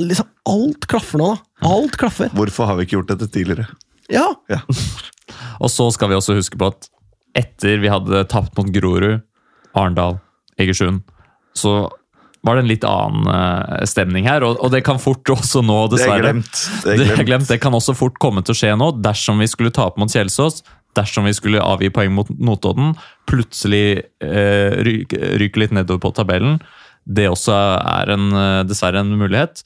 liksom 0.01 0.29
Alt 0.49 0.89
klaffer 0.91 1.21
nå, 1.21 1.29
da. 1.31 1.69
Alt 1.71 1.93
klaffer. 1.95 2.31
Hvorfor 2.35 2.67
har 2.67 2.75
vi 2.75 2.83
ikke 2.83 2.97
gjort 2.97 3.13
dette 3.13 3.29
tidligere? 3.31 3.69
Ja, 4.11 4.33
Ja. 4.51 4.63
Og 5.63 5.69
så 5.71 5.85
skal 5.95 6.09
vi 6.11 6.17
også 6.17 6.35
huske 6.35 6.57
på 6.59 6.67
at 6.67 6.89
etter 7.37 7.79
vi 7.79 7.87
hadde 7.87 8.25
tapt 8.27 8.57
mot 8.57 8.67
Grorud, 8.73 9.21
Arendal, 9.73 10.17
Egersund, 10.59 11.01
så 11.55 11.87
var 12.43 12.57
det 12.57 12.65
en 12.65 12.69
litt 12.71 12.85
annen 12.87 13.27
eh, 13.31 13.85
stemning 13.89 14.27
her. 14.27 14.43
Og, 14.45 14.59
og 14.59 14.71
det 14.73 14.83
kan 14.85 14.99
fort 15.01 15.29
også 15.31 15.63
nå, 15.63 15.79
Det 15.87 15.97
er 15.97 16.03
dessverre 16.03 16.27
glemt. 16.27 16.61
Det 16.83 16.93
er 16.93 16.97
det, 16.99 17.07
er 17.07 17.15
glemt. 17.15 17.27
glemt. 17.31 17.49
det 17.49 17.59
kan 17.63 17.75
også 17.77 17.95
fort 17.97 18.19
komme 18.23 18.43
til 18.43 18.55
å 18.55 18.59
skje 18.59 18.75
nå, 18.79 18.91
dersom 19.03 19.41
vi 19.43 19.49
skulle 19.51 19.73
tape 19.75 20.01
mot 20.01 20.11
Kjelsås. 20.11 20.61
Dersom 20.97 21.25
vi 21.25 21.33
skulle 21.33 21.63
avgi 21.63 21.89
poeng 21.93 22.13
mot 22.13 22.29
Notodden, 22.37 22.93
plutselig 23.29 24.03
eh, 24.21 24.75
ryker 24.85 25.37
ryke 25.41 25.63
litt 25.63 25.73
nedover 25.73 26.03
på 26.03 26.13
tabellen. 26.19 26.59
Det 27.03 27.25
også 27.31 27.55
er 27.55 28.13
en, 28.13 28.29
eh, 28.37 28.61
dessverre 28.67 29.01
en 29.01 29.15
mulighet. 29.17 29.63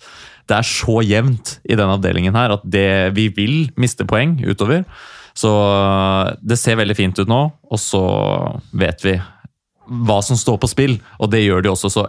Det 0.48 0.56
er 0.56 0.68
så 0.68 1.02
jevnt 1.04 1.58
i 1.68 1.76
den 1.76 1.92
avdelingen 1.92 2.38
her 2.38 2.56
at 2.56 2.64
det, 2.64 3.12
vi 3.18 3.28
vil 3.36 3.58
miste 3.76 4.08
poeng 4.08 4.38
utover. 4.46 4.86
Så 5.38 5.52
eh, 5.52 6.38
det 6.46 6.60
ser 6.62 6.80
veldig 6.80 6.96
fint 6.98 7.20
ut 7.20 7.30
nå, 7.30 7.42
og 7.52 7.82
så 7.82 8.06
vet 8.78 9.04
vi 9.06 9.18
hva 10.08 10.22
som 10.26 10.40
står 10.40 10.62
på 10.62 10.70
spill. 10.72 10.98
Og 11.20 11.32
det 11.34 11.44
gjør 11.44 11.66
det 11.66 11.74
også 11.74 11.92
så 11.92 12.08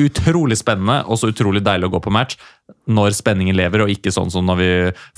utrolig 0.00 0.58
spennende 0.60 1.00
og 1.06 1.18
så 1.20 1.30
utrolig 1.32 1.62
deilig 1.64 1.88
å 1.90 1.94
gå 1.96 2.00
på 2.06 2.12
match 2.14 2.38
når 2.90 3.14
spenningen 3.16 3.56
lever, 3.58 3.84
og 3.84 3.92
ikke 3.92 4.12
sånn 4.14 4.32
som 4.32 4.46
når 4.48 4.60
vi 4.60 4.68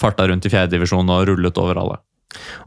farta 0.00 0.26
rundt 0.28 0.46
i 0.48 0.52
fjerdedivisjon 0.52 1.10
og 1.14 1.24
rullet 1.30 1.58
over 1.62 1.80
alle. 1.82 1.98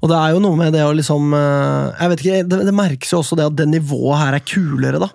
Og 0.02 0.10
det 0.10 0.18
er 0.18 0.32
jo 0.34 0.40
noe 0.42 0.58
med 0.58 0.74
det 0.74 0.82
å 0.82 0.94
liksom 0.98 1.34
eh, 1.38 1.90
Jeg 2.00 2.10
vet 2.10 2.22
ikke, 2.24 2.38
det, 2.50 2.62
det 2.66 2.74
merkes 2.74 3.12
jo 3.14 3.20
også 3.20 3.38
det 3.38 3.46
at 3.52 3.58
det 3.60 3.68
nivået 3.70 4.18
her 4.24 4.38
er 4.40 4.46
kulere, 4.48 5.02
da. 5.04 5.12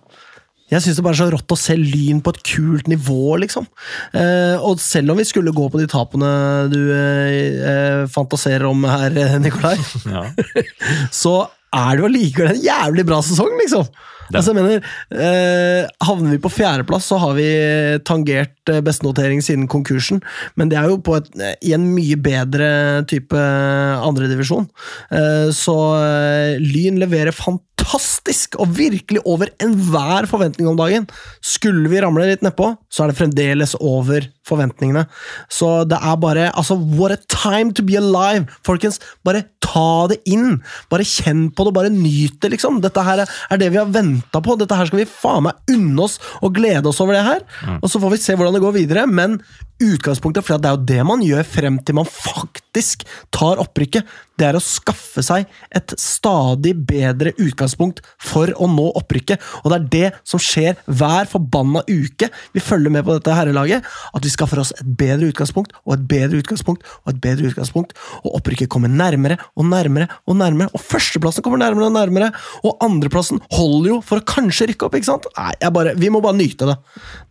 Jeg 0.73 0.81
syns 0.81 0.97
det 0.97 1.05
bare 1.05 1.13
er 1.17 1.21
så 1.21 1.27
rått 1.35 1.53
å 1.55 1.59
se 1.61 1.75
Lyn 1.77 2.23
på 2.25 2.33
et 2.33 2.39
kult 2.49 2.87
nivå, 2.89 3.35
liksom. 3.43 3.67
Eh, 4.17 4.55
og 4.65 4.79
selv 4.83 5.13
om 5.13 5.19
vi 5.21 5.27
skulle 5.29 5.53
gå 5.55 5.67
på 5.71 5.81
de 5.83 5.89
tapene 5.91 6.31
du 6.73 6.79
eh, 6.95 7.67
eh, 7.73 8.05
fantaserer 8.15 8.65
om 8.71 8.87
her, 8.89 9.19
Nikolai, 9.45 9.75
Ja. 10.09 10.25
så 11.13 11.35
er 11.75 11.95
det 11.97 12.05
jo 12.05 12.13
likevel 12.15 12.55
en 12.55 12.65
jævlig 12.65 13.07
bra 13.09 13.21
sesong, 13.25 13.55
liksom. 13.61 13.89
Det. 14.25 14.39
Altså, 14.39 14.55
jeg 14.55 14.63
mener, 14.63 14.87
eh, 15.13 15.89
Havner 16.07 16.33
vi 16.33 16.41
på 16.41 16.53
fjerdeplass, 16.53 17.11
så 17.11 17.19
har 17.21 17.35
vi 17.37 17.49
tangert 18.09 18.73
eh, 18.73 18.81
bestenotering 18.81 19.43
siden 19.45 19.69
konkursen. 19.69 20.23
Men 20.57 20.71
det 20.71 20.79
er 20.81 20.89
jo 20.89 20.97
på 21.05 21.19
et, 21.19 21.29
eh, 21.37 21.55
i 21.69 21.75
en 21.77 21.85
mye 21.93 22.17
bedre 22.17 23.05
type 23.11 23.37
andredivisjon. 23.37 24.69
Eh, 25.13 25.51
så 25.53 25.77
eh, 26.01 26.63
Lyn 26.63 27.03
leverer 27.03 27.37
fantastisk, 27.37 27.73
og 27.85 28.71
virkelig 28.77 29.23
over 29.25 29.51
enhver 29.63 30.29
forventning 30.31 30.69
om 30.71 30.79
dagen. 30.79 31.07
Skulle 31.45 31.91
vi 31.93 32.01
ramle 32.03 32.27
litt 32.29 32.45
nedpå, 32.45 32.73
så 32.91 33.05
er 33.05 33.13
det 33.13 33.19
fremdeles 33.19 33.75
over 33.81 34.27
forventningene. 34.47 35.07
Så 35.53 35.85
det 35.89 35.99
er 36.01 36.17
bare 36.21 36.51
Altså, 36.55 36.77
what 36.77 37.13
a 37.13 37.19
time 37.29 37.73
to 37.73 37.83
be 37.83 37.97
alive! 37.97 38.47
Folkens, 38.67 39.01
bare 39.25 39.45
ta 39.65 40.07
det 40.11 40.21
inn! 40.31 40.61
Bare 40.93 41.07
kjenn 41.07 41.49
på 41.55 41.67
det, 41.67 41.75
bare 41.77 41.93
nyt 41.93 42.41
det, 42.43 42.53
liksom. 42.57 42.81
Dette 42.85 43.05
her 43.05 43.25
er 43.25 43.61
det 43.61 43.71
vi 43.73 43.81
har 43.81 43.91
venta 43.91 44.43
på. 44.45 44.59
Dette 44.61 44.77
her 44.77 44.91
skal 44.91 45.03
vi 45.03 45.09
faen 45.09 45.47
meg 45.49 45.75
unne 45.75 46.05
oss 46.05 46.19
og 46.43 46.55
glede 46.57 46.89
oss 46.91 47.01
over 47.05 47.17
det 47.17 47.25
her. 47.27 47.47
Og 47.81 47.89
så 47.91 48.03
får 48.03 48.15
vi 48.15 48.23
se 48.23 48.37
hvordan 48.37 48.55
det 48.57 48.65
går 48.65 48.79
videre, 48.81 49.07
men 49.11 49.41
utgangspunktet, 49.83 50.45
for 50.47 50.61
det 50.61 50.71
er 50.71 50.79
jo 50.79 50.87
det 50.93 51.03
man 51.09 51.25
gjør 51.25 51.49
frem 51.57 51.81
til 51.85 51.99
man 51.99 52.09
faktisk 52.09 52.64
tar 53.35 53.61
opprykket, 53.63 54.09
det 54.35 54.47
er 54.49 54.57
å 54.59 54.63
skaffe 54.63 55.23
seg 55.23 55.47
et 55.75 55.95
stadig 56.01 56.73
bedre 56.89 57.31
utgangspunkt 57.39 58.01
for 58.19 58.51
å 58.59 58.67
nå 58.71 58.89
opprykket. 58.99 59.43
Og 59.63 59.71
det 59.71 59.77
er 59.77 59.87
det 59.93 60.09
som 60.27 60.43
skjer 60.43 60.81
hver 60.91 61.29
forbanna 61.31 61.85
uke 61.87 62.31
vi 62.55 62.63
følger 62.63 62.91
med 62.97 63.07
på 63.07 63.15
dette 63.15 63.37
herrelaget. 63.37 63.87
At 64.15 64.27
vi 64.27 64.33
skaffer 64.33 64.63
oss 64.63 64.73
et 64.75 64.89
bedre 64.99 65.31
utgangspunkt 65.31 65.77
og 65.85 65.95
et 65.97 66.07
bedre 66.11 66.41
utgangspunkt 66.43 66.83
og 67.05 67.13
et 67.13 67.21
bedre 67.23 67.53
utgangspunkt. 67.53 67.95
Og 68.25 68.41
opprykket 68.41 68.73
kommer 68.75 68.91
nærmere 68.91 69.39
og 69.55 69.69
nærmere 69.71 70.11
og 70.27 70.39
nærmere. 70.41 70.73
Og 70.75 70.83
førsteplassen 70.83 71.47
kommer 71.47 71.63
nærmere 71.63 71.93
og 71.93 71.95
nærmere. 71.95 72.33
Og 72.67 72.83
andreplassen 72.83 73.39
holder 73.55 73.93
jo 73.93 74.01
for 74.03 74.19
å 74.19 74.27
kanskje 74.35 74.73
rykke 74.73 74.89
opp, 74.89 74.99
ikke 74.99 75.13
sant? 75.13 75.31
Nei, 75.39 75.55
bare, 75.75 75.95
vi 76.01 76.11
må 76.11 76.23
bare 76.25 76.41
nyte 76.41 76.73
det. 76.73 76.79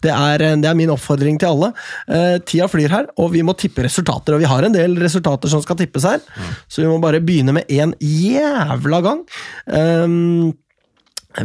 Det 0.08 0.16
er, 0.16 0.48
det 0.64 0.72
er 0.72 0.80
min 0.80 0.96
oppfordring 0.96 1.36
til 1.42 1.52
alle. 1.52 1.74
Eh, 2.08 2.40
tida 2.48 2.70
flyr 2.72 2.96
her, 2.96 3.12
og 3.20 3.34
vi 3.36 3.44
må 3.44 3.56
tippe 3.60 3.84
resultater. 3.84 4.38
Og 4.38 4.44
vi 4.44 4.48
har 4.48 4.64
en 4.64 4.76
del 4.76 4.96
resultater 5.04 5.33
som 5.52 5.64
skal 5.64 5.80
tippes 5.80 6.06
her, 6.08 6.22
så 6.68 6.84
vi 6.84 6.90
må 6.90 7.00
bare 7.04 7.22
begynne 7.24 7.56
med 7.58 7.72
en 7.74 7.96
jævla 8.00 9.02
gang. 9.06 9.24
Um, 9.66 10.54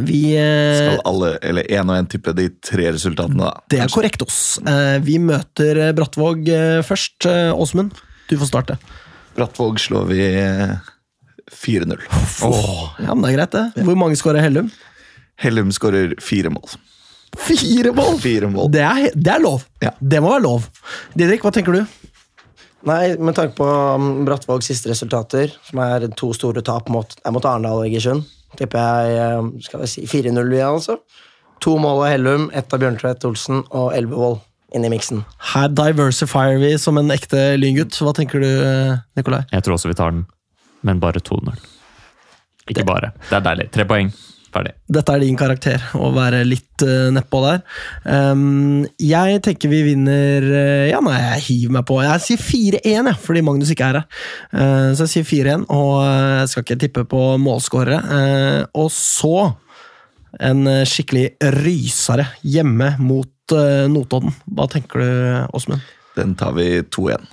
vi 0.05 0.35
eh, 0.37 0.75
Skal 0.77 0.99
alle, 1.09 1.31
eller 1.41 1.65
én 1.73 1.89
og 1.89 1.97
én, 1.97 2.07
tippe 2.11 2.33
de 2.37 2.45
tre 2.61 2.91
resultatene, 2.93 3.41
da? 3.41 3.63
Det 3.73 3.79
er 3.81 3.89
korrekt, 3.89 4.21
oss. 4.21 4.59
Eh, 4.61 4.99
vi 5.01 5.17
møter 5.23 5.79
eh, 5.87 5.93
Brattvåg 5.97 6.51
først. 6.85 7.25
Åsmund, 7.57 7.97
du 8.29 8.37
får 8.37 8.51
starte. 8.51 8.77
Brattvåg 9.37 9.79
slår 9.81 10.05
vi 10.11 10.21
eh, 10.43 10.77
4-0. 11.49 11.97
Ja, 13.01 13.15
men 13.15 13.25
det 13.25 13.31
er 13.31 13.37
greit, 13.39 13.57
det. 13.57 13.87
Hvor 13.87 13.97
mange 13.97 14.19
skårer 14.19 14.45
Hellum? 14.45 14.69
Hellum 15.39 15.73
skårer 15.73 16.13
fire 16.21 16.51
mål. 16.53 16.77
Fire 17.39 17.93
mål! 17.95 18.17
Fire 18.19 18.49
mål. 18.51 18.71
Det 18.73 18.81
er, 18.83 19.09
det 19.15 19.31
er 19.31 19.41
lov. 19.41 19.63
Ja. 19.83 19.93
Det 20.01 20.21
må 20.21 20.33
være 20.33 20.43
lov. 20.43 20.65
Didrik, 21.17 21.45
hva 21.45 21.53
tenker 21.55 21.77
du? 21.77 22.08
Nei, 22.87 23.17
med 23.19 23.35
tanke 23.35 23.57
på 23.57 23.65
um, 23.67 24.11
Brattvågs 24.27 24.69
siste 24.71 24.91
resultater, 24.91 25.51
som 25.67 25.81
er 25.83 26.07
to 26.19 26.31
store 26.35 26.63
tap 26.65 26.87
mot, 26.91 27.11
er 27.25 27.33
mot 27.35 27.45
Arendal 27.45 27.81
og 27.81 27.87
Egersund, 27.89 28.23
tipper 28.59 28.79
jeg 28.79 29.39
um, 29.39 29.49
skal 29.63 29.83
vi 29.83 29.89
si 29.91 30.05
4-0, 30.07 30.39
vi, 30.47 30.61
altså. 30.63 30.99
To 31.59 31.75
mål 31.81 32.05
av 32.05 32.13
Hellum, 32.13 32.47
ett 32.55 32.71
av 32.71 32.79
Bjørntvedt 32.79 33.25
Olsen 33.27 33.65
og 33.75 33.91
Elvevold 33.97 34.39
inn 34.75 34.85
i 34.87 34.91
miksen. 34.93 35.25
Her 35.51 35.67
diversifier 35.73 36.59
vi 36.61 36.71
som 36.79 36.99
en 37.01 37.11
ekte 37.11 37.57
lyngutt. 37.59 37.97
Hva 37.99 38.13
tenker 38.15 38.39
du, 38.39 38.47
eh, 38.47 39.01
Nikolai? 39.17 39.41
Jeg 39.51 39.65
tror 39.65 39.75
også 39.75 39.91
vi 39.91 39.97
tar 39.97 40.13
den, 40.13 40.25
men 40.85 41.01
bare 41.03 41.19
2-0. 41.19 41.57
Ikke 42.69 42.85
bare. 42.85 43.11
Det 43.27 43.39
er 43.39 43.45
deilig. 43.49 43.71
Tre 43.73 43.85
poeng. 43.89 44.13
Ferdig. 44.49 44.73
Dette 44.89 45.13
er 45.13 45.21
din 45.21 45.37
karakter, 45.37 45.83
å 45.99 46.09
være 46.15 46.41
litt 46.47 46.83
uh, 46.85 47.09
nedpå 47.13 47.41
der. 47.43 47.59
Um, 48.03 48.85
jeg 49.01 49.41
tenker 49.45 49.69
vi 49.69 49.83
vinner 49.85 50.45
uh, 50.45 50.85
Ja, 50.89 51.01
nei, 51.05 51.17
jeg 51.21 51.45
hiver 51.47 51.75
meg 51.77 51.85
på. 51.89 51.99
Jeg 52.01 52.23
sier 52.25 52.41
4-1, 52.41 53.11
ja, 53.11 53.15
fordi 53.21 53.43
Magnus 53.45 53.73
ikke 53.73 53.91
er 53.91 53.99
her. 54.01 54.07
Uh, 54.53 54.89
så 54.97 55.05
jeg 55.05 55.13
sier 55.13 55.27
4-1, 55.29 55.67
og 55.75 55.93
jeg 56.01 56.53
skal 56.53 56.65
ikke 56.65 56.79
tippe 56.85 57.05
på 57.09 57.23
målskårere. 57.41 57.99
Eh, 58.19 58.61
og 58.79 58.89
så 58.93 59.51
en 60.45 60.65
skikkelig 60.85 61.39
rysere 61.57 62.27
hjemme 62.45 62.91
mot 63.01 63.55
Notodden. 63.89 64.35
Hva 64.53 64.67
tenker 64.69 65.01
du, 65.01 65.13
Åsmund? 65.57 65.81
Den 66.17 66.35
tar 66.37 66.53
vi 66.57 66.67
2-1. 66.85 67.25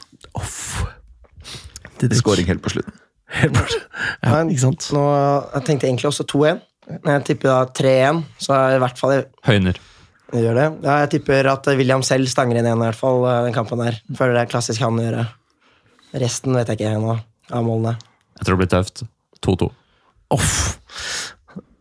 Didrik? 2.01 2.21
Skåring 2.23 2.49
helt 2.49 2.65
på 2.65 2.73
slutten. 2.73 2.97
Helt 3.37 3.57
bort. 3.57 3.75
Ja, 4.23 4.41
ikke 4.45 4.63
sant? 4.63 4.87
Nå, 4.95 5.03
jeg 5.55 5.67
tenkte 5.67 5.89
egentlig 5.89 6.09
også 6.11 6.27
2-1, 6.31 6.61
men 6.61 6.76
jeg 6.87 7.25
tipper 7.27 7.51
da 7.51 7.61
3-1, 7.75 8.23
så 8.43 8.59
i 8.77 8.81
hvert 8.83 9.01
fall 9.01 9.17
Høyner. 9.49 9.79
jeg 10.33 10.45
gjør 10.45 10.59
det. 10.61 10.67
Ja, 10.87 10.99
jeg 11.05 11.13
tipper 11.17 11.51
at 11.51 11.67
William 11.79 12.05
selv 12.07 12.31
stanger 12.31 12.61
inn 12.61 12.69
igjen, 12.69 12.83
i 12.83 12.89
hvert 12.89 13.01
fall, 13.01 13.25
eh, 13.27 13.43
den 13.49 13.57
kampen 13.57 13.83
der. 13.83 13.99
Føler 14.15 14.39
det 14.39 14.45
er 14.45 14.53
klassisk 14.53 14.85
han 14.85 15.01
å 15.01 15.07
gjøre. 15.07 15.27
Resten 16.23 16.55
vet 16.57 16.71
jeg 16.71 16.81
ikke 16.81 16.95
ennå, 16.95 17.19
av 17.51 17.67
målene. 17.67 17.97
Jeg 18.39 18.47
tror 18.47 18.57
det 18.57 18.65
blir 18.65 18.75
tøft. 18.77 19.03
2-2. 19.45 19.71
Off. 20.35 20.53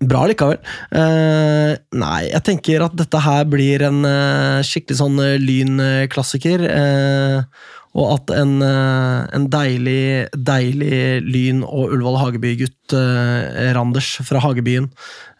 Bra 0.05 0.25
likevel. 0.29 0.59
Uh, 0.91 1.73
nei, 1.95 2.19
jeg 2.27 2.43
tenker 2.45 2.83
at 2.85 2.97
dette 2.99 3.21
her 3.25 3.45
blir 3.49 3.85
en 3.87 4.01
uh, 4.03 4.65
skikkelig 4.65 4.99
sånn 4.99 5.21
uh, 5.21 5.37
lynklassiker. 5.41 6.65
Eh, 6.67 7.71
og 7.95 8.09
at 8.11 8.33
en, 8.35 8.57
eh, 8.61 9.27
en 9.37 9.45
deilig, 9.51 10.27
deilig 10.35 11.23
Lyn- 11.23 11.63
og 11.63 11.93
Ullevål 11.95 12.19
Hageby-gutt, 12.19 12.93
eh, 12.93 13.71
Randers 13.77 14.17
fra 14.27 14.41
Hagebyen, 14.43 14.89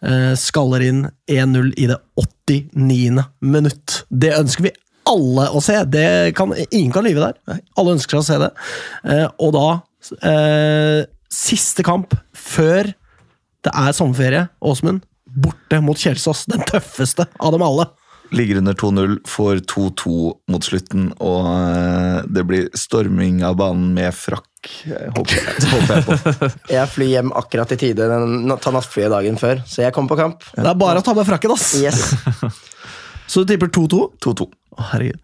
eh, 0.02 0.32
skaller 0.40 0.80
inn 0.86 1.10
1-0 1.28 1.74
i 1.76 1.86
det 1.90 1.98
89. 2.16 3.26
minutt. 3.42 4.04
Det 4.10 4.32
ønsker 4.32 4.62
vi 4.62 4.72
alle 5.06 5.50
å 5.52 5.62
se! 5.62 5.84
Det 5.84 6.34
kan, 6.34 6.54
ingen 6.70 6.92
kan 6.92 7.04
lyve 7.04 7.28
der. 7.28 7.60
Alle 7.76 7.96
ønsker 7.96 8.16
seg 8.16 8.24
å 8.24 8.28
se 8.30 8.38
det. 8.38 8.50
Eh, 9.04 9.28
og 9.38 9.52
da 9.56 9.68
eh, 10.22 11.04
Siste 11.36 11.82
kamp 11.84 12.14
før 12.32 12.94
det 13.66 13.72
er 13.74 13.92
sommerferie, 13.92 14.48
Åsmund. 14.62 15.02
Borte 15.26 15.80
mot 15.82 15.98
Kjelsås. 15.98 16.44
Den 16.48 16.62
tøffeste 16.64 17.26
av 17.42 17.52
dem 17.52 17.64
alle. 17.66 17.88
Ligger 18.34 18.58
under 18.58 18.74
2-0, 18.74 19.16
får 19.28 19.60
2-2 19.70 20.12
mot 20.50 20.64
slutten, 20.66 21.10
og 21.22 21.46
eh, 21.46 22.24
det 22.34 22.42
blir 22.48 22.64
storming 22.76 23.42
av 23.46 23.54
banen 23.60 23.92
med 23.94 24.14
frakk. 24.16 24.48
eh, 24.90 25.10
Håper 25.14 25.36
jeg, 25.36 25.66
håper 25.74 25.92
jeg 25.94 26.06
på. 26.08 26.48
Jeg 26.74 26.90
flyr 26.94 27.12
hjem 27.12 27.30
akkurat 27.38 27.74
i 27.76 27.78
tide, 27.84 28.08
den, 28.10 28.34
nattflyet 28.50 29.12
dagen 29.14 29.38
før, 29.38 29.62
så 29.70 29.84
jeg 29.84 29.94
kommer 29.94 30.14
på 30.14 30.18
kamp. 30.24 30.42
Det 30.56 30.66
er 30.66 30.80
bare 30.82 31.02
å 31.02 31.06
ta 31.06 31.14
med 31.14 31.28
frakken, 31.28 31.54
ass! 31.54 31.68
Yes. 31.78 32.02
Så 33.30 33.42
du 33.42 33.48
tipper 33.50 33.66
2-2? 33.74 34.02
2-2. 34.22 34.44
Å, 34.78 34.84
herregud. 34.92 35.18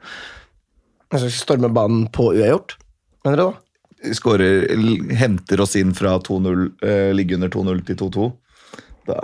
Jeg 1.13 1.21
skal 1.23 1.35
storme 1.37 1.69
banen 1.75 2.09
på 2.11 2.33
uavgjort, 2.33 2.79
mener 3.27 3.39
du 3.39 3.43
da? 3.45 3.53
Skårer, 4.19 4.65
henter 5.15 5.61
oss 5.63 5.77
inn 5.79 5.93
fra 5.95 6.17
2-0, 6.19 6.65
ligger 7.15 7.39
under 7.39 7.53
2-0 7.55 7.83
til 7.87 7.99
2-2. 8.01 8.25
Da 9.07 9.19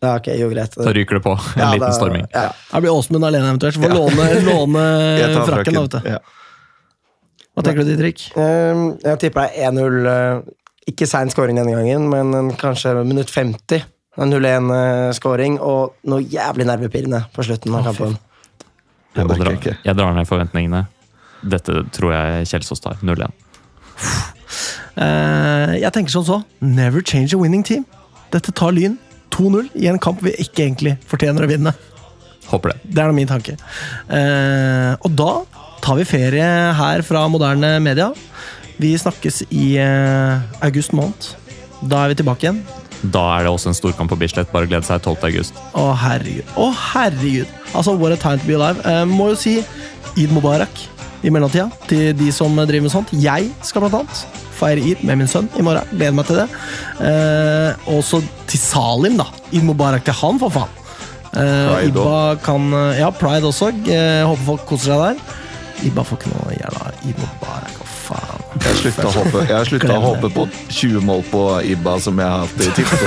Ja, 0.00 0.14
ok, 0.16 0.28
jo 0.40 0.48
greit. 0.48 0.72
Så 0.74 0.92
ryker 0.96 1.18
det 1.18 1.22
på. 1.26 1.32
En 1.36 1.60
Ja, 1.60 1.70
liten 1.74 1.86
da- 1.86 1.92
storming. 1.92 2.26
Ja. 2.32 2.46
Her 2.72 2.80
blir 2.80 2.90
Åsmund 2.94 3.24
alene 3.24 3.50
eventuelt. 3.50 3.74
Så 3.76 3.82
får 3.82 3.92
låne, 3.92 4.28
låne 4.50 4.84
frakken. 5.46 5.74
da, 5.74 5.82
vet 5.82 5.90
du. 5.92 6.08
Ja. 6.08 6.18
Hva 7.54 7.64
tenker 7.66 7.84
du, 7.84 7.90
Didrik? 7.90 8.22
Uh, 8.36 8.96
Jeg 9.04 9.18
tipper 9.20 9.48
det 9.50 9.60
er 9.66 9.72
1-0. 9.74 10.06
eh, 10.08 10.40
Ikke 10.88 11.06
sein 11.06 11.28
scoring 11.30 11.58
denne 11.60 11.74
gangen, 11.76 12.06
men 12.08 12.32
en, 12.34 12.48
kanskje 12.56 12.94
minutt 13.04 13.28
50. 13.30 13.82
En 14.20 14.32
0-1-skåring 14.32 15.58
og 15.62 15.92
noe 16.08 16.24
jævlig 16.24 16.64
nervepirrende 16.66 17.20
på 17.34 17.44
slutten 17.46 17.74
av 17.76 17.84
kampen. 17.90 18.16
Det 19.14 19.26
Jeg, 19.26 19.38
drar, 19.42 19.76
jeg 19.84 19.96
drar 19.98 20.14
ned 20.16 20.26
forventningene. 20.28 20.86
Dette 21.44 21.84
tror 21.92 22.12
jeg 22.16 22.48
Kjelsås 22.50 22.80
tar. 22.84 22.96
0-1. 23.04 23.30
Uh, 24.98 25.76
jeg 25.78 25.92
tenker 25.94 26.12
sånn 26.12 26.26
så. 26.26 26.40
Never 26.60 27.04
change 27.06 27.34
a 27.36 27.38
winning 27.40 27.62
team. 27.66 27.84
Dette 28.32 28.52
tar 28.56 28.72
Lyn 28.76 28.96
2-0 29.34 29.70
i 29.80 29.88
en 29.90 30.00
kamp 30.02 30.22
vi 30.24 30.34
ikke 30.42 30.64
egentlig 30.66 30.96
fortjener 31.10 31.46
å 31.46 31.50
vinne. 31.50 31.74
Håper 32.50 32.74
det. 32.74 32.80
Det 32.84 33.02
er 33.02 33.10
da 33.10 33.16
min 33.16 33.30
tanke. 33.30 33.54
Eh, 34.10 34.92
og 34.98 35.14
da 35.16 35.30
tar 35.84 35.98
vi 36.00 36.08
ferie 36.08 36.48
her 36.76 37.04
fra 37.06 37.24
moderne 37.30 37.76
media. 37.82 38.10
Vi 38.80 38.94
snakkes 38.98 39.44
i 39.50 39.74
eh, 39.80 40.64
august 40.64 40.94
måned. 40.96 41.32
Da 41.80 42.04
er 42.04 42.12
vi 42.12 42.20
tilbake 42.20 42.46
igjen. 42.48 42.62
Da 43.00 43.22
er 43.36 43.46
det 43.46 43.52
også 43.54 43.70
en 43.70 43.78
storkamp 43.78 44.10
på 44.12 44.18
Bislett. 44.20 44.50
Bare 44.52 44.68
glede 44.68 44.84
seg 44.88 45.00
12. 45.00 45.16
august. 45.30 45.60
Å, 45.78 45.86
herregud. 46.02 46.50
Å, 46.60 46.68
herregud. 46.92 47.54
Altså, 47.72 47.94
what 47.96 48.12
a 48.12 48.18
time 48.20 48.42
to 48.42 48.48
be 48.48 48.58
alive. 48.58 48.82
Eh, 48.84 49.04
må 49.08 49.30
jo 49.32 49.38
si 49.40 49.56
Eid 50.16 50.34
Mubarak 50.34 50.84
i 51.24 51.32
mellomtida 51.32 51.68
til 51.88 52.12
de 52.16 52.30
som 52.34 52.56
driver 52.56 52.88
med 52.88 52.92
sånt. 52.92 53.12
Jeg 53.14 53.50
skal 53.66 53.84
blant 53.84 54.02
annet 54.02 54.24
feire 54.60 54.84
id 54.92 55.02
med 55.08 55.18
min 55.22 55.30
sønn 55.30 55.48
i 55.58 55.64
morgen. 55.66 55.88
Gleder 55.94 56.16
meg 56.18 56.28
til 56.28 56.40
det. 56.42 56.48
Eh, 57.08 57.88
også 57.96 58.20
til 58.50 58.60
Salim, 58.62 59.16
da. 59.20 59.26
Id 59.50 59.64
Mubarak 59.66 60.04
til 60.06 60.16
han, 60.20 60.38
for 60.42 60.52
faen. 60.54 60.76
Eh, 61.30 61.86
Ibba 61.88 62.36
kan 62.44 62.70
Ja, 62.98 63.10
Pride 63.14 63.46
også. 63.50 63.70
Eh, 63.86 64.22
håper 64.26 64.46
folk 64.52 64.64
koser 64.70 64.92
seg 64.92 65.04
der. 65.04 65.36
Ibba 65.88 66.02
får 66.04 66.18
ikke 66.20 66.32
noe 66.34 66.56
jævla 66.58 66.92
Id 67.08 67.18
Mubarak. 67.22 67.76
for 67.80 68.14
faen. 68.14 68.39
Jeg 68.50 68.78
slutta 68.80 69.06
å 69.06 69.10
håpe, 69.14 69.42
jeg 69.46 69.90
å 69.94 69.98
håpe 70.02 70.28
på 70.34 70.44
20 70.74 71.04
mål 71.06 71.20
på 71.30 71.42
Ibba, 71.70 71.92
som 72.02 72.18
jeg 72.18 72.26
har 72.26 72.42
hatt 72.42 72.64
i 72.64 72.70
tippet. 72.74 73.04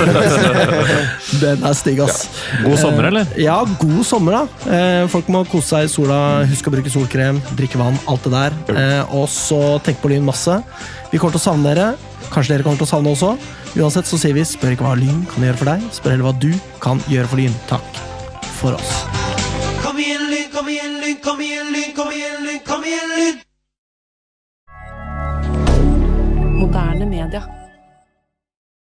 Den 1.42 1.66
er 1.68 1.76
stygg, 1.76 2.00
ass. 2.04 2.22
God 2.62 2.78
sommer, 2.80 3.10
eller? 3.10 3.28
Eh, 3.34 3.44
Ja, 3.44 3.58
god 3.80 4.06
sommer, 4.08 4.38
da. 4.38 4.72
Eh, 4.72 5.04
folk 5.12 5.28
må 5.32 5.44
kose 5.50 5.68
seg 5.74 5.88
i 5.88 5.92
sola. 5.92 6.18
Husk 6.48 6.70
å 6.70 6.74
bruke 6.74 6.92
solkrem, 6.92 7.42
drikke 7.58 7.80
vann, 7.80 7.98
alt 8.08 8.24
det 8.24 8.32
der. 8.32 8.56
Eh, 8.72 9.14
og 9.14 9.28
så 9.32 9.60
tenk 9.84 10.00
på 10.00 10.14
Lyn 10.14 10.24
masse. 10.24 10.56
Vi 11.12 11.20
kommer 11.20 11.36
til 11.36 11.42
å 11.42 11.46
savne 11.50 11.70
dere. 11.74 11.92
Kanskje 12.32 12.56
dere 12.56 12.66
kommer 12.66 12.80
til 12.80 12.88
å 12.88 12.92
savne 12.94 13.12
også. 13.12 13.34
Uansett 13.76 14.08
så 14.08 14.18
sier 14.20 14.36
vi 14.36 14.46
spør 14.48 14.74
ikke 14.74 14.86
hva 14.88 14.96
Lyn 14.98 15.24
kan 15.30 15.44
gjøre 15.44 15.60
for 15.60 15.74
deg, 15.74 15.88
spør 15.92 16.14
heller 16.16 16.28
hva 16.30 16.36
du 16.40 16.52
kan 16.82 17.02
gjøre 17.10 17.30
for 17.30 17.42
Lyn. 17.42 17.56
Takk 17.70 18.04
for 18.62 18.78
oss. 18.78 18.94
Kom 19.84 20.00
igjen, 20.00 20.24
Lyn, 20.32 20.48
kom 20.54 20.70
igjen, 20.72 21.00
Lyn, 21.02 21.18
kom 21.24 21.42
igjen, 21.44 21.74
Lyn, 21.74 21.90
kom 21.98 22.14
igjen, 22.14 22.40
Lyn, 22.48 22.62
kom 22.64 22.88
igjen, 22.88 23.18
Lyn! 23.18 23.42
Moderne 26.74 27.06
media. 27.06 27.63